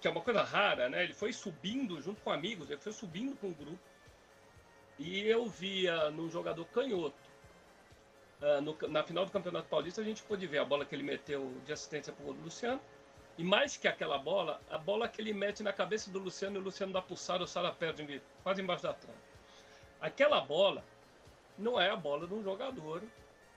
que 0.00 0.06
é 0.06 0.10
uma 0.10 0.20
coisa 0.20 0.42
rara, 0.42 0.88
né? 0.88 1.02
Ele 1.02 1.12
foi 1.12 1.32
subindo 1.32 2.00
junto 2.00 2.22
com 2.22 2.30
amigos, 2.30 2.70
ele 2.70 2.80
foi 2.80 2.92
subindo 2.92 3.36
com 3.36 3.48
um 3.48 3.52
grupo. 3.52 3.80
E 4.98 5.20
eu 5.22 5.46
via 5.46 6.10
num 6.10 6.30
jogador 6.30 6.64
canhoto, 6.66 7.16
uh, 8.42 8.60
no, 8.60 8.76
na 8.88 9.02
final 9.02 9.24
do 9.24 9.32
Campeonato 9.32 9.68
Paulista, 9.68 10.02
a 10.02 10.04
gente 10.04 10.22
pôde 10.22 10.46
ver 10.46 10.58
a 10.58 10.64
bola 10.64 10.84
que 10.84 10.94
ele 10.94 11.02
meteu 11.02 11.52
de 11.64 11.72
assistência 11.72 12.12
para 12.12 12.24
o 12.26 12.32
Luciano. 12.32 12.80
E 13.38 13.42
mais 13.42 13.76
que 13.76 13.88
aquela 13.88 14.18
bola, 14.18 14.60
a 14.70 14.76
bola 14.76 15.08
que 15.08 15.20
ele 15.20 15.32
mete 15.32 15.62
na 15.62 15.72
cabeça 15.72 16.10
do 16.10 16.18
Luciano 16.18 16.56
e 16.56 16.58
o 16.58 16.62
Luciano 16.62 16.92
dá 16.92 17.00
pulsada, 17.00 17.42
o 17.42 17.46
Sara 17.46 17.72
perde 17.72 18.22
quase 18.42 18.60
embaixo 18.60 18.82
da 18.82 18.92
trave. 18.92 19.29
Aquela 20.00 20.40
bola 20.40 20.84
não 21.58 21.80
é 21.80 21.90
a 21.90 21.96
bola 21.96 22.26
de 22.26 22.34
um 22.34 22.42
jogador 22.42 23.02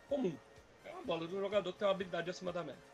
comum. 0.10 0.36
É 0.86 0.92
uma 0.92 1.04
bola 1.04 1.28
de 1.28 1.36
um 1.36 1.40
jogador 1.40 1.72
que 1.72 1.80
tem 1.80 1.88
uma 1.88 1.94
habilidade 1.94 2.30
acima 2.30 2.52
da 2.52 2.64
média. 2.64 2.94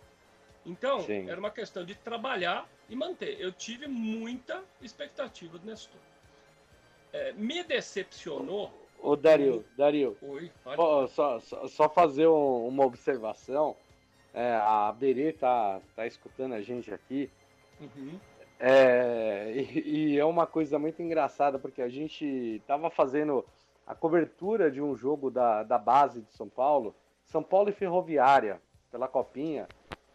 Então, 0.65 1.01
Sim. 1.01 1.29
era 1.29 1.39
uma 1.39 1.49
questão 1.49 1.83
de 1.83 1.95
trabalhar 1.95 2.69
e 2.89 2.95
manter. 2.95 3.39
Eu 3.39 3.51
tive 3.51 3.87
muita 3.87 4.63
expectativa 4.81 5.57
do 5.57 5.65
Nestor. 5.65 5.99
É, 7.11 7.33
me 7.33 7.63
decepcionou. 7.63 8.71
Ô, 9.01 9.15
Dario, 9.15 9.65
Dario. 9.77 10.17
Oi, 10.21 10.51
oh, 10.77 11.07
só, 11.07 11.39
só, 11.39 11.67
só, 11.67 11.89
fazer 11.89 12.27
um, 12.27 12.67
uma 12.67 12.85
observação. 12.85 13.75
É, 14.33 14.55
a 14.55 14.91
Berê 14.91 15.31
tá, 15.33 15.81
tá 15.95 16.05
escutando 16.05 16.53
a 16.53 16.61
gente 16.61 16.93
aqui. 16.93 17.31
Uhum. 17.79 18.19
É, 18.59 19.53
e, 19.55 20.13
e, 20.13 20.19
é 20.19 20.25
uma 20.25 20.45
coisa 20.45 20.77
muito 20.77 21.01
engraçada, 21.01 21.57
porque 21.57 21.81
a 21.81 21.87
gente 21.87 22.61
tava 22.67 22.89
fazendo 22.89 23.45
a 23.87 23.95
cobertura 23.95 24.69
de 24.69 24.81
um 24.81 24.95
jogo 24.95 25.31
da, 25.31 25.63
da 25.63 25.77
base 25.77 26.21
de 26.21 26.31
São 26.33 26.49
Paulo, 26.49 26.93
São 27.23 27.41
Paulo 27.41 27.69
e 27.69 27.73
Ferroviária, 27.73 28.61
pela 28.91 29.07
Copinha. 29.07 29.67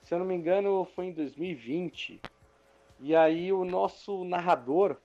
Se 0.02 0.14
eu 0.14 0.18
não 0.18 0.26
me 0.26 0.34
engano, 0.34 0.84
foi 0.94 1.06
em 1.06 1.12
2020. 1.12 2.20
E 3.00 3.16
aí 3.16 3.52
o 3.52 3.64
nosso 3.64 4.24
narrador, 4.24 4.98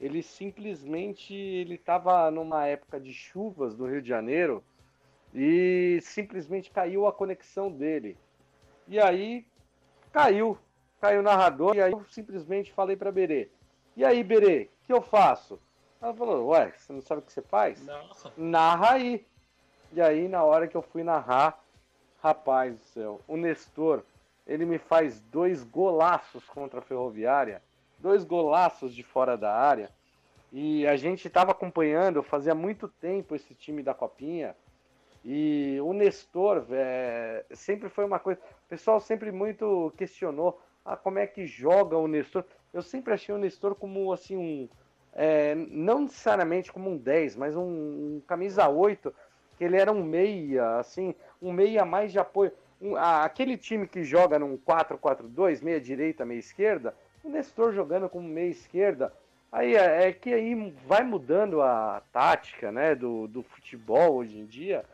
ele 0.00 0.22
simplesmente 0.22 1.34
ele 1.34 1.74
estava 1.74 2.30
numa 2.30 2.66
época 2.66 3.00
de 3.00 3.12
chuvas 3.12 3.76
no 3.76 3.86
Rio 3.86 4.02
de 4.02 4.08
Janeiro 4.08 4.62
e 5.34 5.98
simplesmente 6.02 6.70
caiu 6.70 7.06
a 7.06 7.12
conexão 7.12 7.70
dele. 7.70 8.16
E 8.86 9.00
aí 9.00 9.46
caiu. 10.12 10.58
Caiu 11.00 11.20
o 11.20 11.22
narrador 11.22 11.76
e 11.76 11.82
aí 11.82 11.92
eu 11.92 12.04
simplesmente 12.10 12.72
falei 12.72 12.96
para 12.96 13.12
Berê. 13.12 13.48
E 13.96 14.04
aí, 14.04 14.22
Berê, 14.22 14.70
o 14.82 14.86
que 14.86 14.92
eu 14.92 15.02
faço? 15.02 15.58
Ela 16.00 16.14
falou, 16.14 16.48
ué, 16.48 16.72
você 16.76 16.92
não 16.92 17.00
sabe 17.00 17.20
o 17.20 17.24
que 17.24 17.32
você 17.32 17.42
faz? 17.42 17.84
Não. 17.84 18.08
Narra 18.36 18.92
aí. 18.92 19.26
E 19.92 20.00
aí, 20.00 20.28
na 20.28 20.44
hora 20.44 20.68
que 20.68 20.76
eu 20.76 20.82
fui 20.82 21.02
narrar, 21.02 21.60
rapaz 22.22 22.76
do 22.76 22.84
céu, 22.84 23.20
o 23.26 23.36
Nestor, 23.36 24.04
ele 24.46 24.64
me 24.64 24.78
faz 24.78 25.20
dois 25.20 25.64
golaços 25.64 26.44
contra 26.44 26.78
a 26.80 26.82
Ferroviária, 26.82 27.62
dois 27.98 28.22
golaços 28.24 28.94
de 28.94 29.02
fora 29.02 29.36
da 29.36 29.52
área. 29.52 29.90
E 30.52 30.86
a 30.86 30.96
gente 30.96 31.26
estava 31.26 31.50
acompanhando, 31.50 32.22
fazia 32.22 32.54
muito 32.54 32.88
tempo 32.88 33.34
esse 33.34 33.54
time 33.54 33.82
da 33.82 33.92
Copinha. 33.92 34.54
E 35.24 35.78
o 35.82 35.92
Nestor 35.92 36.64
é, 36.70 37.44
sempre 37.50 37.88
foi 37.88 38.04
uma 38.04 38.18
coisa. 38.18 38.40
O 38.40 38.68
pessoal 38.68 39.00
sempre 39.00 39.32
muito 39.32 39.92
questionou 39.96 40.60
ah, 40.88 40.96
como 40.96 41.18
é 41.18 41.26
que 41.26 41.46
joga 41.46 41.98
o 41.98 42.08
Nestor. 42.08 42.42
Eu 42.72 42.80
sempre 42.80 43.12
achei 43.12 43.34
o 43.34 43.38
Nestor 43.38 43.74
como 43.74 44.10
assim 44.10 44.36
um. 44.36 44.68
É, 45.12 45.54
não 45.54 46.02
necessariamente 46.02 46.72
como 46.72 46.90
um 46.90 46.96
10, 46.96 47.36
mas 47.36 47.54
um, 47.54 47.62
um, 47.62 48.22
camisa 48.26 48.68
8, 48.68 49.12
que 49.58 49.64
ele 49.64 49.76
era 49.76 49.92
um 49.92 50.02
meia, 50.02 50.78
assim, 50.78 51.14
um 51.42 51.52
meia 51.52 51.84
mais 51.84 52.10
de 52.10 52.18
apoio. 52.18 52.52
Um, 52.80 52.96
ah, 52.96 53.24
aquele 53.24 53.58
time 53.58 53.86
que 53.86 54.02
joga 54.02 54.38
num 54.38 54.56
4-4-2, 54.56 55.62
meia 55.62 55.80
direita, 55.80 56.24
meia 56.24 56.38
esquerda, 56.38 56.94
o 57.22 57.28
Nestor 57.28 57.72
jogando 57.72 58.08
como 58.08 58.26
meia 58.26 58.48
esquerda. 58.48 59.12
Aí 59.52 59.74
é, 59.74 60.08
é 60.08 60.12
que 60.12 60.32
aí 60.32 60.72
vai 60.86 61.02
mudando 61.02 61.60
a 61.60 62.02
tática 62.12 62.72
né, 62.72 62.94
do, 62.94 63.26
do 63.26 63.42
futebol 63.42 64.16
hoje 64.16 64.38
em 64.38 64.46
dia. 64.46 64.84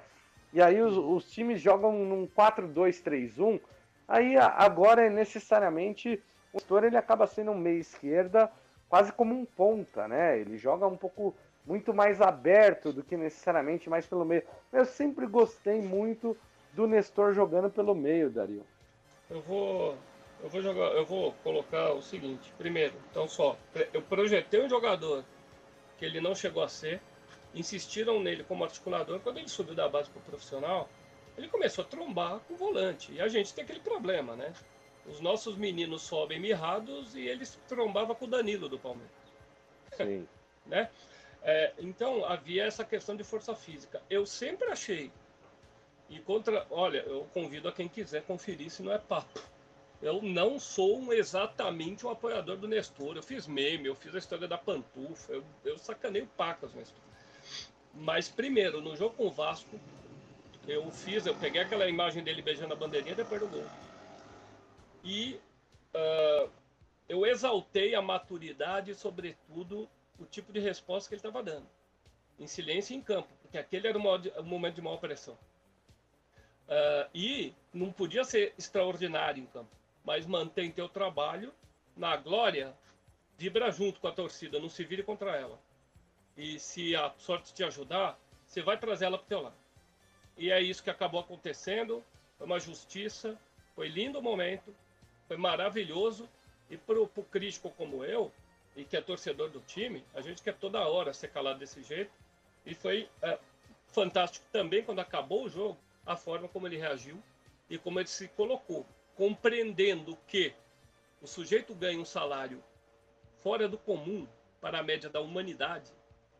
E 0.52 0.60
aí 0.62 0.80
os, 0.80 0.96
os 0.96 1.30
times 1.30 1.60
jogam 1.60 1.92
num 2.04 2.26
4-2-3-1. 2.26 3.60
Aí 4.06 4.36
agora 4.36 5.06
é 5.06 5.10
necessariamente 5.10 6.22
o 6.52 6.56
Nestor 6.56 6.84
ele 6.84 6.96
acaba 6.96 7.26
sendo 7.26 7.50
um 7.50 7.58
meia 7.58 7.80
esquerda, 7.80 8.50
quase 8.88 9.12
como 9.12 9.34
um 9.34 9.44
ponta, 9.44 10.06
né? 10.06 10.38
Ele 10.38 10.56
joga 10.56 10.86
um 10.86 10.96
pouco 10.96 11.34
muito 11.66 11.92
mais 11.92 12.20
aberto 12.20 12.92
do 12.92 13.02
que 13.02 13.16
necessariamente 13.16 13.90
mais 13.90 14.06
pelo 14.06 14.24
meio. 14.24 14.42
Eu 14.72 14.84
sempre 14.84 15.26
gostei 15.26 15.80
muito 15.80 16.36
do 16.72 16.86
Nestor 16.86 17.32
jogando 17.32 17.70
pelo 17.70 17.94
meio, 17.94 18.30
Dario. 18.30 18.64
Eu 19.30 19.40
vou 19.40 19.96
eu 20.44 20.50
vou 20.50 20.60
jogar, 20.60 20.92
eu 20.92 21.06
vou 21.06 21.32
colocar 21.42 21.94
o 21.94 22.02
seguinte, 22.02 22.52
primeiro, 22.58 22.92
então 23.10 23.26
só, 23.26 23.56
eu 23.94 24.02
projetei 24.02 24.62
um 24.62 24.68
jogador 24.68 25.24
que 25.96 26.04
ele 26.04 26.20
não 26.20 26.34
chegou 26.34 26.62
a 26.62 26.68
ser, 26.68 27.00
insistiram 27.54 28.20
nele 28.20 28.44
como 28.44 28.62
articulador, 28.62 29.20
quando 29.20 29.38
ele 29.38 29.48
subiu 29.48 29.74
da 29.74 29.88
base 29.88 30.10
para 30.10 30.20
o 30.20 30.24
profissional, 30.24 30.86
ele 31.36 31.48
começou 31.48 31.84
a 31.84 31.88
trombar 31.88 32.40
com 32.40 32.54
o 32.54 32.56
volante. 32.56 33.12
E 33.12 33.20
a 33.20 33.28
gente 33.28 33.52
tem 33.52 33.64
aquele 33.64 33.80
problema, 33.80 34.36
né? 34.36 34.52
Os 35.06 35.20
nossos 35.20 35.56
meninos 35.56 36.02
sobem 36.02 36.40
mirrados 36.40 37.14
e 37.14 37.26
eles 37.26 37.58
trombavam 37.68 38.14
com 38.14 38.24
o 38.24 38.28
Danilo 38.28 38.68
do 38.68 38.78
Palmeiras. 38.78 39.12
Sim. 39.96 40.26
né? 40.64 40.90
É, 41.42 41.74
então 41.78 42.24
havia 42.24 42.64
essa 42.64 42.84
questão 42.84 43.14
de 43.14 43.22
força 43.22 43.54
física. 43.54 44.00
Eu 44.08 44.24
sempre 44.24 44.68
achei. 44.68 45.10
E 46.08 46.18
contra. 46.20 46.66
Olha, 46.70 46.98
eu 47.00 47.26
convido 47.34 47.68
a 47.68 47.72
quem 47.72 47.88
quiser 47.88 48.22
conferir 48.22 48.70
se 48.70 48.82
não 48.82 48.92
é 48.92 48.98
papo. 48.98 49.40
Eu 50.00 50.20
não 50.22 50.58
sou 50.58 50.98
um, 50.98 51.12
exatamente 51.12 52.06
um 52.06 52.10
apoiador 52.10 52.56
do 52.56 52.68
Nestor. 52.68 53.16
Eu 53.16 53.22
fiz 53.22 53.46
meme, 53.46 53.86
eu 53.86 53.94
fiz 53.94 54.14
a 54.14 54.18
história 54.18 54.46
da 54.46 54.58
pantufa, 54.58 55.32
eu, 55.32 55.44
eu 55.64 55.78
sacaneio 55.78 56.26
pacas 56.36 56.74
Nestor. 56.74 57.02
Mas 57.94 58.28
primeiro, 58.28 58.80
no 58.80 58.96
jogo 58.96 59.14
com 59.14 59.26
o 59.26 59.30
Vasco, 59.30 59.78
eu 60.66 60.90
fiz, 60.90 61.26
eu 61.26 61.34
peguei 61.34 61.60
aquela 61.60 61.88
imagem 61.88 62.22
dele 62.22 62.42
beijando 62.42 62.72
a 62.72 62.76
bandeirinha 62.76 63.14
depois 63.14 63.40
do 63.40 63.48
gol. 63.48 63.66
E 65.02 65.38
uh, 65.94 66.50
eu 67.08 67.26
exaltei 67.26 67.94
a 67.94 68.02
maturidade 68.02 68.90
e, 68.90 68.94
sobretudo, 68.94 69.88
o 70.18 70.24
tipo 70.24 70.52
de 70.52 70.60
resposta 70.60 71.08
que 71.08 71.14
ele 71.14 71.20
estava 71.20 71.42
dando. 71.42 71.66
Em 72.38 72.46
silêncio 72.46 72.94
e 72.94 72.96
em 72.96 73.02
campo, 73.02 73.28
porque 73.42 73.58
aquele 73.58 73.86
era 73.86 73.98
o, 73.98 74.44
momento 74.44 74.74
de 74.76 74.82
maior 74.82 74.98
pressão. 74.98 75.34
Uh, 76.66 77.08
e 77.14 77.54
não 77.72 77.92
podia 77.92 78.24
ser 78.24 78.54
extraordinário 78.58 79.42
em 79.42 79.46
campo, 79.46 79.70
mas 80.02 80.26
mantém 80.26 80.72
teu 80.72 80.88
trabalho 80.88 81.52
na 81.94 82.16
glória, 82.16 82.74
vibra 83.36 83.70
junto 83.70 84.00
com 84.00 84.08
a 84.08 84.12
torcida, 84.12 84.58
não 84.58 84.70
se 84.70 84.82
vire 84.82 85.02
contra 85.02 85.36
ela. 85.36 85.58
E 86.36 86.58
se 86.58 86.96
a 86.96 87.12
sorte 87.18 87.52
te 87.52 87.62
ajudar, 87.62 88.18
você 88.46 88.62
vai 88.62 88.78
trazer 88.78 89.04
ela 89.04 89.18
para 89.18 89.24
o 89.24 89.28
teu 89.28 89.42
lado. 89.42 89.63
E 90.36 90.50
é 90.50 90.60
isso 90.60 90.82
que 90.82 90.90
acabou 90.90 91.20
acontecendo. 91.20 92.04
Foi 92.36 92.46
uma 92.46 92.60
justiça, 92.60 93.38
foi 93.74 93.88
lindo 93.88 94.18
o 94.18 94.22
momento, 94.22 94.74
foi 95.28 95.36
maravilhoso. 95.36 96.28
E 96.70 96.76
para 96.76 97.00
o 97.00 97.08
crítico 97.08 97.70
como 97.70 98.04
eu, 98.04 98.32
e 98.76 98.84
que 98.84 98.96
é 98.96 99.00
torcedor 99.00 99.50
do 99.50 99.60
time, 99.60 100.04
a 100.14 100.20
gente 100.20 100.42
quer 100.42 100.54
toda 100.54 100.86
hora 100.88 101.12
ser 101.12 101.28
calado 101.28 101.58
desse 101.58 101.82
jeito. 101.82 102.10
E 102.66 102.74
foi 102.74 103.08
é, 103.22 103.38
fantástico 103.88 104.44
também 104.50 104.82
quando 104.82 105.00
acabou 105.00 105.44
o 105.44 105.48
jogo, 105.48 105.78
a 106.04 106.16
forma 106.16 106.48
como 106.48 106.66
ele 106.66 106.76
reagiu 106.76 107.22
e 107.68 107.78
como 107.78 108.00
ele 108.00 108.08
se 108.08 108.28
colocou, 108.28 108.86
compreendendo 109.16 110.18
que 110.26 110.52
o 111.22 111.26
sujeito 111.26 111.74
ganha 111.74 111.98
um 111.98 112.04
salário 112.04 112.62
fora 113.40 113.68
do 113.68 113.78
comum 113.78 114.26
para 114.60 114.80
a 114.80 114.82
média 114.82 115.08
da 115.08 115.20
humanidade, 115.20 115.90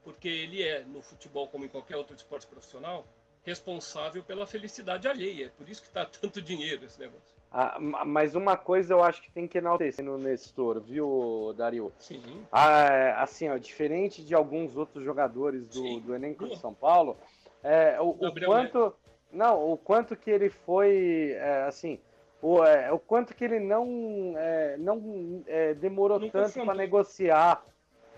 porque 0.03 0.29
ele 0.29 0.63
é, 0.63 0.81
no 0.85 1.01
futebol 1.01 1.49
como 1.49 1.65
em 1.65 1.69
qualquer 1.69 1.97
outro 1.97 2.15
esporte 2.15 2.47
profissional, 2.47 3.07
responsável 3.45 4.23
pela 4.23 4.47
felicidade 4.47 5.07
alheia. 5.07 5.47
É 5.47 5.49
por 5.51 5.69
isso 5.69 5.83
que 5.83 5.89
está 5.89 6.05
tanto 6.21 6.41
dinheiro 6.41 6.85
esse 6.85 6.99
negócio. 6.99 7.35
Ah, 7.57 7.79
mas 7.79 8.35
uma 8.35 8.57
coisa 8.57 8.95
eu 8.95 9.03
acho 9.03 9.23
que 9.23 9.31
tem 9.31 9.47
que 9.47 9.59
enaltecer 9.59 10.05
no 10.05 10.19
Nestor, 10.19 10.81
viu, 10.81 11.55
Dario? 11.57 11.93
Sim. 11.99 12.21
Ah, 12.51 13.23
assim, 13.23 13.49
ó, 13.49 13.57
diferente 13.57 14.25
de 14.25 14.35
alguns 14.35 14.77
outros 14.77 15.05
jogadores 15.05 15.69
do, 15.69 16.01
do 16.01 16.15
elenco 16.17 16.49
de 16.49 16.59
São 16.59 16.75
Paulo, 16.75 17.17
é, 17.63 18.01
o, 18.01 18.09
o 18.11 18.45
quanto. 18.45 18.95
Não, 19.33 19.73
o 19.73 19.77
quanto 19.77 20.17
que 20.17 20.31
ele 20.31 20.51
foi. 20.51 21.33
É, 21.33 21.63
assim. 21.63 21.99
O, 22.43 22.63
é, 22.63 22.93
o 22.93 22.99
quanto 22.99 23.35
que 23.35 23.43
ele 23.43 23.59
não, 23.59 24.35
é, 24.37 24.77
não 24.77 25.43
é, 25.47 25.73
demorou 25.73 26.19
não 26.21 26.29
tanto 26.29 26.63
para 26.63 26.75
negociar 26.75 27.65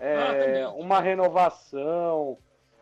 é, 0.01 0.63
ah, 0.63 0.71
uma 0.71 0.99
renovação. 0.99 2.37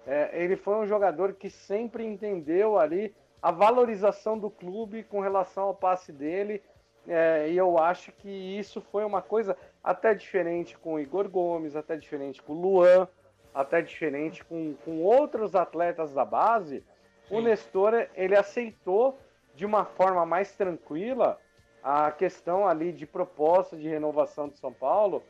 É, 0.06 0.30
ele 0.34 0.56
foi 0.56 0.76
um 0.76 0.86
jogador 0.86 1.34
que 1.34 1.50
sempre 1.50 2.06
entendeu 2.06 2.78
ali 2.78 3.14
a 3.42 3.52
valorização 3.52 4.38
do 4.38 4.50
clube 4.50 5.04
com 5.04 5.20
relação 5.20 5.64
ao 5.66 5.76
passe 5.76 6.12
dele. 6.12 6.62
É, 7.08 7.50
e 7.50 7.58
eu 7.58 7.78
acho 7.78 8.12
que 8.12 8.30
isso 8.30 8.82
foi 8.82 9.04
uma 9.04 9.22
coisa 9.22 9.56
até 9.84 10.14
diferente 10.14 10.78
com 10.78 10.96
o 10.96 11.00
Igor 11.00 11.30
Gomes, 11.30 11.76
até 11.76 11.96
diferente 11.96 12.42
com 12.42 12.54
o 12.54 12.60
Luan, 12.60 13.08
até 13.54 13.82
diferente 13.82 14.44
com, 14.44 14.76
com 14.84 15.04
outros 15.04 15.56
atletas 15.56 16.14
da 16.14 16.26
base. 16.26 16.84
Sim. 17.28 17.36
O 17.36 17.42
Nestor 17.42 18.08
ele 18.16 18.36
aceitou 18.36 19.20
de 19.54 19.66
uma 19.66 19.86
forma 19.86 20.26
mais 20.26 20.56
tranquila 20.56 21.40
a 21.84 22.12
questão 22.12 22.68
ali 22.68 22.92
de 22.92 23.06
proposta 23.06 23.78
de 23.78 23.88
renovação 23.88 24.50
de 24.50 24.58
São 24.58 24.74
Paulo. 24.74 25.24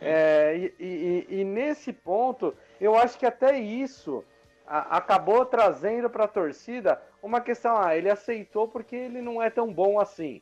É, 0.00 0.56
e, 0.56 0.74
e, 0.80 1.40
e, 1.40 1.44
nesse 1.44 1.92
ponto, 1.92 2.54
eu 2.80 2.96
acho 2.96 3.18
que 3.18 3.26
até 3.26 3.58
isso 3.58 4.24
a, 4.66 4.96
acabou 4.96 5.44
trazendo 5.44 6.08
para 6.08 6.24
a 6.24 6.28
torcida 6.28 7.00
uma 7.22 7.40
questão, 7.40 7.76
ah, 7.76 7.94
ele 7.94 8.08
aceitou 8.08 8.66
porque 8.66 8.96
ele 8.96 9.20
não 9.20 9.42
é 9.42 9.50
tão 9.50 9.72
bom 9.72 10.00
assim. 10.00 10.40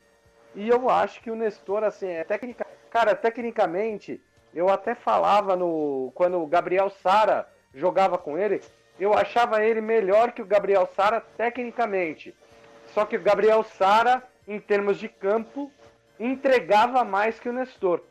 E 0.55 0.69
eu 0.69 0.89
acho 0.89 1.21
que 1.21 1.31
o 1.31 1.37
Nestor, 1.37 1.83
assim, 1.83 2.09
é 2.09 2.25
técnica. 2.25 2.67
Cara, 2.91 3.15
tecnicamente, 3.15 4.21
eu 4.55 4.69
até 4.69 4.95
falava 4.95 5.57
no. 5.57 6.11
Quando 6.15 6.41
o 6.41 6.47
Gabriel 6.47 6.89
Sara 6.89 7.49
jogava 7.75 8.17
com 8.17 8.39
ele, 8.39 8.61
eu 8.99 9.13
achava 9.13 9.63
ele 9.63 9.81
melhor 9.81 10.33
que 10.33 10.43
o 10.43 10.47
Gabriel 10.47 10.89
Sara 10.97 11.21
tecnicamente. 11.37 12.35
Só 12.95 13.05
que 13.05 13.17
o 13.17 13.23
Gabriel 13.23 13.63
Sara, 13.63 14.23
em 14.47 14.59
termos 14.59 14.99
de 14.99 15.09
campo, 15.09 15.71
entregava 16.19 17.05
mais 17.05 17.39
que 17.39 17.49
o 17.49 17.53
Nestor. 17.53 18.03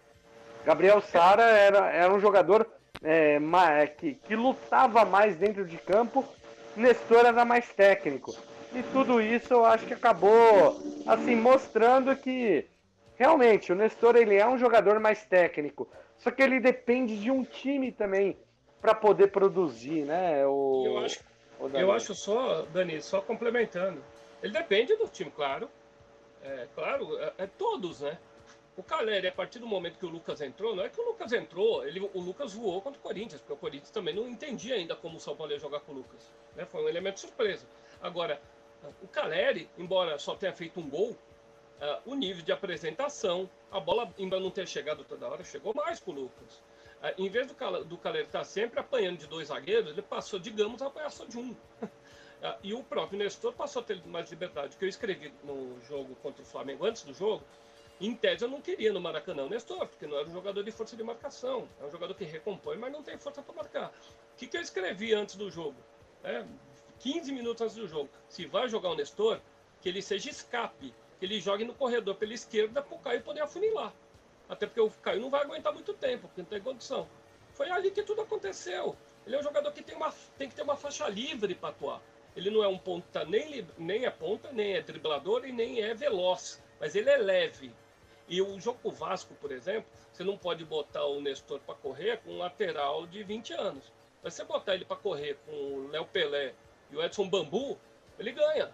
Gabriel 0.68 0.99
Sara 0.99 1.44
era, 1.44 1.89
era 1.91 2.14
um 2.14 2.19
jogador 2.19 2.68
é, 3.02 3.39
é, 3.80 3.88
que, 3.88 4.15
que 4.15 4.35
lutava 4.35 5.06
mais 5.06 5.38
dentro 5.38 5.64
de 5.65 5.77
campo, 5.77 6.26
Nestor 6.76 7.26
era 7.26 7.45
mais 7.45 7.69
técnico. 7.69 8.35
E 8.76 8.84
tudo 8.91 9.22
isso 9.22 9.53
eu 9.53 9.64
acho 9.64 9.85
que 9.85 9.94
acabou 9.94 10.77
assim 11.06 11.38
mostrando 11.38 12.14
que 12.18 12.68
realmente 13.15 13.72
o 13.72 13.76
Nestor 13.76 14.18
ele 14.18 14.35
é 14.35 14.45
um 14.45 14.57
jogador 14.57 14.99
mais 14.99 15.26
técnico, 15.26 15.88
só 16.18 16.31
que 16.31 16.44
ele 16.44 16.60
depende 16.60 17.18
de 17.18 17.31
um 17.31 17.45
time 17.45 17.94
também 17.94 18.38
para 18.81 18.94
poder 18.94 19.27
produzir, 19.27 20.03
né? 20.03 20.45
O, 20.45 20.84
eu 20.85 20.98
acho, 20.98 21.19
eu 21.76 21.91
acho 21.94 22.14
só, 22.14 22.64
Dani, 22.73 23.02
só 23.02 23.22
complementando, 23.22 24.03
ele 24.44 24.52
depende 24.52 24.98
do 24.98 25.07
time, 25.07 25.31
claro. 25.31 25.69
É, 26.44 26.68
claro, 26.76 27.18
é, 27.19 27.34
é 27.38 27.48
todos, 27.48 28.02
né? 28.02 28.18
O 28.77 28.83
Caleri, 28.83 29.27
a 29.27 29.31
partir 29.31 29.57
do 29.57 29.65
momento 29.65 29.97
que 29.97 30.05
o 30.05 30.09
Lucas 30.09 30.39
entrou, 30.39 30.75
não 30.75 30.83
é 30.83 30.89
que 30.89 31.01
o 31.01 31.03
Lucas 31.03 31.33
entrou, 31.33 31.85
ele, 31.85 31.99
o 31.99 32.21
Lucas 32.21 32.53
voou 32.53 32.79
contra 32.79 32.99
o 32.99 33.01
Corinthians, 33.01 33.41
porque 33.41 33.53
o 33.53 33.57
Corinthians 33.57 33.89
também 33.89 34.13
não 34.13 34.27
entendia 34.27 34.75
ainda 34.75 34.95
como 34.95 35.17
o 35.17 35.19
São 35.19 35.35
Paulo 35.35 35.51
ia 35.51 35.57
jogar 35.57 35.79
com 35.79 35.91
o 35.91 35.95
Lucas. 35.95 36.31
Né? 36.55 36.63
Foi 36.63 36.83
um 36.83 36.87
elemento 36.87 37.19
surpresa. 37.19 37.65
Agora, 37.99 38.39
o 39.01 39.07
Caleri, 39.07 39.67
embora 39.79 40.19
só 40.19 40.35
tenha 40.35 40.53
feito 40.53 40.79
um 40.79 40.87
gol, 40.87 41.17
uh, 41.81 42.01
o 42.05 42.15
nível 42.15 42.43
de 42.43 42.51
apresentação. 42.51 43.49
A 43.71 43.79
bola, 43.79 44.13
ainda 44.17 44.39
não 44.39 44.49
ter 44.49 44.67
chegado 44.67 45.03
toda 45.03 45.27
hora, 45.27 45.43
chegou 45.43 45.73
mais 45.73 45.99
pro 45.99 46.13
Lucas. 46.13 46.61
Uh, 47.01 47.13
em 47.17 47.29
vez 47.29 47.47
do, 47.47 47.83
do 47.83 47.97
Caleiro 47.97 48.27
estar 48.27 48.39
tá 48.39 48.45
sempre 48.45 48.79
apanhando 48.79 49.17
de 49.17 49.27
dois 49.27 49.49
zagueiros, 49.49 49.91
ele 49.91 50.01
passou, 50.01 50.39
digamos, 50.39 50.81
a 50.81 50.87
apanhar 50.87 51.11
só 51.11 51.25
de 51.25 51.37
um. 51.37 51.51
uh, 51.51 51.87
e 52.63 52.73
o 52.73 52.83
próprio 52.83 53.19
Nestor 53.19 53.53
passou 53.53 53.81
a 53.81 53.85
ter 53.85 54.05
mais 54.05 54.29
liberdade. 54.29 54.75
O 54.75 54.79
que 54.79 54.85
eu 54.85 54.89
escrevi 54.89 55.33
no 55.43 55.79
jogo 55.87 56.15
contra 56.21 56.41
o 56.41 56.45
Flamengo, 56.45 56.85
antes 56.85 57.03
do 57.03 57.13
jogo, 57.13 57.43
em 57.99 58.13
tese 58.13 58.43
eu 58.43 58.49
não 58.49 58.61
queria 58.61 58.93
no 58.93 59.01
Maracanã 59.01 59.43
o 59.43 59.49
Nestor, 59.49 59.87
porque 59.87 60.05
não 60.05 60.17
era 60.17 60.27
um 60.27 60.33
jogador 60.33 60.63
de 60.63 60.71
força 60.71 60.95
de 60.95 61.03
marcação. 61.03 61.67
É 61.81 61.85
um 61.85 61.91
jogador 61.91 62.13
que 62.13 62.23
recompõe, 62.23 62.77
mas 62.77 62.91
não 62.91 63.01
tem 63.01 63.17
força 63.17 63.41
para 63.41 63.55
marcar. 63.55 63.89
O 64.33 64.37
que, 64.37 64.47
que 64.47 64.55
eu 64.55 64.61
escrevi 64.61 65.13
antes 65.13 65.35
do 65.35 65.49
jogo? 65.49 65.75
É, 66.23 66.45
15 66.99 67.31
minutos 67.31 67.61
antes 67.61 67.75
do 67.75 67.87
jogo. 67.87 68.09
Se 68.29 68.45
vai 68.45 68.69
jogar 68.69 68.89
o 68.89 68.95
Nestor, 68.95 69.39
que 69.81 69.89
ele 69.89 70.01
seja 70.01 70.29
escape, 70.29 70.93
que 71.19 71.25
ele 71.25 71.39
jogue 71.39 71.63
no 71.63 71.73
corredor 71.73 72.15
pela 72.15 72.33
esquerda 72.33 72.81
para 72.81 72.95
o 72.95 72.99
Caio 72.99 73.21
poder 73.23 73.41
afunilar. 73.41 73.91
Até 74.47 74.67
porque 74.67 74.79
o 74.79 74.89
Caio 74.89 75.19
não 75.19 75.29
vai 75.29 75.41
aguentar 75.41 75.73
muito 75.73 75.93
tempo, 75.93 76.27
porque 76.27 76.41
não 76.41 76.49
tem 76.49 76.61
condição. 76.61 77.07
Foi 77.53 77.69
ali 77.71 77.89
que 77.89 78.03
tudo 78.03 78.21
aconteceu. 78.21 78.95
Ele 79.25 79.35
é 79.35 79.39
um 79.39 79.43
jogador 79.43 79.71
que 79.71 79.83
tem, 79.83 79.95
uma, 79.95 80.13
tem 80.37 80.47
que 80.47 80.55
ter 80.55 80.61
uma 80.61 80.75
faixa 80.75 81.07
livre 81.09 81.55
para 81.55 81.69
atuar. 81.69 82.01
Ele 82.35 82.51
não 82.51 82.63
é 82.63 82.67
um 82.67 82.77
ponta, 82.77 83.25
nem, 83.25 83.67
nem 83.77 84.05
é 84.05 84.11
ponta, 84.11 84.51
nem 84.51 84.73
é 84.73 84.81
driblador 84.81 85.45
e 85.45 85.51
nem 85.51 85.81
é 85.81 85.95
veloz. 85.95 86.61
Mas 86.79 86.95
ele 86.95 87.09
é 87.09 87.17
leve. 87.17 87.73
E 88.27 88.41
o 88.41 88.59
jogo 88.59 88.91
Vasco, 88.91 89.33
por 89.35 89.51
exemplo, 89.51 89.89
você 90.11 90.23
não 90.23 90.37
pode 90.37 90.65
botar 90.65 91.05
o 91.05 91.21
Nestor 91.21 91.59
para 91.61 91.75
correr 91.75 92.17
com 92.17 92.31
um 92.31 92.37
lateral 92.37 93.07
de 93.07 93.23
20 93.23 93.53
anos. 93.53 93.91
Mas 94.21 94.33
você 94.33 94.43
botar 94.43 94.75
ele 94.75 94.83
para 94.83 94.97
correr 94.97 95.37
com 95.45 95.51
o 95.51 95.87
Léo 95.87 96.05
Pelé 96.05 96.53
e 96.91 96.95
o 96.95 97.03
Edson 97.03 97.29
Bambu, 97.29 97.77
ele 98.19 98.31
ganha. 98.31 98.71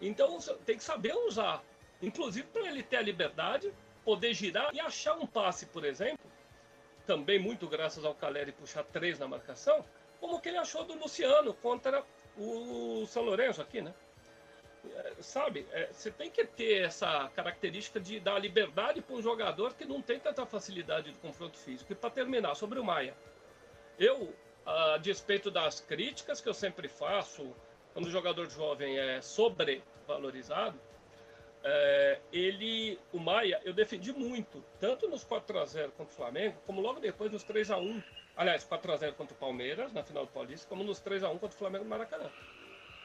Então 0.00 0.38
tem 0.64 0.76
que 0.76 0.84
saber 0.84 1.14
usar. 1.14 1.62
Inclusive 2.02 2.46
para 2.48 2.66
ele 2.66 2.82
ter 2.82 2.96
a 2.96 3.02
liberdade, 3.02 3.72
poder 4.04 4.34
girar 4.34 4.74
e 4.74 4.80
achar 4.80 5.16
um 5.16 5.26
passe, 5.26 5.66
por 5.66 5.84
exemplo, 5.84 6.30
também 7.06 7.38
muito 7.38 7.68
graças 7.68 8.04
ao 8.04 8.14
Caleri 8.14 8.52
puxar 8.52 8.82
três 8.84 9.18
na 9.18 9.28
marcação, 9.28 9.84
como 10.20 10.40
que 10.40 10.48
ele 10.48 10.58
achou 10.58 10.84
do 10.84 10.94
Luciano 10.94 11.54
contra 11.54 12.04
o 12.36 13.06
São 13.06 13.22
Lourenço 13.22 13.62
aqui, 13.62 13.80
né? 13.80 13.94
É, 14.94 15.22
sabe, 15.22 15.66
é, 15.72 15.88
você 15.92 16.10
tem 16.10 16.30
que 16.30 16.44
ter 16.44 16.82
essa 16.84 17.30
característica 17.34 17.98
de 18.00 18.20
dar 18.20 18.38
liberdade 18.38 19.00
para 19.00 19.16
um 19.16 19.22
jogador 19.22 19.74
que 19.74 19.84
não 19.84 20.02
tem 20.02 20.18
tanta 20.18 20.44
facilidade 20.46 21.12
de 21.12 21.18
confronto 21.18 21.58
físico. 21.58 21.92
E 21.92 21.94
para 21.94 22.10
terminar, 22.10 22.54
sobre 22.54 22.78
o 22.78 22.84
Maia, 22.84 23.14
eu, 23.98 24.34
a 24.64 24.98
despeito 24.98 25.50
das 25.50 25.80
críticas 25.80 26.40
que 26.40 26.48
eu 26.48 26.54
sempre 26.54 26.88
faço 26.88 27.54
quando 27.92 28.06
o 28.06 28.10
jogador 28.10 28.48
jovem 28.50 28.98
é 28.98 29.20
sobrevalorizado, 29.22 30.78
é, 31.64 32.20
ele, 32.32 32.98
o 33.12 33.18
Maia, 33.18 33.60
eu 33.64 33.72
defendi 33.72 34.12
muito, 34.12 34.62
tanto 34.78 35.08
nos 35.08 35.24
4 35.24 35.58
a 35.58 35.64
0 35.64 35.92
contra 35.92 36.12
o 36.12 36.16
Flamengo, 36.16 36.56
como 36.66 36.80
logo 36.80 37.00
depois 37.00 37.32
nos 37.32 37.42
3 37.42 37.70
a 37.70 37.76
1 37.78 38.02
aliás, 38.36 38.62
4 38.64 38.92
a 38.92 38.96
0 38.96 39.14
contra 39.14 39.34
o 39.34 39.38
Palmeiras, 39.38 39.92
na 39.92 40.02
final 40.02 40.26
do 40.26 40.32
Paulista, 40.32 40.68
como 40.68 40.84
nos 40.84 41.00
3 41.00 41.24
a 41.24 41.30
1 41.30 41.38
contra 41.38 41.56
o 41.56 41.58
Flamengo 41.58 41.84
no 41.84 41.90
Maracanã. 41.90 42.30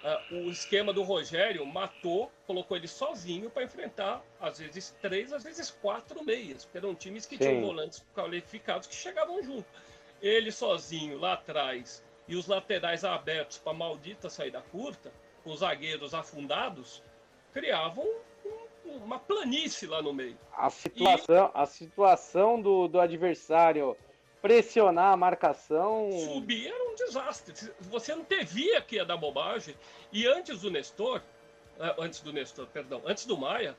Uh, 0.03 0.47
o 0.47 0.49
esquema 0.49 0.91
do 0.91 1.03
Rogério 1.03 1.63
matou, 1.63 2.31
colocou 2.47 2.75
ele 2.75 2.87
sozinho 2.87 3.51
para 3.51 3.63
enfrentar, 3.63 4.23
às 4.39 4.57
vezes, 4.57 4.95
três, 4.99 5.31
às 5.31 5.43
vezes 5.43 5.69
quatro 5.69 6.23
meias, 6.23 6.65
porque 6.65 6.79
eram 6.79 6.95
times 6.95 7.27
que 7.27 7.37
Sim. 7.37 7.43
tinham 7.43 7.61
volantes 7.61 8.03
qualificados 8.15 8.87
que 8.87 8.95
chegavam 8.95 9.43
junto. 9.43 9.67
Ele 10.19 10.51
sozinho 10.51 11.19
lá 11.19 11.33
atrás 11.33 12.03
e 12.27 12.35
os 12.35 12.47
laterais 12.47 13.03
abertos 13.03 13.59
para 13.59 13.73
maldita 13.73 14.27
saída 14.27 14.61
curta, 14.71 15.11
os 15.45 15.59
zagueiros 15.59 16.15
afundados, 16.15 17.03
criavam 17.53 18.07
uma 18.85 19.19
planície 19.19 19.87
lá 19.87 20.01
no 20.01 20.13
meio. 20.13 20.37
A 20.57 20.69
situação, 20.69 21.51
e... 21.53 21.61
a 21.61 21.65
situação 21.65 22.61
do, 22.61 22.87
do 22.87 22.99
adversário 22.99 23.95
pressionar 24.41 25.13
a 25.13 25.17
marcação. 25.17 26.09
Subir 26.11 26.67
era 26.67 26.83
um 26.89 26.95
desastre. 26.95 27.71
Você 27.81 28.13
não 28.15 28.21
antevia 28.21 28.81
que 28.81 28.95
ia 28.95 29.05
dar 29.05 29.17
bobagem. 29.17 29.75
E 30.11 30.25
antes 30.25 30.61
do 30.61 30.71
Nestor, 30.71 31.21
eh, 31.79 31.95
antes 31.99 32.21
do 32.21 32.33
Nestor, 32.33 32.67
perdão, 32.67 33.01
antes 33.05 33.25
do 33.25 33.37
Maia, 33.37 33.77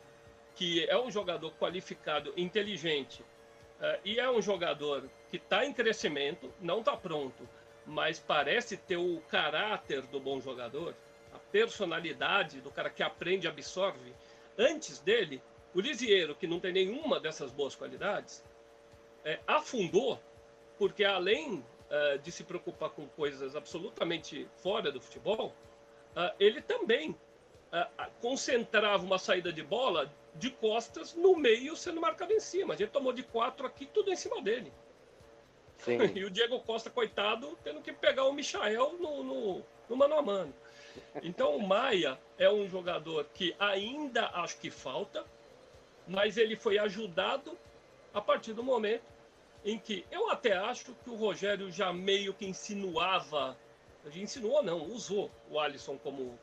que 0.55 0.85
é 0.89 0.99
um 0.99 1.11
jogador 1.11 1.53
qualificado, 1.59 2.33
inteligente, 2.37 3.25
eh, 3.81 4.01
e 4.05 4.21
é 4.21 4.31
um 4.31 4.41
jogador 4.41 5.09
que 5.31 5.37
está 5.37 5.65
em 5.65 5.73
crescimento, 5.73 6.53
não 6.61 6.79
está 6.79 6.97
pronto, 6.97 7.49
mas 7.85 8.19
parece 8.19 8.77
ter 8.77 8.97
o 8.97 9.21
caráter 9.29 10.03
do 10.03 10.21
bom 10.21 10.41
jogador, 10.41 10.95
a 11.35 11.39
personalidade 11.39 12.61
do 12.61 12.71
cara 12.71 12.89
que 12.89 13.03
aprende 13.03 13.47
e 13.47 13.51
absorve. 13.51 14.13
Antes 14.57 15.01
dele, 15.01 15.43
o 15.75 15.81
Lisieiro, 15.81 16.35
que 16.35 16.47
não 16.47 16.61
tem 16.61 16.73
nenhuma 16.73 17.19
dessas 17.19 17.51
boas 17.51 17.75
qualidades, 17.75 18.45
é, 19.25 19.41
afundou, 19.47 20.21
porque 20.83 21.05
além 21.05 21.59
uh, 21.59 22.19
de 22.25 22.33
se 22.33 22.43
preocupar 22.43 22.91
com 22.91 23.07
coisas 23.07 23.55
absolutamente 23.55 24.49
fora 24.57 24.91
do 24.91 25.01
futebol, 25.01 25.55
uh, 26.17 26.35
ele 26.41 26.61
também 26.61 27.11
uh, 27.11 28.11
concentrava 28.21 29.05
uma 29.05 29.17
saída 29.17 29.53
de 29.53 29.63
bola 29.63 30.13
de 30.35 30.51
costas 30.51 31.15
no 31.15 31.37
meio 31.37 31.77
sendo 31.77 32.01
marcado 32.01 32.33
em 32.33 32.41
cima. 32.41 32.75
A 32.75 32.77
gente 32.77 32.91
tomou 32.91 33.13
de 33.13 33.23
quatro 33.23 33.65
aqui, 33.65 33.87
tudo 33.87 34.13
em 34.13 34.17
cima 34.17 34.43
dele. 34.43 34.73
Sim. 35.79 35.99
E 36.19 36.25
o 36.25 36.31
Diego 36.31 36.59
Costa, 36.59 36.91
coitado, 36.91 37.57
tendo 37.63 37.81
que 37.81 37.93
pegar 37.93 38.25
o 38.25 38.33
Michael 38.33 38.95
no, 38.99 39.23
no, 39.23 39.63
no 39.89 39.97
mano 39.97 40.17
a 40.17 40.23
mano. 40.23 40.53
Então 41.23 41.55
o 41.55 41.65
Maia 41.65 42.19
é 42.37 42.51
um 42.51 42.69
jogador 42.69 43.25
que 43.33 43.55
ainda 43.57 44.27
acho 44.35 44.59
que 44.59 44.69
falta, 44.69 45.25
mas 46.09 46.37
ele 46.37 46.57
foi 46.57 46.77
ajudado 46.77 47.57
a 48.13 48.21
partir 48.21 48.53
do 48.53 48.65
momento 48.65 49.13
em 49.65 49.79
que 49.79 50.05
eu 50.11 50.31
até 50.31 50.57
acho 50.57 50.95
que 51.05 51.11
o 51.11 51.15
Rogério 51.15 51.71
já 51.71 51.93
meio 51.93 52.35
que 52.35 52.47
insinuava, 52.47 53.57
insinuou 54.15 54.63
não, 54.63 54.83
usou 54.87 55.31
o 55.51 55.59
Alisson 55.59 55.97
como, 55.99 56.39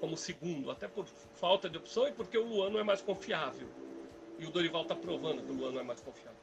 como 0.00 0.16
segundo, 0.16 0.70
até 0.70 0.86
por 0.86 1.06
falta 1.06 1.68
de 1.68 1.78
opção 1.78 2.06
e 2.06 2.12
porque 2.12 2.36
o 2.36 2.44
Luano 2.44 2.78
é 2.78 2.82
mais 2.82 3.00
confiável. 3.00 3.68
E 4.38 4.44
o 4.44 4.50
Dorival 4.50 4.82
está 4.82 4.94
provando 4.94 5.42
que 5.42 5.50
o 5.50 5.54
Luano 5.54 5.80
é 5.80 5.82
mais 5.82 6.00
confiável. 6.00 6.38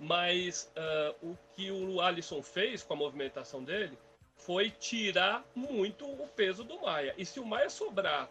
Mas 0.00 0.72
uh, 0.76 1.28
o 1.30 1.38
que 1.54 1.70
o 1.70 2.00
Alisson 2.00 2.42
fez 2.42 2.82
com 2.82 2.94
a 2.94 2.96
movimentação 2.96 3.62
dele 3.62 3.96
foi 4.36 4.70
tirar 4.70 5.44
muito 5.54 6.06
o 6.06 6.26
peso 6.28 6.64
do 6.64 6.80
Maia. 6.80 7.14
E 7.18 7.26
se 7.26 7.38
o 7.38 7.44
Maia 7.44 7.68
sobrar 7.68 8.28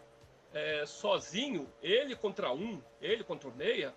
é, 0.52 0.84
sozinho, 0.84 1.70
ele 1.80 2.16
contra 2.16 2.52
um, 2.52 2.82
ele 3.00 3.22
contra 3.22 3.48
o 3.48 3.54
meia, 3.54 3.94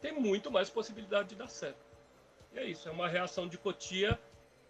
tem 0.00 0.12
muito 0.12 0.50
mais 0.50 0.70
possibilidade 0.70 1.30
de 1.30 1.34
dar 1.34 1.48
certo. 1.48 1.87
E 2.52 2.58
é 2.58 2.64
isso, 2.64 2.88
é 2.88 2.92
uma 2.92 3.08
reação 3.08 3.46
de 3.46 3.58
Cotia 3.58 4.18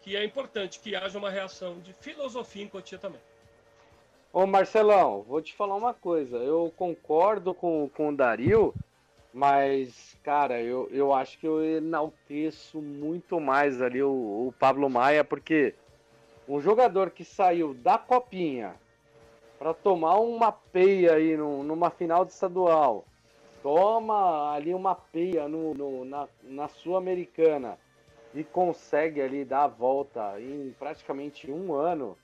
que 0.01 0.17
é 0.17 0.25
importante 0.25 0.79
que 0.81 0.95
haja 0.95 1.19
uma 1.19 1.31
reação 1.31 1.81
de 1.81 1.93
filosofia 1.93 2.63
em 2.63 2.69
Cotia 2.69 2.99
também. 2.99 3.21
Ô 4.33 4.47
Marcelão, 4.47 5.23
vou 5.23 5.43
te 5.43 5.55
falar 5.55 5.75
uma 5.75 5.93
coisa. 5.93 6.37
Eu 6.37 6.73
concordo 6.77 7.53
com, 7.53 7.89
com 7.95 8.11
o 8.11 8.17
Dario 8.17 8.75
mas, 9.33 10.17
cara, 10.23 10.61
eu, 10.61 10.89
eu 10.91 11.13
acho 11.13 11.39
que 11.39 11.47
eu 11.47 11.63
enalteço 11.63 12.81
muito 12.81 13.39
mais 13.39 13.81
ali 13.81 14.03
o, 14.03 14.09
o 14.11 14.55
Pablo 14.59 14.89
Maia, 14.89 15.23
porque 15.23 15.75
um 16.49 16.61
jogador 16.61 17.11
que 17.11 17.25
saiu 17.25 17.75
da 17.75 17.99
copinha 17.99 18.75
para 19.59 19.75
tomar 19.75 20.19
uma 20.19 20.51
peia 20.51 21.15
aí 21.15 21.37
no, 21.37 21.63
numa 21.63 21.91
final 21.91 22.25
de 22.25 22.33
estadual, 22.33 23.05
toma 23.69 24.55
ali 24.55 24.73
uma 24.73 24.95
peia 24.95 25.47
no, 25.47 25.75
no 25.75 26.03
na, 26.03 26.27
na 26.43 26.69
Sul-Americana 26.69 27.79
e 28.35 28.43
consegue 28.43 29.21
ali 29.21 29.45
dar 29.45 29.65
a 29.65 29.67
volta 29.67 30.41
em 30.41 30.75
praticamente 30.79 31.51
um 31.51 31.75
ano, 31.75 32.17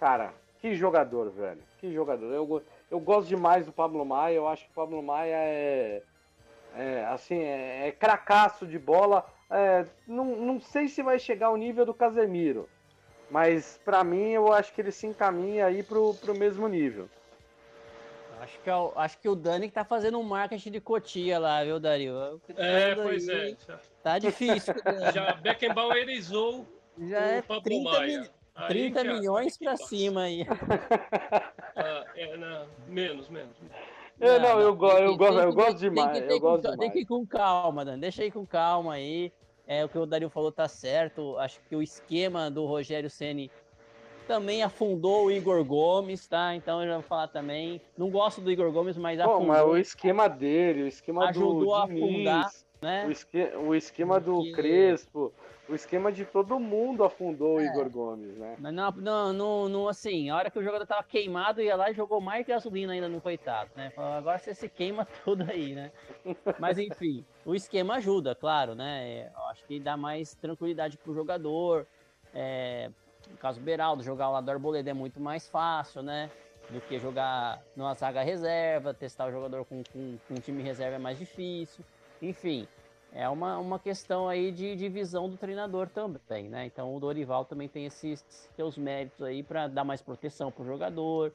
cara, 0.00 0.34
que 0.58 0.74
jogador, 0.74 1.30
velho. 1.30 1.62
Que 1.78 1.92
jogador. 1.92 2.32
Eu, 2.32 2.62
eu 2.90 2.98
gosto 2.98 3.28
demais 3.28 3.64
do 3.64 3.72
Pablo 3.72 4.04
Maia, 4.04 4.34
eu 4.34 4.48
acho 4.48 4.64
que 4.64 4.72
o 4.72 4.74
Pablo 4.74 5.00
Maia 5.00 5.36
é 5.36 6.02
é, 6.74 7.04
assim, 7.06 7.38
é, 7.38 7.86
é 7.86 7.92
cracaço 7.92 8.66
de 8.66 8.78
bola. 8.78 9.24
É, 9.48 9.86
não, 10.04 10.24
não 10.24 10.60
sei 10.60 10.88
se 10.88 11.00
vai 11.00 11.20
chegar 11.20 11.46
ao 11.46 11.56
nível 11.56 11.86
do 11.86 11.94
Casemiro, 11.94 12.68
mas 13.30 13.80
para 13.84 14.02
mim 14.02 14.30
eu 14.30 14.52
acho 14.52 14.74
que 14.74 14.80
ele 14.80 14.90
se 14.90 15.06
encaminha 15.06 15.66
aí 15.66 15.84
pro, 15.84 16.12
pro 16.14 16.36
mesmo 16.36 16.66
nível. 16.66 17.08
Acho 18.48 18.60
que, 18.60 18.70
é 18.70 18.74
o, 18.74 18.92
acho 18.96 19.18
que 19.18 19.28
o 19.28 19.36
Dani 19.36 19.68
que 19.68 19.74
tá 19.74 19.84
fazendo 19.84 20.18
um 20.18 20.22
marketing 20.22 20.70
de 20.70 20.80
cotia 20.80 21.38
lá, 21.38 21.62
viu, 21.62 21.78
Dario? 21.78 22.40
Tá 22.56 22.64
é, 22.64 22.94
pois 22.94 23.28
aí, 23.28 23.56
é. 23.68 23.76
Tá 24.02 24.18
difícil. 24.18 24.74
Já 25.12 25.34
Beckenbauerizou 25.34 26.66
Já 26.98 27.18
é 27.18 27.42
30, 27.42 28.00
mi 28.00 28.28
30 28.68 29.04
milhões 29.04 29.58
para 29.58 29.76
cima 29.76 30.22
aí. 30.22 30.46
Ah, 31.80 32.04
é, 32.16 32.36
não, 32.36 32.66
menos, 32.88 33.28
menos. 33.28 33.54
É, 34.18 34.36
não, 34.40 34.60
eu, 34.60 34.74
go 34.74 34.90
eu, 34.90 35.16
gosto, 35.16 35.38
eu 35.38 35.52
gosto 35.52 35.78
demais. 35.78 36.18
eu 36.28 36.40
gosto 36.40 36.62
com, 36.64 36.70
demais. 36.72 36.78
Tem 36.80 36.90
que 36.90 36.98
ir 37.00 37.06
com 37.06 37.24
calma, 37.24 37.84
Dan. 37.84 38.00
Deixa 38.00 38.22
aí 38.22 38.32
com 38.32 38.44
calma 38.44 38.94
aí. 38.94 39.32
É, 39.64 39.84
o 39.84 39.88
que 39.88 39.96
o 39.96 40.04
Dario 40.04 40.28
falou 40.28 40.50
tá 40.50 40.66
certo. 40.66 41.38
Acho 41.38 41.60
que 41.68 41.76
o 41.76 41.82
esquema 41.82 42.50
do 42.50 42.66
Rogério 42.66 43.08
Ceni 43.08 43.48
também 44.28 44.62
afundou 44.62 45.24
o 45.24 45.30
Igor 45.30 45.64
Gomes, 45.64 46.28
tá? 46.28 46.54
Então 46.54 46.82
eu 46.82 46.86
já 46.88 46.94
vou 46.94 47.02
falar 47.02 47.28
também. 47.28 47.80
Não 47.96 48.10
gosto 48.10 48.40
do 48.42 48.52
Igor 48.52 48.70
Gomes, 48.70 48.96
mas 48.98 49.18
afundou. 49.18 49.46
mas 49.46 49.62
o 49.62 49.76
esquema 49.76 50.28
dele, 50.28 50.82
o 50.82 50.86
esquema 50.86 51.30
Ajudou 51.30 51.64
do 51.64 51.74
a 51.74 51.86
Diniz, 51.86 52.02
afundar, 52.02 52.50
né? 52.82 53.06
o, 53.06 53.10
esque, 53.10 53.42
o 53.56 53.74
esquema 53.74 54.20
do 54.20 54.52
Crespo, 54.52 55.32
o 55.66 55.74
esquema 55.74 56.12
de 56.12 56.26
todo 56.26 56.60
mundo 56.60 57.02
afundou 57.04 57.56
o 57.56 57.60
É. 57.60 57.66
Igor 57.66 57.88
Gomes, 57.90 58.36
né? 58.36 58.56
Mas 58.58 58.72
não, 58.74 58.90
não, 58.92 59.32
não, 59.32 59.68
não, 59.68 59.88
assim, 59.88 60.28
a 60.28 60.36
hora 60.36 60.50
que 60.50 60.58
o 60.58 60.62
jogador 60.62 60.86
tava 60.86 61.02
queimado, 61.02 61.62
ia 61.62 61.74
lá 61.74 61.90
e 61.90 61.94
jogou 61.94 62.20
mais 62.20 62.46
gasolina 62.46 62.92
ainda 62.92 63.08
no 63.08 63.20
coitado, 63.22 63.70
né? 63.74 63.90
Falou, 63.90 64.12
agora 64.12 64.38
você 64.38 64.54
se 64.54 64.68
queima 64.68 65.06
tudo 65.24 65.44
aí, 65.50 65.74
né? 65.74 65.90
Mas 66.58 66.78
enfim, 66.78 67.24
o 67.46 67.54
esquema 67.54 67.94
ajuda, 67.96 68.34
claro, 68.34 68.74
né? 68.74 69.08
É, 69.08 69.32
Eu 69.34 69.44
acho 69.46 69.64
que 69.64 69.80
dá 69.80 69.96
mais 69.96 70.34
tranquilidade 70.34 70.98
pro 70.98 71.14
jogador. 71.14 71.86
É, 72.34 72.90
no 73.30 73.36
caso 73.36 73.60
do 73.60 73.64
Beraldo, 73.64 74.02
jogar 74.02 74.28
lado 74.30 74.44
do 74.44 74.50
Arboleda 74.50 74.90
é 74.90 74.94
muito 74.94 75.20
mais 75.20 75.46
fácil, 75.48 76.02
né? 76.02 76.30
Do 76.70 76.80
que 76.82 76.98
jogar 76.98 77.62
numa 77.74 77.94
zaga 77.94 78.22
reserva, 78.22 78.92
testar 78.92 79.28
o 79.28 79.32
jogador 79.32 79.64
com, 79.64 79.82
com, 79.92 80.18
com 80.28 80.34
um 80.34 80.40
time 80.40 80.62
reserva 80.62 80.96
é 80.96 80.98
mais 80.98 81.18
difícil. 81.18 81.84
Enfim, 82.20 82.66
é 83.12 83.28
uma, 83.28 83.58
uma 83.58 83.78
questão 83.78 84.28
aí 84.28 84.52
de, 84.52 84.76
de 84.76 84.88
visão 84.88 85.28
do 85.28 85.36
treinador 85.36 85.88
também, 85.88 86.48
né? 86.48 86.66
Então 86.66 86.94
o 86.94 87.00
Dorival 87.00 87.44
também 87.44 87.68
tem 87.68 87.86
esses 87.86 88.20
seus 88.54 88.76
méritos 88.76 89.22
aí 89.22 89.42
para 89.42 89.66
dar 89.66 89.84
mais 89.84 90.02
proteção 90.02 90.50
pro 90.50 90.64
jogador, 90.64 91.32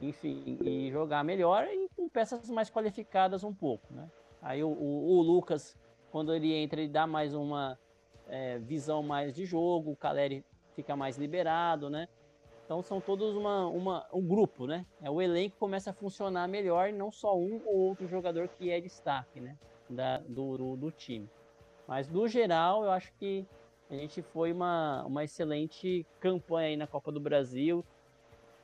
enfim, 0.00 0.58
e 0.64 0.90
jogar 0.90 1.22
melhor 1.22 1.64
e 1.68 1.88
com 1.94 2.08
peças 2.08 2.48
mais 2.50 2.68
qualificadas 2.68 3.44
um 3.44 3.54
pouco, 3.54 3.86
né? 3.92 4.08
Aí 4.40 4.64
o, 4.64 4.68
o- 4.68 5.16
o 5.18 5.22
Lucas, 5.22 5.76
quando 6.10 6.34
ele 6.34 6.52
entra, 6.52 6.80
ele 6.80 6.90
dá 6.90 7.06
mais 7.06 7.34
uma 7.34 7.78
é, 8.28 8.58
visão 8.58 9.00
mais 9.02 9.32
de 9.32 9.44
jogo, 9.44 9.92
o 9.92 9.96
Caleri 9.96 10.44
fica 10.74 10.96
mais 10.96 11.16
liberado, 11.18 11.90
né? 11.90 12.06
Então 12.64 12.82
são 12.82 13.00
todos 13.00 13.34
uma, 13.36 13.66
uma, 13.68 14.06
um 14.12 14.26
grupo, 14.26 14.66
né? 14.66 14.86
É, 15.02 15.10
o 15.10 15.20
elenco 15.20 15.56
começa 15.58 15.90
a 15.90 15.94
funcionar 15.94 16.48
melhor 16.48 16.92
não 16.92 17.10
só 17.10 17.36
um 17.36 17.60
ou 17.66 17.88
outro 17.88 18.06
jogador 18.08 18.48
que 18.48 18.70
é 18.70 18.80
destaque, 18.80 19.40
né? 19.40 19.56
Da, 19.90 20.18
do, 20.18 20.56
do, 20.56 20.76
do 20.76 20.90
time. 20.92 21.28
Mas 21.86 22.08
no 22.08 22.26
geral, 22.28 22.84
eu 22.84 22.90
acho 22.90 23.12
que 23.18 23.46
a 23.90 23.94
gente 23.94 24.22
foi 24.22 24.52
uma, 24.52 25.04
uma 25.04 25.24
excelente 25.24 26.06
campanha 26.18 26.68
aí 26.68 26.76
na 26.76 26.86
Copa 26.86 27.12
do 27.12 27.20
Brasil. 27.20 27.84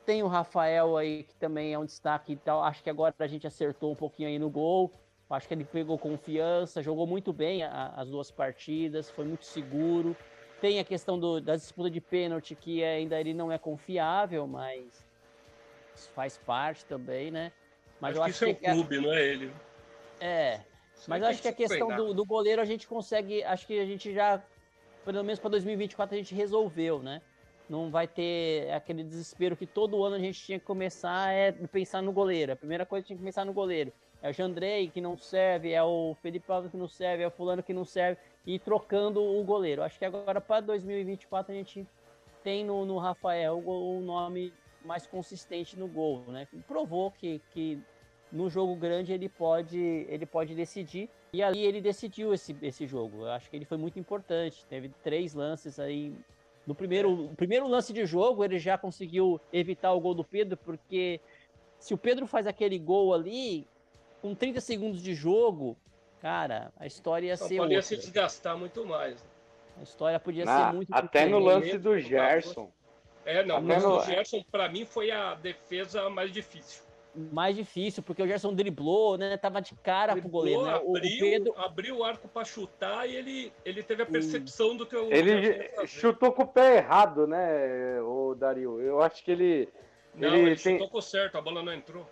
Tem 0.05 0.23
o 0.23 0.27
Rafael 0.27 0.97
aí, 0.97 1.23
que 1.23 1.35
também 1.35 1.73
é 1.73 1.77
um 1.77 1.85
destaque 1.85 2.33
e 2.33 2.37
tal. 2.37 2.63
Acho 2.63 2.81
que 2.81 2.89
agora 2.89 3.13
a 3.19 3.27
gente 3.27 3.45
acertou 3.45 3.91
um 3.91 3.95
pouquinho 3.95 4.29
aí 4.29 4.39
no 4.39 4.49
gol. 4.49 4.91
Acho 5.29 5.47
que 5.47 5.53
ele 5.53 5.65
pegou 5.65 5.99
confiança, 5.99 6.81
jogou 6.81 7.05
muito 7.05 7.31
bem 7.31 7.61
a- 7.61 7.89
as 7.95 8.09
duas 8.09 8.31
partidas, 8.31 9.11
foi 9.11 9.25
muito 9.25 9.45
seguro. 9.45 10.17
Tem 10.61 10.79
a 10.79 10.83
questão 10.83 11.17
do, 11.17 11.39
da 11.39 11.55
disputa 11.55 11.89
de 11.89 12.01
pênalti, 12.01 12.55
que 12.55 12.83
ainda 12.83 13.19
ele 13.19 13.33
não 13.33 13.51
é 13.51 13.57
confiável, 13.57 14.45
mas 14.45 15.07
faz 16.13 16.37
parte 16.37 16.85
também, 16.85 17.31
né? 17.31 17.51
Mas 17.99 18.17
acho 18.17 18.19
eu 18.19 18.23
que 18.23 18.29
acho 18.29 18.35
isso 18.35 18.45
é 18.45 18.51
o 18.51 18.55
que. 18.55 18.71
clube, 18.71 19.01
não 19.01 19.13
é 19.13 19.23
ele. 19.23 19.53
É, 20.21 20.61
Isso 20.95 21.09
mas 21.09 21.23
acho 21.23 21.41
que 21.41 21.47
a 21.47 21.53
questão 21.53 21.87
do, 21.95 22.13
do 22.13 22.25
goleiro 22.25 22.61
a 22.61 22.65
gente 22.65 22.87
consegue. 22.87 23.43
Acho 23.43 23.65
que 23.65 23.79
a 23.79 23.85
gente 23.85 24.13
já, 24.13 24.41
pelo 25.05 25.23
menos 25.23 25.39
para 25.39 25.49
2024, 25.51 26.15
a 26.15 26.17
gente 26.17 26.35
resolveu, 26.35 27.01
né? 27.01 27.21
Não 27.69 27.91
vai 27.91 28.07
ter 28.07 28.71
aquele 28.71 29.03
desespero 29.03 29.55
que 29.55 29.65
todo 29.65 30.03
ano 30.03 30.15
a 30.15 30.19
gente 30.19 30.43
tinha 30.43 30.59
que 30.59 30.65
começar 30.65 31.31
é 31.31 31.51
pensar 31.51 32.01
no 32.01 32.11
goleiro. 32.11 32.53
A 32.53 32.55
primeira 32.55 32.85
coisa 32.85 33.03
que 33.03 33.07
tinha 33.07 33.17
que 33.17 33.23
pensar 33.23 33.45
no 33.45 33.53
goleiro. 33.53 33.93
É 34.21 34.29
o 34.29 34.33
Jandrei 34.33 34.89
que 34.89 34.99
não 34.99 35.17
serve, 35.17 35.71
é 35.71 35.81
o 35.81 36.15
Felipe 36.21 36.51
Alves 36.51 36.71
que 36.71 36.77
não 36.77 36.87
serve, 36.87 37.23
é 37.23 37.27
o 37.27 37.31
Fulano 37.31 37.63
que 37.63 37.71
não 37.71 37.85
serve, 37.85 38.19
e 38.49 38.57
trocando 38.57 39.21
o 39.21 39.43
goleiro. 39.43 39.83
Acho 39.83 39.99
que 39.99 40.05
agora 40.05 40.41
para 40.41 40.61
2024 40.61 41.51
a 41.51 41.55
gente 41.55 41.85
tem 42.43 42.65
no, 42.65 42.83
no 42.83 42.97
Rafael 42.97 43.61
o, 43.63 44.01
nome 44.01 44.51
mais 44.83 45.05
consistente 45.05 45.77
no 45.77 45.87
gol, 45.87 46.23
né? 46.27 46.47
Provou 46.67 47.11
que, 47.11 47.39
que 47.51 47.79
no 48.31 48.49
jogo 48.49 48.75
grande 48.75 49.13
ele 49.13 49.29
pode, 49.29 49.77
ele 50.09 50.25
pode 50.25 50.55
decidir. 50.55 51.07
E 51.31 51.43
ali 51.43 51.63
ele 51.63 51.79
decidiu 51.79 52.33
esse, 52.33 52.57
esse 52.63 52.87
jogo. 52.87 53.21
Eu 53.21 53.31
acho 53.33 53.47
que 53.51 53.55
ele 53.55 53.65
foi 53.65 53.77
muito 53.77 53.99
importante. 53.99 54.65
Teve 54.65 54.89
três 55.03 55.35
lances 55.35 55.79
aí. 55.79 56.11
No 56.65 56.73
primeiro, 56.73 57.29
primeiro 57.37 57.67
lance 57.67 57.93
de 57.93 58.03
jogo, 58.03 58.43
ele 58.43 58.57
já 58.57 58.79
conseguiu 58.79 59.39
evitar 59.53 59.93
o 59.93 59.99
gol 59.99 60.15
do 60.15 60.23
Pedro, 60.23 60.57
porque 60.57 61.21
se 61.77 61.93
o 61.93 61.97
Pedro 61.99 62.25
faz 62.25 62.47
aquele 62.47 62.79
gol 62.79 63.13
ali, 63.13 63.67
com 64.23 64.33
30 64.33 64.59
segundos 64.59 65.03
de 65.03 65.13
jogo, 65.13 65.77
cara, 66.21 66.71
a 66.77 66.85
história 66.85 67.27
ia 67.27 67.37
São 67.37 67.47
ser 67.47 67.57
Paulo 67.57 67.71
ia 67.71 67.77
outra. 67.79 67.87
se 67.87 67.97
desgastar 67.97 68.57
muito 68.57 68.85
mais. 68.85 69.23
A 69.79 69.83
história 69.83 70.19
podia 70.19 70.45
Na- 70.45 70.67
ser 70.69 70.73
muito 70.75 70.93
até 70.93 71.25
no 71.25 71.39
lance 71.39 71.77
do 71.77 71.97
Gerson. 71.99 72.71
É, 73.25 73.43
não, 73.45 73.55
o 73.55 73.57
Até 73.59 73.67
lance 73.73 73.85
no- 73.85 73.97
do 73.97 74.03
Gerson, 74.05 74.43
pra 74.51 74.67
mim, 74.69 74.85
foi 74.85 75.11
a 75.11 75.35
defesa 75.35 76.09
mais 76.09 76.31
difícil. 76.31 76.83
mais 77.31 77.55
difícil, 77.55 78.03
porque 78.03 78.21
o 78.21 78.27
Gerson 78.27 78.53
driblou, 78.53 79.17
né? 79.17 79.35
Tava 79.35 79.61
de 79.61 79.73
cara 79.75 80.15
pro 80.15 80.29
goleiro, 80.29 80.63
né? 80.63 80.77
O, 80.83 80.91
o 80.91 80.97
abriu, 80.97 81.19
Pedro, 81.19 81.53
abriu 81.57 81.97
o 81.97 82.03
arco 82.03 82.27
pra 82.27 82.45
chutar 82.45 83.09
e 83.09 83.15
ele, 83.15 83.53
ele 83.65 83.81
teve 83.83 84.03
a 84.03 84.05
percepção 84.05 84.77
do 84.77 84.85
que 84.85 84.95
o 84.95 85.09
Gerson 85.09 85.15
Ele 85.15 85.87
chutou 85.87 86.31
com 86.31 86.43
o 86.43 86.47
pé 86.47 86.77
errado, 86.77 87.25
né, 87.27 87.99
o 88.01 88.35
Dario? 88.35 88.79
Eu 88.79 89.01
acho 89.01 89.23
que 89.23 89.31
ele. 89.31 89.69
Não, 90.15 90.27
ele 90.29 90.51
ele, 90.51 90.55
tem- 90.55 90.73
chutou 90.77 90.89
com 90.89 91.01
certo, 91.01 91.37
a 91.37 91.41
bola 91.41 91.61
não 91.63 91.73
entrou. 91.73 92.05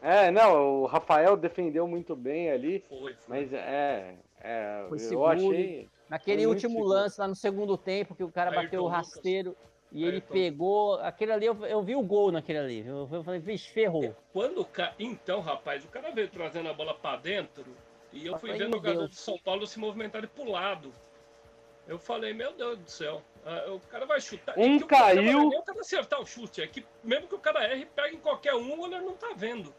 É, 0.00 0.30
não, 0.30 0.82
o 0.82 0.86
Rafael 0.86 1.36
defendeu 1.36 1.86
muito 1.88 2.14
bem 2.14 2.50
ali, 2.50 2.84
Foi, 2.88 3.14
foi. 3.14 3.16
mas 3.26 3.52
é. 3.52 4.14
é 4.40 4.84
Foi 4.88 4.96
eu 4.96 5.00
seguro. 5.00 5.30
achei. 5.30 5.88
naquele 6.08 6.42
Foi 6.44 6.52
último 6.54 6.74
seguro. 6.74 6.88
lance 6.88 7.20
lá 7.20 7.28
no 7.28 7.34
segundo 7.34 7.76
tempo, 7.76 8.14
que 8.14 8.22
o 8.24 8.30
cara 8.30 8.50
Ayrton 8.50 8.62
bateu 8.64 8.80
o 8.80 8.84
Lucas. 8.84 8.98
rasteiro 8.98 9.56
e 9.90 10.02
ele 10.04 10.16
Ayrton. 10.16 10.32
pegou. 10.32 10.94
Aquele 11.00 11.32
ali, 11.32 11.46
eu, 11.46 11.66
eu 11.66 11.82
vi 11.82 11.96
o 11.96 12.02
gol 12.02 12.30
naquele 12.30 12.58
ali. 12.58 12.86
Eu, 12.86 13.08
eu 13.10 13.24
falei, 13.24 13.40
vixe, 13.40 13.68
ferrou. 13.70 14.14
Quando 14.32 14.60
o 14.60 14.64
cara. 14.64 14.94
Então, 14.98 15.40
rapaz, 15.40 15.84
o 15.84 15.88
cara 15.88 16.10
veio 16.12 16.28
trazendo 16.28 16.68
a 16.68 16.72
bola 16.72 16.94
pra 16.94 17.16
dentro 17.16 17.64
e 18.12 18.24
eu 18.26 18.34
Eu 18.34 18.38
fui 18.38 18.50
falei, 18.50 18.64
vendo 18.64 18.74
o 18.74 18.76
jogador 18.78 18.98
Deus. 19.00 19.10
de 19.10 19.16
São 19.16 19.36
Paulo 19.38 19.66
se 19.66 19.78
movimentar 19.80 20.26
pro 20.28 20.50
lado. 20.50 20.92
Eu 21.88 21.98
falei, 21.98 22.34
meu 22.34 22.52
Deus 22.52 22.78
do 22.78 22.90
céu, 22.90 23.22
ah, 23.46 23.72
o 23.72 23.80
cara 23.80 24.04
vai 24.04 24.20
chutar. 24.20 24.54
Um 24.58 24.76
E 24.76 24.84
caiu. 24.84 25.22
não 25.22 25.46
é 25.46 25.46
nem 25.48 25.58
o 25.58 25.62
cara 25.62 25.80
acertar 25.80 26.20
o 26.20 26.26
chute, 26.26 26.60
é 26.60 26.66
que 26.66 26.84
mesmo 27.02 27.26
que 27.26 27.34
o 27.34 27.38
cara 27.38 27.64
erre, 27.66 27.86
pega 27.86 28.14
em 28.14 28.18
qualquer 28.20 28.54
um, 28.54 28.74
o 28.74 28.76
goleiro 28.76 29.06
não 29.06 29.14
tá 29.14 29.32
vendo. 29.34 29.74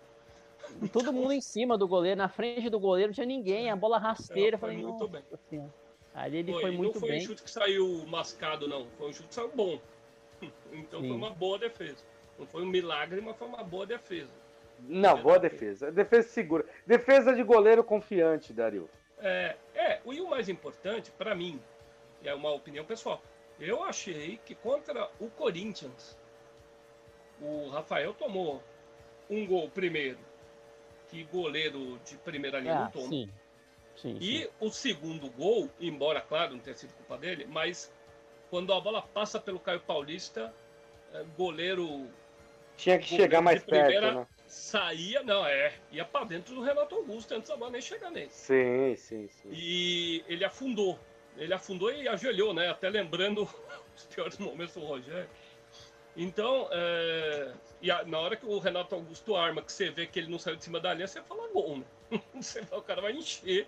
Todo 0.91 1.11
mundo 1.11 1.33
em 1.33 1.41
cima 1.41 1.77
do 1.77 1.87
goleiro, 1.87 2.17
na 2.17 2.29
frente 2.29 2.69
do 2.69 2.79
goleiro, 2.79 3.09
não 3.09 3.13
tinha 3.13 3.25
ninguém. 3.25 3.69
A 3.69 3.75
bola 3.75 3.97
rasteira. 3.97 4.55
Eu 4.55 4.59
Foi 4.59 4.69
falei, 4.69 4.83
muito 4.85 5.07
bem. 5.07 5.23
Senhora. 5.49 5.73
Ali 6.13 6.37
ele 6.37 6.51
Foi, 6.51 6.61
foi 6.61 6.71
muito 6.71 6.93
não 6.95 6.99
foi 6.99 7.09
bem. 7.09 7.19
um 7.19 7.21
chute 7.21 7.43
que 7.43 7.51
saiu 7.51 8.05
mascado, 8.07 8.67
não. 8.67 8.87
Foi 8.97 9.09
um 9.09 9.13
chute 9.13 9.29
que 9.29 9.35
saiu 9.35 9.51
bom. 9.53 9.79
Então 10.71 11.01
Sim. 11.01 11.07
foi 11.09 11.17
uma 11.17 11.31
boa 11.31 11.59
defesa. 11.59 12.03
Não 12.37 12.45
foi 12.47 12.63
um 12.63 12.67
milagre, 12.67 13.19
mas 13.19 13.35
foi 13.35 13.47
uma 13.47 13.63
boa 13.63 13.85
defesa. 13.85 14.31
Não, 14.79 15.21
boa 15.21 15.37
defesa. 15.37 15.91
Defesa 15.91 16.29
segura. 16.29 16.65
Defesa 16.87 17.33
de 17.35 17.43
goleiro 17.43 17.83
confiante, 17.83 18.53
Dario. 18.53 18.89
É, 19.17 19.57
é, 19.75 19.99
e 20.05 20.21
o 20.21 20.29
mais 20.29 20.47
importante, 20.47 21.11
pra 21.11 21.35
mim, 21.35 21.59
e 22.21 22.29
é 22.29 22.33
uma 22.33 22.51
opinião 22.51 22.85
pessoal, 22.85 23.21
eu 23.59 23.83
achei 23.83 24.39
que 24.45 24.55
contra 24.55 25.09
o 25.19 25.29
Corinthians, 25.29 26.17
o 27.41 27.67
Rafael 27.69 28.13
tomou 28.13 28.63
um 29.29 29.45
gol 29.45 29.69
primeiro, 29.69 30.17
que 31.09 31.23
goleiro 31.25 31.99
de 32.05 32.15
primeira 32.17 32.59
linha 32.59 32.75
Ah, 32.75 32.83
não 32.83 32.91
toma. 32.91 33.09
sim. 33.09 33.29
Sim, 33.95 34.17
E 34.21 34.43
sim. 34.43 34.49
o 34.61 34.69
segundo 34.71 35.29
gol, 35.31 35.69
embora, 35.79 36.21
claro, 36.21 36.53
não 36.53 36.59
tenha 36.59 36.75
sido 36.75 36.93
culpa 36.93 37.17
dele, 37.17 37.45
mas 37.49 37.91
quando 38.49 38.73
a 38.73 38.79
bola 38.79 39.01
passa 39.01 39.39
pelo 39.39 39.59
Caio 39.59 39.81
Paulista, 39.81 40.53
é, 41.13 41.23
goleiro 41.37 42.07
Tinha 42.77 42.97
que 42.97 43.05
Goleiro 43.09 43.23
chegar 43.23 43.41
mais 43.41 43.59
de 43.59 43.65
primeira- 43.65 44.01
perto, 44.01 44.15
né? 44.19 44.27
saía, 44.47 45.21
não, 45.23 45.45
é, 45.45 45.73
ia 45.91 46.05
pra 46.05 46.23
dentro 46.23 46.55
do 46.55 46.61
Renato 46.61 46.95
Augusto 46.95 47.33
antes 47.33 47.49
da 47.49 47.57
bola 47.57 47.71
nem 47.71 47.81
chegar 47.81 48.09
nele. 48.09 48.29
Sim, 48.31 48.95
sim, 48.95 49.27
sim. 49.27 49.49
E 49.51 50.23
ele 50.29 50.45
afundou. 50.45 50.97
Ele 51.37 51.53
afundou 51.53 51.91
e 51.91 52.07
ajoelhou, 52.07 52.53
né? 52.53 52.69
Até 52.69 52.89
lembrando 52.89 53.43
os 53.97 54.05
piores 54.05 54.37
momentos 54.37 54.75
do 54.75 54.81
Rogério. 54.81 55.29
Então, 56.15 56.67
é, 56.71 57.53
e 57.81 57.89
a- 57.91 58.03
na 58.03 58.19
hora 58.19 58.35
que 58.35 58.45
o 58.45 58.59
Renato 58.59 58.95
Augusto 58.95 59.35
arma, 59.35 59.61
que 59.61 59.71
você 59.71 59.89
vê 59.89 60.05
que 60.05 60.19
ele 60.19 60.29
não 60.29 60.39
saiu 60.39 60.55
de 60.55 60.63
cima 60.63 60.79
da 60.79 60.93
linha, 60.93 61.07
você 61.07 61.21
fala 61.21 61.47
gol, 61.49 61.77
né? 61.77 61.85
Você 62.41 62.63
fala, 62.65 62.81
o 62.81 62.83
cara 62.83 63.01
vai 63.01 63.13
encher, 63.13 63.67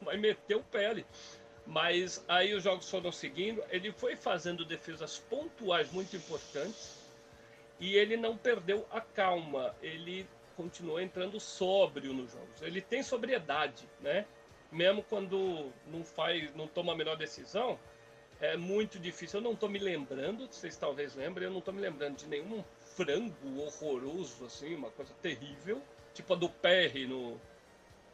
vai 0.00 0.16
meter 0.16 0.56
o 0.56 0.62
pé 0.62 0.86
ali. 0.86 1.06
Mas 1.66 2.24
aí 2.28 2.54
os 2.54 2.62
jogos 2.62 2.88
foram 2.88 3.10
seguindo, 3.10 3.62
ele 3.70 3.90
foi 3.90 4.16
fazendo 4.16 4.64
defesas 4.64 5.18
pontuais 5.18 5.90
muito 5.90 6.14
importantes 6.14 6.98
e 7.80 7.96
ele 7.96 8.16
não 8.16 8.36
perdeu 8.36 8.86
a 8.90 9.00
calma, 9.00 9.74
ele 9.82 10.26
continuou 10.56 11.00
entrando 11.00 11.40
sóbrio 11.40 12.12
nos 12.12 12.32
jogos. 12.32 12.62
Ele 12.62 12.80
tem 12.80 13.02
sobriedade, 13.02 13.88
né? 14.00 14.26
Mesmo 14.70 15.02
quando 15.02 15.72
não 15.86 16.04
faz, 16.04 16.54
não 16.54 16.66
toma 16.68 16.92
a 16.92 16.96
menor 16.96 17.16
decisão, 17.16 17.78
é 18.52 18.56
muito 18.56 18.98
difícil. 18.98 19.38
Eu 19.38 19.44
não 19.44 19.52
estou 19.52 19.68
me 19.68 19.78
lembrando, 19.78 20.46
vocês 20.46 20.76
talvez 20.76 21.14
lembrem, 21.14 21.46
eu 21.46 21.52
não 21.52 21.60
estou 21.60 21.72
me 21.72 21.80
lembrando 21.80 22.16
de 22.16 22.26
nenhum 22.26 22.64
frango 22.96 23.60
horroroso 23.60 24.44
assim, 24.44 24.74
uma 24.74 24.90
coisa 24.90 25.12
terrível, 25.22 25.80
tipo 26.12 26.32
a 26.32 26.36
do 26.36 26.48
Perry 26.48 27.06
no 27.06 27.40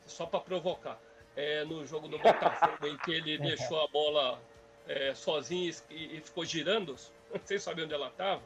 só 0.07 0.27
para 0.27 0.41
provocar. 0.41 1.01
É, 1.37 1.65
no 1.65 1.87
jogo 1.87 2.09
do 2.09 2.19
Botafogo 2.19 2.87
em 2.87 2.97
que 2.99 3.13
ele 3.13 3.39
deixou 3.39 3.81
a 3.81 3.89
bola 3.89 4.43
é, 4.89 5.15
sozinho 5.15 5.73
e, 5.89 6.17
e 6.17 6.21
ficou 6.21 6.45
girando. 6.45 6.97
sem 7.45 7.59
saber 7.59 7.85
onde 7.85 7.95
ela 7.95 8.09
estava. 8.09 8.43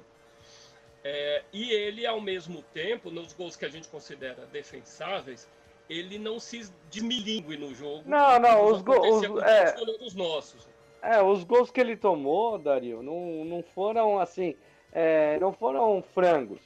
É, 1.03 1.43
e 1.53 1.71
ele, 1.71 2.07
ao 2.07 2.21
mesmo 2.21 2.63
tempo, 2.75 3.11
nos 3.11 3.33
gols 3.33 3.57
que 3.57 3.65
a 3.65 3.69
gente 3.69 3.89
considera 3.89 4.47
defensáveis, 4.47 5.49
ele 5.89 6.19
não 6.19 6.41
se 6.41 6.71
desmilingue 6.91 7.57
no 7.57 7.75
jogo. 7.75 8.03
Não, 8.07 8.39
não, 8.39 8.73
os 8.73 8.81
gols. 8.81 9.23
É, 9.43 9.75
os 10.01 10.15
nossos. 10.15 10.67
É, 11.05 11.23
os 11.23 11.45
gols 11.45 11.71
que 11.71 11.81
ele 11.81 11.97
tomou, 11.97 12.59
Dario, 12.59 13.03
não, 13.03 13.45
não 13.45 13.63
foram 13.63 14.19
assim. 14.19 14.57
É, 14.93 15.39
não 15.39 15.53
foram 15.53 16.03
frangos. 16.15 16.61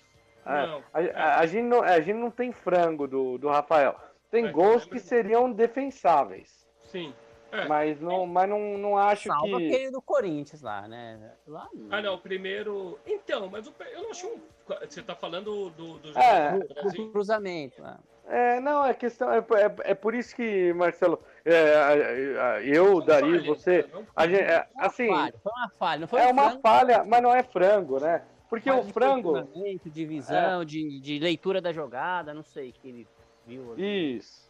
É, 0.47 0.67
não, 0.67 0.83
a, 0.93 1.03
é. 1.03 1.13
a, 1.15 1.39
a, 1.41 1.47
gente 1.47 1.65
não, 1.65 1.83
a 1.83 2.01
gente 2.01 2.17
não 2.17 2.31
tem 2.31 2.53
frango 2.53 3.07
do, 3.07 3.37
do 3.39 3.49
Rafael. 3.49 3.97
Tem 4.31 4.47
é, 4.47 4.53
gols 4.53 4.85
que 4.85 4.99
seriam 4.99 5.51
defensáveis. 5.51 6.67
Sim. 6.85 7.13
É. 7.51 7.67
Mas 7.67 7.99
não, 8.01 8.27
mas 8.27 8.49
não, 8.49 8.77
não 8.77 8.99
acho 8.99 9.29
Salva 9.29 9.57
que. 9.57 9.67
aquele 9.67 9.91
do 9.91 10.03
Corinthians 10.03 10.61
lá, 10.61 10.87
né? 10.87 11.33
Lá 11.47 11.69
não. 11.73 11.89
Ah, 11.91 12.03
não, 12.03 12.15
o 12.15 12.19
primeiro. 12.19 12.99
Então, 13.07 13.49
mas 13.49 13.67
o... 13.67 13.75
eu 13.91 14.03
não 14.03 14.11
acho. 14.11 14.27
Um... 14.27 14.41
Você 14.87 15.03
tá 15.03 15.15
falando 15.15 15.71
do, 15.71 15.71
do, 15.71 15.99
do 15.99 16.19
é, 16.19 16.59
do 16.59 17.11
cruzamento. 17.11 17.81
Né? 17.81 17.97
É, 18.29 18.61
não, 18.61 18.85
é 18.85 18.93
questão. 18.93 19.33
É, 19.33 19.39
é, 19.39 19.91
é 19.91 19.95
por 19.95 20.15
isso 20.15 20.37
que, 20.37 20.73
Marcelo, 20.75 21.19
é, 21.45 22.61
eu, 22.63 23.01
Dari, 23.01 23.39
você. 23.39 23.89
A 24.15 24.27
gente, 24.27 24.43
é, 24.43 24.69
assim, 24.77 25.09
foi 25.43 25.53
uma 25.53 25.69
falha, 25.71 26.01
não 26.01 26.09
foi 26.09 26.21
É 26.21 26.27
um 26.27 26.33
uma 26.33 26.59
falha, 26.59 27.05
mas 27.05 27.23
não 27.23 27.35
é 27.35 27.43
frango, 27.43 27.99
né? 27.99 28.23
Porque 28.51 28.71
o 28.71 28.83
frango. 28.85 29.49
De 29.85 30.05
visão, 30.05 30.65
de, 30.65 31.01
de 31.01 31.19
leitura 31.19 31.61
da 31.61 31.73
jogada, 31.73 32.35
não 32.35 32.43
sei 32.43 32.73
que 32.73 32.89
ele 32.89 33.09
viu. 33.47 33.73
Ali. 33.73 34.17
Isso. 34.17 34.49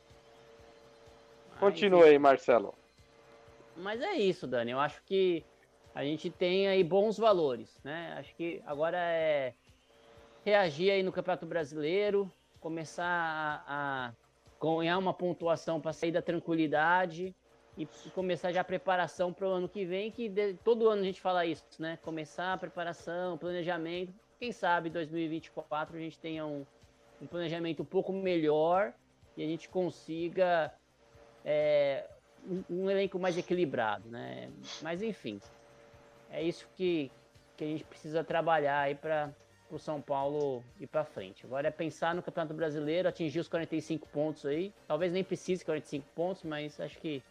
Continua 1.61 2.05
aí, 2.05 2.19
Marcelo. 2.19 2.75
Mas 3.77 4.01
é 4.01 4.15
isso, 4.15 4.47
Dani. 4.47 4.73
Eu 4.73 4.81
acho 4.81 5.01
que 5.05 5.45
a 5.95 6.03
gente 6.03 6.31
tem 6.31 6.69
aí 6.69 6.83
bons 6.83 7.17
valores, 7.17 7.81
né? 7.85 8.15
Acho 8.19 8.35
que 8.35 8.61
agora 8.67 8.99
é 8.99 9.55
reagir 10.45 10.91
aí 10.91 11.03
no 11.03 11.13
Campeonato 11.13 11.47
Brasileiro, 11.47 12.31
começar 12.61 13.05
a, 13.67 14.09
a 14.09 14.13
ganhar 14.61 14.99
uma 14.99 15.15
pontuação 15.15 15.81
para 15.81 15.93
sair 15.93 16.13
da 16.13 16.23
tranquilidade 16.23 17.35
e 17.77 17.87
começar 18.13 18.53
já 18.53 18.63
a 18.63 18.65
preparação 18.65 19.33
para 19.33 19.47
o 19.47 19.51
ano 19.51 19.69
que 19.69 19.85
vem, 19.85 20.11
que 20.11 20.29
de, 20.29 20.55
todo 20.65 20.89
ano 20.89 21.03
a 21.03 21.05
gente 21.05 21.21
fala 21.21 21.47
isso, 21.47 21.65
né? 21.79 21.97
Começar 22.03 22.55
a 22.55 22.59
preparação, 22.59 23.39
planejamento. 23.39 24.13
Quem 24.41 24.51
sabe 24.51 24.91
2024 24.91 25.97
a 25.97 26.01
gente 26.01 26.19
tenha 26.19 26.45
um, 26.45 26.67
um 27.23 27.27
planejamento 27.27 27.83
um 27.83 27.87
pouco 27.87 28.13
melhor 28.13 28.93
e 29.37 29.45
a 29.45 29.47
gente 29.47 29.69
consiga 29.69 30.75
é, 31.45 32.05
um, 32.45 32.65
um, 32.69 32.91
elenco 32.91 33.17
mais 33.17 33.39
equilibrado, 33.39 34.09
né? 34.09 34.51
Mas 34.83 35.01
enfim, 35.01 35.41
é 36.31 36.43
isso 36.43 36.69
que, 36.75 37.13
que 37.57 37.63
a 37.63 37.67
gente 37.69 37.85
precisa 37.85 38.25
trabalhar 38.25 38.81
aí 38.81 38.97
para 38.97 39.33
o 39.71 39.79
São 39.79 40.01
Paulo 40.01 40.63
ir 40.81 40.87
para 40.87 41.05
frente. 41.05 41.45
Agora 41.45 41.69
é 41.69 41.71
pensar 41.71 42.15
no 42.15 42.23
Campeonato 42.23 42.55
Brasileiro, 42.55 43.09
atingir 43.09 43.41
os 43.41 43.49
45 43.49 44.09
pontos 44.09 44.47
aí. 44.47 44.73
Talvez 44.87 45.13
nem 45.13 45.23
precise 45.23 45.65
45 45.65 46.07
pontos, 46.15 46.43
mas 46.43 46.81
acho 46.81 46.99
que 46.99 47.23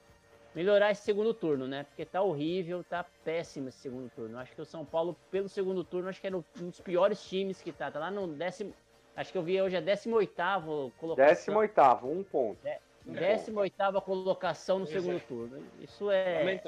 melhorar 0.53 0.91
esse 0.91 1.03
segundo 1.03 1.33
turno, 1.33 1.67
né? 1.67 1.83
Porque 1.83 2.05
tá 2.05 2.21
horrível, 2.21 2.83
tá 2.83 3.05
péssimo 3.23 3.69
esse 3.69 3.79
segundo 3.79 4.09
turno. 4.09 4.37
Acho 4.37 4.53
que 4.53 4.61
o 4.61 4.65
São 4.65 4.85
Paulo, 4.85 5.15
pelo 5.29 5.49
segundo 5.49 5.83
turno, 5.83 6.09
acho 6.09 6.21
que 6.21 6.27
era 6.27 6.37
um 6.37 6.43
dos 6.55 6.79
piores 6.79 7.21
times 7.23 7.61
que 7.61 7.71
tá. 7.71 7.91
Tá 7.91 7.99
lá 7.99 8.11
no 8.11 8.27
décimo. 8.27 8.73
Acho 9.15 9.31
que 9.31 9.37
eu 9.37 9.43
vi 9.43 9.61
hoje 9.61 9.75
é 9.75 9.81
18 9.81 10.91
colocação. 10.99 11.53
18, 11.53 12.07
um 12.07 12.23
ponto. 12.23 12.59
É, 12.65 12.79
18 13.05 14.01
colocação 14.01 14.79
no 14.79 14.85
Isso 14.85 14.93
segundo 14.93 15.17
é. 15.17 15.19
turno. 15.19 15.63
Isso 15.79 16.11
é. 16.11 16.61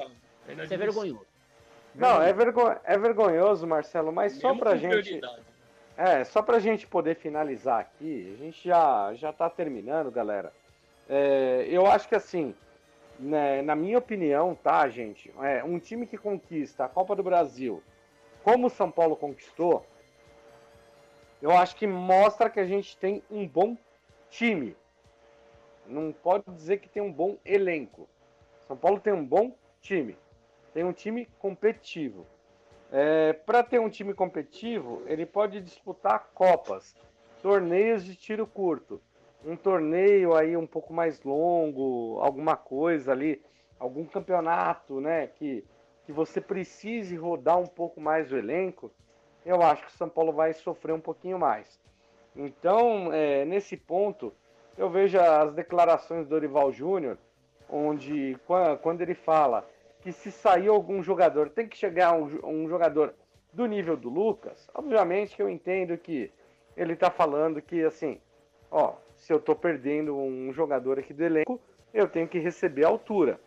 Isso 0.47 0.73
é 0.73 0.77
vergonhoso. 0.77 1.25
Não, 1.95 2.21
é, 2.21 2.31
vergo... 2.31 2.61
é 2.83 2.97
vergonhoso, 2.97 3.65
Marcelo, 3.67 4.11
mas 4.11 4.33
só 4.33 4.55
pra 4.55 4.75
gente. 4.75 5.19
É, 6.01 6.23
só 6.23 6.41
pra 6.41 6.59
gente 6.59 6.87
poder 6.87 7.17
finalizar 7.17 7.81
aqui, 7.81 8.33
a 8.33 8.37
gente 8.41 8.65
já, 8.65 9.13
já 9.15 9.33
tá 9.33 9.49
terminando, 9.49 10.09
galera. 10.09 10.53
É, 11.09 11.67
eu 11.69 11.85
acho 11.85 12.07
que 12.07 12.15
assim, 12.15 12.55
né, 13.19 13.61
na 13.61 13.75
minha 13.75 13.97
opinião, 13.97 14.55
tá, 14.55 14.87
gente? 14.87 15.29
É, 15.41 15.61
um 15.61 15.77
time 15.77 16.07
que 16.07 16.17
conquista 16.17 16.85
a 16.85 16.87
Copa 16.87 17.17
do 17.17 17.21
Brasil, 17.21 17.83
como 18.45 18.67
o 18.67 18.69
São 18.69 18.89
Paulo 18.89 19.17
conquistou, 19.17 19.85
eu 21.41 21.51
acho 21.51 21.75
que 21.75 21.85
mostra 21.85 22.49
que 22.49 22.61
a 22.61 22.65
gente 22.65 22.95
tem 22.97 23.21
um 23.29 23.45
bom 23.45 23.77
time. 24.29 24.77
Não 25.85 26.13
pode 26.13 26.45
dizer 26.49 26.77
que 26.77 26.87
tem 26.87 27.03
um 27.03 27.11
bom 27.11 27.35
elenco. 27.43 28.07
São 28.69 28.77
Paulo 28.77 29.01
tem 29.01 29.11
um 29.11 29.25
bom 29.25 29.53
time. 29.81 30.17
Tem 30.73 30.85
um 30.85 30.93
time 30.93 31.27
competitivo. 31.39 32.25
É, 32.91 33.33
Para 33.33 33.63
ter 33.63 33.79
um 33.79 33.89
time 33.89 34.13
competitivo, 34.13 35.03
ele 35.05 35.25
pode 35.25 35.61
disputar 35.61 36.29
copas, 36.33 36.95
torneios 37.41 38.03
de 38.03 38.15
tiro 38.15 38.47
curto, 38.47 39.01
um 39.45 39.55
torneio 39.55 40.35
aí 40.35 40.57
um 40.57 40.67
pouco 40.67 40.91
mais 40.93 41.21
longo, 41.23 42.19
alguma 42.19 42.57
coisa 42.57 43.11
ali, 43.11 43.41
algum 43.79 44.05
campeonato, 44.05 44.99
né, 44.99 45.27
que, 45.27 45.63
que 46.05 46.11
você 46.11 46.41
precise 46.41 47.15
rodar 47.15 47.57
um 47.59 47.67
pouco 47.67 48.01
mais 48.01 48.31
o 48.31 48.37
elenco, 48.37 48.91
eu 49.45 49.61
acho 49.61 49.83
que 49.83 49.93
o 49.93 49.97
São 49.97 50.09
Paulo 50.09 50.33
vai 50.33 50.53
sofrer 50.53 50.93
um 50.93 50.99
pouquinho 50.99 51.39
mais. 51.39 51.79
Então, 52.35 53.13
é, 53.13 53.45
nesse 53.45 53.77
ponto, 53.77 54.33
eu 54.77 54.89
vejo 54.89 55.19
as 55.19 55.53
declarações 55.53 56.25
do 56.25 56.29
Dorival 56.29 56.71
Júnior, 56.71 57.17
onde 57.69 58.37
quando 58.81 59.01
ele 59.01 59.13
fala 59.13 59.67
que 60.01 60.11
se 60.11 60.31
sair 60.31 60.67
algum 60.67 61.03
jogador, 61.03 61.49
tem 61.49 61.67
que 61.67 61.77
chegar 61.77 62.13
um, 62.13 62.29
um 62.43 62.69
jogador 62.69 63.13
do 63.51 63.65
nível 63.65 63.97
do 63.97 64.09
Lucas, 64.09 64.69
obviamente 64.73 65.35
que 65.35 65.41
eu 65.41 65.49
entendo 65.49 65.97
que 65.97 66.31
ele 66.77 66.93
está 66.93 67.09
falando 67.09 67.61
que 67.61 67.83
assim, 67.83 68.19
ó, 68.71 68.93
se 69.15 69.33
eu 69.33 69.37
estou 69.37 69.55
perdendo 69.55 70.15
um 70.15 70.53
jogador 70.53 70.99
aqui 70.99 71.13
do 71.13 71.23
elenco, 71.23 71.59
eu 71.93 72.07
tenho 72.07 72.27
que 72.27 72.39
receber 72.39 72.85
a 72.85 72.87
altura. 72.87 73.39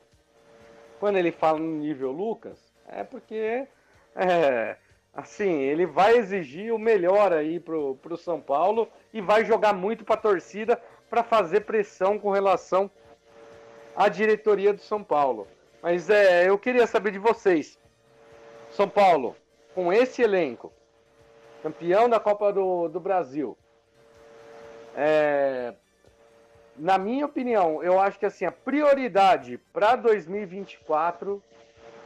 Quando 0.99 1.17
ele 1.17 1.33
fala 1.33 1.59
no 1.59 1.79
nível 1.79 2.13
Lucas, 2.13 2.59
é 2.87 3.03
porque 3.03 3.67
é, 4.15 4.77
assim, 5.15 5.61
ele 5.61 5.87
vai 5.87 6.17
exigir 6.17 6.73
o 6.75 6.79
melhor 6.79 7.33
aí 7.33 7.59
pro, 7.59 7.97
pro 7.97 8.17
São 8.17 8.41
Paulo 8.41 8.89
e 9.13 9.21
vai 9.21 9.45
jogar 9.45 9.73
muito 9.73 10.05
para 10.05 10.15
a 10.15 10.19
torcida 10.19 10.81
para 11.09 11.23
fazer 11.23 11.61
pressão 11.61 12.19
com 12.19 12.31
relação 12.31 12.91
à 13.97 14.09
diretoria 14.09 14.73
do 14.73 14.81
São 14.81 15.03
Paulo. 15.03 15.47
Mas 15.83 16.09
é, 16.09 16.49
eu 16.49 16.57
queria 16.57 16.87
saber 16.87 17.11
de 17.11 17.19
vocês. 17.19 17.77
São 18.71 18.89
Paulo, 18.89 19.37
com 19.75 19.93
esse 19.93 20.23
elenco, 20.23 20.73
campeão 21.61 22.09
da 22.09 22.21
Copa 22.21 22.53
do, 22.53 22.89
do 22.89 23.01
Brasil, 23.01 23.59
é, 24.95 25.75
na 26.77 26.97
minha 26.99 27.27
opinião, 27.27 27.83
eu 27.83 28.01
acho 28.01 28.19
que 28.19 28.27
assim, 28.27 28.45
a 28.45 28.53
prioridade 28.53 29.59
para 29.73 29.97
2024, 29.97 31.43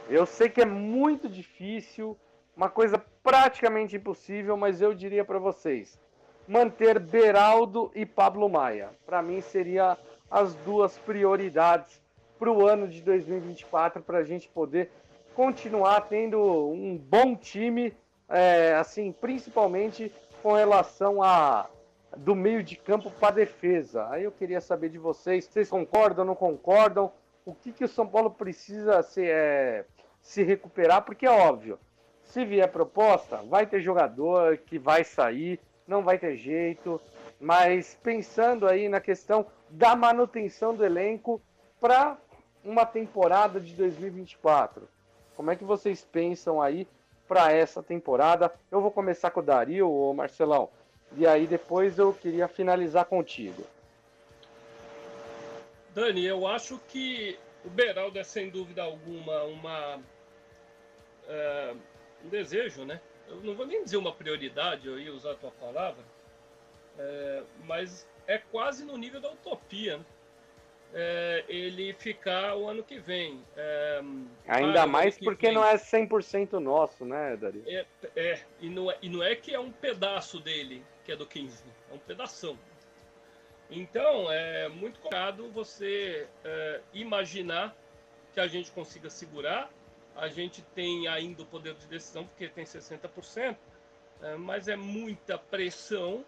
eu 0.09 0.25
sei 0.25 0.49
que 0.49 0.61
é 0.61 0.65
muito 0.65 1.29
difícil, 1.29 2.17
uma 2.55 2.69
coisa 2.69 2.97
praticamente 3.21 3.95
impossível, 3.95 4.57
mas 4.57 4.81
eu 4.81 4.93
diria 4.93 5.23
para 5.23 5.37
vocês, 5.37 5.99
manter 6.47 6.99
Beraldo 6.99 7.91
e 7.93 8.05
Pablo 8.05 8.49
Maia. 8.49 8.89
Para 9.05 9.21
mim, 9.21 9.39
seria 9.39 9.97
as 10.31 10.55
duas 10.55 10.97
prioridades 10.97 12.01
para 12.37 12.51
o 12.51 12.67
ano 12.67 12.87
de 12.87 13.01
2024, 13.01 14.01
para 14.01 14.19
a 14.19 14.23
gente 14.23 14.47
poder 14.49 14.91
continuar 15.35 16.01
tendo 16.01 16.39
um 16.69 16.97
bom 16.97 17.35
time, 17.35 17.93
é, 18.29 18.73
assim, 18.73 19.11
principalmente 19.11 20.11
com 20.41 20.53
relação 20.53 21.21
a 21.21 21.69
do 22.15 22.33
meio 22.35 22.63
de 22.63 22.75
campo 22.75 23.11
para 23.11 23.35
defesa. 23.35 24.07
Aí 24.09 24.23
eu 24.23 24.31
queria 24.31 24.61
saber 24.61 24.89
de 24.89 24.97
vocês, 24.97 25.45
vocês 25.45 25.69
concordam, 25.69 26.25
não 26.25 26.35
concordam? 26.35 27.11
O 27.45 27.53
que, 27.53 27.71
que 27.71 27.83
o 27.83 27.87
São 27.87 28.07
Paulo 28.07 28.31
precisa 28.31 29.01
se, 29.03 29.23
é, 29.29 29.85
se 30.21 30.43
recuperar? 30.43 31.03
Porque 31.03 31.25
é 31.25 31.31
óbvio, 31.31 31.79
se 32.23 32.43
vier 32.43 32.69
proposta, 32.71 33.37
vai 33.37 33.65
ter 33.65 33.81
jogador 33.81 34.57
que 34.57 34.77
vai 34.77 35.03
sair, 35.03 35.59
não 35.87 36.03
vai 36.03 36.17
ter 36.17 36.35
jeito. 36.35 36.99
Mas 37.39 37.97
pensando 38.01 38.67
aí 38.67 38.89
na 38.89 38.99
questão 38.99 39.45
da 39.69 39.95
manutenção 39.95 40.73
do 40.73 40.83
elenco 40.83 41.41
para 41.79 42.17
uma 42.67 42.85
temporada 42.85 43.59
de 43.61 43.73
2024. 43.73 44.87
Como 45.35 45.49
é 45.49 45.55
que 45.55 45.63
vocês 45.63 46.05
pensam 46.11 46.61
aí 46.61 46.85
para 47.27 47.51
essa 47.51 47.81
temporada? 47.81 48.53
Eu 48.69 48.81
vou 48.81 48.91
começar 48.91 49.31
com 49.31 49.39
o 49.39 49.43
Dario, 49.43 49.89
ou 49.89 50.13
Marcelão, 50.13 50.69
e 51.15 51.25
aí 51.25 51.47
depois 51.47 51.97
eu 51.97 52.13
queria 52.13 52.47
finalizar 52.47 53.05
contigo. 53.05 53.63
Dani, 55.95 56.25
eu 56.25 56.45
acho 56.45 56.77
que 56.89 57.39
o 57.65 57.69
Beraldo 57.69 58.19
é 58.19 58.23
sem 58.23 58.49
dúvida 58.49 58.83
alguma 58.83 59.43
uma 59.43 59.99
é, 61.27 61.73
um 62.23 62.29
desejo, 62.29 62.83
né? 62.83 62.99
Eu 63.27 63.37
não 63.37 63.55
vou 63.55 63.65
nem 63.65 63.83
dizer 63.83 63.97
uma 63.97 64.13
prioridade, 64.13 64.87
eu 64.87 64.99
ia 64.99 65.13
usar 65.13 65.31
a 65.31 65.35
tua 65.35 65.51
palavra, 65.51 66.03
é, 66.99 67.43
mas 67.63 68.07
é 68.25 68.37
quase 68.37 68.83
no 68.85 68.97
nível 68.97 69.21
da 69.21 69.31
utopia, 69.31 69.97
né? 69.97 70.05
É, 70.93 71.43
ele 71.47 71.93
ficar 71.93 72.55
o 72.55 72.67
ano 72.67 72.83
que 72.83 72.99
vem. 72.99 73.43
É, 73.55 74.01
Ainda 74.47 74.83
ah, 74.83 74.87
mais 74.87 75.17
porque 75.17 75.47
vem. 75.47 75.55
não 75.55 75.63
é 75.65 75.75
100% 75.75 76.53
nosso, 76.53 77.05
né, 77.05 77.35
Dario? 77.35 77.63
É, 77.67 77.85
é, 78.15 78.39
e, 78.59 78.69
não 78.69 78.91
é, 78.91 78.97
e 79.01 79.09
não 79.09 79.23
é 79.23 79.35
que 79.35 79.53
é 79.53 79.59
um 79.59 79.71
pedaço 79.71 80.39
dele 80.39 80.83
que 81.03 81.11
é 81.11 81.15
do 81.15 81.25
15, 81.25 81.63
é 81.89 81.93
um 81.93 81.99
pedação. 81.99 82.57
Então, 83.69 84.31
é 84.31 84.69
muito 84.69 84.99
complicado 84.99 85.49
você 85.49 86.27
é, 86.43 86.81
imaginar 86.93 87.75
que 88.33 88.39
a 88.39 88.47
gente 88.47 88.71
consiga 88.71 89.09
segurar. 89.09 89.69
A 90.15 90.27
gente 90.27 90.61
tem 90.73 91.07
ainda 91.07 91.43
o 91.43 91.45
poder 91.45 91.73
de 91.75 91.87
decisão, 91.87 92.25
porque 92.25 92.47
tem 92.47 92.63
60%, 92.63 93.57
é, 94.21 94.35
mas 94.35 94.67
é 94.67 94.75
muita 94.75 95.37
pressão. 95.37 96.25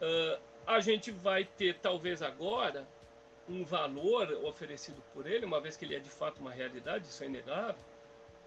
É, 0.00 0.38
a 0.66 0.80
gente 0.80 1.10
vai 1.10 1.44
ter, 1.44 1.78
talvez 1.78 2.22
agora, 2.22 2.86
um 3.48 3.64
valor 3.64 4.30
oferecido 4.44 5.02
por 5.12 5.26
ele, 5.26 5.46
uma 5.46 5.60
vez 5.60 5.76
que 5.76 5.84
ele 5.84 5.96
é 5.96 6.00
de 6.00 6.10
fato 6.10 6.40
uma 6.40 6.50
realidade, 6.50 7.06
isso 7.06 7.22
é 7.22 7.26
inegável, 7.26 7.80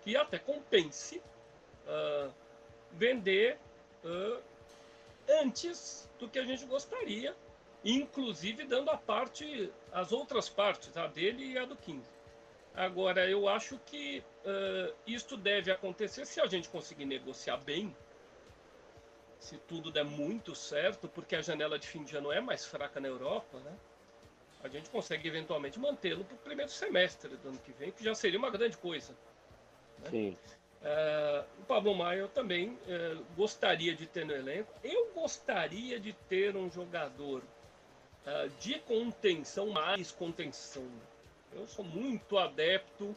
que 0.02 0.16
até 0.16 0.38
compense 0.38 1.22
ah, 1.88 2.30
vender 2.92 3.58
ah, 4.06 4.40
antes 5.42 6.10
do 6.20 6.30
que 6.30 6.40
a 6.40 6.46
gente 6.46 6.66
gostaria, 6.66 7.36
inclusive 7.84 8.66
dando 8.66 8.90
a 8.90 8.98
parte, 8.98 9.72
as 9.92 10.12
outras 10.12 10.48
partes, 10.48 10.96
a 10.96 11.08
dele 11.08 11.54
e 11.54 11.58
a 11.58 11.66
do 11.66 11.76
15. 11.76 12.02
Agora, 12.74 13.30
eu 13.30 13.50
acho 13.50 13.78
que 13.80 14.24
ah, 14.46 14.94
isto 15.08 15.36
deve 15.36 15.72
acontecer 15.72 16.26
se 16.26 16.40
a 16.40 16.46
gente 16.46 16.70
conseguir 16.70 17.06
negociar 17.06 17.58
bem, 17.58 17.96
se 19.40 19.58
tudo 19.58 19.92
der 19.92 20.06
muito 20.06 20.54
certo, 20.54 21.08
porque 21.08 21.36
a 21.36 21.42
janela 21.42 21.80
de 21.80 21.88
fim 21.88 22.04
de 22.04 22.16
ano 22.16 22.32
é 22.32 22.40
mais 22.40 22.64
fraca 22.64 23.00
na 23.00 23.08
Europa, 23.08 23.60
né? 23.60 23.76
A 24.64 24.68
gente 24.68 24.90
consegue 24.90 25.28
eventualmente 25.28 25.80
mantê-lo 25.80 26.24
para 26.24 26.36
o 26.36 26.38
primeiro 26.38 26.72
semestre 26.72 27.36
do 27.38 27.50
ano 27.50 27.58
que 27.60 27.72
vem, 27.72 27.92
que 27.92 28.04
já 28.04 28.14
seria 28.14 28.38
uma 28.38 28.50
grande 28.50 28.78
coisa. 28.78 29.16
Sim. 30.10 30.38
É, 30.84 31.44
o 31.60 31.64
Pablo 31.66 31.94
Maia 31.94 32.20
eu 32.20 32.28
também 32.28 32.78
é, 32.88 33.18
gostaria 33.36 33.94
de 33.94 34.08
ter 34.08 34.26
no 34.26 34.34
elenco. 34.34 34.72
Eu 34.84 35.12
gostaria 35.14 36.00
de 36.00 36.14
ter 36.28 36.56
um 36.56 36.70
jogador 36.70 37.44
é, 38.26 38.50
de 38.60 38.80
contenção, 38.80 39.70
mais 39.70 40.12
contenção. 40.12 40.88
Eu 41.54 41.68
sou 41.68 41.86
muito 41.86 42.38
adepto 42.38 43.16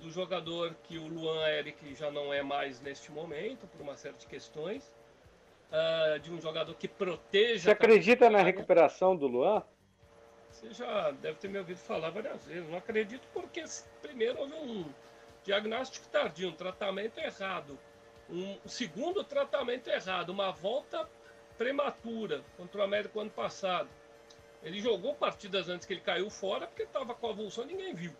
do 0.00 0.08
jogador 0.12 0.76
que 0.84 0.96
o 0.96 1.08
Luan 1.08 1.44
Eric 1.48 1.92
já 1.96 2.08
não 2.08 2.32
é 2.32 2.40
mais 2.40 2.80
neste 2.80 3.10
momento, 3.10 3.66
por 3.66 3.80
uma 3.80 3.96
série 3.96 4.16
de 4.16 4.24
questões. 4.24 4.94
De 6.22 6.30
um 6.30 6.40
jogador 6.40 6.72
que 6.76 6.86
proteja. 6.86 7.64
Você 7.64 7.70
acredita 7.72 8.30
na 8.30 8.42
recuperação 8.42 9.16
do 9.16 9.26
Luan? 9.26 9.64
Você 10.56 10.72
já 10.72 11.10
deve 11.10 11.38
ter 11.38 11.48
me 11.48 11.58
ouvido 11.58 11.76
falar 11.76 12.08
várias 12.08 12.46
vezes. 12.46 12.66
Não 12.70 12.78
acredito 12.78 13.28
porque, 13.30 13.62
primeiro, 14.00 14.40
houve 14.40 14.54
um 14.54 14.90
diagnóstico 15.44 16.08
tardio, 16.08 16.48
um 16.48 16.52
tratamento 16.52 17.18
errado. 17.18 17.78
Um 18.30 18.58
segundo 18.66 19.22
tratamento 19.22 19.88
errado, 19.88 20.30
uma 20.30 20.50
volta 20.50 21.06
prematura 21.58 22.42
contra 22.56 22.80
o 22.80 22.84
América 22.84 23.20
ano 23.20 23.30
passado. 23.30 23.90
Ele 24.62 24.80
jogou 24.80 25.14
partidas 25.14 25.68
antes 25.68 25.86
que 25.86 25.92
ele 25.92 26.00
caiu 26.00 26.30
fora 26.30 26.66
porque 26.66 26.84
estava 26.84 27.14
com 27.14 27.28
avulsão 27.28 27.64
e 27.64 27.68
ninguém 27.68 27.94
viu. 27.94 28.16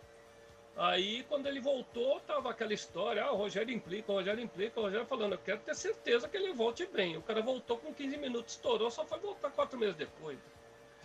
Aí, 0.75 1.23
quando 1.23 1.47
ele 1.47 1.59
voltou, 1.59 2.19
tava 2.19 2.51
aquela 2.51 2.71
história, 2.71 3.23
ah, 3.23 3.31
o 3.31 3.35
Rogério 3.35 3.73
implica, 3.73 4.11
o 4.11 4.15
Rogério 4.15 4.43
implica, 4.43 4.79
o 4.79 4.83
Rogério 4.83 5.07
falando, 5.07 5.33
eu 5.33 5.39
quero 5.39 5.59
ter 5.61 5.73
certeza 5.73 6.29
que 6.29 6.37
ele 6.37 6.53
volte 6.53 6.85
bem. 6.85 7.17
O 7.17 7.21
cara 7.23 7.41
voltou 7.41 7.79
com 7.79 7.91
15 7.91 8.15
minutos, 8.17 8.53
estourou, 8.53 8.91
só 8.91 9.03
foi 9.03 9.17
voltar 9.17 9.49
quatro 9.49 9.79
meses 9.79 9.95
depois. 9.95 10.37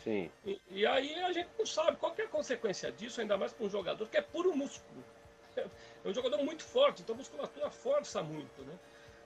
Sim. 0.02 0.30
E, 0.44 0.60
e 0.68 0.86
aí 0.86 1.14
a 1.20 1.32
gente 1.32 1.50
não 1.58 1.66
sabe 1.66 1.96
qual 1.96 2.14
é 2.18 2.22
a 2.22 2.28
consequência 2.28 2.90
disso, 2.90 3.20
ainda 3.20 3.36
mais 3.36 3.52
para 3.52 3.66
um 3.66 3.70
jogador 3.70 4.08
que 4.08 4.16
é 4.16 4.22
puro 4.22 4.56
músculo. 4.56 5.02
É 6.04 6.08
um 6.08 6.12
jogador 6.12 6.42
muito 6.42 6.64
forte, 6.64 7.02
então 7.02 7.14
a 7.14 7.18
musculatura 7.18 7.70
força 7.70 8.20
muito, 8.24 8.62
né? 8.64 8.76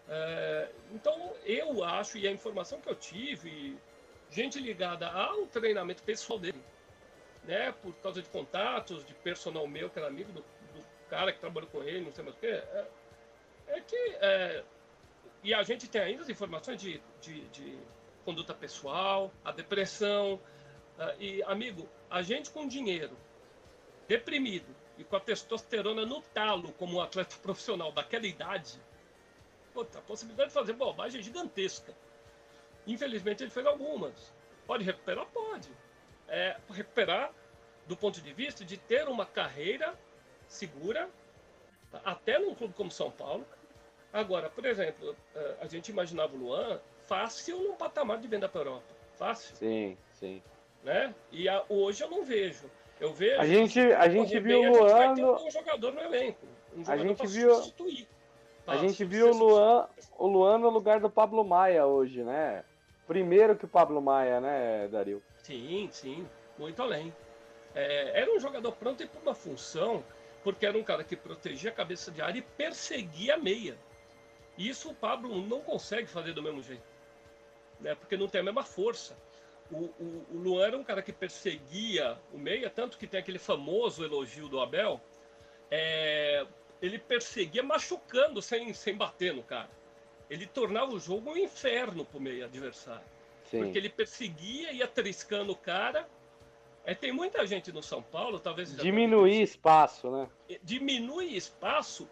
É, 0.08 0.68
então 0.92 1.32
eu 1.44 1.82
acho, 1.82 2.18
e 2.18 2.28
a 2.28 2.30
informação 2.30 2.78
que 2.80 2.90
eu 2.90 2.94
tive, 2.94 3.78
gente 4.30 4.60
ligada 4.60 5.08
ao 5.08 5.46
treinamento 5.46 6.02
pessoal 6.02 6.38
dele, 6.38 6.62
né? 7.44 7.72
Por 7.80 7.94
causa 8.02 8.20
de 8.20 8.28
contatos, 8.28 9.06
de 9.06 9.14
personal 9.14 9.66
meu, 9.66 9.88
que 9.88 9.98
era 9.98 10.08
amigo 10.08 10.30
do, 10.32 10.40
do 10.40 10.84
cara 11.08 11.32
que 11.32 11.38
trabalhou 11.38 11.70
com 11.70 11.82
ele, 11.82 12.04
não 12.04 12.12
sei 12.12 12.24
mais 12.24 12.36
o 12.36 12.40
que, 12.40 12.46
é, 12.46 12.88
é 13.68 13.80
que. 13.80 13.96
é, 14.20 14.64
e 15.42 15.54
a 15.54 15.62
gente 15.62 15.88
tem 15.88 16.02
ainda 16.02 16.22
as 16.22 16.28
informações 16.28 16.78
de, 16.78 17.00
de, 17.22 17.40
de 17.48 17.78
conduta 18.24 18.52
pessoal, 18.52 19.32
a 19.44 19.52
depressão. 19.52 20.40
Ah, 20.98 21.14
e, 21.18 21.42
amigo, 21.44 21.88
a 22.10 22.22
gente 22.22 22.50
com 22.50 22.66
dinheiro, 22.66 23.16
deprimido 24.08 24.74
e 24.98 25.04
com 25.04 25.16
a 25.16 25.20
testosterona 25.20 26.06
no 26.06 26.22
talo 26.22 26.72
como 26.72 26.96
um 26.96 27.00
atleta 27.00 27.36
profissional 27.42 27.92
daquela 27.92 28.26
idade, 28.26 28.80
puta, 29.74 29.98
a 29.98 30.02
possibilidade 30.02 30.48
de 30.48 30.54
fazer 30.54 30.72
bobagem 30.72 31.20
é 31.20 31.22
gigantesca. 31.22 31.94
Infelizmente 32.86 33.42
ele 33.42 33.50
fez 33.50 33.66
algumas. 33.66 34.32
Pode 34.66 34.84
recuperar? 34.84 35.26
Pode. 35.26 35.70
É, 36.28 36.56
recuperar 36.70 37.32
do 37.86 37.96
ponto 37.96 38.20
de 38.20 38.32
vista 38.32 38.64
de 38.64 38.76
ter 38.76 39.08
uma 39.08 39.26
carreira 39.26 39.94
segura, 40.48 41.08
tá? 41.90 42.00
até 42.04 42.38
num 42.38 42.54
clube 42.54 42.74
como 42.74 42.90
São 42.90 43.10
Paulo. 43.10 43.46
Agora, 44.12 44.48
por 44.48 44.64
exemplo, 44.64 45.14
eh, 45.34 45.56
a 45.60 45.66
gente 45.66 45.90
imaginava 45.90 46.34
o 46.34 46.38
Luan 46.38 46.80
fácil 47.06 47.62
num 47.62 47.76
patamar 47.76 48.18
de 48.18 48.26
venda 48.26 48.48
para 48.48 48.60
a 48.60 48.64
Europa. 48.64 48.94
Fácil, 49.16 49.56
Sim, 49.56 49.96
sim. 50.12 50.42
Né? 50.86 51.12
E 51.32 51.48
a- 51.48 51.64
hoje 51.68 52.02
eu 52.04 52.08
não 52.08 52.24
vejo. 52.24 52.70
Eu 53.00 53.12
vejo. 53.12 53.40
A 53.40 53.44
gente, 53.44 53.78
a 53.80 54.08
gente 54.08 54.38
viu 54.38 54.60
o 54.60 54.62
a 54.62 54.66
gente 54.68 54.78
vai 54.92 55.14
Luan. 55.16 55.36
ter 55.36 55.42
um 55.44 55.50
jogador 55.50 55.92
no 55.92 56.00
elenco. 56.00 56.46
Um 56.74 56.80
A 56.80 56.84
jogador 56.84 57.02
gente 57.08 57.16
pra 57.18 57.26
viu- 57.26 57.54
substituir. 57.56 58.08
A 58.66 58.76
gente 58.76 59.04
viu 59.04 59.30
o. 59.30 59.36
Luan, 59.36 59.88
o 60.16 60.26
Luan 60.26 60.58
no 60.58 60.70
lugar 60.70 61.00
do 61.00 61.10
Pablo 61.10 61.44
Maia 61.44 61.84
hoje, 61.86 62.22
né? 62.22 62.64
Primeiro 63.06 63.56
que 63.56 63.64
o 63.64 63.68
Pablo 63.68 64.00
Maia, 64.00 64.40
né, 64.40 64.88
Dario? 64.88 65.22
Sim, 65.42 65.88
sim, 65.92 66.26
muito 66.58 66.80
além. 66.82 67.14
É, 67.74 68.20
era 68.22 68.32
um 68.34 68.40
jogador 68.40 68.72
pronto 68.72 69.06
para 69.06 69.20
uma 69.20 69.34
função, 69.34 70.02
porque 70.42 70.64
era 70.66 70.76
um 70.78 70.82
cara 70.82 71.04
que 71.04 71.14
protegia 71.16 71.70
a 71.70 71.74
cabeça 71.74 72.10
de 72.10 72.22
área 72.22 72.38
e 72.38 72.42
perseguia 72.42 73.34
a 73.34 73.38
meia. 73.38 73.76
Isso 74.56 74.90
o 74.90 74.94
Pablo 74.94 75.36
não 75.46 75.60
consegue 75.60 76.06
fazer 76.08 76.32
do 76.32 76.42
mesmo 76.42 76.62
jeito, 76.62 76.82
né? 77.80 77.94
porque 77.94 78.16
não 78.16 78.26
tem 78.28 78.40
a 78.40 78.44
mesma 78.44 78.64
força. 78.64 79.16
O, 79.72 79.76
o, 79.76 80.26
o 80.32 80.38
Luan 80.38 80.66
era 80.66 80.76
um 80.78 80.84
cara 80.84 81.02
que 81.02 81.12
perseguia 81.12 82.16
o 82.32 82.38
meia, 82.38 82.70
tanto 82.70 82.96
que 82.96 83.06
tem 83.06 83.18
aquele 83.20 83.38
famoso 83.38 84.04
elogio 84.04 84.48
do 84.48 84.60
Abel. 84.60 85.00
é, 85.70 86.46
ele 86.80 86.98
perseguia 86.98 87.62
machucando 87.62 88.40
sem, 88.42 88.72
sem 88.74 88.94
bater 88.94 89.32
no 89.34 89.42
cara. 89.42 89.70
Ele 90.28 90.46
tornava 90.46 90.92
o 90.92 90.98
jogo 91.00 91.30
um 91.30 91.36
inferno 91.36 92.04
para 92.04 92.18
o 92.18 92.20
meia 92.20 92.44
adversário. 92.44 93.04
Sim. 93.50 93.62
Porque 93.62 93.78
ele 93.78 93.88
perseguia, 93.88 94.72
ia 94.72 94.86
triscando 94.86 95.52
o 95.52 95.56
cara. 95.56 96.06
É, 96.84 96.94
tem 96.94 97.12
muita 97.12 97.46
gente 97.46 97.72
no 97.72 97.82
São 97.82 98.02
Paulo, 98.02 98.38
talvez. 98.38 98.76
Diminuir 98.76 99.40
espaço, 99.42 100.10
né? 100.10 100.28
tenha- 100.46 100.60
Diminui 100.62 101.34
espaço 101.34 102.08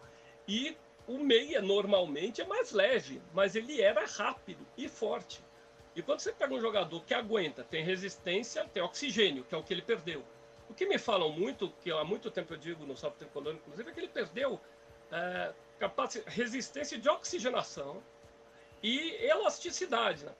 e 0.47 0.75
o 1.07 1.19
meia 1.19 1.61
normalmente 1.61 2.41
é 2.41 2.45
mais 2.45 2.71
leve, 2.71 3.21
mas 3.33 3.55
ele 3.55 3.81
era 3.81 4.05
rápido 4.05 4.65
e 4.75 4.89
forte. 4.89 5.43
E 5.95 6.01
quando 6.01 6.19
você 6.19 6.31
pega 6.33 6.53
um 6.53 6.59
jogador 6.59 7.01
que 7.05 7.13
aguenta, 7.13 7.63
tem 7.63 7.83
resistência, 7.83 8.67
tem 8.73 8.83
oxigênio, 8.83 9.43
que 9.45 9.55
é 9.55 9.57
o 9.57 9.63
que 9.63 9.73
ele 9.73 9.81
perdeu. 9.81 10.23
O 10.69 10.73
que 10.73 10.85
me 10.85 10.97
falam 10.97 11.31
muito, 11.31 11.69
que 11.81 11.91
há 11.91 12.03
muito 12.03 12.29
tempo 12.29 12.53
eu 12.53 12.57
digo 12.57 12.85
no 12.85 12.97
Salto 12.97 13.15
Tricolor, 13.17 13.53
inclusive, 13.53 13.89
é 13.89 13.93
que 13.93 13.99
ele 13.99 14.07
perdeu 14.09 14.59
é, 15.11 15.53
resistência 16.25 16.97
de 16.97 17.07
oxigenação 17.07 18.01
e 18.83 19.11
elasticidade. 19.23 20.25
Né? 20.25 20.31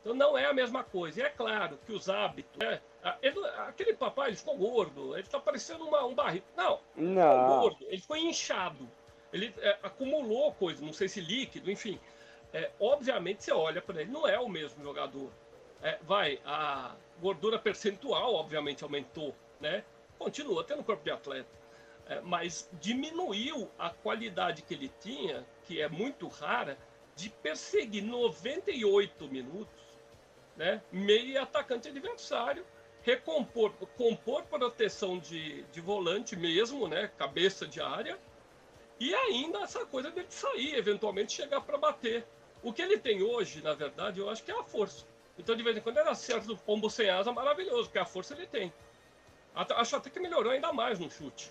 Então 0.00 0.14
não 0.14 0.36
é 0.36 0.44
a 0.46 0.52
mesma 0.52 0.84
coisa. 0.84 1.20
E 1.20 1.22
é 1.22 1.30
claro 1.30 1.78
que 1.86 1.92
os 1.92 2.08
hábitos. 2.08 2.56
né? 2.58 2.80
Ele- 3.22 3.46
aquele 3.68 3.94
papai 3.94 4.30
ele 4.30 4.36
ficou 4.36 4.56
gordo, 4.56 5.14
ele 5.14 5.22
está 5.22 5.38
parecendo 5.38 5.84
uma- 5.86 6.04
um 6.04 6.14
barril. 6.14 6.42
Não, 6.56 6.78
ficou 6.78 7.04
Não. 7.04 7.60
gordo, 7.60 7.86
ele 7.88 8.00
ficou 8.00 8.16
inchado. 8.16 8.88
Ele 9.32 9.54
é, 9.58 9.78
acumulou 9.82 10.52
coisa, 10.54 10.84
não 10.84 10.92
sei 10.92 11.08
se 11.08 11.20
líquido, 11.20 11.70
enfim. 11.70 12.00
É, 12.56 12.70
obviamente 12.80 13.44
você 13.44 13.52
olha 13.52 13.82
para 13.82 14.00
ele, 14.00 14.10
não 14.10 14.26
é 14.26 14.40
o 14.40 14.48
mesmo 14.48 14.82
jogador. 14.82 15.30
É, 15.82 15.98
vai, 16.04 16.40
a 16.42 16.96
gordura 17.20 17.58
percentual, 17.58 18.32
obviamente, 18.32 18.82
aumentou, 18.82 19.36
né? 19.60 19.84
Continua 20.18 20.64
tendo 20.64 20.82
corpo 20.82 21.04
de 21.04 21.10
atleta. 21.10 21.50
É, 22.08 22.18
mas 22.22 22.66
diminuiu 22.80 23.70
a 23.78 23.90
qualidade 23.90 24.62
que 24.62 24.72
ele 24.72 24.90
tinha, 24.98 25.46
que 25.64 25.82
é 25.82 25.86
muito 25.86 26.28
rara, 26.28 26.78
de 27.14 27.28
perseguir 27.28 28.02
98 28.02 29.28
minutos, 29.28 29.84
né? 30.56 30.80
Meio 30.90 31.42
atacante 31.42 31.88
adversário, 31.88 32.64
recompor, 33.02 33.70
compor 33.98 34.44
proteção 34.44 35.18
de, 35.18 35.62
de 35.64 35.80
volante 35.82 36.34
mesmo, 36.34 36.88
né? 36.88 37.10
Cabeça 37.18 37.66
de 37.66 37.82
área, 37.82 38.18
e 38.98 39.14
ainda 39.14 39.58
essa 39.58 39.84
coisa 39.84 40.10
dele 40.10 40.28
sair, 40.30 40.74
eventualmente 40.74 41.34
chegar 41.34 41.60
para 41.60 41.76
bater. 41.76 42.26
O 42.62 42.72
que 42.72 42.82
ele 42.82 42.98
tem 42.98 43.22
hoje, 43.22 43.62
na 43.62 43.74
verdade, 43.74 44.20
eu 44.20 44.28
acho 44.28 44.42
que 44.42 44.50
é 44.50 44.58
a 44.58 44.62
força. 44.62 45.04
Então, 45.38 45.54
de 45.54 45.62
vez 45.62 45.76
em 45.76 45.80
quando, 45.80 45.98
ele 45.98 46.08
acerta 46.08 46.50
o 46.50 46.56
pombo 46.56 46.88
sem 46.88 47.10
asa 47.10 47.32
maravilhoso, 47.32 47.84
porque 47.84 47.98
a 47.98 48.06
força 48.06 48.34
ele 48.34 48.46
tem. 48.46 48.72
Acho 49.54 49.96
até 49.96 50.10
que 50.10 50.20
melhorou 50.20 50.52
ainda 50.52 50.72
mais 50.72 50.98
no 50.98 51.10
chute. 51.10 51.50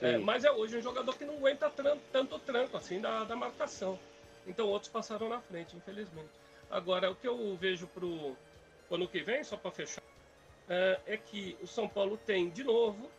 É, 0.00 0.18
mas 0.18 0.44
é 0.44 0.50
hoje 0.50 0.76
um 0.76 0.82
jogador 0.82 1.16
que 1.16 1.24
não 1.24 1.36
aguenta 1.36 1.72
tanto 2.12 2.38
tranco 2.40 2.76
assim 2.76 3.00
da, 3.00 3.24
da 3.24 3.36
marcação. 3.36 3.98
Então 4.46 4.68
outros 4.68 4.90
passaram 4.90 5.28
na 5.28 5.40
frente, 5.40 5.76
infelizmente. 5.76 6.30
Agora, 6.70 7.10
o 7.10 7.14
que 7.14 7.26
eu 7.26 7.56
vejo 7.56 7.86
para 7.86 8.04
o 8.04 8.36
ano 8.90 9.08
que 9.08 9.22
vem, 9.22 9.44
só 9.44 9.56
para 9.56 9.70
fechar, 9.70 10.02
é, 10.68 11.00
é 11.06 11.16
que 11.16 11.56
o 11.62 11.66
São 11.66 11.88
Paulo 11.88 12.18
tem, 12.26 12.50
de 12.50 12.64
novo, 12.64 13.10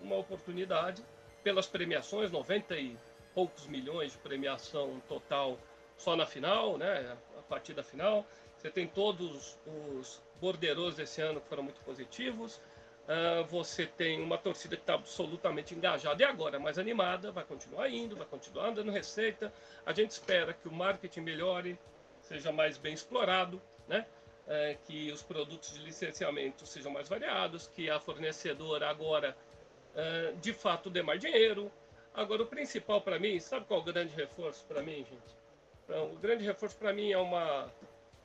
uma 0.00 0.16
oportunidade 0.16 1.02
pelas 1.42 1.66
premiações, 1.66 2.30
90 2.30 2.76
e 2.76 2.96
poucos 3.34 3.66
milhões 3.66 4.12
de 4.12 4.18
premiação 4.18 5.00
total 5.08 5.58
só 5.96 6.16
na 6.16 6.26
final, 6.26 6.76
né? 6.76 7.16
A 7.38 7.42
partida 7.42 7.82
final. 7.82 8.26
Você 8.56 8.70
tem 8.70 8.86
todos 8.86 9.58
os 9.66 10.22
borderos 10.40 10.96
desse 10.96 11.20
ano 11.20 11.40
que 11.40 11.48
foram 11.48 11.62
muito 11.62 11.80
positivos. 11.80 12.60
Uh, 13.06 13.44
você 13.44 13.86
tem 13.86 14.20
uma 14.20 14.36
torcida 14.36 14.74
que 14.74 14.82
está 14.82 14.94
absolutamente 14.94 15.72
engajada 15.72 16.20
e 16.20 16.26
agora 16.26 16.58
mais 16.58 16.76
animada, 16.76 17.30
vai 17.30 17.44
continuar 17.44 17.88
indo, 17.88 18.16
vai 18.16 18.26
continuar 18.26 18.70
dando 18.70 18.90
receita. 18.90 19.52
A 19.84 19.92
gente 19.92 20.10
espera 20.10 20.52
que 20.52 20.66
o 20.66 20.72
marketing 20.72 21.20
melhore, 21.20 21.78
seja 22.20 22.50
mais 22.50 22.76
bem 22.76 22.94
explorado, 22.94 23.62
né? 23.86 24.04
É, 24.48 24.76
que 24.86 25.10
os 25.12 25.22
produtos 25.22 25.74
de 25.74 25.80
licenciamento 25.80 26.66
sejam 26.66 26.90
mais 26.92 27.08
variados, 27.08 27.68
que 27.68 27.88
a 27.90 27.98
fornecedora 28.00 28.88
agora 28.88 29.36
é, 29.94 30.32
de 30.40 30.52
fato 30.52 30.90
dê 30.90 31.02
mais 31.02 31.20
dinheiro. 31.20 31.70
Agora, 32.12 32.42
o 32.42 32.46
principal 32.46 33.00
para 33.00 33.18
mim, 33.18 33.38
sabe 33.38 33.66
qual 33.66 33.80
é 33.80 33.82
o 33.82 33.84
grande 33.84 34.14
reforço 34.14 34.64
para 34.66 34.82
mim, 34.82 35.04
gente? 35.04 35.45
O 35.88 36.16
grande 36.16 36.44
reforço 36.44 36.76
para 36.76 36.92
mim 36.92 37.12
é 37.12 37.18
uma, 37.18 37.70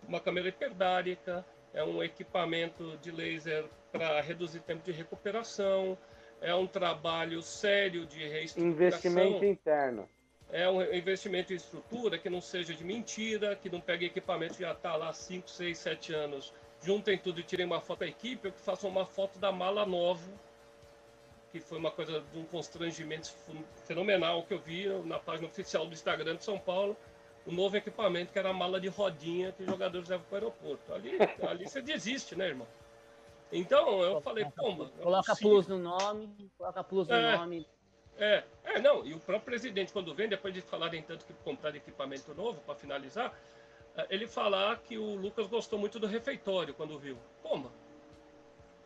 uma 0.07 0.19
câmera 0.19 0.47
hiperdárica, 0.47 1.45
é 1.73 1.83
um 1.83 2.03
equipamento 2.03 2.97
de 2.97 3.11
laser 3.11 3.65
para 3.91 4.19
reduzir 4.21 4.61
tempo 4.61 4.83
de 4.83 4.91
recuperação, 4.91 5.97
é 6.41 6.53
um 6.55 6.65
trabalho 6.65 7.41
sério 7.41 8.05
de 8.05 8.27
reestruturação. 8.27 8.71
Investimento 8.71 9.45
interno. 9.45 10.09
É 10.51 10.69
um 10.69 10.81
investimento 10.81 11.53
em 11.53 11.55
estrutura 11.55 12.17
que 12.17 12.29
não 12.29 12.41
seja 12.41 12.73
de 12.73 12.83
mentira, 12.83 13.55
que 13.55 13.69
não 13.69 13.79
pegue 13.79 14.07
equipamento 14.07 14.55
que 14.55 14.61
já 14.61 14.73
está 14.73 14.95
lá 14.95 15.13
5, 15.13 15.49
6, 15.49 15.77
7 15.77 16.13
anos, 16.13 16.53
juntem 16.81 17.17
tudo 17.17 17.39
e 17.39 17.43
tirem 17.43 17.65
uma 17.65 17.79
foto 17.79 17.99
da 17.99 18.07
equipe, 18.07 18.47
ou 18.47 18.53
que 18.53 18.59
façam 18.59 18.89
uma 18.89 19.05
foto 19.05 19.39
da 19.39 19.51
mala 19.51 19.85
nova, 19.85 20.29
que 21.51 21.59
foi 21.59 21.77
uma 21.77 21.91
coisa 21.91 22.21
de 22.33 22.39
um 22.39 22.43
constrangimento 22.45 23.33
fenomenal 23.85 24.43
que 24.43 24.53
eu 24.53 24.59
vi 24.59 24.87
na 25.05 25.19
página 25.19 25.47
oficial 25.47 25.85
do 25.85 25.93
Instagram 25.93 26.35
de 26.35 26.43
São 26.43 26.57
Paulo, 26.57 26.97
um 27.47 27.53
novo 27.53 27.77
equipamento 27.77 28.31
que 28.31 28.39
era 28.39 28.49
a 28.49 28.53
mala 28.53 28.79
de 28.79 28.87
rodinha 28.87 29.51
que 29.51 29.63
os 29.63 29.69
jogadores 29.69 30.07
levam 30.07 30.25
para 30.29 30.33
o 30.33 30.37
aeroporto. 30.37 30.93
Ali, 30.93 31.11
ali 31.47 31.67
você 31.67 31.81
desiste, 31.81 32.35
né, 32.35 32.47
irmão? 32.47 32.67
Então 33.51 34.01
eu 34.01 34.21
falei, 34.21 34.45
pomba. 34.55 34.89
É 34.99 35.03
coloca 35.03 35.35
plus 35.35 35.67
no 35.67 35.77
nome, 35.77 36.51
coloca 36.57 36.83
plus 36.83 37.07
no 37.07 37.15
é, 37.15 37.37
nome. 37.37 37.67
É, 38.17 38.43
é, 38.63 38.79
não, 38.79 39.05
e 39.05 39.13
o 39.13 39.19
próprio 39.19 39.45
presidente, 39.45 39.91
quando 39.91 40.13
vem, 40.13 40.29
depois 40.29 40.53
de 40.53 40.61
falarem 40.61 41.01
tanto 41.01 41.25
que 41.25 41.33
comprar 41.43 41.75
equipamento 41.75 42.33
novo, 42.33 42.61
para 42.61 42.75
finalizar, 42.75 43.33
é, 43.95 44.07
ele 44.09 44.27
falar 44.27 44.77
que 44.79 44.97
o 44.97 45.15
Lucas 45.15 45.47
gostou 45.47 45.77
muito 45.77 45.99
do 45.99 46.07
refeitório 46.07 46.73
quando 46.73 46.97
viu. 46.97 47.17
Pomba. 47.43 47.71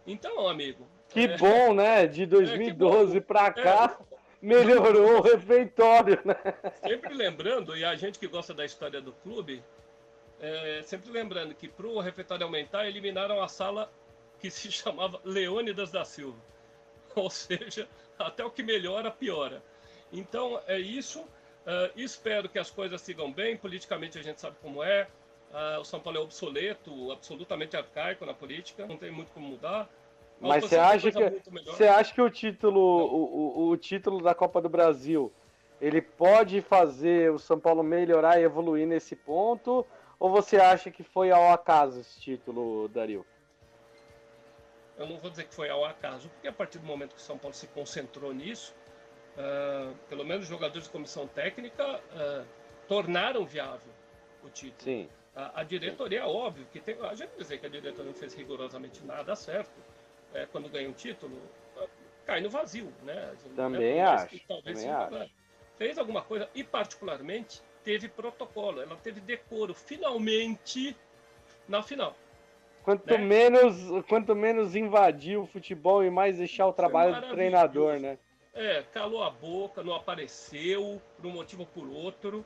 Então, 0.08 0.48
amigo. 0.48 0.88
Que 1.10 1.22
é, 1.22 1.38
bom, 1.38 1.74
né? 1.74 2.08
De 2.08 2.26
2012 2.26 3.18
é, 3.18 3.22
para 3.22 3.52
cá. 3.52 4.00
Melhorou 4.42 5.20
o 5.20 5.22
refeitório, 5.22 6.20
né? 6.24 6.36
Sempre 6.82 7.14
lembrando, 7.14 7.76
e 7.76 7.84
a 7.84 7.96
gente 7.96 8.20
que 8.20 8.28
gosta 8.28 8.54
da 8.54 8.66
história 8.66 9.02
do 9.02 9.12
clube, 9.12 9.64
é, 10.40 10.82
sempre 10.84 11.10
lembrando 11.12 11.56
que 11.56 11.68
para 11.68 11.88
o 11.88 12.00
refeitório 12.00 12.46
aumentar, 12.46 12.88
eliminaram 12.88 13.42
a 13.42 13.48
sala 13.48 13.92
que 14.40 14.52
se 14.52 14.70
chamava 14.72 15.20
Leônidas 15.24 15.92
da 15.92 16.06
Silva. 16.06 16.40
Ou 17.16 17.30
seja, 17.30 17.88
até 18.20 18.44
o 18.44 18.52
que 18.52 18.62
melhora, 18.62 19.10
piora. 19.10 19.64
Então, 20.12 20.62
é 20.68 20.80
isso. 20.80 21.22
Uh, 21.22 21.90
espero 21.96 22.48
que 22.48 22.60
as 22.60 22.70
coisas 22.70 23.02
sigam 23.02 23.32
bem. 23.32 23.58
Politicamente, 23.58 24.20
a 24.20 24.22
gente 24.22 24.40
sabe 24.40 24.58
como 24.62 24.84
é. 24.84 25.08
Uh, 25.52 25.80
o 25.80 25.86
São 25.86 26.00
Paulo 26.00 26.20
é 26.20 26.22
obsoleto, 26.22 27.12
absolutamente 27.12 27.78
arcaico 27.78 28.26
na 28.26 28.34
política, 28.34 28.86
não 28.86 28.98
tem 28.98 29.10
muito 29.10 29.32
como 29.32 29.48
mudar. 29.48 29.90
Mas 30.40 30.66
você 30.66 30.78
acha 30.78 31.12
que 31.12 31.42
você 31.66 31.88
acha 31.88 32.14
que 32.14 32.22
o 32.22 32.30
título 32.30 32.80
o, 32.80 33.68
o, 33.68 33.70
o, 33.70 33.78
título 33.78 34.22
da 34.22 34.36
Copa 34.36 34.62
do 34.62 34.70
Brasil 34.70 35.32
ele 35.80 36.02
pode 36.02 36.62
fazer 36.62 37.32
o 37.32 37.40
São 37.40 37.60
Paulo 37.60 37.84
melhorar 37.84 38.40
e 38.40 38.44
evoluir 38.44 38.88
nesse 38.88 39.16
ponto 39.16 39.86
ou 40.20 40.30
você 40.30 40.58
acha 40.58 40.90
que 40.92 41.04
foi 41.04 41.32
ao 41.32 41.52
acaso 41.52 42.00
esse 42.00 42.20
título, 42.20 42.88
Dario? 42.88 43.26
Eu 44.98 45.08
não 45.08 45.18
vou 45.18 45.30
dizer 45.30 45.44
que 45.44 45.54
foi 45.54 45.70
ao 45.70 45.84
acaso, 45.84 46.30
porque 46.30 46.48
a 46.48 46.54
partir 46.54 46.80
do 46.80 46.86
momento 46.86 47.16
que 47.16 47.22
o 47.22 47.24
São 47.24 47.38
Paulo 47.38 47.54
se 47.54 47.68
concentrou 47.68 48.34
nisso, 48.34 48.74
uh, 49.36 49.94
pelo 50.08 50.24
menos 50.24 50.44
os 50.44 50.50
jogadores 50.50 50.86
de 50.86 50.90
comissão 50.90 51.28
técnica 51.28 52.00
uh, 52.00 52.46
tornaram 52.88 53.46
viável 53.46 53.92
o 54.42 54.50
título. 54.50 54.84
Sim. 54.84 55.10
A, 55.36 55.60
a 55.60 55.64
diretoria, 55.64 56.22
Sim. 56.22 56.30
óbvio 56.30 56.66
que 56.72 56.80
tem. 56.80 56.98
A 57.02 57.14
gente 57.14 57.32
dizer 57.38 57.58
que 57.58 57.66
a 57.66 57.70
diretoria 57.70 58.06
não 58.06 58.14
fez 58.14 58.34
rigorosamente 58.34 59.06
nada 59.06 59.36
certo 59.36 59.74
é, 60.36 60.46
quando 60.46 60.70
ganha 60.70 60.90
um 60.90 60.94
título, 60.94 61.42
cai 62.26 62.42
no 62.42 62.50
vazio, 62.50 62.92
né? 63.04 63.34
Também 63.56 64.02
acho. 64.02 64.40
Talvez 64.48 64.84
também 64.84 64.92
acho. 64.92 65.32
Fez 65.78 65.98
alguma 65.98 66.22
coisa 66.22 66.50
e, 66.54 66.64
particularmente, 66.64 67.62
teve 67.84 68.10
protocolo. 68.10 68.82
Ela 68.82 68.96
teve 68.98 69.22
decoro, 69.22 69.74
finalmente, 69.74 70.96
na 71.68 71.82
final. 71.82 72.16
Quanto, 72.84 73.10
né? 73.10 73.18
menos, 73.18 74.06
quanto 74.08 74.36
menos 74.36 74.76
invadir 74.76 75.38
o 75.38 75.48
futebol 75.48 76.04
e 76.04 76.10
mais 76.10 76.38
deixar 76.38 76.68
o 76.68 76.74
trabalho 76.74 77.20
do 77.20 77.30
treinador, 77.30 78.00
né? 78.00 78.18
É, 78.54 78.84
calou 78.94 79.24
a 79.24 79.30
boca, 79.30 79.84
não 79.84 79.96
apareceu, 79.96 81.02
por 81.18 81.26
um 81.26 81.32
motivo 81.32 81.64
ou 81.64 81.68
por 81.68 81.90
outro. 81.90 82.46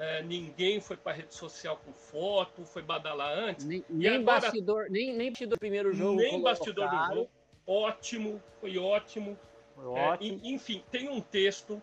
É, 0.00 0.22
ninguém 0.22 0.80
foi 0.80 0.96
para 0.96 1.12
rede 1.12 1.34
social 1.34 1.78
com 1.84 1.92
foto, 1.92 2.64
foi 2.64 2.80
badalar 2.80 3.38
antes. 3.38 3.66
Nem, 3.66 3.84
nem 3.86 4.16
agora, 4.16 4.40
bastidor, 4.40 4.86
nem, 4.88 5.14
nem 5.14 5.28
bastidor 5.28 5.56
do 5.56 5.60
primeiro 5.60 5.92
jogo. 5.92 6.16
Nem 6.16 6.40
bastidor 6.40 6.88
do 6.88 7.14
jogo. 7.14 7.30
Ótimo, 7.66 8.42
foi 8.62 8.78
ótimo. 8.78 9.38
Foi 9.74 9.84
ótimo. 9.84 10.40
É, 10.42 10.48
enfim, 10.48 10.82
tem 10.90 11.06
um 11.10 11.20
texto. 11.20 11.82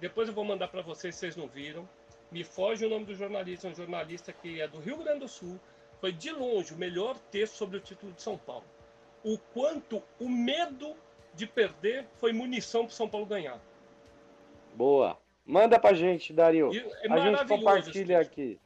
Depois 0.00 0.26
eu 0.26 0.34
vou 0.34 0.44
mandar 0.44 0.66
para 0.66 0.82
vocês, 0.82 1.14
vocês 1.14 1.36
não 1.36 1.46
viram. 1.46 1.88
Me 2.32 2.42
foge 2.42 2.84
o 2.84 2.90
nome 2.90 3.04
do 3.04 3.14
jornalista, 3.14 3.68
um 3.68 3.74
jornalista 3.74 4.32
que 4.32 4.60
é 4.60 4.66
do 4.66 4.80
Rio 4.80 4.96
Grande 4.96 5.20
do 5.20 5.28
Sul. 5.28 5.60
Foi 6.00 6.10
de 6.10 6.32
longe 6.32 6.74
o 6.74 6.76
melhor 6.76 7.16
texto 7.30 7.54
sobre 7.54 7.76
o 7.76 7.80
título 7.80 8.10
de 8.12 8.20
São 8.20 8.36
Paulo. 8.36 8.64
O 9.22 9.38
quanto 9.54 10.02
o 10.18 10.28
medo 10.28 10.96
de 11.34 11.46
perder 11.46 12.04
foi 12.16 12.32
munição 12.32 12.84
para 12.84 12.96
São 12.96 13.08
Paulo 13.08 13.26
ganhar. 13.26 13.60
Boa. 14.74 15.16
Manda 15.48 15.80
pra 15.80 15.94
gente, 15.94 16.30
Dario. 16.30 16.70
É 17.02 17.10
a 17.10 17.18
gente 17.20 17.48
compartilha 17.48 18.20
aqui. 18.20 18.60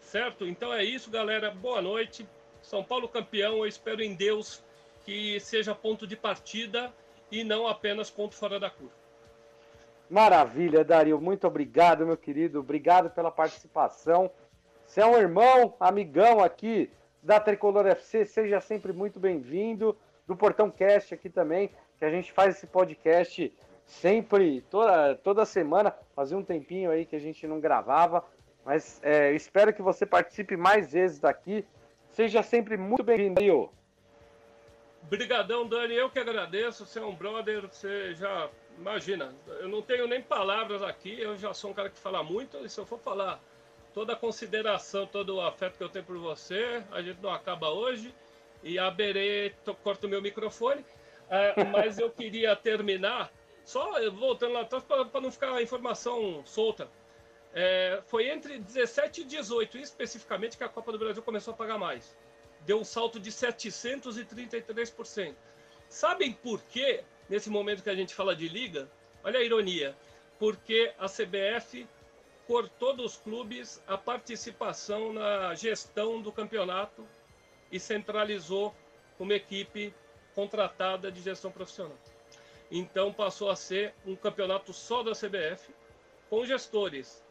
Certo? 0.00 0.46
Então 0.46 0.72
é 0.72 0.82
isso, 0.82 1.10
galera. 1.10 1.50
Boa 1.50 1.82
noite. 1.82 2.26
São 2.62 2.82
Paulo 2.82 3.06
campeão. 3.06 3.58
Eu 3.58 3.66
espero 3.66 4.02
em 4.02 4.14
Deus 4.14 4.64
que 5.04 5.38
seja 5.40 5.74
ponto 5.74 6.06
de 6.06 6.16
partida 6.16 6.90
e 7.30 7.44
não 7.44 7.66
apenas 7.66 8.08
ponto 8.08 8.34
fora 8.34 8.58
da 8.58 8.70
curva. 8.70 8.94
Maravilha, 10.08 10.82
Dario. 10.82 11.20
Muito 11.20 11.46
obrigado, 11.46 12.06
meu 12.06 12.16
querido. 12.16 12.60
Obrigado 12.60 13.10
pela 13.10 13.30
participação. 13.30 14.30
Você 14.86 15.02
é 15.02 15.06
um 15.06 15.18
irmão, 15.18 15.74
amigão 15.78 16.40
aqui 16.40 16.90
da 17.22 17.40
Tricolor 17.40 17.86
FC. 17.86 18.24
Seja 18.24 18.58
sempre 18.58 18.90
muito 18.94 19.20
bem-vindo. 19.20 19.94
Do 20.26 20.34
Portão 20.34 20.70
Cast 20.70 21.12
aqui 21.12 21.28
também, 21.28 21.70
que 21.98 22.06
a 22.06 22.10
gente 22.10 22.32
faz 22.32 22.56
esse 22.56 22.66
podcast 22.66 23.52
sempre, 23.92 24.62
toda, 24.70 25.14
toda 25.16 25.44
semana. 25.44 25.94
Fazia 26.14 26.36
um 26.36 26.42
tempinho 26.42 26.90
aí 26.90 27.04
que 27.04 27.16
a 27.16 27.20
gente 27.20 27.46
não 27.46 27.60
gravava, 27.60 28.24
mas 28.64 29.00
é, 29.02 29.32
espero 29.32 29.72
que 29.72 29.82
você 29.82 30.06
participe 30.06 30.56
mais 30.56 30.92
vezes 30.92 31.18
daqui. 31.20 31.64
Seja 32.10 32.42
sempre 32.42 32.76
muito 32.76 33.02
bem-vindo, 33.02 33.70
Obrigadão, 35.04 35.66
Dani. 35.66 35.94
Eu 35.94 36.10
que 36.10 36.18
agradeço. 36.18 36.86
Você 36.86 36.98
é 36.98 37.04
um 37.04 37.14
brother. 37.14 37.66
Você 37.68 38.14
já 38.14 38.48
imagina. 38.78 39.34
Eu 39.60 39.68
não 39.68 39.82
tenho 39.82 40.06
nem 40.06 40.22
palavras 40.22 40.82
aqui. 40.82 41.20
Eu 41.20 41.36
já 41.36 41.52
sou 41.52 41.70
um 41.70 41.74
cara 41.74 41.90
que 41.90 41.98
fala 41.98 42.22
muito. 42.22 42.58
E 42.58 42.68
se 42.68 42.78
eu 42.78 42.86
for 42.86 42.98
falar 42.98 43.40
toda 43.92 44.12
a 44.12 44.16
consideração, 44.16 45.06
todo 45.06 45.36
o 45.36 45.40
afeto 45.40 45.76
que 45.76 45.84
eu 45.84 45.88
tenho 45.88 46.04
por 46.04 46.18
você, 46.18 46.82
a 46.92 47.02
gente 47.02 47.20
não 47.20 47.32
acaba 47.32 47.70
hoje. 47.70 48.14
E 48.62 48.78
a 48.78 48.90
Berê 48.90 49.52
corta 49.82 50.06
o 50.06 50.10
meu 50.10 50.22
microfone. 50.22 50.84
É, 51.28 51.64
mas 51.72 51.98
eu 51.98 52.10
queria 52.10 52.54
terminar 52.54 53.30
só 53.64 54.10
voltando 54.10 54.54
lá 54.54 54.62
atrás 54.62 54.84
para 54.84 55.20
não 55.20 55.30
ficar 55.30 55.54
a 55.54 55.62
informação 55.62 56.44
solta. 56.44 56.90
É, 57.54 58.02
foi 58.06 58.30
entre 58.30 58.58
17 58.58 59.20
e 59.20 59.24
18, 59.24 59.78
especificamente, 59.78 60.56
que 60.56 60.64
a 60.64 60.68
Copa 60.68 60.90
do 60.90 60.98
Brasil 60.98 61.22
começou 61.22 61.52
a 61.52 61.56
pagar 61.56 61.78
mais. 61.78 62.16
Deu 62.60 62.80
um 62.80 62.84
salto 62.84 63.20
de 63.20 63.30
733%. 63.30 65.34
Sabem 65.88 66.32
por 66.32 66.62
quê, 66.62 67.04
nesse 67.28 67.50
momento 67.50 67.82
que 67.82 67.90
a 67.90 67.94
gente 67.94 68.14
fala 68.14 68.34
de 68.34 68.48
liga? 68.48 68.90
Olha 69.22 69.38
a 69.38 69.42
ironia. 69.42 69.94
Porque 70.38 70.92
a 70.98 71.06
CBF 71.06 71.86
cortou 72.46 72.96
dos 72.96 73.16
clubes 73.16 73.82
a 73.86 73.98
participação 73.98 75.12
na 75.12 75.54
gestão 75.54 76.20
do 76.20 76.32
campeonato 76.32 77.06
e 77.70 77.78
centralizou 77.78 78.74
uma 79.18 79.34
equipe 79.34 79.94
contratada 80.34 81.12
de 81.12 81.20
gestão 81.20 81.50
profissional. 81.50 81.96
Então 82.74 83.12
passou 83.12 83.50
a 83.50 83.54
ser 83.54 83.92
um 84.06 84.16
campeonato 84.16 84.72
só 84.72 85.02
da 85.02 85.12
CBF, 85.12 85.70
com 86.30 86.42
gestores. 86.46 87.22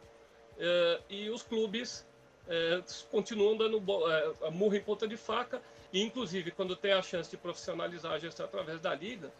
Uh, 0.56 1.02
e 1.10 1.28
os 1.30 1.42
clubes 1.42 2.06
uh, 2.46 3.08
continuam 3.10 3.56
dando 3.56 3.78
uh, 3.78 4.52
murro 4.52 4.76
em 4.76 4.80
ponta 4.80 5.08
de 5.08 5.16
faca, 5.16 5.60
e 5.92 6.00
inclusive 6.00 6.52
quando 6.52 6.76
tem 6.76 6.92
a 6.92 7.02
chance 7.02 7.28
de 7.28 7.36
profissionalizar 7.36 8.12
a 8.12 8.18
gestão 8.20 8.46
através 8.46 8.80
da 8.80 8.94
liga, 8.94 9.30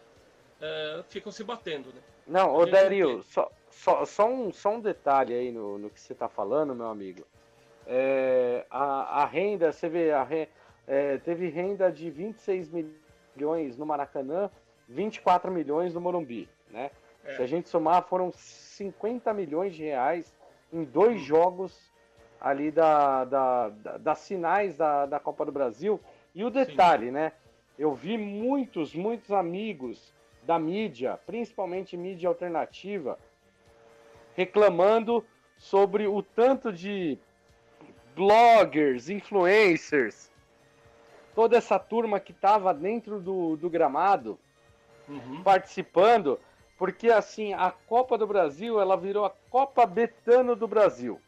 ficam 1.09 1.29
se 1.29 1.43
batendo. 1.43 1.89
Né? 1.89 2.01
Não, 2.25 2.55
ô 2.55 2.65
Dario, 2.65 3.21
só, 3.23 3.51
só, 3.69 4.05
só, 4.05 4.29
um, 4.29 4.53
só 4.53 4.69
um 4.69 4.79
detalhe 4.79 5.33
aí 5.33 5.51
no, 5.51 5.77
no 5.77 5.89
que 5.89 5.99
você 5.99 6.13
está 6.13 6.29
falando, 6.29 6.73
meu 6.73 6.87
amigo. 6.87 7.25
É, 7.85 8.65
a, 8.69 9.23
a, 9.23 9.25
renda, 9.25 9.73
você 9.73 9.89
vê, 9.89 10.11
a, 10.13 10.25
é, 10.87 11.17
teve 11.17 11.49
renda 11.49 11.91
de 11.91 12.09
26 12.09 12.69
milhões 13.35 13.77
no 13.77 13.85
Maracanã, 13.85 14.49
24 14.87 15.51
milhões 15.51 15.93
no 15.93 16.01
Morumbi, 16.01 16.49
né? 16.69 16.91
É. 17.23 17.35
Se 17.35 17.41
a 17.41 17.47
gente 17.47 17.69
somar, 17.69 18.03
foram 18.03 18.31
50 18.31 19.33
milhões 19.33 19.73
de 19.73 19.83
reais 19.83 20.33
em 20.71 20.83
dois 20.83 21.21
hum. 21.21 21.25
jogos 21.25 21.93
ali 22.39 22.69
da, 22.71 23.23
da, 23.23 23.69
da, 23.69 23.97
das 23.97 24.27
finais 24.27 24.77
da, 24.77 25.05
da 25.05 25.19
Copa 25.19 25.45
do 25.45 25.51
Brasil. 25.51 25.99
E 26.35 26.43
o 26.43 26.49
detalhe, 26.49 27.05
Sim. 27.05 27.11
né? 27.11 27.31
Eu 27.79 27.93
vi 27.93 28.17
muitos, 28.17 28.93
muitos 28.93 29.31
amigos 29.31 30.13
da 30.43 30.59
mídia, 30.59 31.17
principalmente 31.25 31.95
mídia 31.95 32.27
alternativa, 32.27 33.17
reclamando 34.35 35.25
sobre 35.57 36.05
o 36.05 36.21
tanto 36.21 36.71
de 36.71 37.17
bloggers, 38.13 39.09
influencers, 39.09 40.29
toda 41.33 41.57
essa 41.57 41.79
turma 41.79 42.19
que 42.19 42.31
estava 42.31 42.73
dentro 42.73 43.19
do, 43.19 43.55
do 43.55 43.69
gramado 43.69 44.37
uhum. 45.07 45.43
participando, 45.43 46.39
porque 46.77 47.09
assim 47.09 47.53
a 47.53 47.71
Copa 47.71 48.17
do 48.17 48.27
Brasil 48.27 48.79
ela 48.79 48.97
virou 48.97 49.25
a 49.25 49.31
Copa 49.49 49.85
Betano 49.85 50.55
do 50.55 50.67
Brasil. 50.67 51.19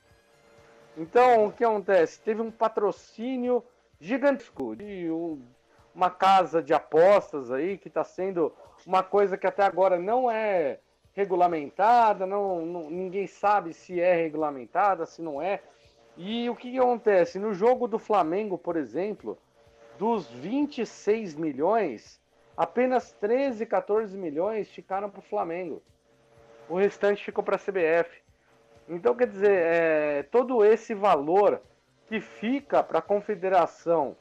Então 0.97 1.47
o 1.47 1.51
que 1.51 1.63
acontece? 1.63 2.21
Teve 2.21 2.41
um 2.41 2.51
patrocínio 2.51 3.63
gigantesco 3.99 4.75
de 4.75 5.09
um, 5.09 5.41
uma 5.93 6.09
casa 6.09 6.61
de 6.61 6.73
apostas 6.73 7.51
aí 7.51 7.77
que 7.77 7.87
está 7.87 8.03
sendo 8.03 8.53
uma 8.85 9.03
coisa 9.03 9.37
que 9.37 9.47
até 9.47 9.63
agora 9.63 9.97
não 9.97 10.29
é 10.29 10.79
regulamentada, 11.13 12.25
não, 12.25 12.65
não, 12.65 12.89
ninguém 12.89 13.25
sabe 13.25 13.73
se 13.73 13.99
é 14.01 14.13
regulamentada, 14.13 15.05
se 15.05 15.21
não 15.21 15.41
é. 15.41 15.61
E 16.17 16.49
o 16.49 16.55
que, 16.55 16.71
que 16.71 16.77
acontece? 16.77 17.39
No 17.39 17.53
jogo 17.53 17.87
do 17.87 17.97
Flamengo, 17.97 18.57
por 18.57 18.75
exemplo, 18.75 19.37
dos 19.97 20.29
26 20.29 21.35
milhões, 21.35 22.19
apenas 22.57 23.11
13, 23.13 23.65
14 23.65 24.17
milhões 24.17 24.69
ficaram 24.69 25.09
para 25.09 25.19
o 25.19 25.23
Flamengo. 25.23 25.81
O 26.69 26.75
restante 26.75 27.23
ficou 27.23 27.43
para 27.43 27.55
a 27.55 27.59
CBF. 27.59 28.23
Então, 28.87 29.15
quer 29.15 29.27
dizer, 29.27 29.51
é, 29.51 30.23
todo 30.23 30.63
esse 30.63 30.93
valor 30.93 31.61
que 32.07 32.19
fica 32.19 32.83
para 32.83 32.99
a 32.99 33.01
confederação 33.01 34.15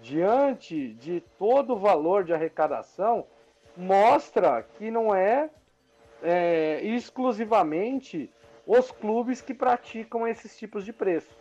diante 0.00 0.94
de 0.94 1.22
todo 1.38 1.74
o 1.74 1.78
valor 1.78 2.24
de 2.24 2.32
arrecadação 2.32 3.26
mostra 3.76 4.66
que 4.78 4.90
não 4.90 5.14
é, 5.14 5.50
é 6.22 6.80
exclusivamente 6.82 8.30
os 8.66 8.90
clubes 8.90 9.40
que 9.40 9.54
praticam 9.54 10.26
esses 10.26 10.58
tipos 10.58 10.84
de 10.84 10.92
preço. 10.92 11.36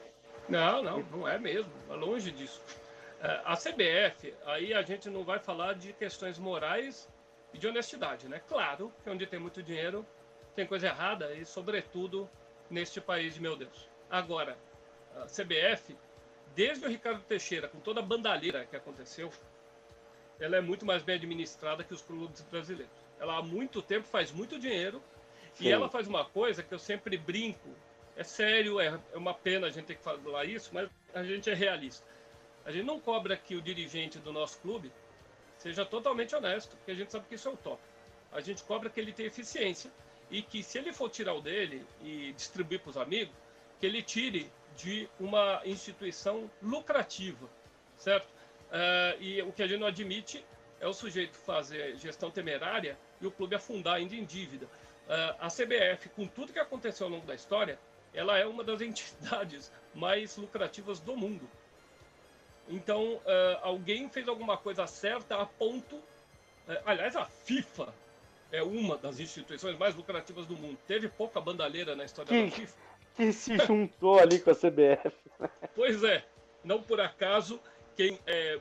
Não, 0.47 0.83
não, 0.83 0.99
não 1.11 1.27
é 1.27 1.39
mesmo. 1.39 1.71
É 1.89 1.93
longe 1.93 2.31
disso. 2.31 2.61
É, 3.25 3.41
a 3.43 3.57
CBF, 3.57 4.35
aí 4.45 4.71
a 4.71 4.83
gente 4.83 5.09
não 5.09 5.23
vai 5.23 5.39
falar 5.39 5.73
de 5.73 5.91
questões 5.93 6.37
morais 6.37 7.11
e 7.51 7.57
de 7.57 7.67
honestidade, 7.67 8.29
né? 8.29 8.39
Claro 8.47 8.93
que 9.03 9.09
onde 9.09 9.25
tem 9.25 9.39
muito 9.39 9.63
dinheiro 9.63 10.05
tem 10.55 10.67
coisa 10.67 10.87
errada 10.87 11.33
e, 11.33 11.43
sobretudo, 11.43 12.29
neste 12.69 13.01
país 13.01 13.35
meu 13.39 13.55
Deus. 13.57 13.89
Agora, 14.11 14.55
a 15.15 15.25
CBF, 15.25 15.97
desde 16.53 16.85
o 16.85 16.87
Ricardo 16.87 17.23
Teixeira, 17.23 17.67
com 17.67 17.79
toda 17.79 17.99
a 17.99 18.03
bandalheira 18.03 18.63
que 18.65 18.75
aconteceu, 18.75 19.31
ela 20.39 20.57
é 20.57 20.61
muito 20.61 20.85
mais 20.85 21.01
bem 21.01 21.15
administrada 21.15 21.83
que 21.83 21.95
os 21.95 22.03
clubes 22.03 22.41
brasileiros. 22.43 22.93
Ela 23.19 23.39
há 23.39 23.41
muito 23.41 23.81
tempo 23.81 24.05
faz 24.05 24.31
muito 24.31 24.59
dinheiro 24.59 25.01
Sim. 25.55 25.65
e 25.65 25.71
ela 25.71 25.89
faz 25.89 26.07
uma 26.07 26.25
coisa 26.25 26.61
que 26.61 26.73
eu 26.73 26.79
sempre 26.79 27.17
brinco. 27.17 27.69
É 28.15 28.23
sério, 28.23 28.79
é, 28.79 28.99
é 29.13 29.17
uma 29.17 29.33
pena 29.33 29.65
a 29.65 29.71
gente 29.71 29.85
ter 29.85 29.95
que 29.95 30.03
falar 30.03 30.45
isso, 30.45 30.69
mas 30.71 30.89
a 31.11 31.23
gente 31.23 31.49
é 31.49 31.55
realista. 31.55 32.05
A 32.65 32.71
gente 32.71 32.85
não 32.85 32.99
cobra 32.99 33.37
que 33.37 33.55
o 33.55 33.61
dirigente 33.61 34.17
do 34.17 34.33
nosso 34.33 34.59
clube 34.59 34.91
seja 35.57 35.85
totalmente 35.85 36.35
honesto, 36.35 36.75
porque 36.77 36.91
a 36.91 36.95
gente 36.95 37.11
sabe 37.11 37.27
que 37.27 37.35
isso 37.35 37.47
é 37.47 37.51
utópico. 37.51 37.87
A 38.31 38.41
gente 38.41 38.63
cobra 38.63 38.89
que 38.89 38.99
ele 38.99 39.13
tenha 39.13 39.27
eficiência 39.27 39.91
e 40.31 40.41
que 40.41 40.63
se 40.63 40.77
ele 40.79 40.91
for 40.91 41.09
tirar 41.09 41.33
o 41.33 41.41
dele 41.41 41.85
e 42.01 42.33
distribuir 42.33 42.79
para 42.79 42.89
os 42.89 42.97
amigos, 42.97 43.33
que 43.79 43.85
ele 43.85 44.01
tire 44.01 44.51
de 44.75 45.07
uma 45.19 45.61
instituição 45.63 46.49
lucrativa, 46.61 47.47
certo? 47.97 48.27
Uh, 48.27 49.21
e 49.21 49.41
o 49.43 49.51
que 49.51 49.63
a 49.63 49.67
gente 49.67 49.79
não 49.79 49.87
admite 49.87 50.43
é 50.79 50.87
o 50.87 50.93
sujeito 50.93 51.37
fazer 51.37 51.95
gestão 51.97 52.29
temerária 52.31 52.97
e 53.21 53.27
o 53.27 53.31
clube 53.31 53.55
afundar 53.55 53.95
ainda 53.95 54.15
em 54.15 54.25
dívida. 54.25 54.65
Uh, 54.65 55.35
a 55.39 55.47
CBF, 55.47 56.09
com 56.09 56.27
tudo 56.27 56.51
que 56.51 56.59
aconteceu 56.59 57.05
ao 57.05 57.13
longo 57.13 57.25
da 57.25 57.35
história, 57.35 57.79
ela 58.13 58.37
é 58.37 58.45
uma 58.45 58.63
das 58.63 58.81
entidades 58.81 59.71
mais 59.93 60.35
lucrativas 60.35 60.99
do 60.99 61.15
mundo. 61.15 61.47
Então, 62.67 63.15
uh, 63.15 63.21
alguém 63.61 64.09
fez 64.09 64.27
alguma 64.27 64.57
coisa 64.57 64.87
certa 64.87 65.37
a 65.37 65.45
ponto. 65.45 65.95
Uh, 65.95 66.81
aliás, 66.85 67.15
a 67.15 67.25
FIFA 67.25 67.93
é 68.51 68.63
uma 68.63 68.97
das 68.97 69.19
instituições 69.19 69.77
mais 69.77 69.95
lucrativas 69.95 70.45
do 70.45 70.55
mundo. 70.55 70.77
Teve 70.87 71.07
pouca 71.07 71.39
bandalheira 71.39 71.95
na 71.95 72.05
história 72.05 72.29
que, 72.29 72.49
da 72.49 72.55
FIFA. 72.55 72.77
Que 73.15 73.33
se 73.33 73.57
juntou 73.59 74.19
ali 74.19 74.39
com 74.39 74.49
a 74.49 74.55
CBF. 74.55 75.13
Pois 75.75 76.03
é. 76.03 76.25
Não 76.63 76.81
por 76.81 76.99
acaso, 76.99 77.59
quem 77.95 78.17
é, 78.25 78.59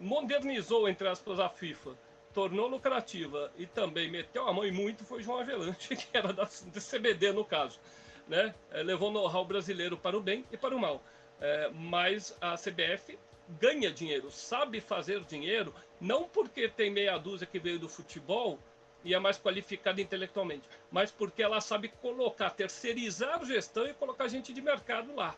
modernizou, 0.00 0.88
entre 0.88 1.06
aspas, 1.08 1.38
a 1.38 1.48
FIFA, 1.48 1.90
tornou 2.32 2.66
lucrativa 2.66 3.52
e 3.58 3.66
também 3.66 4.10
meteu 4.10 4.48
a 4.48 4.52
mão 4.52 4.64
em 4.64 4.72
muito 4.72 5.04
foi 5.04 5.22
João 5.22 5.40
Avelante, 5.40 5.94
que 5.96 6.16
era 6.16 6.32
da, 6.32 6.44
da 6.44 6.80
CBD 6.80 7.32
no 7.32 7.44
caso. 7.44 7.78
Né? 8.26 8.54
É, 8.70 8.82
levou 8.82 9.10
know-how 9.10 9.44
brasileiro 9.44 9.96
para 9.96 10.16
o 10.16 10.20
bem 10.20 10.44
e 10.50 10.56
para 10.56 10.74
o 10.74 10.78
mal. 10.78 11.02
É, 11.40 11.70
mas 11.74 12.36
a 12.40 12.54
CBF 12.54 13.18
ganha 13.60 13.90
dinheiro, 13.90 14.30
sabe 14.30 14.80
fazer 14.80 15.20
dinheiro, 15.24 15.74
não 16.00 16.24
porque 16.24 16.68
tem 16.68 16.90
meia 16.90 17.18
dúzia 17.18 17.46
que 17.46 17.58
veio 17.58 17.78
do 17.78 17.88
futebol 17.88 18.58
e 19.04 19.14
é 19.14 19.18
mais 19.18 19.38
qualificada 19.38 20.00
intelectualmente, 20.00 20.68
mas 20.90 21.10
porque 21.10 21.42
ela 21.42 21.60
sabe 21.60 21.88
colocar, 22.00 22.50
terceirizar 22.50 23.40
a 23.40 23.44
gestão 23.44 23.86
e 23.86 23.94
colocar 23.94 24.28
gente 24.28 24.52
de 24.52 24.62
mercado 24.62 25.14
lá. 25.14 25.34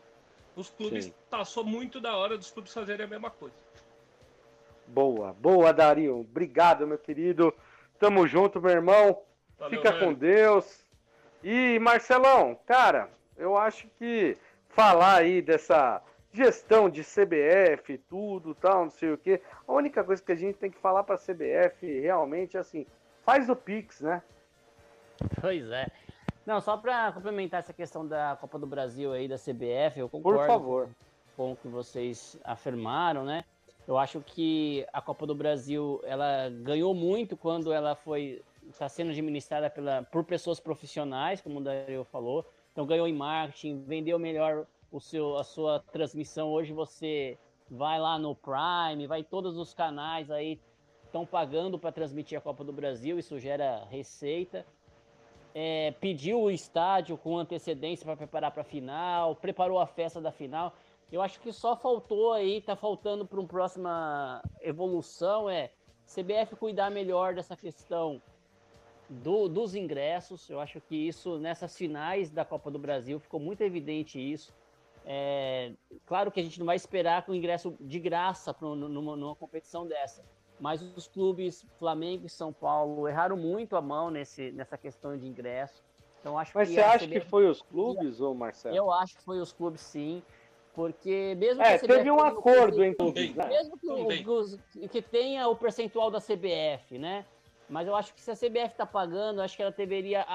Os 0.55 0.69
clubes 0.69 1.05
Sim. 1.05 1.13
passou 1.29 1.63
muito 1.63 1.99
da 1.99 2.15
hora 2.15 2.37
dos 2.37 2.49
clubes 2.49 2.73
fazerem 2.73 3.05
a 3.05 3.09
mesma 3.09 3.29
coisa. 3.29 3.55
Boa, 4.87 5.33
boa, 5.33 5.73
Dario. 5.73 6.19
Obrigado, 6.19 6.87
meu 6.87 6.97
querido. 6.97 7.53
Tamo 7.99 8.27
junto, 8.27 8.61
meu 8.61 8.71
irmão. 8.71 9.21
Valeu, 9.57 9.77
Fica 9.77 9.91
velho. 9.91 10.05
com 10.05 10.13
Deus. 10.13 10.85
E 11.43 11.77
Marcelão, 11.79 12.57
cara, 12.65 13.09
eu 13.37 13.57
acho 13.57 13.87
que 13.99 14.37
falar 14.69 15.17
aí 15.17 15.41
dessa 15.41 16.01
gestão 16.35 16.89
de 16.89 17.01
CBF, 17.01 17.97
tudo, 18.09 18.53
tal, 18.53 18.83
não 18.83 18.91
sei 18.91 19.13
o 19.13 19.17
quê. 19.17 19.41
A 19.67 19.73
única 19.73 20.03
coisa 20.03 20.21
que 20.21 20.31
a 20.31 20.35
gente 20.35 20.57
tem 20.57 20.69
que 20.69 20.77
falar 20.77 21.03
para 21.03 21.15
a 21.15 21.17
CBF 21.17 22.01
realmente 22.01 22.57
é 22.57 22.59
assim, 22.59 22.85
faz 23.23 23.49
o 23.49 23.55
Pix, 23.55 24.01
né? 24.01 24.21
Pois 25.39 25.69
é. 25.71 25.87
Não, 26.45 26.61
só 26.61 26.77
para 26.77 27.11
complementar 27.11 27.61
essa 27.61 27.73
questão 27.73 28.05
da 28.05 28.37
Copa 28.39 28.59
do 28.59 28.67
Brasil 28.67 29.11
aí 29.13 29.27
da 29.27 29.37
CBF, 29.37 29.99
eu 29.99 30.09
concordo 30.09 30.39
Por 30.39 30.47
favor. 30.47 30.89
com 31.35 31.53
o 31.53 31.55
que 31.55 31.67
vocês 31.67 32.37
afirmaram, 32.43 33.23
né? 33.23 33.43
Eu 33.87 33.97
acho 33.97 34.19
que 34.21 34.85
a 34.91 35.01
Copa 35.01 35.25
do 35.25 35.33
Brasil 35.33 36.01
ela 36.03 36.49
ganhou 36.49 36.93
muito 36.93 37.37
quando 37.37 37.71
ela 37.71 37.95
foi 37.95 38.41
está 38.69 38.89
sendo 38.89 39.11
administrada 39.11 39.69
pela, 39.69 40.03
por 40.03 40.23
pessoas 40.23 40.59
profissionais, 40.59 41.39
como 41.39 41.59
o 41.59 41.63
Dario 41.63 42.03
falou. 42.05 42.45
Então 42.71 42.85
ganhou 42.85 43.07
em 43.07 43.13
marketing, 43.13 43.83
vendeu 43.83 44.19
melhor 44.19 44.65
o 44.95 45.01
seu, 45.01 45.37
a 45.37 45.43
sua 45.43 45.79
transmissão. 45.91 46.49
Hoje 46.49 46.71
você 46.71 47.37
vai 47.69 47.99
lá 47.99 48.17
no 48.17 48.33
Prime, 48.33 49.07
vai 49.07 49.23
todos 49.23 49.57
os 49.57 49.73
canais 49.73 50.31
aí 50.31 50.59
estão 51.03 51.25
pagando 51.25 51.77
para 51.77 51.91
transmitir 51.91 52.37
a 52.37 52.41
Copa 52.41 52.63
do 52.63 52.71
Brasil, 52.71 53.19
isso 53.19 53.37
gera 53.39 53.85
receita. 53.89 54.65
É, 55.53 55.91
pediu 55.99 56.41
o 56.41 56.51
estádio 56.51 57.17
com 57.17 57.37
antecedência 57.37 58.05
para 58.05 58.17
preparar 58.17 58.51
para 58.51 58.61
a 58.61 58.65
final, 58.65 59.35
preparou 59.35 59.79
a 59.79 59.85
festa 59.85 60.21
da 60.21 60.31
final. 60.31 60.73
Eu 61.11 61.21
acho 61.21 61.39
que 61.39 61.51
só 61.51 61.75
faltou 61.75 62.33
aí, 62.33 62.61
tá 62.61 62.75
faltando 62.75 63.25
para 63.25 63.39
uma 63.39 63.47
próxima 63.47 64.41
evolução 64.61 65.49
é 65.49 65.71
CBF 66.05 66.55
cuidar 66.57 66.91
melhor 66.91 67.33
dessa 67.33 67.55
questão 67.55 68.21
do, 69.09 69.47
dos 69.47 69.75
ingressos. 69.75 70.49
Eu 70.49 70.59
acho 70.59 70.79
que 70.81 70.95
isso 70.95 71.37
nessas 71.37 71.77
finais 71.77 72.29
da 72.29 72.43
Copa 72.43 72.69
do 72.69 72.79
Brasil 72.79 73.19
ficou 73.19 73.39
muito 73.39 73.61
evidente 73.61 74.19
isso. 74.19 74.53
É, 75.07 75.71
claro 76.05 76.31
que 76.31 76.39
a 76.39 76.43
gente 76.43 76.57
não 76.59 76.65
vai 76.65 76.75
esperar 76.75 77.23
com 77.25 77.33
ingresso 77.33 77.75
de 77.79 77.99
graça 77.99 78.53
pra, 78.53 78.67
numa, 78.67 79.15
numa 79.15 79.35
competição 79.35 79.85
dessa, 79.85 80.23
mas 80.59 80.81
os 80.81 81.07
clubes 81.07 81.63
Flamengo 81.77 82.25
e 82.25 82.29
São 82.29 82.51
Paulo 82.51 83.07
erraram 83.07 83.37
muito 83.37 83.75
a 83.75 83.81
mão 83.81 84.09
nesse, 84.09 84.51
nessa 84.51 84.77
questão 84.77 85.15
de 85.15 85.27
ingresso. 85.27 85.83
Então 86.19 86.39
acho 86.39 86.51
Mas 86.55 86.69
que 86.69 86.73
você 86.75 86.81
acha 86.81 87.07
que 87.07 87.19
foi 87.19 87.47
os 87.47 87.61
clubes, 87.61 88.19
ou 88.19 88.33
Marcelo? 88.33 88.75
Eu 88.75 88.91
acho 88.91 89.15
que 89.15 89.23
foi 89.23 89.39
os 89.39 89.53
clubes 89.53 89.81
sim, 89.81 90.23
porque 90.73 91.35
mesmo 91.37 91.61
É, 91.61 91.77
que 91.77 91.87
teve 91.87 92.09
um 92.09 92.19
acordo 92.19 92.83
entre 92.83 92.97
Também. 92.97 93.31
clubes, 93.31 93.35
né? 93.35 93.47
mesmo 93.47 93.77
que, 93.77 94.29
os- 94.29 94.59
que 94.89 95.01
tenha 95.03 95.47
o 95.47 95.55
percentual 95.55 96.09
da 96.09 96.19
CBF, 96.19 96.97
né? 96.97 97.25
Mas 97.69 97.87
eu 97.87 97.95
acho 97.95 98.13
que 98.13 98.21
se 98.21 98.31
a 98.31 98.35
CBF 98.35 98.73
está 98.73 98.85
pagando, 98.85 99.41
acho 99.41 99.55
que 99.55 99.61
ela 99.61 99.71
deveria 99.71 100.25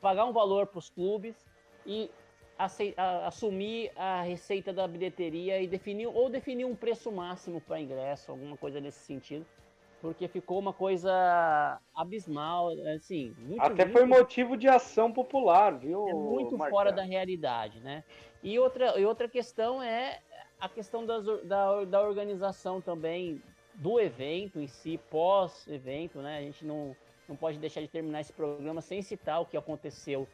pagar 0.00 0.24
um 0.24 0.32
valor 0.32 0.66
para 0.66 0.78
os 0.78 0.90
clubes 0.90 1.46
e 1.84 2.10
assumir 3.26 3.92
a 3.96 4.22
receita 4.22 4.72
da 4.72 4.86
bilheteria 4.88 5.60
e 5.60 5.66
definir 5.66 6.06
ou 6.06 6.30
definir 6.30 6.64
um 6.64 6.74
preço 6.74 7.12
máximo 7.12 7.60
para 7.60 7.80
ingresso, 7.80 8.30
alguma 8.30 8.56
coisa 8.56 8.80
nesse 8.80 9.00
sentido, 9.00 9.44
porque 10.00 10.26
ficou 10.28 10.58
uma 10.58 10.72
coisa 10.72 11.80
abismal, 11.94 12.70
assim, 12.94 13.34
muito, 13.38 13.60
Até 13.62 13.84
muito 13.84 13.98
foi 13.98 14.06
motivo 14.06 14.56
de 14.56 14.68
ação 14.68 15.12
popular, 15.12 15.78
viu? 15.78 16.08
é 16.08 16.14
muito 16.14 16.56
fora 16.56 16.92
da 16.92 17.02
realidade, 17.02 17.80
né? 17.80 18.02
E 18.42 18.58
outra, 18.58 18.98
e 18.98 19.04
outra 19.04 19.28
questão 19.28 19.82
é 19.82 20.20
a 20.58 20.68
questão 20.68 21.04
das 21.04 21.24
da, 21.44 21.84
da 21.84 22.00
organização 22.02 22.80
também 22.80 23.42
do 23.74 24.00
evento 24.00 24.58
em 24.58 24.66
si, 24.66 24.98
pós-evento, 25.10 26.20
né? 26.20 26.38
A 26.38 26.42
gente 26.42 26.64
não, 26.64 26.96
não 27.28 27.36
pode 27.36 27.58
deixar 27.58 27.82
de 27.82 27.88
terminar 27.88 28.20
esse 28.20 28.32
programa 28.32 28.80
sem 28.80 29.02
citar 29.02 29.42
o 29.42 29.46
que 29.46 29.56
aconteceu 29.56 30.26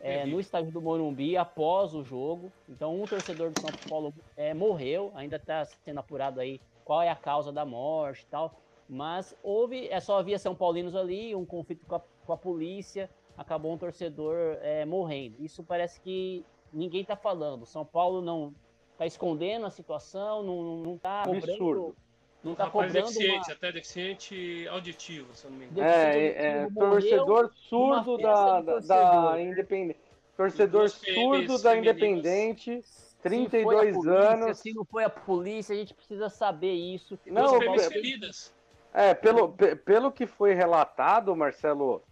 é, 0.00 0.24
no 0.24 0.40
estádio 0.40 0.72
do 0.72 0.80
Morumbi 0.80 1.36
após 1.36 1.94
o 1.94 2.02
jogo. 2.02 2.50
Então, 2.68 3.00
um 3.00 3.04
torcedor 3.04 3.50
do 3.50 3.60
São 3.60 3.70
Paulo 3.88 4.14
é, 4.36 4.54
morreu, 4.54 5.12
ainda 5.14 5.36
está 5.36 5.64
sendo 5.64 6.00
apurado 6.00 6.40
aí 6.40 6.60
qual 6.84 7.02
é 7.02 7.08
a 7.08 7.16
causa 7.16 7.52
da 7.52 7.64
morte 7.64 8.22
e 8.22 8.26
tal. 8.26 8.54
Mas 8.88 9.36
houve, 9.42 9.88
é 9.88 10.00
só 10.00 10.18
havia 10.18 10.38
São 10.38 10.54
Paulinos 10.54 10.96
ali, 10.96 11.34
um 11.34 11.44
conflito 11.44 11.86
com 11.86 11.94
a, 11.94 12.00
com 12.26 12.32
a 12.32 12.36
polícia, 12.36 13.08
acabou 13.36 13.72
um 13.72 13.78
torcedor 13.78 14.36
é, 14.62 14.84
morrendo. 14.84 15.36
Isso 15.38 15.62
parece 15.62 16.00
que 16.00 16.44
ninguém 16.72 17.02
está 17.02 17.14
falando. 17.14 17.66
São 17.66 17.84
Paulo 17.84 18.20
não 18.20 18.54
está 18.92 19.06
escondendo 19.06 19.66
a 19.66 19.70
situação, 19.70 20.42
não, 20.42 20.76
não 20.82 20.98
tá 20.98 21.22
Absurdo. 21.22 21.94
Não 22.42 22.52
está 22.52 22.64
Rapaz 22.64 22.86
cobrando 22.86 23.06
deficiente, 23.06 23.48
uma... 23.48 23.54
até 23.54 23.72
deficiente 23.72 24.68
auditivo, 24.68 25.34
se 25.34 25.44
eu 25.44 25.50
não 25.50 25.58
me 25.58 25.66
engano. 25.66 25.86
É, 25.86 26.26
é, 26.28 26.68
morreu 26.70 26.90
torcedor 26.90 27.50
surdo 27.54 28.16
da, 28.16 28.60
da, 28.80 29.40
Independente. 29.42 30.00
Torcedor 30.36 30.88
surdo 30.88 31.62
da. 31.62 31.76
Independente, 31.76 32.80
Se 32.82 33.16
32 33.22 33.62
foi 33.62 33.90
a 33.90 33.92
polícia, 33.92 34.32
anos. 34.32 34.58
Se 34.58 34.72
não 34.72 34.84
foi 34.86 35.04
a 35.04 35.10
polícia, 35.10 35.74
a 35.74 35.78
gente 35.78 35.92
precisa 35.92 36.30
saber 36.30 36.72
isso. 36.72 37.18
Não, 37.26 37.42
Duas 37.42 37.52
eu- 37.52 37.58
PMs 37.60 37.84
eu- 37.84 37.90
feridas. 37.90 38.54
É, 38.92 39.14
pelo, 39.14 39.50
pe- 39.50 39.76
pelo 39.76 40.10
que 40.10 40.26
foi 40.26 40.52
relatado, 40.54 41.36
Marcelo, 41.36 42.02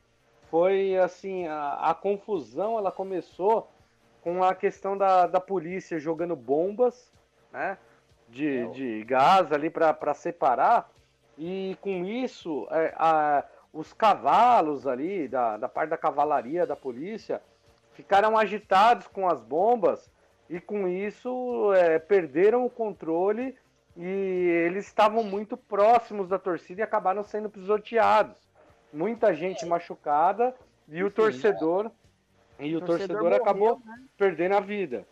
foi 0.51 0.97
assim, 0.97 1.47
a, 1.47 1.91
a 1.91 1.95
confusão 1.95 2.79
ela 2.79 2.93
começou 2.93 3.69
com 4.23 4.45
a 4.45 4.55
questão 4.55 4.97
da, 4.97 5.27
da 5.27 5.41
polícia 5.41 5.99
jogando 5.99 6.37
bombas, 6.37 7.11
né? 7.51 7.79
De, 8.29 8.59
É, 8.59 8.65
o- 8.67 8.71
de 8.73 9.05
gás 9.05 9.53
ali 9.53 9.71
para 9.71 10.15
separar. 10.15 10.91
E 11.37 11.77
com 11.81 12.05
isso, 12.05 12.67
é, 12.71 12.93
a- 12.97 13.45
os 13.73 13.93
cavalos 13.93 14.87
ali, 14.87 15.29
da, 15.29 15.57
da 15.57 15.69
parte 15.69 15.91
da 15.91 15.97
cavalaria 15.97 16.67
da 16.67 16.75
polícia, 16.77 17.41
ficaram 17.95 18.37
agitados 18.37 19.07
com 19.07 19.29
as 19.29 19.41
bombas 19.41 20.11
e 20.49 20.61
com 20.61 20.89
isso 20.89 21.73
é, 21.75 21.99
perderam 21.99 22.65
o 22.65 22.71
controle 22.71 23.57
e 23.97 24.05
eles 24.67 24.87
estavam 24.87 25.23
muito 25.23 25.57
próximos 25.57 26.29
da 26.29 26.39
torcida 26.39 26.81
e 26.81 26.85
acabaram 26.85 27.23
sendo 27.25 27.51
pisoteados. 27.51 28.37
Muita 28.93 29.35
gente 29.35 29.67
machucada 29.67 30.55
e 30.89 31.03
o 31.03 31.07
Enfim, 31.09 31.17
torcedor 31.17 31.91
e 32.59 32.75
o 32.77 32.81
torcedor, 32.81 33.23
morreu, 33.25 33.37
acabou 33.37 33.83
né? 33.85 34.05
perdendo 34.17 34.55
a 34.57 34.61
vida. 34.61 35.07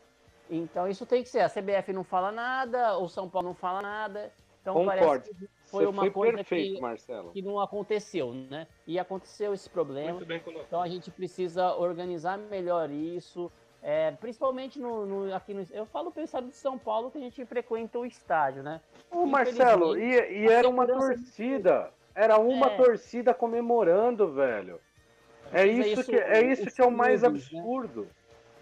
Então 0.48 0.88
isso 0.88 1.04
tem 1.06 1.22
que 1.22 1.28
ser. 1.28 1.40
A 1.40 1.48
CBF 1.48 1.92
não 1.92 2.04
fala 2.04 2.30
nada, 2.30 2.96
o 2.98 3.08
São 3.08 3.28
Paulo 3.28 3.48
não 3.48 3.54
fala 3.54 3.82
nada. 3.82 4.32
Então 4.62 4.74
Concordo. 4.74 5.00
parece 5.06 5.34
que 5.34 5.48
foi 5.66 5.84
Você 5.84 5.90
uma 5.90 6.02
foi 6.02 6.10
coisa 6.10 6.34
perfeito, 6.36 6.74
que, 6.74 6.80
Marcelo. 6.80 7.30
que 7.30 7.42
não 7.42 7.60
aconteceu, 7.60 8.32
né? 8.32 8.66
E 8.86 8.98
aconteceu 8.98 9.54
esse 9.54 9.70
problema. 9.70 10.12
Muito 10.14 10.26
bem 10.26 10.40
colocado. 10.40 10.66
Então 10.66 10.82
a 10.82 10.88
gente 10.88 11.10
precisa 11.10 11.74
organizar 11.76 12.36
melhor 12.38 12.90
isso. 12.90 13.50
é, 13.82 14.10
principalmente 14.12 14.80
no, 14.80 15.06
no- 15.06 15.34
aqui 15.34 15.54
no. 15.54 15.64
Eu 15.70 15.86
falo 15.86 16.10
pelo 16.10 16.24
estado 16.24 16.48
de 16.48 16.56
São 16.56 16.76
Paulo 16.76 17.08
que 17.10 17.18
a 17.18 17.20
gente 17.20 17.44
frequenta 17.44 17.96
o 17.98 18.04
estádio, 18.06 18.62
né? 18.64 18.80
Ô, 19.12 19.26
Marcelo, 19.26 19.96
e, 19.96 20.02
e 20.42 20.46
era 20.48 20.68
uma 20.68 20.84
segurança- 20.86 21.14
torcida. 21.14 21.90
Era 22.12 22.38
uma 22.38 22.66
É. 22.68 22.76
torcida 22.76 23.32
comemorando, 23.34 24.32
velho. 24.32 24.80
É 25.52 25.64
isso, 25.66 26.00
isso, 26.00 26.10
que, 26.10 26.16
é 26.16 26.44
isso 26.44 26.66
que 26.74 26.80
é 26.80 26.84
o 26.84 26.90
mais 26.90 27.20
clubes, 27.20 27.52
né? 27.52 27.60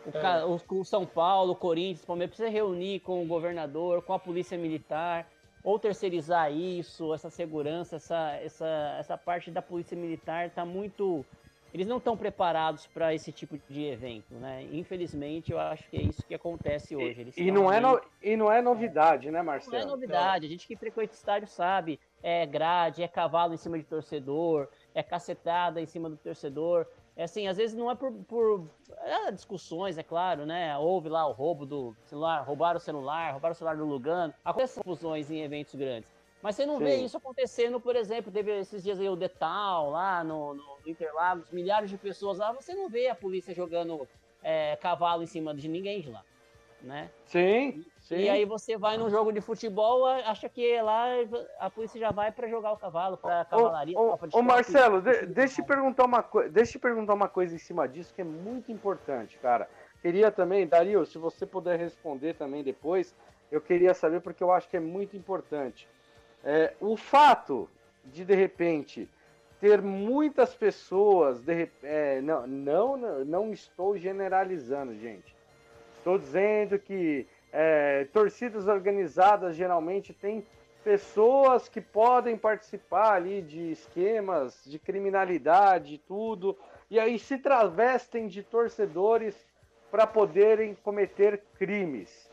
Absurdo. 0.08 0.74
O, 0.74 0.80
o- 0.80 0.84
São 0.84 1.04
Paulo, 1.06 1.52
o 1.52 1.56
Corinthians, 1.56 2.02
o 2.02 2.06
Palmeiras 2.06 2.34
precisa 2.36 2.48
reunir 2.52 3.00
com 3.00 3.22
o 3.22 3.26
governador, 3.26 4.02
com 4.02 4.12
a 4.12 4.18
polícia 4.18 4.56
militar, 4.58 5.26
ou 5.62 5.78
terceirizar 5.78 6.52
isso, 6.52 7.14
essa 7.14 7.30
segurança, 7.30 7.96
essa, 7.96 8.32
essa, 8.42 8.96
essa 8.98 9.16
parte 9.18 9.50
da 9.50 9.62
polícia 9.62 9.96
militar 9.96 10.46
está 10.46 10.64
muito. 10.64 11.24
Eles 11.72 11.88
não 11.88 11.96
estão 11.96 12.16
preparados 12.16 12.86
para 12.86 13.12
esse 13.12 13.32
tipo 13.32 13.58
de 13.68 13.84
evento, 13.86 14.32
né? 14.34 14.64
Infelizmente, 14.70 15.50
eu 15.50 15.58
acho 15.58 15.88
que 15.90 15.96
é 15.96 16.02
isso 16.02 16.22
que 16.24 16.32
acontece 16.32 16.94
hoje. 16.94 17.20
Eles 17.20 17.36
E 17.36 17.50
não, 17.50 17.72
é 17.72 17.80
no- 17.80 18.00
e 18.22 18.36
não 18.36 18.52
é 18.52 18.62
novidade, 18.62 19.26
né, 19.26 19.32
não 19.32 19.38
é 19.40 19.42
Marcelo? 19.42 19.86
novidade. 19.90 20.46
A 20.46 20.48
gente 20.48 20.68
que 20.68 20.76
frequenta 20.76 21.12
estádio 21.14 21.48
sabe. 21.48 21.98
É 22.22 22.46
grade, 22.46 23.02
é 23.02 23.08
cavalo 23.08 23.54
em 23.54 23.56
cima 23.56 23.76
de 23.76 23.84
torcedor, 23.84 24.68
é 24.94 25.02
cacetada 25.02 25.80
em 25.80 25.86
cima 25.86 26.08
do 26.08 26.16
torcedor. 26.16 26.86
É 27.16 27.24
assim, 27.24 27.46
às 27.46 27.56
vezes 27.56 27.76
não 27.76 27.90
é 27.90 27.94
por, 27.94 28.12
por 28.24 28.68
é, 29.02 29.30
discussões, 29.30 29.96
é 29.96 30.02
claro, 30.02 30.44
né? 30.44 30.76
Houve 30.78 31.08
lá 31.08 31.26
o 31.26 31.32
roubo 31.32 31.64
do 31.64 31.96
celular, 32.06 32.42
roubaram 32.42 32.78
o 32.78 32.80
celular, 32.80 33.32
roubaram 33.32 33.52
o 33.52 33.56
celular 33.56 33.76
do 33.76 33.84
Lugano. 33.84 34.34
Acontecem 34.44 34.82
confusões 34.82 35.30
em 35.30 35.42
eventos 35.42 35.74
grandes. 35.74 36.12
Mas 36.42 36.56
você 36.56 36.66
não 36.66 36.78
vê 36.78 36.98
Sim. 36.98 37.04
isso 37.04 37.16
acontecendo, 37.16 37.80
por 37.80 37.96
exemplo, 37.96 38.30
teve 38.30 38.58
esses 38.58 38.82
dias 38.82 39.00
aí 39.00 39.08
o 39.08 39.16
Detal 39.16 39.90
lá 39.90 40.22
no, 40.22 40.54
no 40.54 40.78
Interlagos, 40.84 41.50
milhares 41.50 41.88
de 41.88 41.96
pessoas 41.96 42.36
lá, 42.36 42.52
você 42.52 42.74
não 42.74 42.88
vê 42.88 43.08
a 43.08 43.14
polícia 43.14 43.54
jogando 43.54 44.06
é, 44.42 44.76
cavalo 44.76 45.22
em 45.22 45.26
cima 45.26 45.54
de 45.54 45.68
ninguém 45.68 46.02
de 46.02 46.10
lá, 46.10 46.22
né? 46.82 47.10
Sim, 47.24 47.82
sim. 48.04 48.16
E 48.16 48.28
aí 48.28 48.44
você 48.44 48.76
vai 48.76 48.96
num 48.96 49.10
jogo 49.10 49.32
de 49.32 49.40
futebol, 49.40 50.06
acha 50.06 50.48
que 50.48 50.80
lá 50.80 51.06
a 51.58 51.68
polícia 51.68 51.98
já 51.98 52.12
vai 52.12 52.30
pra 52.30 52.46
jogar 52.48 52.72
o 52.72 52.76
cavalo, 52.76 53.16
pra 53.16 53.44
cavalaria. 53.44 53.98
Ô, 53.98 54.12
ô, 54.12 54.18
ô, 54.38 54.42
Marcelo, 54.42 55.00
de- 55.02 55.26
deixa 55.26 55.60
eu 55.60 55.64
te 55.64 55.68
mais. 55.68 55.68
perguntar 55.68 56.04
uma 56.04 56.22
coisa, 56.22 56.48
deixa 56.50 56.78
perguntar 56.78 57.14
uma 57.14 57.28
coisa 57.28 57.54
em 57.54 57.58
cima 57.58 57.88
disso 57.88 58.14
que 58.14 58.20
é 58.20 58.24
muito 58.24 58.70
importante, 58.70 59.36
cara. 59.38 59.68
Queria 60.00 60.30
também, 60.30 60.66
Dario, 60.66 61.04
se 61.06 61.18
você 61.18 61.44
puder 61.46 61.78
responder 61.78 62.34
também 62.34 62.62
depois, 62.62 63.14
eu 63.50 63.60
queria 63.60 63.94
saber 63.94 64.20
porque 64.20 64.42
eu 64.44 64.52
acho 64.52 64.68
que 64.68 64.76
é 64.76 64.80
muito 64.80 65.16
importante. 65.16 65.88
É, 66.44 66.74
o 66.80 66.96
fato 66.96 67.68
de 68.04 68.24
de 68.24 68.34
repente 68.34 69.08
ter 69.60 69.80
muitas 69.80 70.54
pessoas, 70.54 71.40
de, 71.40 71.70
é, 71.82 72.20
não, 72.20 72.46
não, 72.46 72.96
não 73.24 73.50
estou 73.52 73.96
generalizando, 73.96 74.94
gente. 74.94 75.34
Estou 75.96 76.18
dizendo 76.18 76.78
que 76.78 77.26
é, 77.56 78.04
torcidas 78.12 78.66
organizadas 78.66 79.54
geralmente 79.54 80.12
têm 80.12 80.44
pessoas 80.82 81.68
que 81.68 81.80
podem 81.80 82.36
participar 82.36 83.14
ali 83.14 83.40
de 83.40 83.70
esquemas 83.70 84.60
de 84.66 84.78
criminalidade 84.78 85.94
e 85.94 85.98
tudo, 85.98 86.58
e 86.90 86.98
aí 86.98 87.16
se 87.18 87.38
travestem 87.38 88.26
de 88.26 88.42
torcedores 88.42 89.34
para 89.90 90.04
poderem 90.06 90.74
cometer 90.82 91.40
crimes. 91.56 92.28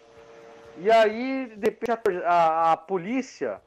E 0.79 0.89
aí, 0.91 1.53
de 1.55 1.69
repente, 1.69 1.91
a, 1.91 1.97
tor- 1.97 2.23
a- 2.25 2.71
a 2.71 2.77
polícia 2.77 3.61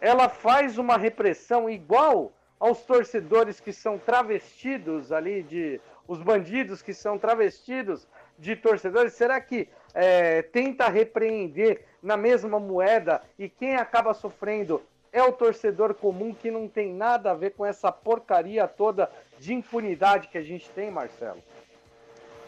ela 0.00 0.28
faz 0.28 0.76
uma 0.78 0.96
repressão 0.96 1.68
igual 1.68 2.32
aos 2.58 2.82
torcedores 2.84 3.58
que 3.58 3.72
são 3.72 3.98
travestidos 3.98 5.10
ali 5.12 5.42
de 5.42 5.80
os 6.06 6.22
bandidos 6.22 6.82
que 6.82 6.92
são 6.92 7.18
travestidos 7.18 8.06
de 8.38 8.54
torcedores. 8.56 9.12
Será 9.14 9.40
que 9.40 9.68
é, 9.94 10.42
tenta 10.42 10.88
repreender 10.88 11.84
na 12.02 12.16
mesma 12.16 12.58
moeda 12.58 13.22
e 13.38 13.48
quem 13.48 13.76
acaba 13.76 14.14
sofrendo 14.14 14.82
é 15.12 15.22
o 15.22 15.32
torcedor 15.32 15.94
comum 15.94 16.32
que 16.32 16.50
não 16.50 16.68
tem 16.68 16.92
nada 16.92 17.30
a 17.32 17.34
ver 17.34 17.50
com 17.50 17.66
essa 17.66 17.90
porcaria 17.90 18.66
toda 18.68 19.10
de 19.38 19.52
impunidade 19.52 20.28
que 20.28 20.38
a 20.38 20.42
gente 20.42 20.68
tem, 20.70 20.90
Marcelo? 20.90 21.42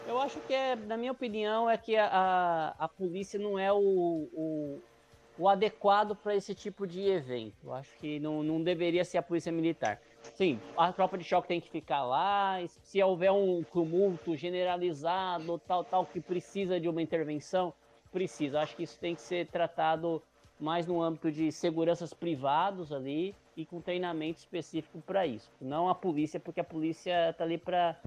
Eu 0.07 0.19
acho 0.19 0.39
que, 0.41 0.53
é, 0.53 0.75
na 0.75 0.97
minha 0.97 1.11
opinião, 1.11 1.69
é 1.69 1.77
que 1.77 1.95
a, 1.95 2.75
a, 2.77 2.87
polícia 2.87 3.39
não 3.39 3.57
é 3.57 3.71
o, 3.71 3.77
o, 4.33 4.81
o 5.37 5.47
adequado 5.47 6.15
para 6.15 6.35
esse 6.35 6.53
tipo 6.53 6.85
de 6.85 7.07
evento. 7.09 7.55
Eu 7.63 7.73
acho 7.73 7.95
que 7.97 8.19
não, 8.19 8.43
não 8.43 8.61
deveria 8.61 9.05
ser 9.05 9.17
a 9.17 9.21
polícia 9.21 9.51
militar. 9.51 10.01
Sim, 10.35 10.59
a 10.75 10.91
tropa 10.91 11.17
de 11.17 11.23
choque 11.23 11.47
tem 11.47 11.61
que 11.61 11.69
ficar 11.69 12.03
lá. 12.03 12.57
Se 12.67 13.01
houver 13.03 13.31
um 13.31 13.63
tumulto 13.63 14.35
generalizado, 14.35 15.59
tal, 15.59 15.83
tal, 15.83 16.05
que 16.05 16.19
precisa 16.19 16.79
de 16.79 16.89
uma 16.89 17.01
intervenção, 17.01 17.73
precisa. 18.11 18.61
Acho 18.61 18.75
que 18.75 18.83
isso 18.83 18.99
tem 18.99 19.13
que 19.15 19.21
ser 19.21 19.47
tratado 19.47 20.21
mais 20.59 20.87
no 20.87 21.01
âmbito 21.01 21.31
de 21.31 21.51
seguranças 21.51 22.13
privados 22.13 22.91
ali 22.91 23.35
e 23.55 23.65
com 23.65 23.81
treinamento 23.81 24.39
específico 24.39 25.01
para 25.05 25.27
isso. 25.27 25.51
Não 25.59 25.89
a 25.89 25.95
polícia, 25.95 26.39
porque 26.39 26.59
a 26.59 26.63
polícia 26.63 27.29
está 27.29 27.43
ali 27.43 27.57
para 27.57 27.97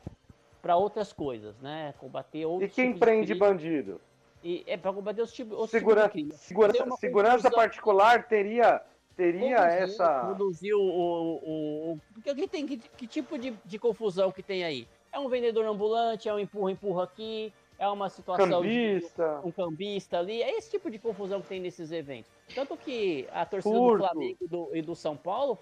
para 0.63 0.77
outras 0.77 1.13
coisas, 1.13 1.57
né? 1.61 1.95
Combater 1.99 2.45
outros 2.45 2.73
E 2.73 2.75
quem 2.75 2.99
prende 2.99 3.33
bandido? 3.37 4.01
E 4.43 4.65
é 4.67 4.77
para 4.77 4.93
combater 4.93 5.23
os 5.23 5.33
tipos, 5.33 5.53
outros 5.53 5.71
Segura, 5.71 6.09
tipos 6.09 6.13
de 6.13 6.37
crime. 6.73 6.81
uma 6.83 6.97
segurança 6.97 7.37
confusão. 7.37 7.53
particular 7.53 8.27
teria, 8.27 8.83
teria 9.17 9.57
Conduzir- 9.57 9.83
essa. 9.83 10.21
Conduzir 10.21 10.75
o. 10.77 10.81
o, 10.81 11.35
o, 11.37 11.93
o- 11.93 12.35
que, 12.35 12.47
tem, 12.49 12.67
que, 12.67 12.77
que 12.77 13.07
tipo 13.07 13.39
de, 13.39 13.53
de 13.65 13.79
confusão 13.79 14.31
que 14.31 14.43
tem 14.43 14.65
aí? 14.65 14.87
É 15.13 15.19
um 15.19 15.29
vendedor 15.29 15.65
ambulante, 15.65 16.29
é 16.29 16.35
um 16.35 16.39
empurra-empurra 16.39 17.05
aqui, 17.05 17.53
é 17.79 17.89
uma 17.89 18.09
situação 18.11 18.49
Cambista. 18.49 19.41
de 19.43 19.49
um 19.49 19.51
cambista 19.51 20.19
ali. 20.19 20.43
É 20.43 20.57
esse 20.59 20.71
tipo 20.71 20.91
de 20.91 20.99
confusão 20.99 21.41
que 21.41 21.49
tem 21.49 21.61
nesses 21.61 21.91
eventos. 21.91 22.31
Tanto 22.55 22.77
que 22.77 23.27
a 23.33 23.47
torcida 23.47 23.75
Furto. 23.75 24.03
do 24.03 24.09
Flamengo 24.11 24.37
e 24.41 24.47
do, 24.49 24.77
e 24.77 24.83
do 24.83 24.95
São 24.95 25.17
Paulo 25.17 25.59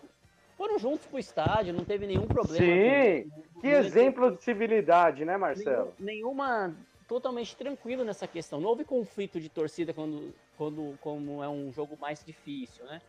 foram 0.57 0.79
juntos 0.79 1.07
pro 1.07 1.19
estádio, 1.19 1.73
não 1.73 1.85
teve 1.85 2.07
nenhum 2.07 2.27
problema. 2.27 2.57
Sim, 2.65 3.31
com- 3.55 3.61
Que 3.61 3.69
exemplo 3.69 4.33
de 4.37 4.43
civilidade, 4.43 5.25
né, 5.25 5.37
Marcelo? 5.37 5.93
Nenhum- 5.99 6.27
nenhuma 6.37 6.75
totalmente 7.07 7.55
tranquilo 7.57 8.03
nessa 8.05 8.27
questão. 8.27 8.61
Não 8.61 8.69
houve 8.71 8.83
conflito 8.85 9.39
de 9.41 9.49
torcida 9.49 9.93
quando, 9.93 10.33
quando 10.57 10.99
como 11.01 11.43
é 11.45 11.49
um 11.49 11.71
jogo 11.73 11.97
mais 12.01 12.25
difícil, 12.25 12.85
né? 12.87 13.01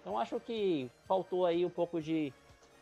Então 0.00 0.18
acho 0.18 0.40
que 0.40 0.90
faltou 1.06 1.46
aí 1.46 1.64
um 1.64 1.70
pouco 1.70 2.00
de, 2.00 2.32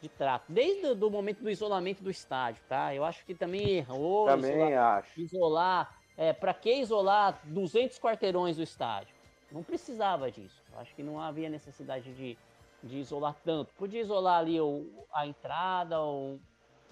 de 0.00 0.08
trato. 0.08 0.44
Desde 0.48 0.86
o 0.86 1.10
momento 1.10 1.42
do 1.42 1.50
isolamento 1.50 2.02
do 2.02 2.10
estádio, 2.10 2.62
tá? 2.68 2.94
Eu 2.94 3.04
acho 3.04 3.24
que 3.24 3.34
também 3.34 3.76
errou 3.76 4.26
Também 4.26 4.52
isolar, 4.52 4.98
acho. 4.98 5.20
isolar 5.20 5.98
é, 6.16 6.32
para 6.32 6.54
que 6.54 6.74
isolar 6.74 7.38
200 7.44 7.98
quarteirões 7.98 8.56
do 8.56 8.62
estádio? 8.62 9.14
Não 9.50 9.62
precisava 9.62 10.30
disso. 10.30 10.62
Eu 10.72 10.78
acho 10.80 10.94
que 10.94 11.02
não 11.02 11.20
havia 11.20 11.48
necessidade 11.48 12.12
de, 12.12 12.36
de 12.82 12.98
isolar 12.98 13.34
tanto. 13.44 13.72
Podia 13.74 14.00
isolar 14.00 14.38
ali 14.40 14.60
o, 14.60 14.86
a 15.12 15.26
entrada, 15.26 16.00
ou 16.00 16.38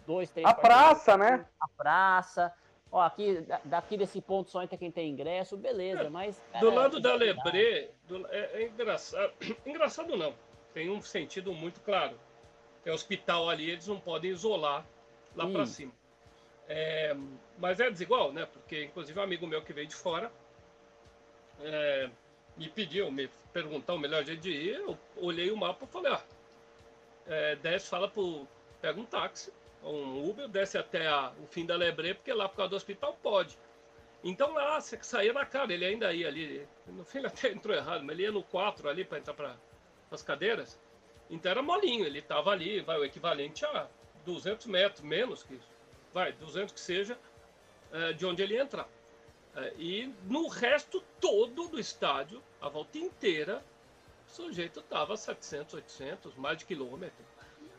dois, 0.06 0.30
três 0.30 0.46
A 0.46 0.54
praça, 0.54 1.16
né? 1.16 1.44
a 1.60 1.68
praça. 1.68 2.52
Ó, 2.90 3.00
aqui, 3.00 3.40
da- 3.40 3.60
daqui 3.64 3.96
desse 3.96 4.20
ponto 4.20 4.48
só 4.50 4.62
entra 4.62 4.78
quem 4.78 4.90
tem 4.90 5.10
ingresso, 5.10 5.56
beleza, 5.56 6.08
mas. 6.08 6.36
Do 6.60 6.70
cara, 6.70 6.74
lado 6.74 7.00
da 7.00 7.10
tem 7.10 7.18
que 7.18 7.24
Lebré, 7.24 7.90
do- 8.04 8.26
é, 8.28 8.62
é 8.62 8.66
engraçado. 8.68 9.32
Engraçado 9.66 10.16
não. 10.16 10.34
Tem 10.72 10.88
um 10.90 11.00
sentido 11.02 11.52
muito 11.52 11.80
claro. 11.80 12.18
Tem 12.84 12.92
hospital 12.92 13.48
ali, 13.50 13.70
eles 13.70 13.86
não 13.88 13.98
podem 13.98 14.30
isolar 14.30 14.86
lá 15.34 15.46
para 15.48 15.62
Hum. 15.62 15.66
cima. 15.66 15.92
É, 16.68 17.14
mas 17.58 17.80
é 17.80 17.90
desigual, 17.90 18.32
né? 18.32 18.46
Porque, 18.52 18.84
inclusive, 18.84 19.18
um 19.18 19.22
amigo 19.22 19.46
meu 19.46 19.62
que 19.62 19.72
veio 19.72 19.86
de 19.88 19.94
fora 19.94 20.30
é, 21.60 22.08
me 22.56 22.68
pediu, 22.68 23.10
me 23.10 23.28
perguntar 23.52 23.94
o 23.94 23.98
melhor 23.98 24.24
jeito 24.24 24.40
de 24.42 24.50
ir. 24.50 24.74
Eu 24.76 24.98
olhei 25.16 25.50
o 25.50 25.56
mapa 25.56 25.84
e 25.84 25.88
falei: 25.88 26.12
ah, 26.12 26.22
é, 27.26 27.56
desce, 27.56 27.88
fala 27.88 28.08
pro. 28.08 28.46
Pega 28.80 29.00
um 29.00 29.04
táxi, 29.04 29.52
um 29.90 30.28
Uber, 30.28 30.48
desce 30.48 30.76
até 30.78 31.06
a- 31.06 31.32
o 31.42 31.46
fim 31.46 31.64
da 31.66 31.76
Lebré, 31.76 32.14
porque 32.14 32.32
lá 32.32 32.48
por 32.48 32.56
causa 32.56 32.70
do 32.70 32.76
hospital 32.76 33.16
pode. 33.22 33.58
Então 34.24 34.52
lá, 34.54 34.80
você 34.80 34.98
saía 35.02 35.32
na 35.32 35.44
cara, 35.46 35.72
ele 35.72 35.84
ainda 35.84 36.12
ia 36.12 36.26
ali. 36.28 36.66
No 36.86 37.04
fim 37.04 37.18
ele 37.20 37.26
até 37.28 37.48
entrou 37.52 37.76
errado, 37.76 38.02
mas 38.02 38.14
ele 38.16 38.24
ia 38.24 38.32
no 38.32 38.42
4 38.42 38.88
ali 38.88 39.04
para 39.04 39.18
entrar 39.18 39.34
para 39.34 39.56
as 40.10 40.22
cadeiras. 40.22 40.80
Então 41.30 41.50
era 41.50 41.62
molinho, 41.62 42.04
ele 42.04 42.18
estava 42.20 42.50
ali, 42.50 42.80
vai 42.80 42.98
o 42.98 43.04
equivalente 43.04 43.64
a 43.64 43.88
200 44.24 44.66
metros, 44.66 45.00
menos 45.02 45.42
que 45.42 45.54
isso. 45.54 45.68
Vai, 46.12 46.32
200 46.32 46.72
que 46.72 46.80
seja, 46.80 47.18
eh, 47.92 48.12
de 48.12 48.24
onde 48.26 48.42
ele 48.42 48.56
entrar. 48.58 48.88
Eh, 49.56 49.74
e 49.78 50.14
no 50.24 50.48
resto 50.48 51.02
todo 51.20 51.68
do 51.68 51.78
estádio, 51.78 52.42
a 52.60 52.68
volta 52.68 52.98
inteira, 52.98 53.64
o 54.26 54.30
sujeito 54.30 54.80
estava 54.80 55.16
700, 55.16 55.74
800, 55.74 56.34
mais 56.36 56.58
de 56.58 56.64
quilômetro. 56.64 57.24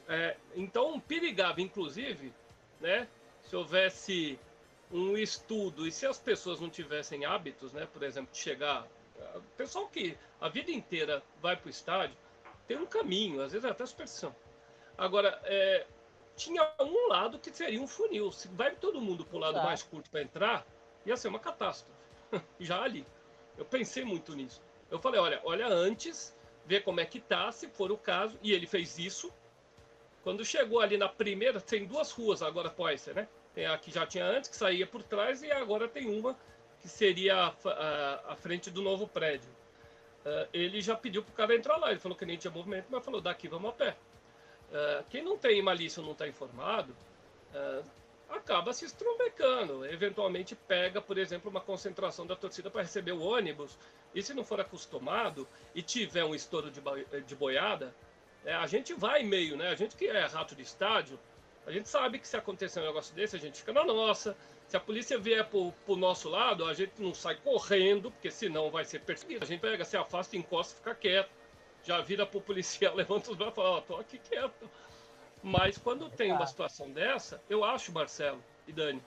Eh, 0.07 0.37
então 0.55 0.99
perigava, 0.99 1.61
inclusive, 1.61 2.33
né, 2.79 3.07
se 3.41 3.55
houvesse 3.55 4.39
um 4.91 5.17
estudo 5.17 5.85
e 5.85 5.91
se 5.91 6.05
as 6.05 6.17
pessoas 6.17 6.59
não 6.59 6.69
tivessem 6.69 7.25
hábitos, 7.25 7.73
né, 7.73 7.87
por 7.91 8.03
exemplo, 8.03 8.31
de 8.31 8.37
chegar, 8.37 8.87
o 9.35 9.41
pessoal 9.57 9.87
que 9.87 10.17
a 10.39 10.47
vida 10.47 10.71
inteira 10.71 11.21
vai 11.41 11.55
para 11.55 11.67
o 11.67 11.69
estádio 11.69 12.15
tem 12.67 12.77
um 12.77 12.85
caminho, 12.85 13.41
às 13.41 13.51
vezes 13.51 13.65
é 13.65 13.69
até 13.69 13.85
superstição. 13.85 14.35
Agora, 14.97 15.39
é, 15.45 15.85
tinha 16.35 16.69
um 16.79 17.07
lado 17.07 17.39
que 17.39 17.51
seria 17.51 17.81
um 17.81 17.87
funil. 17.87 18.31
Se 18.31 18.47
vai 18.49 18.75
todo 18.75 18.99
mundo 18.99 19.25
para 19.25 19.35
o 19.35 19.39
lado 19.39 19.57
mais 19.63 19.81
curto 19.83 20.09
para 20.09 20.21
entrar, 20.21 20.65
ia 21.05 21.15
ser 21.15 21.29
uma 21.29 21.39
catástrofe. 21.39 21.97
Já 22.59 22.81
ali. 22.81 23.05
Eu 23.57 23.65
pensei 23.65 24.03
muito 24.03 24.35
nisso. 24.35 24.61
Eu 24.91 24.99
falei, 24.99 25.19
olha, 25.19 25.41
olha 25.43 25.67
antes, 25.67 26.35
vê 26.65 26.79
como 26.81 26.99
é 26.99 27.05
que 27.05 27.19
tá, 27.19 27.51
se 27.51 27.67
for 27.69 27.91
o 27.91 27.97
caso. 27.97 28.37
E 28.41 28.51
ele 28.51 28.67
fez 28.67 28.99
isso. 28.99 29.33
Quando 30.27 30.43
chegou 30.43 30.81
ali 30.81 30.97
na 30.97 31.07
primeira, 31.07 31.61
tem 31.61 31.85
duas 31.85 32.11
ruas 32.11 32.41
agora 32.41 32.69
ser, 32.97 33.15
né? 33.15 33.29
Tem 33.55 33.65
a 33.65 33.77
que 33.77 33.89
já 33.89 34.05
tinha 34.05 34.25
antes, 34.25 34.49
que 34.49 34.57
saía 34.57 34.85
por 34.85 35.01
trás, 35.01 35.41
e 35.41 35.49
agora 35.49 35.87
tem 35.87 36.05
uma 36.19 36.37
que 36.81 36.89
seria 36.89 37.33
a, 37.33 37.53
a- 37.69 38.33
a 38.33 38.35
frente 38.35 38.69
do 38.69 38.81
novo 38.81 39.07
prédio. 39.07 39.49
Ah, 40.25 40.45
ele 40.51 40.81
já 40.81 40.97
pediu 40.97 41.23
pro 41.23 41.31
cara 41.31 41.55
entrar 41.55 41.77
lá. 41.77 41.91
Ele 41.91 41.99
falou 42.01 42.17
que 42.17 42.25
nem 42.25 42.35
tinha 42.35 42.51
movimento, 42.51 42.87
mas 42.89 43.05
falou, 43.05 43.21
daqui 43.21 43.47
vamos 43.47 43.69
a 43.69 43.71
pé. 43.71 43.95
Ah, 44.73 45.01
quem 45.09 45.23
não 45.23 45.37
tem 45.37 45.61
malícia 45.61 46.01
ou 46.01 46.05
não 46.05 46.11
está 46.11 46.27
informado, 46.27 46.93
ah, 47.55 47.81
acaba 48.27 48.73
se 48.73 48.83
estrumbecando. 48.83 49.85
Eventualmente 49.85 50.55
pega, 50.57 50.99
por 51.01 51.17
exemplo, 51.17 51.49
uma 51.49 51.61
concentração 51.61 52.27
da 52.27 52.35
torcida 52.35 52.69
para 52.69 52.81
receber 52.81 53.13
o 53.13 53.21
ônibus. 53.21 53.79
E 54.13 54.21
se 54.21 54.33
não 54.33 54.43
for 54.43 54.59
acostumado 54.59 55.47
e 55.73 55.81
tiver 55.81 56.25
um 56.25 56.35
estouro 56.35 56.69
de, 56.69 56.81
de 57.21 57.33
boiada, 57.33 57.95
é, 58.47 58.55
a 58.55 58.65
gente 58.65 58.93
vai 58.93 59.23
meio, 59.23 59.57
né? 59.57 59.67
A 59.67 59.75
gente 59.75 59.97
que 59.97 60.07
é 60.07 60.25
rato 60.25 60.55
de 60.55 60.61
estádio, 60.61 61.19
a 61.65 61.71
gente 61.71 61.89
sabe 61.89 62.17
que 62.17 62.25
se 62.25 62.37
acontecer 62.37 62.79
um 62.79 62.85
negócio 62.85 63.13
desse, 63.13 63.35
a 63.35 63.39
gente 63.39 63.59
fica 63.59 63.73
na 63.73 63.83
nossa. 63.83 64.37
Se 64.69 64.77
a 64.77 64.79
polícia 64.79 65.19
vier 65.19 65.45
pro, 65.49 65.73
pro 65.85 65.97
nosso 65.97 66.29
lado, 66.29 66.63
a 66.63 66.73
gente 66.73 66.93
não 67.01 67.13
sai 67.13 67.35
correndo, 67.35 68.09
porque 68.09 68.31
senão 68.31 68.71
vai 68.71 68.85
ser 68.85 69.01
perseguido. 69.01 69.43
A 69.43 69.47
gente 69.47 69.59
pega, 69.59 69.83
se 69.83 69.97
afasta, 69.97 70.37
encosta 70.37 70.75
fica 70.77 70.95
quieto. 70.95 71.29
Já 71.83 71.99
vira 71.99 72.25
pro 72.25 72.39
policial, 72.39 72.95
levanta 72.95 73.29
os 73.29 73.35
braços 73.35 73.53
e 73.53 73.55
fala, 73.57 73.69
ó, 73.69 73.81
tô 73.81 73.97
aqui 73.97 74.17
quieto. 74.17 74.71
Mas 75.43 75.77
quando 75.77 76.09
tem 76.09 76.31
uma 76.31 76.47
situação 76.47 76.89
dessa, 76.89 77.43
eu 77.49 77.65
acho, 77.65 77.91
Marcelo 77.91 78.41
e 78.65 78.71
Dani, 78.71 79.03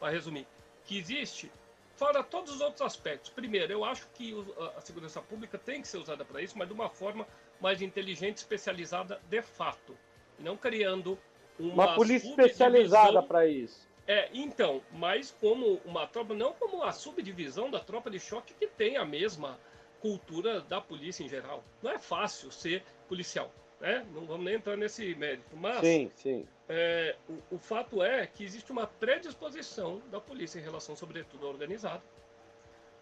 para 0.00 0.10
resumir, 0.10 0.48
que 0.84 0.98
existe, 0.98 1.48
fora 1.94 2.24
todos 2.24 2.56
os 2.56 2.60
outros 2.60 2.82
aspectos. 2.82 3.30
Primeiro, 3.30 3.72
eu 3.72 3.84
acho 3.84 4.08
que 4.14 4.34
a 4.76 4.80
segurança 4.80 5.22
pública 5.22 5.56
tem 5.56 5.80
que 5.80 5.86
ser 5.86 5.98
usada 5.98 6.24
para 6.24 6.42
isso, 6.42 6.58
mas 6.58 6.66
de 6.66 6.74
uma 6.74 6.88
forma 6.88 7.24
mais 7.60 7.82
inteligente, 7.82 8.38
especializada 8.38 9.20
de 9.28 9.42
fato. 9.42 9.96
Não 10.38 10.56
criando 10.56 11.18
uma, 11.58 11.84
Uma 11.84 11.94
polícia 11.94 12.28
especializada 12.28 13.22
para 13.22 13.46
isso. 13.46 13.88
É, 14.06 14.28
então, 14.32 14.82
mas 14.92 15.30
como 15.40 15.80
uma 15.84 16.06
tropa, 16.06 16.34
não 16.34 16.52
como 16.54 16.82
a 16.82 16.90
subdivisão 16.92 17.70
da 17.70 17.78
tropa 17.78 18.10
de 18.10 18.18
choque 18.18 18.54
que 18.54 18.66
tem 18.66 18.96
a 18.96 19.04
mesma 19.04 19.58
cultura 20.00 20.62
da 20.62 20.80
polícia 20.80 21.22
em 21.22 21.28
geral. 21.28 21.62
Não 21.82 21.90
é 21.90 21.98
fácil 21.98 22.50
ser 22.50 22.82
policial, 23.06 23.52
né? 23.80 24.04
Não 24.12 24.24
vamos 24.26 24.44
nem 24.46 24.54
entrar 24.54 24.76
nesse 24.76 25.14
mérito, 25.14 25.56
mas 25.56 25.80
Sim, 25.80 26.10
sim. 26.16 26.48
é, 26.68 27.14
o, 27.28 27.56
o 27.56 27.58
fato 27.58 28.02
é 28.02 28.26
que 28.26 28.42
existe 28.42 28.72
uma 28.72 28.86
predisposição 28.86 30.02
da 30.10 30.20
polícia 30.20 30.58
em 30.58 30.62
relação, 30.62 30.96
sobretudo, 30.96 31.46
ao 31.46 31.52
organizado 31.52 32.02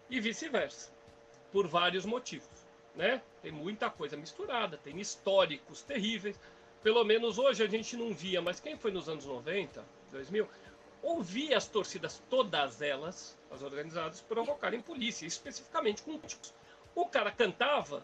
e 0.09 0.19
vice-versa, 0.19 0.91
por 1.51 1.67
vários 1.67 2.05
motivos, 2.05 2.58
né? 2.95 3.21
Tem 3.41 3.51
muita 3.51 3.89
coisa 3.89 4.17
misturada, 4.17 4.77
tem 4.77 4.99
históricos 4.99 5.81
terríveis. 5.81 6.39
Pelo 6.83 7.03
menos 7.03 7.37
hoje 7.37 7.63
a 7.63 7.67
gente 7.67 7.97
não 7.97 8.13
via, 8.13 8.41
mas 8.41 8.59
quem 8.59 8.77
foi 8.77 8.91
nos 8.91 9.09
anos 9.09 9.25
90, 9.25 9.83
2000, 10.11 10.47
ouvia 11.01 11.57
as 11.57 11.67
torcidas, 11.67 12.21
todas 12.29 12.81
elas, 12.81 13.37
as 13.51 13.61
organizadas, 13.61 14.21
provocarem 14.21 14.81
polícia, 14.81 15.25
especificamente 15.25 16.03
com 16.03 16.17
cânticos. 16.17 16.53
O 16.95 17.05
cara 17.05 17.31
cantava, 17.31 18.03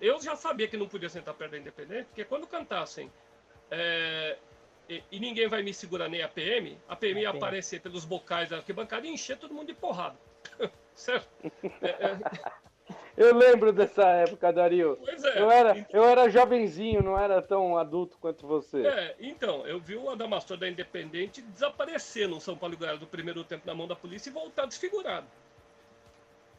eu 0.00 0.20
já 0.20 0.36
sabia 0.36 0.68
que 0.68 0.76
não 0.76 0.88
podia 0.88 1.08
sentar 1.08 1.34
perto 1.34 1.52
da 1.52 1.58
Independente, 1.58 2.06
porque 2.06 2.24
quando 2.24 2.46
cantassem 2.46 3.10
é, 3.70 4.38
e, 4.88 5.02
e 5.10 5.20
ninguém 5.20 5.48
vai 5.48 5.62
me 5.62 5.72
segurar 5.72 6.08
nem 6.08 6.22
a 6.22 6.28
PM, 6.28 6.78
a 6.88 6.96
PM 6.96 7.22
ia 7.22 7.30
aparecer 7.30 7.80
pelos 7.80 8.04
bocais 8.04 8.50
da 8.50 8.58
arquibancada 8.58 9.06
e 9.06 9.10
encher 9.10 9.38
todo 9.38 9.54
mundo 9.54 9.68
de 9.68 9.74
porrada. 9.74 10.18
certo? 10.94 11.28
É, 11.80 11.88
é, 11.88 12.18
Eu 13.16 13.34
lembro 13.34 13.72
dessa 13.72 14.04
época, 14.08 14.52
Dario. 14.52 14.98
pois 15.04 15.22
é. 15.22 15.40
Eu 15.40 15.50
era, 15.50 15.78
Então- 15.78 16.00
eu 16.02 16.08
era 16.08 16.28
jovenzinho, 16.28 17.02
não 17.02 17.18
era 17.18 17.40
tão 17.40 17.76
adulto 17.78 18.16
quanto 18.20 18.46
você. 18.46 18.84
É, 18.86 19.14
então, 19.20 19.66
eu 19.66 19.78
vi 19.78 19.96
o 19.96 20.10
Adamastor 20.10 20.56
da 20.56 20.68
Independente 20.68 21.40
desaparecer 21.42 22.28
no 22.28 22.40
São 22.40 22.56
Paulo 22.56 22.76
Goiás 22.76 22.98
do 22.98 23.06
primeiro 23.06 23.44
tempo 23.44 23.66
na 23.66 23.74
mão 23.74 23.86
da 23.86 23.94
polícia 23.94 24.30
e 24.30 24.32
voltar 24.32 24.66
desfigurado. 24.66 25.26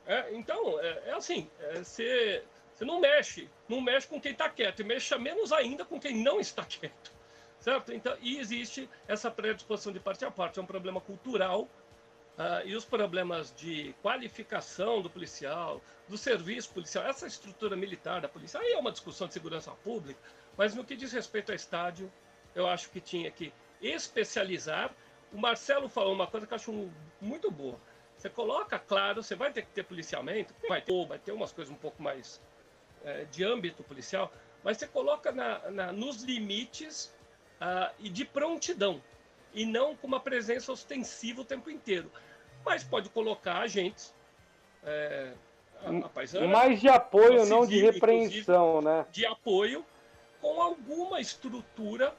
É, 0.08 0.34
então, 0.34 0.80
é, 0.80 1.04
é 1.08 1.14
assim, 1.14 1.50
você 1.84 2.42
não 2.82 3.00
mexe, 3.00 3.50
não 3.68 3.82
mexe 3.82 4.08
com 4.08 4.22
quem 4.22 4.32
está 4.32 4.48
quieto, 4.50 4.80
e 4.82 4.84
mexa 4.84 5.18
menos 5.18 5.52
ainda 5.52 5.84
com 5.84 6.00
quem 6.00 6.16
não 6.24 6.40
está 6.40 6.64
quieto. 6.64 7.12
Certo? 7.60 7.92
Então, 7.92 8.16
e 8.22 8.38
existe 8.38 8.88
essa 9.08 9.32
predisposição 9.32 9.92
de 9.92 10.00
parte 10.00 10.24
a 10.24 10.30
parte, 10.30 10.60
é 10.60 10.62
um 10.62 10.66
problema 10.68 11.02
cultural 11.02 11.68
uh, 12.38 12.66
e 12.68 12.76
os 12.76 12.86
problemas 12.86 13.54
de 13.56 13.94
qualificação 14.02 15.02
do 15.02 15.10
policial, 15.10 15.82
do 16.08 16.18
serviço 16.18 16.72
policial, 16.72 17.06
essa 17.06 17.28
estrutura 17.28 17.76
militar 17.76 18.22
da 18.22 18.28
polícia, 18.28 18.60
aí 18.60 18.74
é 18.74 18.78
uma 18.78 18.92
discussão 18.92 19.28
de 19.28 19.34
segurança 19.34 19.72
pública, 19.72 20.20
mas 20.58 20.76
no 20.76 20.84
que 20.84 20.96
diz 20.96 21.12
respeito 21.12 21.52
ao 21.52 21.56
estádio, 21.56 22.12
eu 22.54 22.68
acho 22.68 22.90
que 22.90 23.02
tinha 23.02 23.30
que 23.30 23.54
especializar. 23.82 24.94
O 25.34 25.38
Marcelo 25.38 25.90
falou 25.90 26.14
uma 26.14 26.28
coisa 26.28 26.48
que 26.48 26.54
eu 26.54 26.56
acho 26.56 26.92
muito 27.20 27.52
boa. 27.52 27.80
Você 28.18 28.30
coloca, 28.30 28.80
claro, 28.80 29.22
você 29.22 29.36
vai 29.36 29.52
ter 29.52 29.64
que 29.64 29.72
ter 29.72 29.84
policiamento, 29.84 30.54
vai 30.70 30.82
ter, 30.82 31.06
vai 31.06 31.20
ter 31.20 31.34
umas 31.34 31.52
coisas 31.52 31.74
um 31.74 31.78
pouco 31.78 32.02
mais 32.02 32.42
é, 33.04 33.26
de 33.26 33.44
âmbito 33.44 33.84
policial, 33.84 34.32
mas 34.64 34.78
você 34.78 34.88
coloca 34.88 35.32
na, 35.32 35.70
na, 35.70 35.92
nos 35.92 36.24
limites 36.24 37.14
uh, 37.62 37.94
e 38.00 38.10
de 38.10 38.26
prontidão, 38.26 39.02
e 39.56 39.66
não 39.66 39.96
com 39.96 40.06
uma 40.06 40.20
presença 40.20 40.72
ostensiva 40.72 41.42
o 41.42 41.46
tempo 41.46 41.72
inteiro. 41.72 42.12
Mas 42.64 42.84
pode 42.84 43.10
colocar 43.10 43.60
agentes. 43.60 44.14
É, 44.84 45.32
a, 45.84 46.06
a 46.06 46.10
paisana, 46.10 46.48
mais 46.48 46.80
de 46.80 46.90
apoio, 46.90 47.46
não 47.46 47.66
de 47.66 47.80
repreensão, 47.80 48.82
né? 48.82 49.06
De 49.12 49.26
apoio 49.26 49.84
com 50.42 50.62
alguma 50.62 51.20
estrutura 51.20 52.14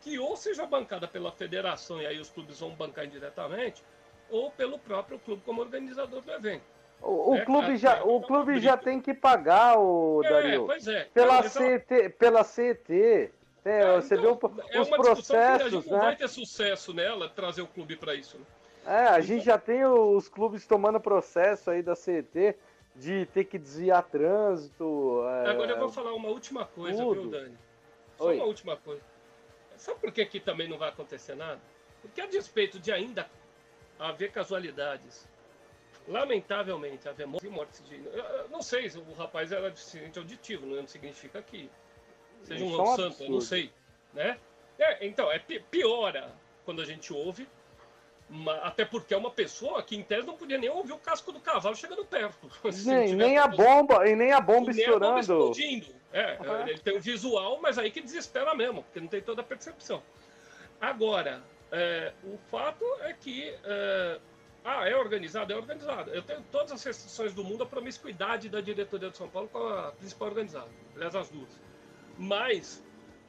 que 0.00 0.18
ou 0.18 0.36
seja 0.36 0.66
bancada 0.66 1.08
pela 1.08 1.32
federação, 1.32 2.00
e 2.00 2.06
aí 2.06 2.20
os 2.20 2.28
clubes 2.28 2.60
vão 2.60 2.70
bancar 2.70 3.06
indiretamente, 3.06 3.82
ou 4.30 4.50
pelo 4.50 4.78
próprio 4.78 5.18
clube 5.18 5.42
como 5.44 5.62
organizador 5.62 6.20
do 6.20 6.30
evento. 6.30 6.62
O, 7.00 7.32
o 7.32 7.36
é, 7.36 7.44
clube, 7.44 7.76
já, 7.76 7.96
é 7.96 8.02
o 8.02 8.20
clube 8.20 8.60
já 8.60 8.76
tem 8.76 9.00
que 9.00 9.14
pagar, 9.14 9.78
o 9.78 10.22
é, 10.24 10.28
Dario. 10.28 10.66
Pois 10.66 10.86
é. 10.86 11.04
Pela, 11.12 11.42
não, 11.42 11.50
CT, 11.50 12.08
pela 12.10 12.44
CT. 12.44 13.32
É, 13.64 13.80
é, 13.80 14.00
você 14.00 14.14
então, 14.14 14.38
viu 14.38 14.66
é 14.70 14.80
os 14.80 14.88
processos, 14.90 15.66
a 15.66 15.70
gente 15.70 15.86
né? 15.86 15.92
não 15.92 16.00
vai 16.00 16.16
ter 16.16 16.28
sucesso 16.28 16.92
nela 16.92 17.28
trazer 17.28 17.62
o 17.62 17.66
clube 17.66 17.96
para 17.96 18.14
isso. 18.14 18.38
Né? 18.38 18.44
É, 18.86 19.06
a 19.08 19.20
gente 19.20 19.44
já 19.44 19.56
tem 19.56 19.84
os 19.86 20.28
clubes 20.28 20.66
tomando 20.66 21.00
processo 21.00 21.70
aí 21.70 21.82
da 21.82 21.94
CT 21.94 22.54
de 22.94 23.26
ter 23.26 23.44
que 23.44 23.58
desviar 23.58 24.02
trânsito. 24.02 25.22
É... 25.26 25.50
Agora 25.50 25.72
eu 25.72 25.78
vou 25.78 25.88
falar 25.88 26.12
uma 26.14 26.28
última 26.28 26.66
coisa, 26.66 27.02
Tudo. 27.02 27.22
viu, 27.22 27.30
Dani? 27.30 27.58
Só 28.18 28.26
Oi. 28.26 28.36
uma 28.36 28.44
última 28.44 28.76
coisa. 28.76 29.02
Sabe 29.76 29.98
por 29.98 30.12
que 30.12 30.20
aqui 30.20 30.38
também 30.38 30.68
não 30.68 30.78
vai 30.78 30.90
acontecer 30.90 31.34
nada? 31.34 31.60
Porque 32.02 32.20
a 32.20 32.26
despeito 32.26 32.78
de 32.78 32.92
ainda 32.92 33.28
haver 33.98 34.30
casualidades, 34.30 35.26
lamentavelmente 36.06 37.08
haver 37.08 37.26
mortes 37.26 37.82
de. 37.88 37.96
Eu 38.04 38.48
não 38.50 38.62
sei 38.62 38.88
se 38.90 38.98
o 38.98 39.12
rapaz 39.14 39.50
era 39.50 39.70
deficiente 39.70 40.18
auditivo, 40.18 40.66
não 40.66 40.86
significa 40.86 41.42
que 41.42 41.70
seja 42.44 42.64
um 42.64 42.82
é 42.82 42.96
santo, 42.96 43.22
eu 43.22 43.30
não 43.30 43.40
sei. 43.40 43.70
Né? 44.12 44.38
É, 44.78 45.06
então, 45.06 45.30
é 45.30 45.38
piora 45.38 46.32
quando 46.64 46.80
a 46.80 46.84
gente 46.84 47.12
ouve, 47.12 47.48
até 48.62 48.84
porque 48.84 49.14
é 49.14 49.16
uma 49.16 49.30
pessoa 49.30 49.82
que 49.82 49.96
em 49.96 50.02
tese 50.02 50.26
não 50.26 50.36
podia 50.36 50.58
nem 50.58 50.70
ouvir 50.70 50.92
o 50.92 50.98
casco 50.98 51.30
do 51.30 51.40
cavalo 51.40 51.76
chegando 51.76 52.04
perto. 52.04 52.50
Nem, 52.84 53.14
nem 53.14 53.38
a 53.38 53.46
bomba, 53.46 54.08
e 54.08 54.16
nem 54.16 54.32
a 54.32 54.40
bomba 54.40 54.70
e 54.70 54.74
estourando. 54.74 55.14
Nem 55.14 55.22
a 55.22 55.26
bomba 55.26 55.50
explodindo. 55.50 55.94
É, 56.12 56.38
uhum. 56.40 56.68
ele 56.68 56.78
tem 56.78 56.96
o 56.96 57.00
visual, 57.00 57.58
mas 57.60 57.76
aí 57.76 57.90
que 57.90 58.00
desespera 58.00 58.54
mesmo, 58.54 58.82
porque 58.84 59.00
não 59.00 59.08
tem 59.08 59.20
toda 59.20 59.40
a 59.40 59.44
percepção. 59.44 60.02
Agora, 60.80 61.42
é, 61.72 62.12
o 62.22 62.38
fato 62.50 62.84
é 63.00 63.12
que. 63.12 63.54
É, 63.64 64.20
ah, 64.64 64.88
é 64.88 64.96
organizado? 64.96 65.52
É 65.52 65.56
organizado. 65.56 66.10
Eu 66.10 66.22
tenho 66.22 66.42
todas 66.50 66.72
as 66.72 66.82
restrições 66.82 67.34
do 67.34 67.44
mundo 67.44 67.64
à 67.64 67.66
promiscuidade 67.66 68.48
da 68.48 68.60
diretoria 68.60 69.10
de 69.10 69.16
São 69.16 69.28
Paulo 69.28 69.48
com 69.48 69.58
a 69.58 69.92
principal 69.92 70.28
organizada. 70.28 70.70
Aliás, 70.94 71.14
as 71.14 71.28
duas. 71.28 71.63
Mas 72.18 72.82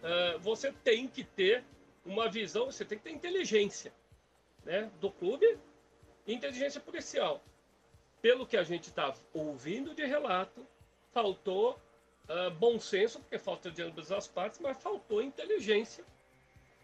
é, 0.03 0.37
você 0.37 0.71
tem 0.71 1.07
que 1.07 1.23
ter 1.23 1.63
uma 2.05 2.29
visão, 2.29 2.67
você 2.67 2.85
tem 2.85 2.97
que 2.97 3.03
ter 3.03 3.11
inteligência 3.11 3.91
né, 4.63 4.91
do 4.99 5.11
clube 5.11 5.57
e 6.27 6.33
inteligência 6.33 6.79
policial. 6.79 7.43
Pelo 8.21 8.45
que 8.45 8.57
a 8.57 8.63
gente 8.63 8.89
está 8.89 9.13
ouvindo 9.33 9.93
de 9.93 10.05
relato, 10.05 10.65
faltou 11.11 11.79
uh, 12.27 12.51
bom 12.51 12.79
senso, 12.79 13.19
porque 13.19 13.37
falta 13.37 13.69
de 13.71 13.81
ambas 13.81 14.11
as 14.11 14.27
partes, 14.27 14.59
mas 14.59 14.81
faltou 14.81 15.21
inteligência 15.21 16.03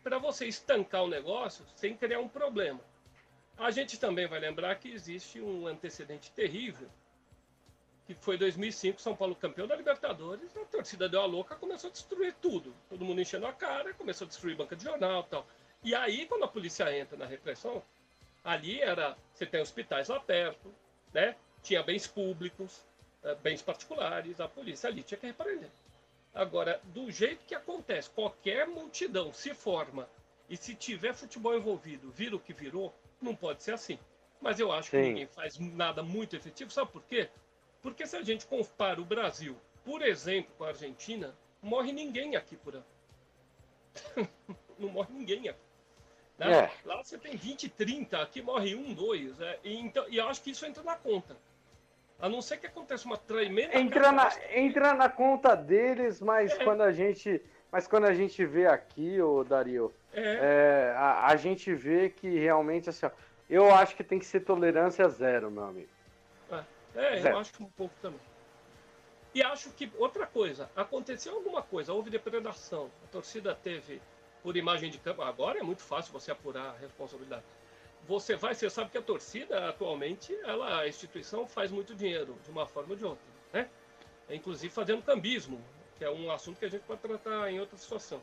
para 0.03 0.17
você 0.17 0.45
estancar 0.45 1.03
o 1.03 1.07
negócio 1.07 1.65
sem 1.75 1.95
criar 1.95 2.19
um 2.19 2.27
problema. 2.27 2.79
A 3.57 3.69
gente 3.69 3.99
também 3.99 4.27
vai 4.27 4.39
lembrar 4.39 4.75
que 4.75 4.91
existe 4.91 5.39
um 5.41 5.67
antecedente 5.67 6.31
terrível, 6.31 6.89
que 8.15 8.23
foi 8.23 8.37
2005, 8.37 9.01
São 9.01 9.15
Paulo 9.15 9.35
campeão 9.35 9.67
da 9.67 9.75
Libertadores, 9.75 10.55
a 10.57 10.65
torcida 10.65 11.07
deu 11.07 11.21
a 11.21 11.25
louca, 11.25 11.55
começou 11.55 11.89
a 11.89 11.91
destruir 11.91 12.33
tudo. 12.41 12.73
Todo 12.89 13.05
mundo 13.05 13.21
enchendo 13.21 13.45
a 13.45 13.53
cara, 13.53 13.93
começou 13.93 14.25
a 14.25 14.27
destruir 14.27 14.55
banca 14.55 14.75
de 14.75 14.83
jornal 14.83 15.23
tal. 15.23 15.45
E 15.83 15.95
aí, 15.95 16.25
quando 16.25 16.43
a 16.43 16.47
polícia 16.47 16.95
entra 16.95 17.17
na 17.17 17.25
repressão, 17.25 17.83
ali 18.43 18.79
era, 18.81 19.17
você 19.33 19.45
tem 19.45 19.61
hospitais 19.61 20.09
lá 20.09 20.19
perto, 20.19 20.73
né? 21.13 21.35
Tinha 21.63 21.83
bens 21.83 22.07
públicos, 22.07 22.83
eh, 23.23 23.35
bens 23.35 23.61
particulares, 23.61 24.39
a 24.39 24.47
polícia 24.47 24.89
ali 24.89 25.03
tinha 25.03 25.17
que 25.17 25.27
repreender. 25.27 25.69
Agora, 26.33 26.79
do 26.85 27.11
jeito 27.11 27.45
que 27.45 27.53
acontece, 27.53 28.09
qualquer 28.09 28.67
multidão 28.67 29.33
se 29.33 29.53
forma 29.53 30.07
e 30.49 30.55
se 30.55 30.73
tiver 30.75 31.13
futebol 31.13 31.55
envolvido, 31.55 32.11
vira 32.11 32.35
o 32.35 32.39
que 32.39 32.53
virou, 32.53 32.93
não 33.21 33.35
pode 33.35 33.63
ser 33.63 33.73
assim. 33.73 33.99
Mas 34.39 34.59
eu 34.59 34.71
acho 34.71 34.89
Sim. 34.89 34.97
que 34.97 35.07
ninguém 35.07 35.27
faz 35.27 35.59
nada 35.59 36.01
muito 36.01 36.35
efetivo. 36.35 36.71
Sabe 36.71 36.91
por 36.91 37.03
quê? 37.03 37.29
Porque 37.81 38.05
se 38.05 38.15
a 38.15 38.21
gente 38.21 38.45
compara 38.45 39.01
o 39.01 39.05
Brasil, 39.05 39.57
por 39.83 40.01
exemplo, 40.01 40.53
com 40.57 40.63
a 40.63 40.69
Argentina, 40.69 41.35
morre 41.61 41.91
ninguém 41.91 42.35
aqui 42.35 42.55
por 42.55 42.75
ano. 42.75 42.85
não 44.77 44.89
morre 44.89 45.13
ninguém 45.13 45.49
aqui. 45.49 45.59
Né? 46.37 46.51
É. 46.51 46.71
Lá 46.85 46.97
você 47.03 47.17
tem 47.17 47.35
20, 47.35 47.69
30, 47.69 48.21
aqui 48.21 48.41
morre 48.41 48.75
um, 48.75 48.93
dois. 48.93 49.39
É, 49.39 49.59
e, 49.63 49.77
então, 49.77 50.05
e 50.09 50.17
eu 50.17 50.27
acho 50.27 50.41
que 50.41 50.51
isso 50.51 50.65
entra 50.65 50.83
na 50.83 50.95
conta. 50.95 51.37
A 52.19 52.29
não 52.29 52.41
ser 52.41 52.57
que 52.57 52.67
aconteça 52.67 53.05
uma 53.05 53.17
tremenda. 53.17 53.77
Entra 53.77 54.11
na, 54.11 54.31
entra 54.51 54.93
na 54.93 55.09
conta 55.09 55.55
deles, 55.55 56.21
mas 56.21 56.51
é. 56.51 56.63
quando 56.63 56.81
a 56.81 56.91
gente. 56.91 57.41
Mas 57.71 57.87
quando 57.87 58.05
a 58.05 58.13
gente 58.13 58.45
vê 58.45 58.67
aqui, 58.67 59.21
o 59.21 59.43
Dario, 59.43 59.93
é. 60.13 60.21
é. 60.21 60.93
a, 60.95 61.27
a, 61.27 61.35
gente 61.35 61.73
vê 61.73 62.09
que 62.09 62.27
realmente 62.37 62.89
assim, 62.89 63.05
ó, 63.05 63.11
eu 63.49 63.73
acho 63.73 63.95
que 63.95 64.03
tem 64.03 64.19
que 64.19 64.25
ser 64.25 64.41
tolerância 64.41 65.07
zero, 65.07 65.49
meu 65.49 65.63
amigo. 65.63 65.89
É, 66.95 67.19
é 67.19 67.31
eu 67.31 67.37
acho 67.37 67.51
um 67.61 67.69
pouco 67.69 67.93
também. 68.01 68.19
E 69.33 69.41
acho 69.41 69.69
que 69.71 69.91
outra 69.97 70.27
coisa, 70.27 70.69
aconteceu 70.75 71.35
alguma 71.35 71.61
coisa, 71.61 71.93
houve 71.93 72.09
depredação, 72.09 72.91
a 73.03 73.07
torcida 73.07 73.55
teve 73.55 74.01
por 74.43 74.57
imagem 74.57 74.89
de 74.89 74.97
campo, 74.97 75.21
agora 75.21 75.59
é 75.59 75.63
muito 75.63 75.81
fácil 75.83 76.11
você 76.11 76.31
apurar 76.31 76.71
a 76.71 76.77
responsabilidade 76.77 77.43
você 78.07 78.35
vai, 78.35 78.53
você 78.53 78.69
sabe 78.69 78.89
que 78.89 78.97
a 78.97 79.01
torcida 79.01 79.69
atualmente, 79.69 80.35
ela, 80.43 80.81
a 80.81 80.87
instituição 80.87 81.47
faz 81.47 81.71
muito 81.71 81.95
dinheiro 81.95 82.37
de 82.43 82.51
uma 82.51 82.65
forma 82.65 82.91
ou 82.91 82.95
de 82.95 83.05
outra, 83.05 83.23
né? 83.53 83.69
É, 84.29 84.35
inclusive 84.35 84.73
fazendo 84.73 85.03
cambismo, 85.03 85.63
que 85.97 86.05
é 86.05 86.09
um 86.09 86.31
assunto 86.31 86.57
que 86.57 86.65
a 86.65 86.69
gente 86.69 86.83
pode 86.83 87.01
tratar 87.01 87.51
em 87.51 87.59
outra 87.59 87.77
situação. 87.77 88.21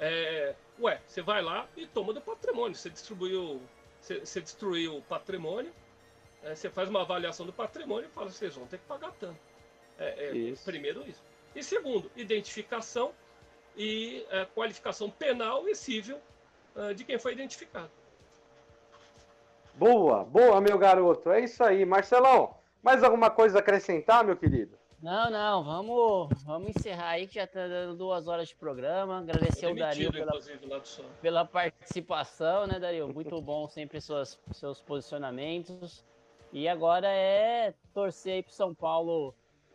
É, 0.00 0.54
ué, 0.78 1.00
você 1.06 1.20
vai 1.20 1.42
lá 1.42 1.66
e 1.76 1.86
toma 1.86 2.12
do 2.12 2.20
patrimônio, 2.20 2.76
você 2.76 2.90
distribuiu, 2.90 3.60
você, 4.00 4.20
você 4.20 4.40
destruiu 4.40 4.98
o 4.98 5.02
patrimônio, 5.02 5.72
é, 6.42 6.54
você 6.54 6.70
faz 6.70 6.88
uma 6.88 7.02
avaliação 7.02 7.44
do 7.44 7.52
patrimônio 7.52 8.08
e 8.08 8.12
fala, 8.12 8.30
vocês 8.30 8.54
vão 8.54 8.66
ter 8.66 8.78
que 8.78 8.84
pagar 8.84 9.12
tanto. 9.18 9.38
É, 9.98 10.26
é 10.26 10.36
isso. 10.36 10.64
Primeiro 10.64 11.06
isso. 11.06 11.22
E 11.54 11.62
segundo, 11.62 12.10
identificação 12.16 13.12
e 13.76 14.24
é, 14.30 14.44
qualificação 14.44 15.10
penal 15.10 15.68
e 15.68 15.74
civil 15.74 16.18
é, 16.76 16.94
de 16.94 17.04
quem 17.04 17.18
foi 17.18 17.32
identificado. 17.32 17.90
Boa, 19.74 20.24
boa, 20.24 20.60
meu 20.60 20.76
garoto. 20.76 21.30
É 21.30 21.40
isso 21.40 21.62
aí. 21.62 21.84
Marcelão, 21.84 22.56
mais 22.82 23.02
alguma 23.02 23.30
coisa 23.30 23.58
a 23.58 23.60
acrescentar, 23.60 24.24
meu 24.24 24.36
querido? 24.36 24.76
Não, 25.00 25.30
não, 25.30 25.62
vamos, 25.62 26.42
vamos 26.42 26.70
encerrar 26.70 27.10
aí 27.10 27.28
que 27.28 27.36
já 27.36 27.44
está 27.44 27.68
dando 27.68 27.96
duas 27.96 28.26
horas 28.26 28.48
de 28.48 28.56
programa. 28.56 29.20
Agradecer 29.20 29.66
ao 29.66 29.74
Dario 29.76 30.10
pela, 30.10 30.32
pela 31.22 31.44
participação, 31.44 32.66
né, 32.66 32.80
Dario? 32.80 33.06
Muito 33.06 33.40
bom 33.40 33.68
sempre 33.68 34.00
suas, 34.00 34.36
seus 34.52 34.80
posicionamentos. 34.80 36.04
E 36.52 36.68
agora 36.68 37.08
é 37.08 37.74
torcer 37.92 38.34
aí 38.34 38.42
pro 38.42 38.52
São 38.52 38.74
Paulo 38.74 39.34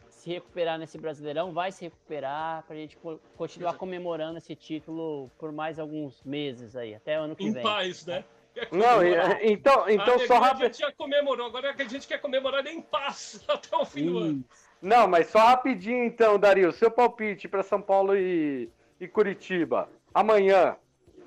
se 0.10 0.30
recuperar 0.30 0.80
nesse 0.80 0.98
Brasileirão, 0.98 1.52
vai 1.52 1.72
se 1.72 1.84
recuperar 1.84 2.64
para 2.64 2.76
a 2.76 2.80
gente 2.80 2.98
continuar 3.36 3.74
comemorando 3.74 4.38
esse 4.38 4.56
título 4.56 5.30
por 5.38 5.52
mais 5.52 5.78
alguns 5.78 6.24
meses 6.24 6.76
aí, 6.76 6.96
até 6.96 7.16
ano 7.16 7.36
que 7.36 7.44
em 7.44 7.52
vem. 7.52 7.62
Em 7.62 7.66
paz, 7.66 8.06
né? 8.06 8.24
Não, 8.72 9.04
então, 9.42 9.90
então 9.90 10.20
só 10.20 10.40
rápido. 10.40 10.64
A 10.64 10.66
gente 10.68 10.80
já 10.80 10.92
comemorou, 10.92 11.48
agora 11.48 11.70
é 11.70 11.74
que 11.74 11.82
a 11.82 11.90
gente 11.90 12.08
quer 12.08 12.20
comemorar 12.20 12.66
em 12.68 12.82
paz 12.82 13.44
até 13.50 13.76
o 13.76 13.84
fim 13.84 14.06
do 14.06 14.18
ano. 14.20 14.46
Não, 14.82 15.08
mas 15.08 15.28
só 15.28 15.40
rapidinho 15.40 16.04
então, 16.06 16.38
Dario, 16.38 16.72
seu 16.72 16.92
palpite 16.92 17.48
para 17.48 17.64
São 17.64 17.82
Paulo 17.82 18.16
e, 18.16 18.70
e 19.00 19.08
Curitiba. 19.08 19.90
Amanhã. 20.14 20.78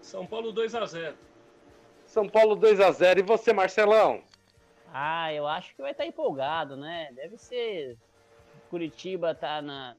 São 0.00 0.26
Paulo 0.26 0.52
2 0.52 0.74
a 0.74 0.86
0 0.86 1.16
São 2.06 2.28
Paulo 2.28 2.54
2 2.54 2.80
a 2.80 2.92
0 2.92 3.20
E 3.20 3.22
você, 3.22 3.52
Marcelão? 3.52 4.22
Ah, 4.98 5.30
eu 5.30 5.46
acho 5.46 5.76
que 5.76 5.82
vai 5.82 5.90
estar 5.90 6.06
empolgado, 6.06 6.74
né? 6.74 7.10
Deve 7.12 7.36
ser. 7.36 7.98
Curitiba 8.70 9.34
tá 9.34 9.60
na 9.60 9.94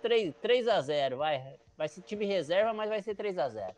3, 0.00 0.34
3 0.40 0.68
a 0.68 0.80
0 0.80 1.18
vai. 1.18 1.56
Vai 1.76 1.86
ser 1.86 2.00
time 2.00 2.24
reserva, 2.24 2.72
mas 2.72 2.88
vai 2.88 3.02
ser 3.02 3.14
3 3.14 3.36
a 3.36 3.48
0 3.50 3.76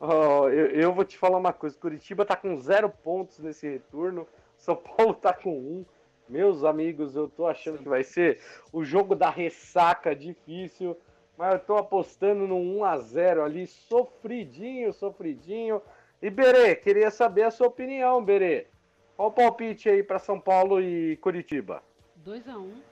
Oh, 0.00 0.48
eu, 0.48 0.68
eu, 0.70 0.94
vou 0.94 1.04
te 1.04 1.18
falar 1.18 1.36
uma 1.36 1.52
coisa. 1.52 1.76
Curitiba 1.78 2.24
tá 2.24 2.34
com 2.34 2.58
zero 2.58 2.88
pontos 2.88 3.40
nesse 3.40 3.68
retorno. 3.68 4.26
São 4.56 4.74
Paulo 4.74 5.12
tá 5.12 5.34
com 5.34 5.52
um. 5.52 5.84
Meus 6.26 6.64
amigos, 6.64 7.14
eu 7.14 7.28
tô 7.28 7.46
achando 7.46 7.80
que 7.80 7.88
vai 7.88 8.04
ser 8.04 8.40
o 8.72 8.82
jogo 8.82 9.14
da 9.14 9.28
ressaca 9.28 10.16
difícil. 10.16 10.96
Mas 11.36 11.52
eu 11.52 11.60
tô 11.60 11.76
apostando 11.76 12.46
no 12.46 12.56
1 12.56 12.84
a 12.84 12.96
0 12.96 13.44
ali, 13.44 13.66
sofridinho, 13.66 14.94
sofridinho. 14.94 15.82
E 16.22 16.30
Berê, 16.30 16.74
queria 16.74 17.10
saber 17.10 17.42
a 17.42 17.50
sua 17.50 17.66
opinião, 17.66 18.24
Berê. 18.24 18.72
Qual 19.16 19.28
o 19.28 19.32
palpite 19.32 19.88
aí 19.88 20.02
para 20.02 20.18
São 20.18 20.40
Paulo 20.40 20.80
e 20.80 21.16
Curitiba? 21.18 21.82
2 22.16 22.48
a 22.48 22.58
1 22.58 22.82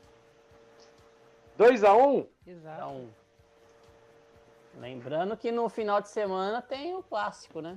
2 1.57 1.85
a 1.85 1.97
1 1.97 2.27
Exato. 2.47 3.09
Lembrando 4.79 5.37
que 5.37 5.53
no 5.53 5.69
final 5.69 6.01
de 6.01 6.09
semana 6.09 6.63
tem 6.63 6.95
o 6.95 7.03
clássico, 7.03 7.61
né? 7.61 7.77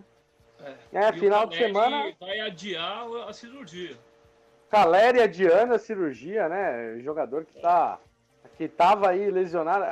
É, 0.93 1.11
final 1.13 1.45
de 1.45 1.57
semana. 1.57 2.13
Vai 2.19 2.39
adiar 2.39 3.05
a 3.27 3.33
cirurgia. 3.33 3.97
Caleri 4.69 5.21
adiando 5.21 5.73
a 5.73 5.79
cirurgia, 5.79 6.47
né? 6.47 6.99
Jogador 6.99 7.45
que 7.45 7.59
tá. 7.59 7.99
Que 8.57 8.67
tava 8.67 9.09
aí 9.09 9.29
lesionado. 9.29 9.85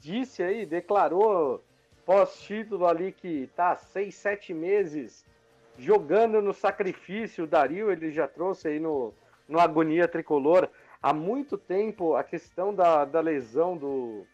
Disse 0.00 0.42
aí, 0.42 0.66
declarou 0.66 1.64
pós-título 2.04 2.86
ali 2.86 3.12
que 3.12 3.48
tá 3.54 3.76
seis, 3.76 4.16
sete 4.16 4.52
meses 4.52 5.24
jogando 5.78 6.40
no 6.42 6.52
sacrifício. 6.52 7.44
O 7.44 7.46
Dario 7.46 7.90
ele 7.90 8.10
já 8.10 8.26
trouxe 8.26 8.68
aí 8.68 8.80
no, 8.80 9.12
no 9.48 9.58
Agonia 9.58 10.08
Tricolor 10.08 10.68
há 11.02 11.12
muito 11.12 11.56
tempo 11.56 12.14
a 12.14 12.22
questão 12.22 12.74
da, 12.74 13.04
da 13.04 13.20
lesão 13.20 13.76
do, 13.76 14.26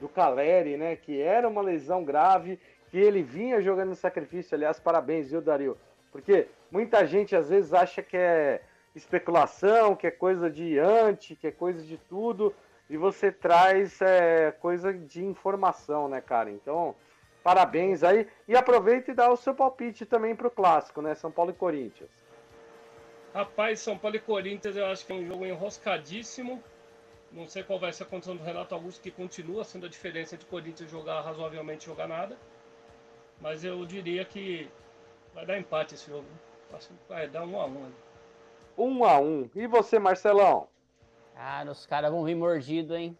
do 0.00 0.08
Caleri, 0.08 0.76
né? 0.76 0.96
Que 0.96 1.20
era 1.20 1.48
uma 1.48 1.62
lesão 1.62 2.04
grave, 2.04 2.58
que 2.90 2.98
ele 2.98 3.22
vinha 3.22 3.60
jogando 3.60 3.90
no 3.90 3.96
sacrifício. 3.96 4.54
Aliás, 4.54 4.80
parabéns, 4.80 5.30
viu, 5.30 5.40
Dario? 5.40 5.76
Porque 6.10 6.48
muita 6.70 7.06
gente 7.06 7.36
às 7.36 7.50
vezes 7.50 7.74
acha 7.74 8.02
que 8.02 8.16
é 8.16 8.62
especulação, 8.94 9.94
que 9.94 10.06
é 10.06 10.10
coisa 10.10 10.50
de 10.50 10.78
anti, 10.78 11.36
que 11.36 11.46
é 11.46 11.52
coisa 11.52 11.82
de 11.82 11.98
tudo, 11.98 12.54
e 12.88 12.96
você 12.96 13.30
traz 13.30 14.00
é, 14.00 14.50
coisa 14.52 14.92
de 14.92 15.22
informação, 15.22 16.08
né, 16.08 16.20
cara? 16.20 16.50
Então, 16.50 16.94
Parabéns 17.46 18.02
aí. 18.02 18.26
E 18.48 18.56
aproveita 18.56 19.12
e 19.12 19.14
dá 19.14 19.30
o 19.30 19.36
seu 19.36 19.54
palpite 19.54 20.04
também 20.04 20.34
para 20.34 20.48
o 20.48 20.50
clássico, 20.50 21.00
né? 21.00 21.14
São 21.14 21.30
Paulo 21.30 21.52
e 21.52 21.54
Corinthians. 21.54 22.10
Rapaz, 23.32 23.78
São 23.78 23.96
Paulo 23.96 24.16
e 24.16 24.18
Corinthians 24.18 24.76
eu 24.76 24.84
acho 24.86 25.06
que 25.06 25.12
é 25.12 25.14
um 25.14 25.24
jogo 25.24 25.46
enroscadíssimo. 25.46 26.60
Não 27.30 27.46
sei 27.46 27.62
qual 27.62 27.78
vai 27.78 27.92
ser 27.92 28.02
a 28.02 28.06
condição 28.06 28.34
do 28.34 28.42
Renato 28.42 28.74
Augusto, 28.74 29.00
que 29.00 29.12
continua 29.12 29.62
sendo 29.62 29.86
a 29.86 29.88
diferença 29.88 30.36
de 30.36 30.44
Corinthians 30.44 30.90
jogar 30.90 31.20
razoavelmente 31.20 31.84
e 31.84 31.86
jogar 31.86 32.08
nada. 32.08 32.36
Mas 33.40 33.62
eu 33.62 33.86
diria 33.86 34.24
que 34.24 34.68
vai 35.32 35.46
dar 35.46 35.56
empate 35.56 35.94
esse 35.94 36.10
jogo. 36.10 36.26
Acho 36.74 36.88
que 36.88 36.94
vai 37.08 37.28
dar 37.28 37.44
um 37.44 37.60
a 37.60 37.66
um. 37.66 37.92
Um 38.76 39.04
a 39.04 39.20
um. 39.20 39.48
E 39.54 39.68
você, 39.68 40.00
Marcelão? 40.00 40.66
Cara, 41.32 41.70
os 41.70 41.86
caras 41.86 42.10
vão 42.10 42.24
vir 42.24 42.34
mordido, 42.34 42.96
hein? 42.96 43.16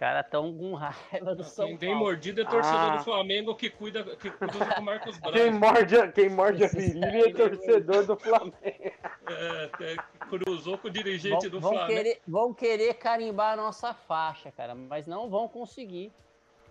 Caras 0.00 0.24
estão 0.24 0.56
com 0.56 0.72
raiva 0.72 1.34
do 1.34 1.44
São 1.44 1.66
Quem 1.66 1.76
tem 1.76 1.94
mordido 1.94 2.40
é 2.40 2.44
torcedor 2.46 2.92
ah. 2.92 2.96
do 2.96 3.04
Flamengo 3.04 3.54
que 3.54 3.68
cuida, 3.68 4.02
que 4.16 4.30
cuida 4.30 4.74
com 4.74 4.80
o 4.80 4.82
Marcos 4.82 5.18
Braz. 5.18 5.36
Quem 5.36 5.50
morde, 5.50 6.12
quem 6.12 6.30
morde 6.30 6.64
a 6.64 6.68
virilha 6.68 7.28
é 7.28 7.32
torcedor 7.34 8.06
do 8.06 8.16
Flamengo. 8.16 8.54
É, 8.62 9.70
é, 9.80 9.96
cruzou 10.30 10.78
com 10.78 10.88
o 10.88 10.90
dirigente 10.90 11.42
vão, 11.42 11.50
do 11.50 11.60
vão 11.60 11.72
Flamengo. 11.72 11.94
Querer, 11.94 12.20
vão 12.26 12.54
querer 12.54 12.94
carimbar 12.94 13.52
a 13.52 13.56
nossa 13.56 13.92
faixa, 13.92 14.50
cara, 14.50 14.74
mas 14.74 15.06
não 15.06 15.28
vão 15.28 15.46
conseguir. 15.46 16.10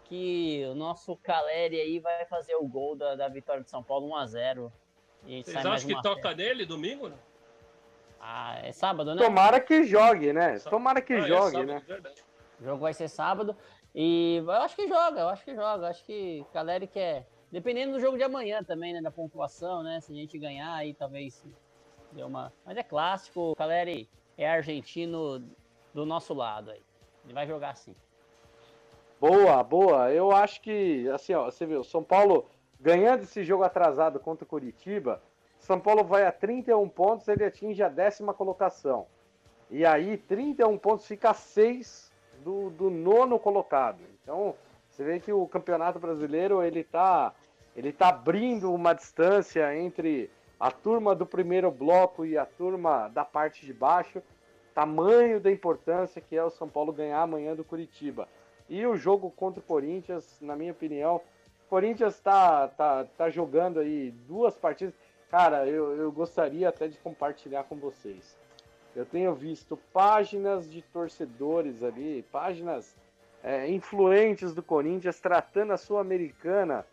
Que 0.05 0.65
o 0.71 0.73
nosso 0.73 1.15
Caleri 1.17 1.79
aí 1.79 1.99
vai 1.99 2.25
fazer 2.25 2.55
o 2.55 2.67
gol 2.67 2.95
da, 2.95 3.13
da 3.13 3.27
vitória 3.27 3.61
de 3.61 3.69
São 3.69 3.83
Paulo 3.83 4.09
1x0. 4.09 4.71
Vocês 5.23 5.63
acham 5.63 5.87
que 5.87 6.01
toca 6.01 6.33
nele 6.33 6.65
domingo? 6.65 7.09
Né? 7.09 7.15
Ah, 8.19 8.59
é 8.63 8.71
sábado, 8.71 9.13
né? 9.13 9.23
Tomara 9.23 9.59
que 9.59 9.83
jogue, 9.83 10.33
né? 10.33 10.57
Tomara 10.59 10.99
que 10.99 11.13
ah, 11.13 11.21
jogue, 11.21 11.57
é 11.57 11.59
sábado, 11.59 11.65
né? 11.67 11.83
Verdade. 11.87 12.28
O 12.59 12.63
jogo 12.63 12.77
vai 12.79 12.93
ser 12.93 13.07
sábado. 13.07 13.55
E 13.93 14.37
eu 14.37 14.51
acho 14.51 14.75
que 14.75 14.87
joga, 14.87 15.21
eu 15.21 15.29
acho 15.29 15.43
que 15.43 15.55
joga. 15.55 15.85
Eu 15.85 15.89
acho 15.89 16.03
que 16.03 16.41
o 16.41 16.53
Caleri 16.53 16.87
quer. 16.87 17.27
Dependendo 17.51 17.93
do 17.93 17.99
jogo 17.99 18.17
de 18.17 18.23
amanhã 18.23 18.63
também, 18.63 18.93
né? 18.93 19.01
Da 19.01 19.11
pontuação, 19.11 19.81
né? 19.81 19.99
Se 20.01 20.11
a 20.11 20.15
gente 20.15 20.37
ganhar 20.37 20.73
aí, 20.73 20.93
talvez 20.93 21.43
dê 22.11 22.23
uma. 22.23 22.53
Mas 22.65 22.77
é 22.77 22.83
clássico, 22.83 23.51
o 23.51 23.55
Caleri 23.55 24.09
é 24.37 24.49
argentino 24.49 25.43
do 25.93 26.05
nosso 26.05 26.33
lado 26.33 26.71
aí. 26.71 26.81
Ele 27.25 27.33
vai 27.33 27.47
jogar 27.47 27.71
assim. 27.71 27.95
Boa, 29.19 29.61
boa. 29.63 30.11
Eu 30.11 30.31
acho 30.31 30.61
que, 30.61 31.09
assim, 31.09 31.33
ó, 31.33 31.45
você 31.45 31.65
viu, 31.65 31.83
São 31.83 32.03
Paulo 32.03 32.45
ganhando 32.79 33.23
esse 33.23 33.43
jogo 33.43 33.63
atrasado 33.63 34.19
contra 34.19 34.45
o 34.45 34.47
Curitiba, 34.47 35.21
São 35.59 35.79
Paulo 35.79 36.03
vai 36.05 36.25
a 36.25 36.31
31 36.31 36.87
pontos, 36.87 37.27
ele 37.27 37.43
atinge 37.43 37.83
a 37.83 37.89
décima 37.89 38.33
colocação. 38.33 39.07
E 39.69 39.85
aí, 39.85 40.17
31 40.17 40.77
pontos 40.77 41.05
fica 41.05 41.31
a 41.31 41.33
6 41.33 42.08
do, 42.43 42.69
do 42.69 42.89
nono 42.89 43.39
colocado. 43.39 43.99
Então, 44.21 44.55
você 44.89 45.03
vê 45.03 45.19
que 45.19 45.31
o 45.31 45.47
Campeonato 45.47 45.99
Brasileiro 45.99 46.61
ele 46.61 46.81
está 46.81 47.33
ele 47.75 47.93
tá 47.93 48.09
abrindo 48.09 48.73
uma 48.73 48.93
distância 48.93 49.73
entre 49.77 50.29
a 50.59 50.69
turma 50.71 51.15
do 51.15 51.25
primeiro 51.25 51.71
bloco 51.71 52.25
e 52.25 52.37
a 52.37 52.45
turma 52.45 53.07
da 53.07 53.23
parte 53.23 53.65
de 53.65 53.73
baixo. 53.73 54.21
Tamanho 54.75 55.39
da 55.39 55.51
importância 55.51 56.21
que 56.21 56.35
é 56.35 56.43
o 56.43 56.49
São 56.49 56.67
Paulo 56.67 56.91
ganhar 56.91 57.21
amanhã 57.21 57.55
do 57.55 57.63
Curitiba. 57.63 58.27
E 58.67 58.85
o 58.85 58.97
jogo 58.97 59.31
contra 59.31 59.61
o 59.61 59.63
Corinthians, 59.63 60.37
na 60.41 60.55
minha 60.55 60.71
opinião, 60.71 61.17
o 61.65 61.69
Corinthians 61.69 62.15
está 62.15 62.67
tá, 62.67 63.05
tá 63.17 63.29
jogando 63.29 63.79
aí 63.79 64.11
duas 64.27 64.57
partidas. 64.57 64.93
Cara, 65.29 65.67
eu, 65.67 65.95
eu 65.95 66.11
gostaria 66.11 66.67
até 66.67 66.87
de 66.87 66.97
compartilhar 66.97 67.63
com 67.63 67.75
vocês. 67.77 68.37
Eu 68.95 69.05
tenho 69.05 69.33
visto 69.33 69.77
páginas 69.93 70.69
de 70.69 70.81
torcedores 70.81 71.83
ali, 71.83 72.25
páginas 72.31 72.95
é, 73.43 73.69
influentes 73.69 74.53
do 74.53 74.63
Corinthians 74.63 75.19
tratando 75.19 75.73
a 75.73 75.77
Sul-Americana 75.77 76.85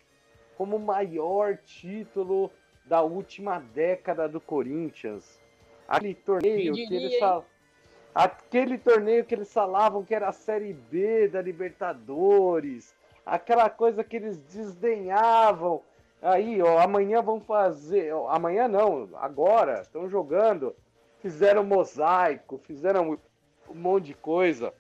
como 0.56 0.76
o 0.76 0.80
maior 0.80 1.56
título 1.58 2.50
da 2.84 3.02
última 3.02 3.58
década 3.58 4.28
do 4.28 4.40
Corinthians. 4.40 5.40
Aquele 5.88 6.14
torneio 6.14 6.74
que 6.74 6.94
eles 6.94 7.18
fal... 7.18 7.44
aquele 8.14 8.78
torneio 8.78 9.24
que 9.24 9.34
eles 9.34 9.52
falavam 9.52 10.04
que 10.04 10.14
era 10.14 10.28
a 10.28 10.32
Série 10.32 10.72
B 10.72 11.28
da 11.28 11.42
Libertadores, 11.42 12.94
aquela 13.24 13.68
coisa 13.68 14.04
que 14.04 14.16
eles 14.16 14.38
desdenhavam. 14.38 15.82
Aí, 16.22 16.62
ó, 16.62 16.78
amanhã 16.78 17.20
vão 17.22 17.40
fazer, 17.40 18.12
amanhã 18.28 18.66
não, 18.66 19.08
agora 19.14 19.82
estão 19.82 20.08
jogando 20.08 20.74
fizeram 21.26 21.64
mosaico, 21.64 22.56
fizeram 22.58 23.18
um 23.68 23.74
monte 23.74 24.06
de 24.06 24.14
coisa. 24.14 24.72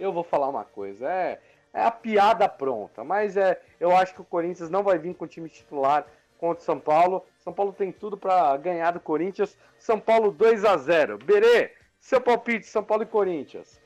Eu 0.00 0.12
vou 0.12 0.24
falar 0.24 0.48
uma 0.48 0.64
coisa, 0.64 1.08
é, 1.08 1.40
é 1.72 1.84
a 1.84 1.92
piada 1.92 2.48
pronta, 2.48 3.04
mas 3.04 3.36
é, 3.36 3.60
eu 3.78 3.96
acho 3.96 4.14
que 4.14 4.20
o 4.20 4.24
Corinthians 4.24 4.68
não 4.68 4.82
vai 4.82 4.98
vir 4.98 5.14
com 5.14 5.24
o 5.24 5.28
time 5.28 5.48
titular 5.48 6.04
contra 6.38 6.60
o 6.60 6.64
São 6.64 6.80
Paulo. 6.80 7.24
São 7.38 7.52
Paulo 7.52 7.72
tem 7.72 7.92
tudo 7.92 8.16
para 8.16 8.56
ganhar 8.56 8.90
do 8.90 8.98
Corinthians. 8.98 9.56
São 9.78 10.00
Paulo 10.00 10.32
2 10.32 10.64
a 10.64 10.76
0. 10.76 11.18
Berê, 11.18 11.72
seu 12.00 12.20
palpite 12.20 12.66
São 12.66 12.82
Paulo 12.82 13.04
e 13.04 13.06
Corinthians. 13.06 13.80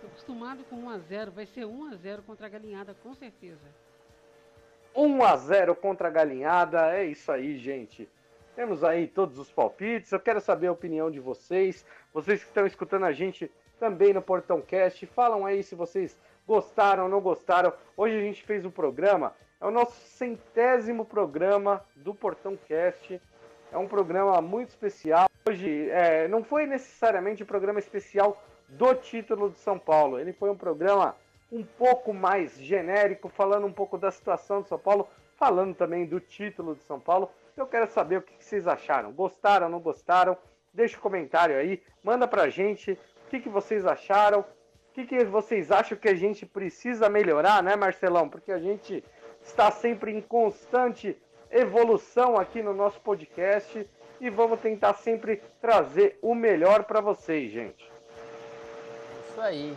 Tô 0.00 0.06
acostumado 0.06 0.64
com 0.64 0.76
1 0.76 0.88
a 0.88 0.98
0, 0.98 1.30
vai 1.30 1.44
ser 1.44 1.66
1 1.66 1.92
a 1.92 1.94
0 1.94 2.22
contra 2.22 2.46
a 2.46 2.48
Galinhada, 2.48 2.96
com 3.02 3.14
certeza. 3.14 3.68
1 4.96 5.22
a 5.22 5.36
0 5.36 5.76
contra 5.76 6.08
a 6.08 6.10
Galinhada, 6.10 6.96
é 6.96 7.04
isso 7.04 7.30
aí, 7.30 7.58
gente. 7.58 8.08
Temos 8.54 8.84
aí 8.84 9.06
todos 9.06 9.38
os 9.38 9.50
palpites. 9.50 10.12
Eu 10.12 10.20
quero 10.20 10.40
saber 10.40 10.66
a 10.66 10.72
opinião 10.72 11.10
de 11.10 11.18
vocês. 11.18 11.86
Vocês 12.12 12.40
que 12.40 12.48
estão 12.48 12.66
escutando 12.66 13.04
a 13.04 13.12
gente 13.12 13.50
também 13.80 14.12
no 14.12 14.20
Portão 14.20 14.60
Cast, 14.60 15.06
falam 15.06 15.46
aí 15.46 15.62
se 15.62 15.74
vocês 15.74 16.18
gostaram 16.46 17.04
ou 17.04 17.08
não 17.08 17.20
gostaram. 17.20 17.72
Hoje 17.96 18.16
a 18.16 18.20
gente 18.20 18.44
fez 18.44 18.64
um 18.64 18.70
programa, 18.70 19.34
é 19.58 19.66
o 19.66 19.70
nosso 19.70 19.98
centésimo 20.02 21.04
programa 21.04 21.82
do 21.96 22.14
Portão 22.14 22.56
Cast. 22.68 23.20
É 23.72 23.78
um 23.78 23.88
programa 23.88 24.40
muito 24.42 24.68
especial. 24.68 25.28
Hoje 25.48 25.88
é, 25.90 26.28
não 26.28 26.44
foi 26.44 26.66
necessariamente 26.66 27.42
um 27.42 27.46
programa 27.46 27.78
especial 27.78 28.40
do 28.68 28.94
título 28.94 29.50
de 29.50 29.58
São 29.58 29.78
Paulo. 29.78 30.20
Ele 30.20 30.32
foi 30.34 30.50
um 30.50 30.56
programa 30.56 31.16
um 31.50 31.64
pouco 31.64 32.12
mais 32.12 32.58
genérico, 32.58 33.30
falando 33.30 33.66
um 33.66 33.72
pouco 33.72 33.96
da 33.96 34.10
situação 34.10 34.60
de 34.60 34.68
São 34.68 34.78
Paulo, 34.78 35.08
falando 35.36 35.74
também 35.74 36.04
do 36.04 36.20
título 36.20 36.74
de 36.74 36.82
São 36.82 37.00
Paulo. 37.00 37.30
Eu 37.56 37.66
quero 37.66 37.86
saber 37.86 38.18
o 38.18 38.22
que 38.22 38.42
vocês 38.42 38.66
acharam. 38.66 39.12
Gostaram, 39.12 39.68
não 39.68 39.80
gostaram? 39.80 40.36
Deixa 40.72 40.96
o 40.96 40.98
um 40.98 41.02
comentário 41.02 41.56
aí, 41.56 41.82
manda 42.02 42.26
pra 42.26 42.48
gente 42.48 42.92
o 42.92 43.30
que, 43.30 43.40
que 43.40 43.48
vocês 43.48 43.84
acharam, 43.84 44.40
o 44.40 44.92
que, 44.94 45.06
que 45.06 45.24
vocês 45.24 45.70
acham 45.70 45.98
que 45.98 46.08
a 46.08 46.14
gente 46.14 46.46
precisa 46.46 47.08
melhorar, 47.08 47.62
né, 47.62 47.76
Marcelão? 47.76 48.28
Porque 48.28 48.50
a 48.52 48.58
gente 48.58 49.04
está 49.42 49.70
sempre 49.70 50.12
em 50.12 50.20
constante 50.20 51.16
evolução 51.50 52.36
aqui 52.38 52.62
no 52.62 52.72
nosso 52.72 53.00
podcast 53.00 53.86
e 54.18 54.30
vamos 54.30 54.60
tentar 54.60 54.94
sempre 54.94 55.42
trazer 55.60 56.18
o 56.22 56.34
melhor 56.34 56.84
para 56.84 57.00
vocês, 57.00 57.50
gente. 57.52 57.90
Isso 59.28 59.40
aí. 59.40 59.76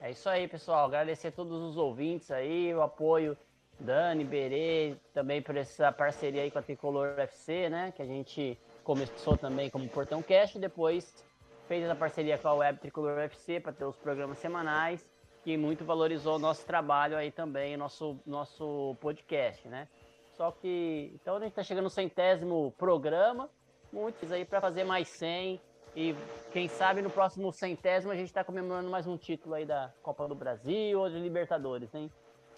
É 0.00 0.10
isso 0.10 0.28
aí, 0.28 0.46
pessoal. 0.46 0.86
Agradecer 0.86 1.28
a 1.28 1.32
todos 1.32 1.60
os 1.60 1.76
ouvintes 1.76 2.30
aí, 2.30 2.72
o 2.74 2.80
apoio 2.80 3.36
Dani, 3.80 4.24
Berê, 4.24 4.96
também 5.12 5.40
por 5.40 5.56
essa 5.56 5.92
parceria 5.92 6.42
aí 6.42 6.50
com 6.50 6.58
a 6.58 6.62
Tricolor 6.62 7.18
FC, 7.18 7.68
né? 7.68 7.92
Que 7.94 8.02
a 8.02 8.06
gente 8.06 8.58
começou 8.82 9.36
também 9.36 9.70
como 9.70 9.88
Portão 9.88 10.22
Cast 10.22 10.56
e 10.56 10.60
depois 10.60 11.24
fez 11.68 11.84
essa 11.84 11.94
parceria 11.94 12.38
com 12.38 12.48
a 12.48 12.54
Web 12.54 12.80
Tricolor 12.80 13.18
FC 13.18 13.60
para 13.60 13.72
ter 13.72 13.84
os 13.84 13.96
programas 13.96 14.38
semanais, 14.38 15.06
que 15.44 15.56
muito 15.56 15.84
valorizou 15.84 16.36
o 16.36 16.38
nosso 16.38 16.66
trabalho 16.66 17.16
aí 17.16 17.30
também, 17.30 17.76
nosso, 17.76 18.18
nosso 18.26 18.96
podcast, 19.00 19.68
né? 19.68 19.86
Só 20.32 20.50
que, 20.50 21.12
então 21.14 21.36
a 21.36 21.40
gente 21.40 21.50
está 21.50 21.62
chegando 21.62 21.84
no 21.84 21.90
centésimo 21.90 22.72
programa, 22.78 23.50
muitos 23.92 24.32
aí 24.32 24.44
para 24.44 24.60
fazer 24.60 24.84
mais 24.84 25.08
100 25.08 25.60
e 25.94 26.14
quem 26.52 26.68
sabe 26.68 27.02
no 27.02 27.10
próximo 27.10 27.52
centésimo 27.52 28.12
a 28.12 28.16
gente 28.16 28.28
está 28.28 28.42
comemorando 28.42 28.88
mais 28.88 29.06
um 29.06 29.16
título 29.16 29.54
aí 29.54 29.64
da 29.64 29.92
Copa 30.02 30.26
do 30.26 30.34
Brasil 30.34 30.98
ou 30.98 31.10
de 31.10 31.18
Libertadores, 31.18 31.94
hein? 31.94 32.10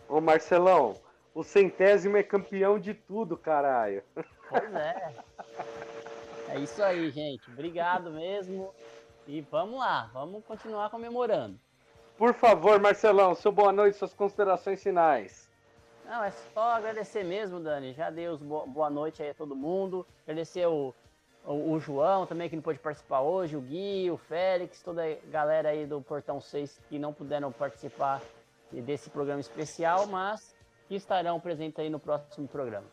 Ô 0.08 0.20
Marcelão, 0.20 0.94
o 1.34 1.42
centésimo 1.42 2.16
é 2.16 2.22
campeão 2.22 2.78
de 2.78 2.94
tudo, 2.94 3.36
caralho. 3.36 4.02
Pois 4.48 4.74
é. 4.74 5.14
É 6.48 6.58
isso 6.58 6.82
aí, 6.82 7.08
gente. 7.10 7.48
Obrigado 7.50 8.10
mesmo. 8.10 8.74
E 9.26 9.40
vamos 9.42 9.78
lá, 9.78 10.10
vamos 10.12 10.44
continuar 10.44 10.90
comemorando. 10.90 11.58
Por 12.18 12.34
favor, 12.34 12.80
Marcelão, 12.80 13.34
seu 13.34 13.52
boa 13.52 13.72
noite, 13.72 13.96
suas 13.96 14.12
considerações 14.12 14.82
finais. 14.82 15.48
Não, 16.04 16.24
é 16.24 16.32
só 16.32 16.72
agradecer 16.72 17.24
mesmo, 17.24 17.60
Dani. 17.60 17.92
Já 17.92 18.10
dei 18.10 18.26
os 18.26 18.40
boa 18.42 18.90
noite 18.90 19.22
aí 19.22 19.30
a 19.30 19.34
todo 19.34 19.54
mundo. 19.54 20.04
Agradecer 20.24 20.66
o, 20.66 20.92
o, 21.46 21.72
o, 21.72 21.78
João 21.78 22.26
também, 22.26 22.50
que 22.50 22.56
não 22.56 22.62
pôde 22.62 22.80
participar 22.80 23.20
hoje, 23.20 23.56
o 23.56 23.60
Gui, 23.60 24.10
o 24.10 24.16
Félix, 24.16 24.82
toda 24.82 25.04
a 25.04 25.16
galera 25.30 25.68
aí 25.68 25.86
do 25.86 26.02
Portão 26.02 26.40
6 26.40 26.80
que 26.88 26.98
não 26.98 27.12
puderam 27.12 27.52
participar 27.52 28.20
desse 28.72 29.08
programa 29.08 29.40
especial, 29.40 30.06
mas 30.06 30.54
que 30.90 30.96
estarão 30.96 31.38
presentes 31.38 31.78
aí 31.78 31.88
no 31.88 32.00
próximo 32.00 32.48
programa. 32.48 32.88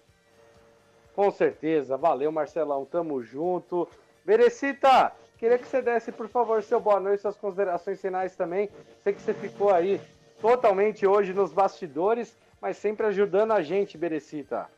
Com 1.15 1.32
certeza. 1.32 1.98
Valeu, 1.98 2.32
Marcelão. 2.32 2.86
Tamo 2.86 3.24
junto. 3.24 3.90
Berecita, 4.24 5.11
queria 5.36 5.57
que 5.57 5.65
você 5.65 5.82
desse, 5.82 6.11
por 6.11 6.30
favor, 6.30 6.61
seu 6.61 6.80
boa 6.80 6.99
noite, 6.99 7.24
suas 7.24 7.36
considerações 7.36 7.99
finais 7.99 8.36
também. 8.36 8.69
Sei 9.03 9.14
que 9.14 9.22
você 9.22 9.34
ficou 9.34 9.74
aí 9.74 9.99
totalmente 10.40 11.07
hoje 11.07 11.34
nos 11.34 11.52
bastidores, 11.52 12.38
mas 12.61 12.78
sempre 12.78 13.07
ajudando 13.07 13.53
a 13.53 13.64
gente, 13.64 13.98
Berecita. 13.98 14.69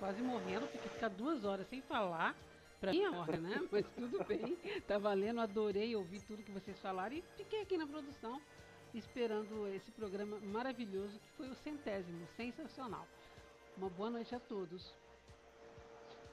Quase 0.00 0.20
morrendo, 0.20 0.66
porque 0.66 0.88
ficar 0.88 1.10
duas 1.10 1.44
horas 1.44 1.64
sem 1.68 1.80
falar, 1.80 2.34
pra 2.80 2.90
mim 2.90 3.04
é 3.04 3.10
hora, 3.10 3.36
né? 3.36 3.62
Mas 3.70 3.86
tudo 3.94 4.24
bem, 4.24 4.58
tá 4.84 4.98
valendo, 4.98 5.40
adorei 5.40 5.94
ouvir 5.94 6.22
tudo 6.22 6.42
que 6.42 6.50
vocês 6.50 6.76
falaram 6.80 7.14
e 7.14 7.22
fiquei 7.36 7.62
aqui 7.62 7.78
na 7.78 7.86
produção 7.86 8.40
esperando 8.94 9.68
esse 9.74 9.90
programa 9.90 10.38
maravilhoso 10.42 11.18
que 11.18 11.30
foi 11.36 11.48
o 11.48 11.54
centésimo, 11.54 12.26
sensacional. 12.36 13.06
Uma 13.76 13.88
boa 13.90 14.10
noite 14.10 14.34
a 14.34 14.40
todos. 14.40 14.92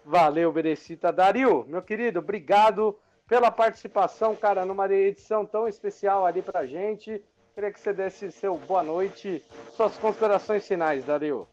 Valeu, 0.03 0.51
Berecita. 0.51 1.11
Dario, 1.11 1.65
meu 1.67 1.81
querido, 1.81 2.19
obrigado 2.19 2.97
pela 3.27 3.49
participação, 3.49 4.35
cara, 4.35 4.65
numa 4.65 4.91
edição 4.91 5.45
tão 5.45 5.67
especial 5.67 6.25
ali 6.25 6.41
pra 6.41 6.65
gente. 6.65 7.23
Queria 7.55 7.71
que 7.71 7.79
você 7.79 7.93
desse 7.93 8.31
seu 8.31 8.57
boa 8.57 8.83
noite, 8.83 9.41
suas 9.75 9.97
considerações 9.97 10.67
finais, 10.67 11.05
Dario. 11.05 11.47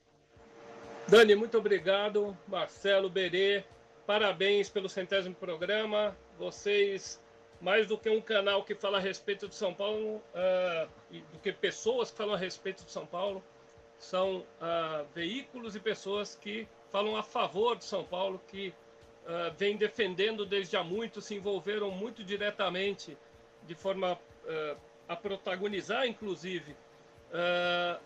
Dani, 1.08 1.34
muito 1.34 1.56
obrigado. 1.56 2.36
Marcelo, 2.48 3.08
Berê, 3.08 3.64
parabéns 4.06 4.68
pelo 4.68 4.88
centésimo 4.88 5.34
programa. 5.34 6.16
Vocês, 6.38 7.21
mais 7.62 7.86
do 7.86 7.96
que 7.96 8.10
um 8.10 8.20
canal 8.20 8.64
que 8.64 8.74
fala 8.74 8.98
a 8.98 9.00
respeito 9.00 9.46
de 9.46 9.54
São 9.54 9.72
Paulo, 9.72 10.16
uh, 10.34 10.88
do 11.32 11.38
que 11.38 11.52
pessoas 11.52 12.10
que 12.10 12.16
falam 12.16 12.34
a 12.34 12.36
respeito 12.36 12.84
de 12.84 12.90
São 12.90 13.06
Paulo, 13.06 13.42
são 13.96 14.38
uh, 14.38 15.06
veículos 15.14 15.76
e 15.76 15.80
pessoas 15.80 16.34
que 16.34 16.66
falam 16.90 17.16
a 17.16 17.22
favor 17.22 17.76
de 17.76 17.84
São 17.84 18.02
Paulo, 18.02 18.40
que 18.48 18.74
uh, 19.24 19.54
vem 19.56 19.76
defendendo 19.76 20.44
desde 20.44 20.76
há 20.76 20.82
muito, 20.82 21.20
se 21.20 21.36
envolveram 21.36 21.88
muito 21.92 22.24
diretamente, 22.24 23.16
de 23.62 23.76
forma 23.76 24.14
uh, 24.14 24.76
a 25.08 25.14
protagonizar, 25.14 26.06
inclusive, 26.06 26.76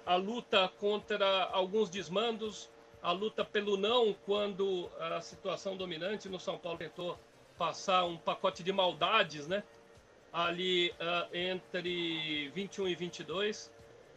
a 0.04 0.14
luta 0.14 0.70
contra 0.78 1.46
alguns 1.46 1.90
desmandos, 1.90 2.70
a 3.02 3.10
luta 3.10 3.44
pelo 3.44 3.76
não, 3.76 4.14
quando 4.24 4.88
a 5.00 5.20
situação 5.20 5.76
dominante 5.76 6.28
no 6.28 6.38
São 6.38 6.56
Paulo 6.56 6.78
tentou 6.78 7.18
passar 7.58 8.04
um 8.04 8.16
pacote 8.16 8.62
de 8.62 8.72
maldades, 8.72 9.46
né? 9.46 9.62
Ali 10.32 10.94
entre 11.32 12.50
21 12.50 12.88
e 12.88 12.94
22 12.94 13.70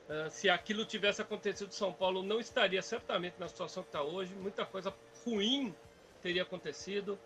Uh, 0.10 0.28
se 0.32 0.49
aquilo 0.49 0.84
tivesse 0.86 1.22
acontecido, 1.22 1.72
São 1.72 1.94
Paulo 1.94 2.24
não 2.24 2.40
estaria 2.40 2.82
certamente 2.82 3.36
na 3.38 3.48
situação 3.48 3.84
que 3.84 3.90
está 3.90 4.02
hoje. 4.02 4.34
Muita 4.34 4.66
coisa 4.66 4.91
ruim 5.24 5.74
teria 6.24 6.41
acontecido. 6.41 7.18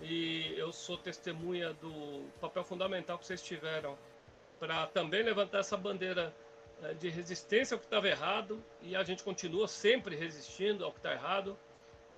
E 0.00 0.54
eu 0.56 0.72
sou 0.72 0.96
testemunha 0.96 1.72
do 1.74 2.30
papel 2.40 2.62
fundamental 2.62 3.18
que 3.18 3.26
vocês 3.26 3.42
tiveram 3.42 3.98
para 4.60 4.86
também 4.86 5.24
levantar 5.24 5.58
essa 5.58 5.76
bandeira 5.76 6.32
uh, 6.80 6.94
de 6.94 7.08
resistência 7.08 7.74
ao 7.74 7.80
que 7.80 7.86
estava 7.86 8.08
errado. 8.08 8.62
E 8.80 8.94
a 8.94 9.02
gente 9.02 9.24
continua 9.24 9.66
sempre 9.66 10.14
resistindo 10.14 10.84
ao 10.84 10.92
que 10.92 11.00
está 11.00 11.12
errado. 11.12 11.58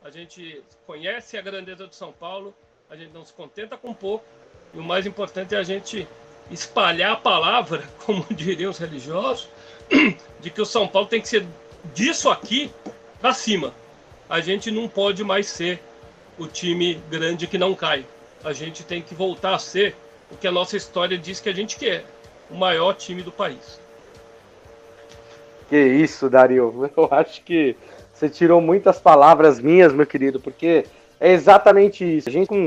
A 0.02 0.10
gente 0.10 0.62
conhece 0.84 1.38
a 1.38 1.40
grandeza 1.40 1.88
de 1.88 1.96
São 1.96 2.12
Paulo. 2.12 2.54
A 2.92 2.94
gente 2.94 3.14
não 3.14 3.24
se 3.24 3.32
contenta 3.32 3.74
com 3.74 3.94
pouco. 3.94 4.22
E 4.74 4.78
o 4.78 4.82
mais 4.82 5.06
importante 5.06 5.54
é 5.54 5.58
a 5.58 5.62
gente 5.62 6.06
espalhar 6.50 7.12
a 7.12 7.16
palavra, 7.16 7.82
como 8.04 8.22
diriam 8.30 8.70
os 8.70 8.76
religiosos, 8.76 9.48
de 10.40 10.50
que 10.50 10.60
o 10.60 10.66
São 10.66 10.86
Paulo 10.86 11.08
tem 11.08 11.18
que 11.18 11.26
ser 11.26 11.46
disso 11.94 12.28
aqui 12.28 12.70
para 13.18 13.32
cima. 13.32 13.72
A 14.28 14.42
gente 14.42 14.70
não 14.70 14.88
pode 14.88 15.24
mais 15.24 15.46
ser 15.46 15.80
o 16.38 16.46
time 16.46 17.00
grande 17.08 17.46
que 17.46 17.56
não 17.56 17.74
cai. 17.74 18.04
A 18.44 18.52
gente 18.52 18.84
tem 18.84 19.00
que 19.00 19.14
voltar 19.14 19.54
a 19.54 19.58
ser 19.58 19.96
o 20.30 20.36
que 20.36 20.46
a 20.46 20.52
nossa 20.52 20.76
história 20.76 21.16
diz 21.16 21.40
que 21.40 21.48
a 21.48 21.54
gente 21.54 21.78
quer, 21.78 22.04
o 22.50 22.54
maior 22.54 22.92
time 22.92 23.22
do 23.22 23.32
país. 23.32 23.80
Que 25.70 25.82
isso, 25.82 26.28
Dario. 26.28 26.90
Eu 26.94 27.08
acho 27.10 27.42
que 27.42 27.74
você 28.12 28.28
tirou 28.28 28.60
muitas 28.60 29.00
palavras 29.00 29.58
minhas, 29.58 29.94
meu 29.94 30.04
querido, 30.04 30.38
porque 30.38 30.84
é 31.18 31.32
exatamente 31.32 32.04
isso. 32.04 32.28
A 32.28 32.32
gente 32.32 32.48
com 32.48 32.66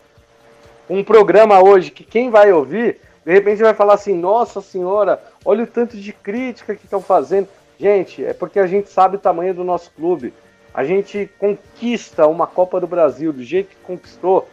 um 0.90 1.03
programa 1.03 1.62
hoje 1.62 1.91
que 1.91 2.03
quem 2.03 2.30
vai 2.30 2.52
ouvir 2.52 2.99
de 3.26 3.34
repente 3.34 3.64
vai 3.64 3.74
falar 3.74 3.95
assim: 3.95 4.14
nossa 4.14 4.62
senhora, 4.62 5.22
olha 5.44 5.64
o 5.64 5.68
tanto 5.68 5.98
de 5.98 6.14
crítica 6.14 6.76
que 6.76 6.86
estão 6.86 7.02
fazendo. 7.02 7.48
Gente, 7.78 8.24
é 8.24 8.34
porque 8.34 8.60
a 8.60 8.68
gente 8.68 8.90
sabe 8.90 9.16
o 9.16 9.20
tamanho 9.20 9.53
do 9.53 9.64
nosso 9.64 9.91
clube. 9.91 10.34
A 10.74 10.84
gente 10.84 11.30
conquista 11.40 12.28
uma 12.28 12.45
Copa 12.45 12.80
do 12.80 12.88
Brasil 12.88 13.34
do 13.34 13.44
jeito 13.44 13.70
que 13.70 13.76
conquistou 13.78 14.48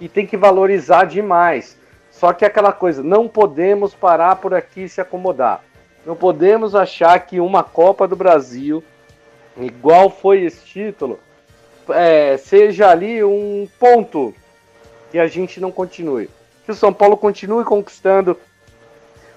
e 0.00 0.08
tem 0.08 0.26
que 0.26 0.36
valorizar 0.36 1.04
demais. 1.04 1.78
Só 2.10 2.32
que 2.32 2.44
é 2.44 2.48
aquela 2.48 2.72
coisa, 2.72 3.02
não 3.02 3.28
podemos 3.28 3.94
parar 3.94 4.36
por 4.36 4.52
aqui 4.52 4.82
e 4.84 4.88
se 4.88 5.00
acomodar. 5.00 5.62
Não 6.04 6.16
podemos 6.16 6.74
achar 6.74 7.18
que 7.20 7.38
uma 7.38 7.62
Copa 7.62 8.08
do 8.08 8.16
Brasil, 8.16 8.82
igual 9.56 10.10
foi 10.10 10.42
esse 10.42 10.64
título, 10.64 11.20
é, 11.90 12.36
seja 12.36 12.90
ali 12.90 13.22
um 13.22 13.68
ponto 13.78 14.34
que 15.10 15.18
a 15.18 15.26
gente 15.26 15.60
não 15.60 15.70
continue 15.70 16.28
que 16.68 16.72
o 16.72 16.74
São 16.74 16.92
Paulo 16.92 17.16
continue 17.16 17.64
conquistando, 17.64 18.38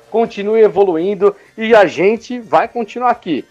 continue 0.09 0.59
evoluindo 0.59 1.33
e 1.57 1.73
a 1.73 1.85
gente 1.85 2.41
vai 2.41 2.67
continuar 2.67 3.09
aqui. 3.09 3.45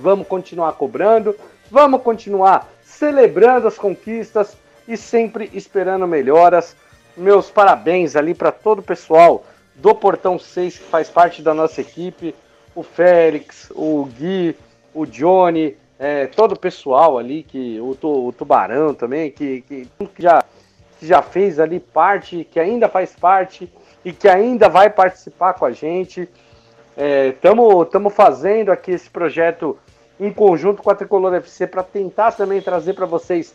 Vamos 0.00 0.26
continuar 0.26 0.72
cobrando, 0.72 1.36
vamos 1.70 2.00
continuar 2.00 2.66
celebrando 2.82 3.68
as 3.68 3.76
conquistas 3.76 4.56
e 4.88 4.96
sempre 4.96 5.50
esperando 5.52 6.08
melhoras. 6.08 6.74
Meus 7.14 7.50
parabéns 7.50 8.16
ali 8.16 8.32
para 8.32 8.50
todo 8.50 8.78
o 8.78 8.82
pessoal 8.82 9.44
do 9.74 9.94
Portão 9.94 10.38
6 10.38 10.78
que 10.78 10.84
faz 10.84 11.10
parte 11.10 11.42
da 11.42 11.52
nossa 11.52 11.82
equipe, 11.82 12.34
o 12.74 12.82
Félix, 12.82 13.70
o 13.74 14.06
Gui, 14.06 14.56
o 14.94 15.04
Johnny, 15.04 15.76
é, 15.98 16.28
todo 16.28 16.52
o 16.52 16.58
pessoal 16.58 17.18
ali, 17.18 17.42
que 17.42 17.78
o, 17.78 17.94
o 18.00 18.32
Tubarão 18.32 18.94
também, 18.94 19.30
que, 19.30 19.60
que 19.60 19.86
já 20.18 20.42
que 20.98 21.06
já 21.06 21.22
fez 21.22 21.58
ali 21.58 21.80
parte, 21.80 22.46
que 22.50 22.58
ainda 22.58 22.88
faz 22.88 23.14
parte 23.14 23.70
e 24.04 24.12
que 24.12 24.28
ainda 24.28 24.68
vai 24.68 24.88
participar 24.90 25.54
com 25.54 25.64
a 25.64 25.72
gente. 25.72 26.28
Estamos 27.34 27.86
é, 27.94 28.10
fazendo 28.10 28.70
aqui 28.70 28.92
esse 28.92 29.10
projeto 29.10 29.78
em 30.18 30.32
conjunto 30.32 30.82
com 30.82 30.90
a 30.90 30.94
Tricolor 30.94 31.34
FC 31.34 31.66
para 31.66 31.82
tentar 31.82 32.32
também 32.32 32.62
trazer 32.62 32.94
para 32.94 33.04
vocês 33.04 33.54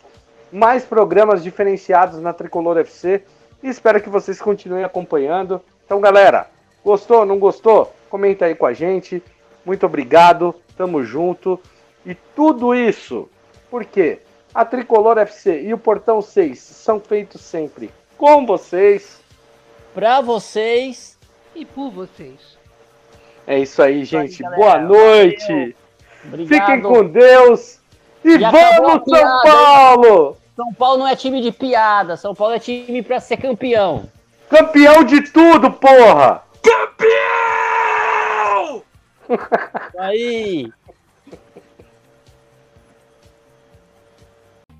mais 0.51 0.83
programas 0.83 1.41
diferenciados 1.41 2.19
na 2.19 2.33
Tricolor 2.33 2.77
FC 2.77 3.23
e 3.63 3.69
espero 3.69 4.01
que 4.01 4.09
vocês 4.09 4.41
continuem 4.41 4.83
acompanhando. 4.83 5.61
Então, 5.85 5.99
galera, 5.99 6.47
gostou, 6.83 7.25
não 7.25 7.39
gostou? 7.39 7.93
Comenta 8.09 8.45
aí 8.45 8.55
com 8.55 8.65
a 8.65 8.73
gente. 8.73 9.23
Muito 9.65 9.85
obrigado, 9.85 10.53
tamo 10.75 11.03
junto. 11.03 11.59
E 12.05 12.15
tudo 12.15 12.73
isso, 12.75 13.29
por 13.69 13.85
quê? 13.85 14.19
A 14.53 14.65
Tricolor 14.65 15.17
FC 15.17 15.61
e 15.63 15.73
o 15.73 15.77
Portão 15.77 16.21
6 16.21 16.59
são 16.59 16.99
feitos 16.99 17.41
sempre 17.41 17.91
com 18.17 18.45
vocês, 18.45 19.19
para 19.95 20.21
vocês 20.21 21.17
e 21.55 21.65
por 21.65 21.89
vocês. 21.89 22.57
É 23.47 23.57
isso 23.57 23.81
aí, 23.81 24.03
gente. 24.05 24.45
Aí, 24.45 24.55
Boa 24.55 24.77
noite. 24.77 25.75
Obrigado. 26.25 26.59
Fiquem 26.59 26.81
com 26.81 27.07
Deus. 27.07 27.79
E, 28.23 28.33
E 28.33 28.37
vamos, 28.37 28.91
São 28.91 28.99
piada, 28.99 29.41
Paulo! 29.43 30.37
São 30.55 30.73
Paulo 30.73 30.99
não 30.99 31.07
é 31.07 31.15
time 31.15 31.41
de 31.41 31.51
piada, 31.51 32.15
São 32.15 32.35
Paulo 32.35 32.53
é 32.53 32.59
time 32.59 33.01
pra 33.01 33.19
ser 33.19 33.37
campeão. 33.37 34.03
Campeão 34.49 35.03
de 35.03 35.21
tudo, 35.31 35.71
porra! 35.71 36.43
Aí. 39.97 40.71